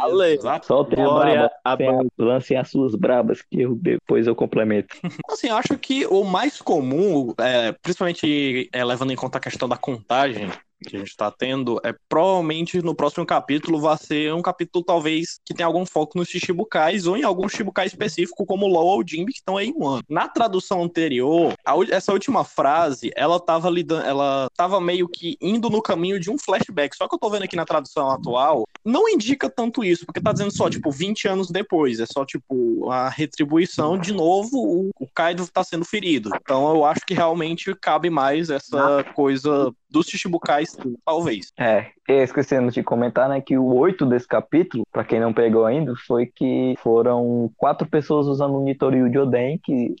Soltem 0.66 1.02
a 1.02 1.76
braba, 1.76 2.10
lancem 2.18 2.56
as 2.56 2.70
suas 2.70 2.94
brabas, 2.94 3.42
que 3.42 3.62
eu, 3.62 3.74
depois 3.74 4.26
eu 4.26 4.34
complemento. 4.34 4.94
Assim, 5.30 5.48
acho 5.48 5.78
que 5.78 6.06
o 6.06 6.24
mais 6.24 6.60
comum, 6.60 7.32
é, 7.38 7.72
principalmente 7.72 8.68
é, 8.72 8.84
levando 8.84 9.12
em 9.12 9.16
conta 9.16 9.38
a 9.38 9.40
questão 9.40 9.68
da 9.68 9.76
contagem, 9.76 10.48
que 10.88 10.96
a 10.96 10.98
gente 10.98 11.10
está 11.10 11.30
tendo, 11.30 11.80
é 11.84 11.94
provavelmente 12.08 12.80
no 12.82 12.94
próximo 12.94 13.26
capítulo 13.26 13.80
vai 13.80 13.96
ser 13.98 14.32
um 14.34 14.42
capítulo 14.42 14.84
talvez 14.84 15.40
que 15.44 15.54
tenha 15.54 15.66
algum 15.66 15.84
foco 15.84 16.18
nos 16.18 16.28
Shichibukais 16.28 17.06
ou 17.06 17.16
em 17.16 17.22
algum 17.22 17.48
Shichibukai 17.48 17.86
específico, 17.86 18.46
como 18.46 18.66
Law 18.66 18.86
ou 18.86 19.06
Jimby, 19.06 19.32
que 19.32 19.38
estão 19.38 19.56
aí 19.56 19.72
um 19.76 19.86
ano. 19.86 20.02
Na 20.08 20.28
tradução 20.28 20.82
anterior, 20.82 21.54
a, 21.64 21.74
essa 21.90 22.12
última 22.12 22.44
frase, 22.44 23.10
ela 23.14 23.38
tava 23.38 23.68
lidando, 23.68 24.06
ela 24.06 24.48
tava 24.56 24.80
meio 24.80 25.08
que 25.08 25.36
indo 25.40 25.68
no 25.68 25.82
caminho 25.82 26.18
de 26.18 26.30
um 26.30 26.38
flashback. 26.38 26.96
Só 26.96 27.08
que 27.08 27.14
eu 27.14 27.18
tô 27.18 27.30
vendo 27.30 27.44
aqui 27.44 27.56
na 27.56 27.64
tradução 27.64 28.10
atual, 28.10 28.64
não 28.84 29.08
indica 29.08 29.50
tanto 29.50 29.84
isso, 29.84 30.04
porque 30.06 30.20
tá 30.20 30.32
dizendo 30.32 30.50
só, 30.50 30.68
tipo, 30.68 30.90
20 30.90 31.28
anos 31.28 31.50
depois. 31.50 32.00
É 32.00 32.06
só, 32.06 32.24
tipo, 32.24 32.90
a 32.90 33.08
retribuição, 33.08 33.98
de 33.98 34.12
novo, 34.12 34.56
o, 34.56 34.90
o 34.98 35.06
Kaido 35.14 35.46
tá 35.46 35.62
sendo 35.62 35.84
ferido. 35.84 36.30
Então 36.40 36.74
eu 36.74 36.84
acho 36.84 37.00
que 37.06 37.14
realmente 37.14 37.74
cabe 37.74 38.10
mais 38.10 38.50
essa 38.50 39.04
coisa 39.14 39.72
dos 39.88 40.06
Chichibukais, 40.06 40.76
talvez. 41.04 41.52
É, 41.58 41.90
esquecendo 42.08 42.70
de 42.70 42.82
comentar, 42.82 43.28
né, 43.28 43.40
que 43.40 43.58
o 43.58 43.74
8 43.74 44.06
desse 44.06 44.26
capítulo, 44.26 44.84
para 44.92 45.04
quem 45.04 45.20
não 45.20 45.32
pegou 45.32 45.64
ainda, 45.64 45.94
foi 46.06 46.26
que 46.26 46.74
foram 46.82 47.50
quatro 47.56 47.88
pessoas 47.88 48.26
usando 48.26 48.56
o 48.56 48.64
Nitoryu 48.64 49.12
Joden, 49.12 49.58
que 49.62 49.94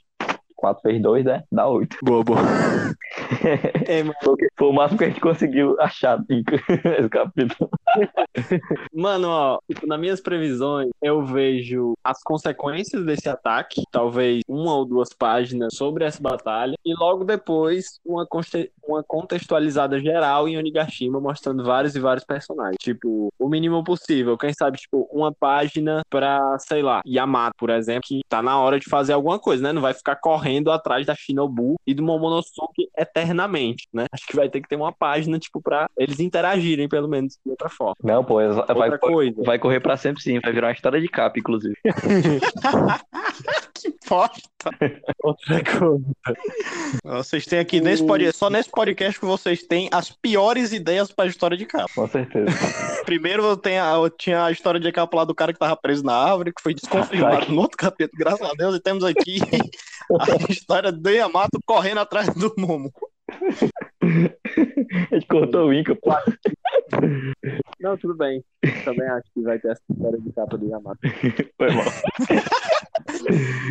4 0.60 0.82
vezes 0.84 1.02
2, 1.02 1.24
né? 1.24 1.42
Dá 1.50 1.66
8. 1.66 1.96
Boa, 2.02 2.22
boa. 2.22 2.38
É, 3.88 4.04
Foi 4.56 4.68
o 4.68 4.72
máximo 4.72 4.98
que 4.98 5.04
a 5.04 5.08
gente 5.08 5.20
conseguiu 5.20 5.76
achar 5.80 6.22
nesse 6.28 6.44
capítulo. 7.10 7.68
Mano, 8.94 9.28
ó, 9.28 9.58
tipo, 9.68 9.86
nas 9.86 9.98
minhas 9.98 10.20
previsões, 10.20 10.90
eu 11.02 11.24
vejo 11.24 11.94
as 12.04 12.22
consequências 12.22 13.04
desse 13.04 13.28
ataque, 13.28 13.82
talvez 13.90 14.42
uma 14.48 14.74
ou 14.76 14.84
duas 14.84 15.08
páginas 15.12 15.74
sobre 15.74 16.04
essa 16.04 16.22
batalha, 16.22 16.76
e 16.84 16.94
logo 16.94 17.24
depois 17.24 17.98
uma, 18.04 18.26
uma 18.86 19.02
contextualizada 19.02 19.98
geral 19.98 20.48
em 20.48 20.56
Onigashima, 20.56 21.20
mostrando 21.20 21.64
vários 21.64 21.96
e 21.96 22.00
vários 22.00 22.24
personagens. 22.24 22.76
Tipo, 22.80 23.32
o 23.38 23.48
mínimo 23.48 23.82
possível. 23.82 24.38
Quem 24.38 24.52
sabe, 24.52 24.78
tipo, 24.78 25.08
uma 25.12 25.32
página 25.32 26.02
pra, 26.08 26.56
sei 26.58 26.82
lá, 26.82 27.00
Yamato, 27.06 27.56
por 27.58 27.70
exemplo, 27.70 28.02
que 28.04 28.20
tá 28.28 28.40
na 28.40 28.58
hora 28.58 28.78
de 28.78 28.88
fazer 28.88 29.12
alguma 29.14 29.38
coisa, 29.38 29.62
né? 29.62 29.72
Não 29.72 29.82
vai 29.82 29.94
ficar 29.94 30.16
correndo 30.16 30.49
atrás 30.70 31.06
da 31.06 31.14
Shinobu 31.14 31.76
e 31.86 31.94
do 31.94 32.02
Momonosuke 32.02 32.88
eternamente, 32.96 33.88
né? 33.92 34.06
Acho 34.12 34.26
que 34.26 34.36
vai 34.36 34.48
ter 34.48 34.60
que 34.60 34.68
ter 34.68 34.76
uma 34.76 34.92
página, 34.92 35.38
tipo, 35.38 35.60
pra 35.60 35.88
eles 35.96 36.20
interagirem, 36.20 36.88
pelo 36.88 37.08
menos, 37.08 37.38
de 37.44 37.50
outra 37.50 37.68
forma. 37.68 37.96
Não, 38.02 38.24
pô, 38.24 38.36
vai, 38.74 38.98
coisa. 38.98 39.42
vai 39.42 39.58
correr 39.58 39.80
pra 39.80 39.96
sempre 39.96 40.22
sim, 40.22 40.40
vai 40.40 40.52
virar 40.52 40.68
uma 40.68 40.72
história 40.72 41.00
de 41.00 41.08
capa, 41.08 41.38
inclusive. 41.38 41.74
que 43.74 43.94
bosta. 44.08 44.40
Outra 45.22 45.62
coisa. 45.64 46.04
Vocês 47.04 47.46
têm 47.46 47.58
aqui, 47.58 47.80
nesse 47.80 48.04
podcast, 48.04 48.38
só 48.38 48.50
nesse 48.50 48.70
podcast 48.70 49.18
que 49.18 49.26
vocês 49.26 49.62
têm 49.62 49.88
as 49.92 50.10
piores 50.10 50.72
ideias 50.72 51.10
pra 51.12 51.26
história 51.26 51.56
de 51.56 51.66
capa. 51.66 51.90
Com 51.94 52.06
certeza. 52.06 52.50
Primeiro 53.04 53.44
eu, 53.44 53.56
tenho 53.56 53.82
a, 53.82 53.94
eu 53.94 54.10
tinha 54.10 54.44
a 54.44 54.50
história 54.50 54.80
de 54.80 54.92
capa 54.92 55.16
lá 55.16 55.24
do 55.24 55.34
cara 55.34 55.52
que 55.52 55.58
tava 55.58 55.76
preso 55.76 56.04
na 56.04 56.14
árvore, 56.14 56.52
que 56.52 56.62
foi 56.62 56.74
desconfirmado 56.74 57.50
no 57.52 57.62
outro 57.62 57.76
capítulo, 57.76 58.18
graças 58.18 58.48
a 58.48 58.52
Deus, 58.54 58.76
e 58.76 58.80
temos 58.80 59.04
aqui 59.04 59.40
a 60.18 60.52
história 60.52 60.92
do 60.92 61.10
Yamato 61.10 61.60
correndo 61.64 61.98
atrás 61.98 62.28
do 62.34 62.52
Momo. 62.58 62.90
A 64.02 65.14
gente 65.14 65.26
cortou 65.28 65.68
o 65.68 65.72
Inca, 65.72 65.94
pô. 65.94 66.10
Não, 67.80 67.96
tudo 67.96 68.16
bem. 68.16 68.44
Também 68.84 69.08
acho 69.08 69.30
que 69.32 69.42
vai 69.42 69.58
ter 69.58 69.72
essa 69.72 69.82
história 69.90 70.18
de 70.20 70.32
capa 70.32 70.58
do 70.58 70.66
Yamato. 70.66 70.98
Foi 71.56 71.70
mal. 71.70 71.84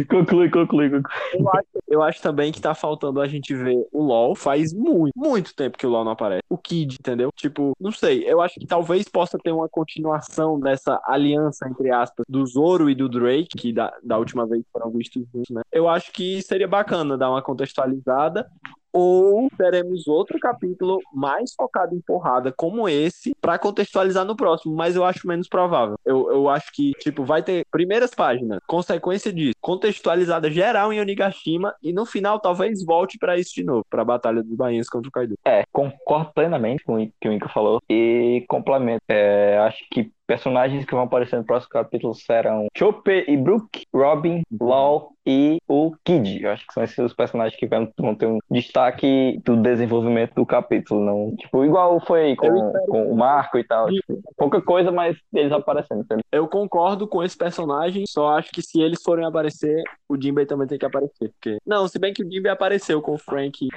conclui, 0.10 0.50
conclui, 0.50 0.90
conclui. 0.90 1.04
Eu 1.34 1.50
acho, 1.50 1.68
eu 1.90 2.04
acho 2.04 2.22
também 2.22 2.52
que 2.52 2.62
tá 2.62 2.76
faltando 2.76 3.20
a 3.20 3.28
gente 3.28 3.54
ver 3.56 3.86
o 3.92 4.04
LoL. 4.04 4.36
Faz 4.36 4.74
muito, 4.74 5.14
muito 5.16 5.56
tempo 5.56 5.78
que 5.78 5.88
o 5.88 5.90
LoL 5.90 6.06
não 6.06 6.12
aparece. 6.12 6.44
O 6.48 6.58
Kid, 6.58 6.98
entendeu? 7.00 7.32
Tipo, 7.36 7.74
não 7.80 7.92
sei. 7.92 8.24
Eu 8.26 8.42
acho 8.42 8.60
que 8.60 8.68
talvez 8.68 9.08
possa 9.08 9.38
ter 9.38 9.52
uma 9.52 9.68
continuação 9.68 10.60
dessa 10.60 11.02
aliança, 11.06 11.68
entre 11.68 11.92
aspas, 11.92 12.26
do 12.30 12.46
Zoro 12.46 12.90
e 12.90 12.96
do 12.96 13.10
Drake, 13.10 13.58
que 13.58 13.74
da, 13.74 13.92
da 14.04 14.18
última 14.18 14.46
vez 14.46 14.64
foram 14.72 14.92
vistos 14.92 15.24
juntos, 15.34 15.50
né? 15.50 15.62
Eu 15.72 15.90
acho 15.90 16.12
que 16.12 16.42
seria 16.44 16.68
bacana 16.68 17.18
dar 17.18 17.32
uma 17.32 17.42
contextualizada 17.42 18.48
ou 18.94 19.50
teremos 19.58 20.08
outro 20.08 20.40
capítulo 20.40 21.00
mais 21.14 21.54
focado 21.54 21.96
em 21.96 22.02
porrada 22.02 22.54
como 22.56 22.88
esse 22.88 23.36
para 23.40 23.60
contextualizar 23.60 24.26
no 24.26 24.36
próximo, 24.36 24.76
mas 24.76 24.96
eu 24.96 25.04
acho 25.04 25.28
menos 25.28 25.48
provável. 25.48 25.98
Eu, 26.06 26.32
eu 26.32 26.50
acho 26.50 26.72
que, 26.72 26.92
tipo, 27.00 27.24
vai 27.24 27.44
ter 27.44 27.66
primeiras 27.72 28.12
páginas, 28.12 28.60
consequência 28.68 29.32
disso, 29.32 29.56
contextualizada 29.62 30.50
geral 30.52 30.92
em 30.92 31.00
Onigashima 31.00 31.74
e 31.82 31.94
no 31.94 32.06
final 32.06 32.40
talvez 32.40 32.84
volte 32.84 33.18
para 33.18 33.38
isso 33.38 33.54
de 33.56 33.64
novo, 33.64 33.86
para 33.90 34.02
a 34.02 34.06
Batalha 34.06 34.44
dos 34.44 34.56
Bainhas 34.56 34.90
contra 34.90 35.10
o 35.10 35.12
Kaido. 35.12 35.36
É, 35.46 35.64
concordo 35.72 36.32
plenamente 36.34 36.84
com 36.84 37.02
o 37.02 37.12
que 37.20 37.28
o 37.28 37.32
Inca 37.32 37.50
falou 37.50 37.82
e 37.90 38.46
complemento. 38.48 39.04
É, 39.08 39.58
acho 39.60 39.86
que 39.92 40.12
personagens 40.30 40.86
que 40.86 40.94
vão 40.94 41.06
aparecer 41.06 41.38
no 41.38 41.44
próximo 41.44 41.72
capítulo 41.72 42.14
serão 42.14 42.68
Chopper 42.78 43.26
e 43.28 43.36
Brook, 43.36 43.82
Robin, 43.92 44.44
Law 44.62 45.12
e 45.26 45.58
o 45.68 45.92
Kid. 46.04 46.44
Eu 46.44 46.52
acho 46.52 46.66
que 46.66 46.74
são 46.74 46.84
esses 46.84 46.98
os 46.98 47.14
personagens 47.14 47.58
que 47.60 47.68
vão, 47.68 47.88
ter 48.16 48.26
um 48.26 48.40
destaque 48.50 49.40
do 49.44 49.56
desenvolvimento 49.58 50.34
do 50.34 50.46
capítulo. 50.46 51.04
Não, 51.04 51.36
tipo, 51.36 51.64
igual 51.64 52.00
foi 52.00 52.36
com, 52.36 52.74
com 52.88 53.12
o 53.12 53.16
Marco 53.16 53.58
e 53.58 53.64
tal. 53.64 53.88
Tipo, 53.88 54.20
pouca 54.38 54.62
coisa, 54.62 54.92
mas 54.92 55.18
eles 55.34 55.52
aparecendo. 55.52 56.02
Entendeu? 56.02 56.24
Eu 56.32 56.48
concordo 56.48 57.08
com 57.08 57.24
esse 57.24 57.38
personagem, 57.38 58.06
só 58.08 58.38
acho 58.38 58.52
que 58.52 58.62
se 58.62 58.82
eles 58.82 59.02
forem 59.04 59.26
aparecer, 59.26 59.84
o 60.08 60.20
Jinbei 60.20 60.46
também 60.46 60.68
tem 60.68 60.80
que 60.80 60.86
aparecer. 60.86 61.30
Porque... 61.30 61.58
Não, 61.66 61.88
se 61.88 62.00
bem 62.00 62.14
que 62.14 62.24
o 62.24 62.32
Jinbei 62.32 62.52
apareceu 62.52 63.02
com 63.02 63.14
o 63.14 63.18
Frank. 63.18 63.68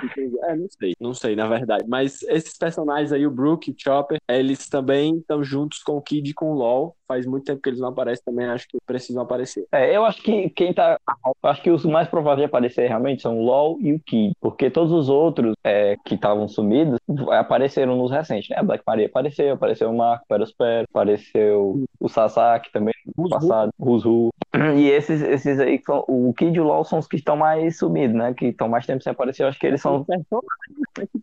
É, 0.44 0.56
não 0.56 0.68
sei. 0.70 0.94
Não 1.00 1.14
sei, 1.14 1.36
na 1.36 1.46
verdade. 1.46 1.84
Mas 1.86 2.22
esses 2.22 2.56
personagens 2.56 3.12
aí, 3.12 3.26
o 3.26 3.30
Brook 3.30 3.70
e 3.70 3.74
o 3.74 3.76
Chopper, 3.76 4.18
eles 4.28 4.68
também 4.68 5.16
estão 5.16 5.42
juntos 5.44 5.82
com 5.82 5.96
o 5.96 6.02
Kid 6.02 6.30
e 6.30 6.34
com 6.42 6.50
o 6.50 6.54
LoL. 6.54 6.96
Faz 7.06 7.24
muito 7.24 7.44
tempo 7.44 7.60
que 7.62 7.68
eles 7.68 7.78
não 7.78 7.90
aparecem 7.90 8.24
também, 8.24 8.46
acho 8.46 8.66
que 8.66 8.78
precisam 8.84 9.22
aparecer. 9.22 9.64
É, 9.70 9.94
eu 9.94 10.04
acho 10.04 10.20
que 10.22 10.50
quem 10.50 10.72
tá. 10.72 10.98
Acho 11.42 11.62
que 11.62 11.70
os 11.70 11.84
mais 11.84 12.08
prováveis 12.08 12.38
de 12.38 12.44
aparecer 12.46 12.88
realmente 12.88 13.22
são 13.22 13.38
o 13.38 13.44
LoL 13.44 13.78
e 13.80 13.92
o 13.92 14.00
Kid. 14.00 14.32
Porque 14.40 14.70
todos 14.70 14.90
os 14.92 15.08
outros 15.08 15.54
é, 15.62 15.96
que 16.04 16.16
estavam 16.16 16.48
sumidos 16.48 16.98
apareceram 17.30 17.96
nos 17.96 18.10
recentes, 18.10 18.48
né? 18.48 18.56
A 18.58 18.62
Black 18.62 18.82
Maria 18.84 19.06
apareceu, 19.06 19.52
apareceu 19.52 19.90
o 19.90 19.96
Marco, 19.96 20.24
Perospero, 20.26 20.86
apareceu 20.90 21.84
o 22.00 22.08
Sasaki 22.08 22.72
também, 22.72 22.94
no 23.16 23.28
passado, 23.28 23.70
o 23.78 23.84
Ruzu. 23.84 24.30
E 24.76 24.88
esses, 24.88 25.22
esses 25.22 25.58
aí, 25.60 25.80
são, 25.84 26.04
o 26.08 26.32
Kid 26.34 26.56
e 26.56 26.60
o 26.60 26.64
LoL 26.64 26.84
são 26.84 26.98
os 26.98 27.06
que 27.06 27.16
estão 27.16 27.36
mais 27.36 27.78
sumidos, 27.78 28.16
né? 28.16 28.34
Que 28.34 28.46
estão 28.46 28.68
mais 28.68 28.86
tempo 28.86 29.02
sem 29.02 29.10
aparecer. 29.10 29.44
Eu 29.44 29.48
acho 29.48 29.58
que 29.58 29.66
eles 29.66 29.80
são. 29.80 30.04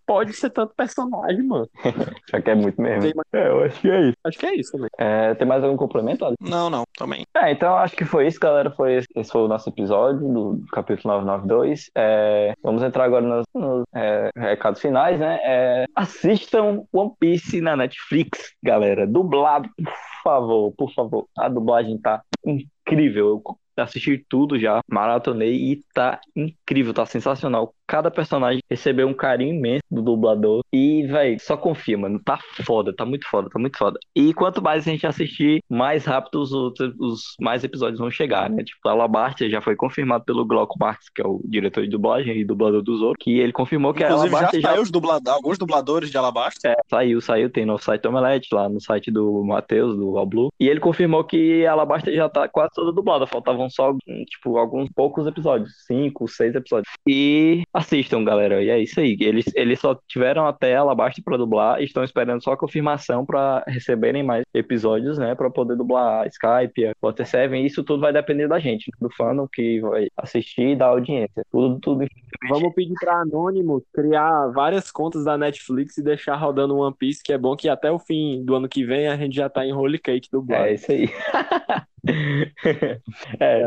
Pode 0.05 0.33
ser 0.33 0.49
tanto 0.49 0.73
personagem, 0.75 1.43
mano. 1.43 1.67
Já 2.29 2.41
que 2.41 2.49
é 2.49 2.55
muito 2.55 2.81
mesmo. 2.81 3.21
É, 3.33 3.47
eu 3.47 3.63
acho 3.63 3.81
que 3.81 3.89
é 3.89 4.01
isso. 4.01 4.17
Acho 4.23 4.39
que 4.39 4.45
é 4.45 4.55
isso 4.55 4.71
também. 4.71 4.89
É, 4.99 5.08
tem 5.37 5.47
mais 5.47 5.63
algum 5.63 5.77
complemento, 5.77 6.25
Ali? 6.25 6.35
Não, 6.39 6.69
não, 6.69 6.83
também. 6.97 7.25
É, 7.35 7.51
então 7.51 7.75
acho 7.77 7.95
que 7.95 8.05
foi 8.05 8.27
isso, 8.27 8.39
galera. 8.39 8.71
Foi 8.71 8.95
esse, 8.95 9.07
esse 9.15 9.31
foi 9.31 9.41
o 9.41 9.47
nosso 9.47 9.69
episódio 9.69 10.27
do 10.27 10.63
capítulo 10.71 11.13
992. 11.13 11.89
É, 11.95 12.53
vamos 12.63 12.83
entrar 12.83 13.05
agora 13.05 13.25
nos, 13.25 13.45
nos 13.53 13.83
é, 13.93 14.29
recados 14.35 14.81
finais, 14.81 15.19
né? 15.19 15.39
É, 15.43 15.85
assistam 15.95 16.83
One 16.91 17.11
Piece 17.19 17.61
na 17.61 17.75
Netflix, 17.75 18.53
galera. 18.63 19.07
Dublado, 19.07 19.69
por 19.75 19.93
favor, 20.23 20.73
por 20.77 20.93
favor. 20.93 21.27
A 21.37 21.47
dublagem 21.47 21.97
tá 21.97 22.21
incrível. 22.45 23.41
Eu 23.77 23.83
assisti 23.83 24.23
tudo 24.27 24.59
já, 24.59 24.81
maratonei 24.89 25.55
e 25.55 25.83
tá 25.93 26.19
incrível, 26.35 26.93
tá 26.93 27.05
sensacional 27.05 27.73
cada 27.89 28.11
personagem 28.11 28.61
recebeu 28.69 29.07
um 29.07 29.13
carinho 29.15 29.55
imenso 29.55 29.83
do 29.89 30.03
dublador. 30.03 30.61
E, 30.71 31.07
velho, 31.07 31.39
só 31.39 31.57
confia, 31.57 31.97
mano. 31.97 32.21
Tá 32.23 32.37
foda, 32.63 32.95
tá 32.95 33.03
muito 33.03 33.27
foda, 33.27 33.49
tá 33.49 33.57
muito 33.57 33.75
foda. 33.75 33.99
E 34.15 34.31
quanto 34.31 34.61
mais 34.61 34.87
a 34.87 34.91
gente 34.91 35.07
assistir, 35.07 35.63
mais 35.67 36.05
rápido 36.05 36.39
os, 36.39 36.53
outros, 36.53 36.93
os 36.99 37.21
mais 37.41 37.63
episódios 37.63 37.99
vão 37.99 38.11
chegar, 38.11 38.47
né? 38.47 38.63
Tipo, 38.63 38.87
a 38.87 38.91
Alabasta 38.91 39.49
já 39.49 39.59
foi 39.59 39.75
confirmado 39.75 40.23
pelo 40.23 40.45
Glauco 40.45 40.77
Marques, 40.79 41.09
que 41.09 41.19
é 41.19 41.25
o 41.25 41.41
diretor 41.43 41.83
de 41.83 41.89
dublagem 41.89 42.37
e 42.37 42.45
dublador 42.45 42.83
do 42.83 42.95
Zoro, 42.95 43.15
que 43.19 43.39
ele 43.39 43.51
confirmou 43.51 43.91
que 43.91 44.03
Inclusive, 44.03 44.35
a 44.35 44.37
Alabasta 44.37 44.61
já... 44.61 44.69
saiu 44.69 44.83
os 44.83 44.91
dubladores, 44.91 45.35
alguns 45.35 45.57
dubladores 45.57 46.11
de 46.11 46.17
Alabasta? 46.17 46.69
É, 46.69 46.75
saiu, 46.87 47.19
saiu. 47.19 47.49
Tem 47.49 47.65
no 47.65 47.79
site 47.79 48.03
do 48.03 48.09
Omelete, 48.09 48.53
lá 48.53 48.69
no 48.69 48.79
site 48.79 49.09
do 49.09 49.43
Matheus, 49.43 49.97
do 49.97 50.15
All 50.15 50.27
Blue. 50.27 50.53
E 50.59 50.69
ele 50.69 50.79
confirmou 50.79 51.23
que 51.23 51.65
a 51.65 51.71
Alabasta 51.71 52.13
já 52.13 52.29
tá 52.29 52.47
quase 52.47 52.69
toda 52.75 52.91
dublada. 52.91 53.25
Faltavam 53.25 53.67
só, 53.67 53.95
tipo, 54.27 54.57
alguns 54.57 54.89
poucos 54.93 55.25
episódios. 55.25 55.71
Cinco, 55.87 56.27
seis 56.27 56.53
episódios. 56.53 56.93
E 57.07 57.63
assistam, 57.79 58.23
galera. 58.23 58.61
E 58.63 58.69
é 58.69 58.79
isso 58.79 58.99
aí. 58.99 59.17
Eles, 59.19 59.45
eles 59.55 59.79
só 59.79 59.97
tiveram 60.07 60.45
até 60.45 60.75
Alabasta 60.75 61.21
para 61.23 61.37
dublar 61.37 61.81
e 61.81 61.85
estão 61.85 62.03
esperando 62.03 62.43
só 62.43 62.53
a 62.53 62.57
confirmação 62.57 63.25
para 63.25 63.63
receberem 63.67 64.23
mais 64.23 64.43
episódios, 64.53 65.17
né? 65.17 65.35
Para 65.35 65.49
poder 65.49 65.75
dublar 65.75 66.27
Skype, 66.27 66.93
Water 67.01 67.25
Seven. 67.25 67.65
Isso 67.65 67.83
tudo 67.83 68.01
vai 68.01 68.13
depender 68.13 68.47
da 68.47 68.59
gente, 68.59 68.91
do 68.99 69.09
fã 69.09 69.29
que 69.53 69.79
vai 69.81 70.07
assistir 70.17 70.69
e 70.69 70.75
da 70.75 70.87
audiência. 70.87 71.43
Tudo, 71.51 71.79
tudo. 71.79 72.05
Vamos 72.49 72.73
pedir 72.73 72.93
para 72.99 73.21
Anônimo 73.21 73.83
criar 73.93 74.47
várias 74.47 74.91
contas 74.91 75.23
da 75.23 75.37
Netflix 75.37 75.97
e 75.97 76.03
deixar 76.03 76.35
rodando 76.35 76.77
One 76.77 76.95
Piece, 76.97 77.21
que 77.23 77.33
é 77.33 77.37
bom 77.37 77.55
que 77.55 77.69
até 77.69 77.91
o 77.91 77.99
fim 77.99 78.43
do 78.43 78.55
ano 78.55 78.67
que 78.67 78.83
vem 78.83 79.07
a 79.07 79.15
gente 79.15 79.35
já 79.35 79.49
tá 79.49 79.65
em 79.65 79.73
Holy 79.73 79.99
Cake 79.99 80.29
dublado. 80.31 80.65
É 80.65 80.73
isso 80.73 80.91
aí. 80.91 81.09
é, 83.39 83.63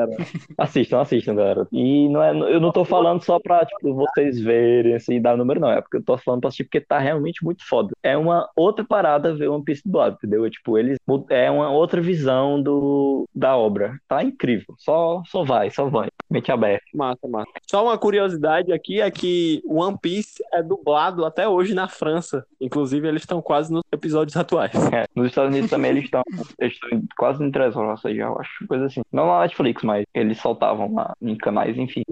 assistam, 0.58 1.00
assistam, 1.00 1.34
galera. 1.34 1.66
E 1.72 2.08
não 2.08 2.22
é, 2.22 2.30
eu 2.30 2.60
não 2.60 2.72
tô 2.72 2.84
falando 2.84 3.22
só 3.22 3.38
pra 3.38 3.64
tipo, 3.64 3.94
vocês 3.94 4.40
verem 4.40 4.94
assim, 4.94 5.20
dar 5.20 5.36
número, 5.36 5.60
não. 5.60 5.70
É 5.70 5.80
porque 5.80 5.98
eu 5.98 6.04
tô 6.04 6.16
falando 6.18 6.40
pra 6.40 6.48
assistir 6.48 6.64
porque 6.64 6.80
tá 6.80 6.98
realmente 6.98 7.44
muito 7.44 7.66
foda. 7.66 7.90
É 8.02 8.16
uma 8.16 8.48
outra 8.56 8.84
parada 8.84 9.34
ver 9.34 9.48
One 9.48 9.64
Piece 9.64 9.82
dublado, 9.84 10.16
entendeu? 10.16 10.48
Tipo, 10.50 10.78
eles 10.78 10.98
é 11.30 11.50
uma 11.50 11.70
outra 11.70 12.00
visão 12.00 12.62
do, 12.62 13.28
da 13.34 13.56
obra. 13.56 13.98
Tá 14.08 14.22
incrível. 14.22 14.74
Só, 14.78 15.22
só 15.26 15.44
vai, 15.44 15.70
só 15.70 15.88
vai. 15.88 16.08
Mente 16.30 16.50
aberta. 16.50 16.84
Massa, 16.94 17.28
massa. 17.28 17.50
Só 17.68 17.84
uma 17.84 17.98
curiosidade 17.98 18.72
aqui 18.72 19.00
é 19.00 19.10
que 19.10 19.62
One 19.66 19.98
Piece 20.00 20.42
é 20.52 20.62
dublado 20.62 21.24
até 21.24 21.46
hoje 21.46 21.74
na 21.74 21.88
França. 21.88 22.44
Inclusive, 22.60 23.06
eles 23.06 23.22
estão 23.22 23.42
quase 23.42 23.72
nos 23.72 23.82
episódios 23.92 24.36
atuais. 24.36 24.72
É, 24.92 25.06
nos 25.16 25.28
Estados 25.28 25.50
Unidos 25.50 25.70
também 25.70 25.92
eles 25.92 26.04
estão 26.04 26.22
eles 26.58 26.74
estão 26.74 27.02
quase 27.16 27.42
em 27.42 27.50
três 27.50 27.74
horas, 27.74 28.02
eu 28.32 28.40
acho, 28.40 28.66
coisa 28.66 28.86
assim. 28.86 29.02
Não 29.12 29.26
na 29.26 29.40
Netflix, 29.40 29.82
mas 29.82 30.04
eles 30.14 30.38
soltavam 30.38 30.92
lá 30.94 31.14
em 31.20 31.36
canais, 31.36 31.76
enfim. 31.76 32.02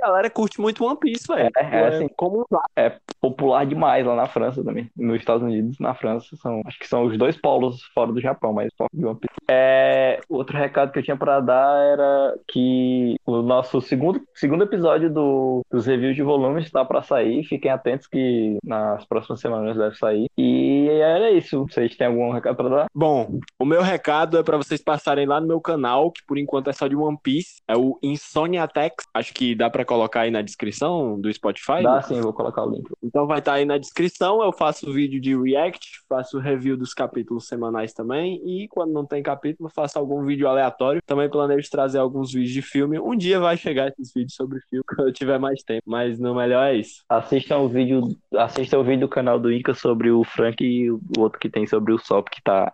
galera 0.00 0.30
curte 0.30 0.60
muito 0.60 0.84
One 0.84 0.98
Piece, 0.98 1.26
velho. 1.26 1.50
É, 1.56 1.76
é, 1.76 1.86
assim, 1.88 2.08
como 2.16 2.46
é 2.76 2.96
popular 3.20 3.66
demais 3.66 4.06
lá 4.06 4.14
na 4.14 4.26
França 4.26 4.62
também. 4.62 4.90
Nos 4.96 5.18
Estados 5.18 5.42
Unidos, 5.42 5.78
na 5.80 5.94
França, 5.94 6.36
são, 6.36 6.62
acho 6.66 6.78
que 6.78 6.86
são 6.86 7.04
os 7.04 7.18
dois 7.18 7.36
polos 7.36 7.82
fora 7.94 8.12
do 8.12 8.20
Japão, 8.20 8.52
mas 8.52 8.70
de 8.92 9.04
One 9.04 9.18
Piece. 9.18 9.34
É, 9.48 10.20
outro 10.28 10.56
recado 10.56 10.92
que 10.92 10.98
eu 10.98 11.02
tinha 11.02 11.16
para 11.16 11.40
dar 11.40 11.82
era 11.84 12.34
que 12.46 13.16
o 13.26 13.42
nosso 13.42 13.80
segundo, 13.80 14.20
segundo 14.34 14.64
episódio 14.64 15.10
do, 15.10 15.62
dos 15.70 15.86
reviews 15.86 16.14
de 16.14 16.22
volumes 16.22 16.66
está 16.66 16.84
para 16.84 17.02
sair. 17.02 17.44
Fiquem 17.44 17.70
atentos 17.70 18.06
que 18.06 18.58
nas 18.62 19.04
próximas 19.04 19.40
semanas 19.40 19.76
deve 19.76 19.96
sair. 19.96 20.26
E 20.36 20.75
era 20.88 21.30
isso. 21.30 21.66
Vocês 21.66 21.96
têm 21.96 22.06
algum 22.06 22.30
recado 22.32 22.56
para 22.56 22.68
dar? 22.68 22.86
Bom, 22.94 23.38
o 23.58 23.64
meu 23.64 23.82
recado 23.82 24.38
é 24.38 24.42
para 24.42 24.56
vocês 24.56 24.82
passarem 24.82 25.26
lá 25.26 25.40
no 25.40 25.46
meu 25.46 25.60
canal, 25.60 26.10
que 26.10 26.24
por 26.26 26.38
enquanto 26.38 26.68
é 26.68 26.72
só 26.72 26.86
de 26.86 26.96
One 26.96 27.18
Piece. 27.22 27.62
É 27.68 27.76
o 27.76 27.98
Insomnia 28.02 28.66
Tex. 28.68 29.04
Acho 29.14 29.32
que 29.32 29.54
dá 29.54 29.70
para 29.70 29.84
colocar 29.84 30.22
aí 30.22 30.30
na 30.30 30.42
descrição 30.42 31.20
do 31.20 31.32
Spotify. 31.32 31.82
Dá 31.82 32.02
sim, 32.02 32.20
vou 32.20 32.32
colocar 32.32 32.64
o 32.64 32.70
link. 32.70 32.86
Então 33.02 33.26
vai 33.26 33.38
estar 33.38 33.52
tá 33.52 33.58
aí 33.58 33.64
na 33.64 33.78
descrição. 33.78 34.42
Eu 34.42 34.52
faço 34.52 34.92
vídeo 34.92 35.20
de 35.20 35.36
react, 35.36 36.02
faço 36.08 36.38
review 36.38 36.76
dos 36.76 36.94
capítulos 36.94 37.46
semanais 37.46 37.92
também. 37.92 38.40
E 38.44 38.68
quando 38.68 38.92
não 38.92 39.04
tem 39.04 39.22
capítulo, 39.22 39.70
faço 39.74 39.98
algum 39.98 40.24
vídeo 40.24 40.48
aleatório. 40.48 41.00
Também 41.06 41.28
planejo 41.28 41.68
trazer 41.70 41.98
alguns 41.98 42.32
vídeos 42.32 42.52
de 42.52 42.62
filme. 42.62 42.98
Um 42.98 43.16
dia 43.16 43.40
vai 43.40 43.56
chegar 43.56 43.88
esses 43.88 44.12
vídeos 44.12 44.34
sobre 44.34 44.60
filme 44.70 44.84
quando 44.94 45.08
eu 45.08 45.12
tiver 45.12 45.38
mais 45.38 45.62
tempo. 45.62 45.82
Mas 45.86 46.18
no 46.18 46.34
melhor 46.34 46.66
é 46.66 46.76
isso. 46.76 47.02
Assistam 47.08 47.58
o 47.58 47.68
vídeo, 47.68 48.16
assistam 48.34 48.78
o 48.78 48.84
vídeo 48.84 49.00
do 49.00 49.08
canal 49.08 49.38
do 49.38 49.52
Inca 49.52 49.74
sobre 49.74 50.10
o 50.10 50.24
Frank 50.24 50.64
o 50.90 51.00
outro 51.18 51.38
que 51.38 51.48
tem 51.48 51.66
sobre 51.66 51.92
o 51.92 51.98
Sop, 51.98 52.28
que 52.28 52.42
tá 52.42 52.72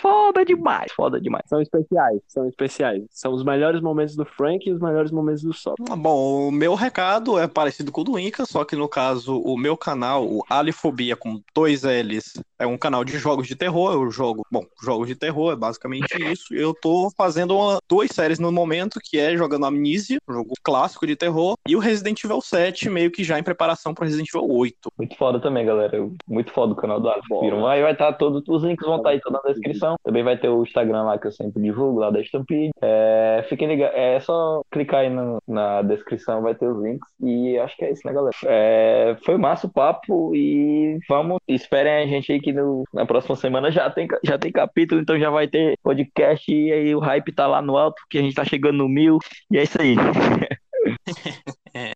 foda 0.00 0.44
demais, 0.44 0.92
foda 0.92 1.20
demais. 1.20 1.44
São 1.46 1.60
especiais, 1.60 2.20
são 2.26 2.46
especiais. 2.46 3.04
São 3.10 3.32
os 3.32 3.44
melhores 3.44 3.80
momentos 3.80 4.16
do 4.16 4.24
Frank 4.24 4.68
e 4.68 4.72
os 4.72 4.80
melhores 4.80 5.10
momentos 5.10 5.42
do 5.42 5.52
Sop. 5.52 5.76
Ah, 5.90 5.96
bom, 5.96 6.48
o 6.48 6.52
meu 6.52 6.74
recado 6.74 7.38
é 7.38 7.46
parecido 7.46 7.90
com 7.90 8.02
o 8.02 8.04
do 8.04 8.18
Inca, 8.18 8.44
só 8.46 8.64
que 8.64 8.76
no 8.76 8.88
caso, 8.88 9.40
o 9.40 9.56
meu 9.56 9.76
canal, 9.76 10.26
o 10.26 10.42
Alifobia 10.48 11.16
com 11.16 11.40
dois 11.54 11.82
L's, 11.82 12.34
é 12.58 12.66
um 12.66 12.76
canal 12.76 13.04
de 13.04 13.18
jogos 13.18 13.46
de 13.46 13.54
terror. 13.54 13.92
Eu 13.92 14.10
jogo, 14.10 14.44
bom, 14.50 14.64
jogos 14.82 15.08
de 15.08 15.14
terror 15.14 15.52
é 15.52 15.56
basicamente 15.56 16.08
isso. 16.32 16.54
Eu 16.54 16.74
tô 16.74 17.10
fazendo 17.16 17.56
uma, 17.56 17.78
duas 17.88 18.10
séries 18.10 18.38
no 18.38 18.52
momento, 18.52 19.00
que 19.02 19.18
é 19.18 19.36
jogando 19.36 19.66
Amnesia, 19.66 20.18
um 20.28 20.34
jogo 20.34 20.54
clássico 20.62 21.06
de 21.06 21.16
terror, 21.16 21.54
e 21.66 21.76
o 21.76 21.78
Resident 21.78 22.22
Evil 22.22 22.40
7, 22.40 22.90
meio 22.90 23.10
que 23.10 23.24
já 23.24 23.38
em 23.38 23.42
preparação 23.42 23.94
pro 23.94 24.04
Resident 24.04 24.28
Evil 24.34 24.48
8. 24.48 24.92
Muito 24.98 25.16
foda 25.16 25.40
também, 25.40 25.64
galera. 25.64 26.08
Muito 26.26 26.52
foda 26.52 26.72
o 26.72 26.76
canal 26.76 27.00
do 27.00 27.08
Alifobia. 27.08 27.54
Vai 27.56 27.92
estar 27.92 28.12
tá 28.12 28.18
todos 28.18 28.42
os 28.46 28.62
links 28.62 28.86
vão 28.86 28.96
estar 28.96 29.10
tá 29.10 29.14
aí 29.14 29.20
toda 29.20 29.40
na 29.44 29.52
descrição 29.52 29.77
descrição. 29.78 29.96
Também 30.02 30.22
vai 30.22 30.36
ter 30.36 30.48
o 30.48 30.62
Instagram 30.62 31.04
lá 31.04 31.18
que 31.18 31.26
eu 31.26 31.32
sempre 31.32 31.62
divulgo, 31.62 32.00
lá 32.00 32.10
da 32.10 32.20
Stampede. 32.20 32.70
É, 32.82 33.44
fiquem 33.48 33.68
ligados, 33.68 33.96
é 33.96 34.20
só 34.20 34.62
clicar 34.70 35.00
aí 35.00 35.10
no, 35.10 35.38
na 35.46 35.82
descrição, 35.82 36.42
vai 36.42 36.54
ter 36.54 36.66
os 36.66 36.82
links. 36.82 37.08
E 37.22 37.58
acho 37.58 37.76
que 37.76 37.84
é 37.84 37.92
isso, 37.92 38.02
né, 38.04 38.12
galera? 38.12 38.34
É, 38.44 39.16
foi 39.24 39.38
massa 39.38 39.66
o 39.66 39.72
papo 39.72 40.34
e 40.34 40.98
vamos, 41.08 41.38
esperem 41.46 41.92
a 41.92 42.06
gente 42.06 42.32
aí 42.32 42.40
que 42.40 42.52
no, 42.52 42.84
na 42.92 43.06
próxima 43.06 43.36
semana 43.36 43.70
já 43.70 43.88
tem, 43.88 44.08
já 44.24 44.38
tem 44.38 44.52
capítulo, 44.52 45.00
então 45.00 45.18
já 45.18 45.30
vai 45.30 45.46
ter 45.46 45.78
podcast 45.82 46.52
e 46.52 46.72
aí 46.72 46.94
o 46.94 47.00
hype 47.00 47.32
tá 47.32 47.46
lá 47.46 47.62
no 47.62 47.76
alto, 47.76 48.02
que 48.10 48.18
a 48.18 48.22
gente 48.22 48.34
tá 48.34 48.44
chegando 48.44 48.78
no 48.78 48.88
mil. 48.88 49.18
E 49.50 49.58
é 49.58 49.62
isso 49.62 49.80
aí. 49.80 49.94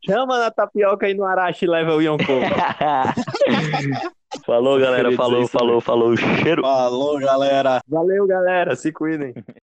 Chama 0.05 0.39
na 0.39 0.51
tapioca 0.51 1.09
e 1.09 1.15
no 1.15 1.25
arashi 1.25 1.67
leva 1.67 1.95
o 1.95 2.01
Yonko. 2.01 2.23
falou, 4.45 4.79
galera. 4.79 5.13
Falou, 5.13 5.47
falou, 5.47 5.81
falou. 5.81 6.17
Cheiro. 6.17 6.63
Falou, 6.63 7.19
galera. 7.19 7.81
Valeu, 7.87 8.27
galera. 8.27 8.77
Se 8.77 8.93
cuidem. 8.93 9.35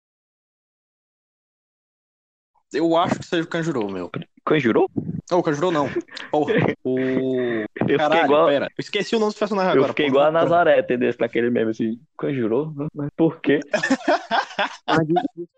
Eu 2.73 2.97
acho 2.97 3.19
que 3.19 3.25
seja 3.25 3.43
o 3.43 3.47
Kanjuro, 3.47 3.89
meu. 3.89 4.11
Kanjuro? 4.45 4.89
Não, 5.31 5.39
o 5.39 5.43
Kanjuro 5.43 5.71
não. 5.71 5.87
Porra, 6.29 6.53
o... 6.83 6.97
Eu 7.87 7.97
Caralho, 7.97 8.25
igual... 8.25 8.47
pera. 8.47 8.65
Eu 8.65 8.81
esqueci 8.81 9.15
o 9.15 9.19
nome 9.19 9.33
do 9.33 9.39
personagem 9.39 9.69
eu 9.69 9.73
agora. 9.77 9.89
Eu 9.89 9.93
fiquei 9.93 10.07
igual 10.07 10.25
a 10.25 10.31
Nazaré, 10.31 10.79
entendeu? 10.79 11.13
Naquele 11.17 11.49
meme 11.49 11.71
assim. 11.71 11.97
Kanjuro? 12.17 12.73
Mas 12.93 13.09
por 13.15 13.39
quê? 13.39 13.61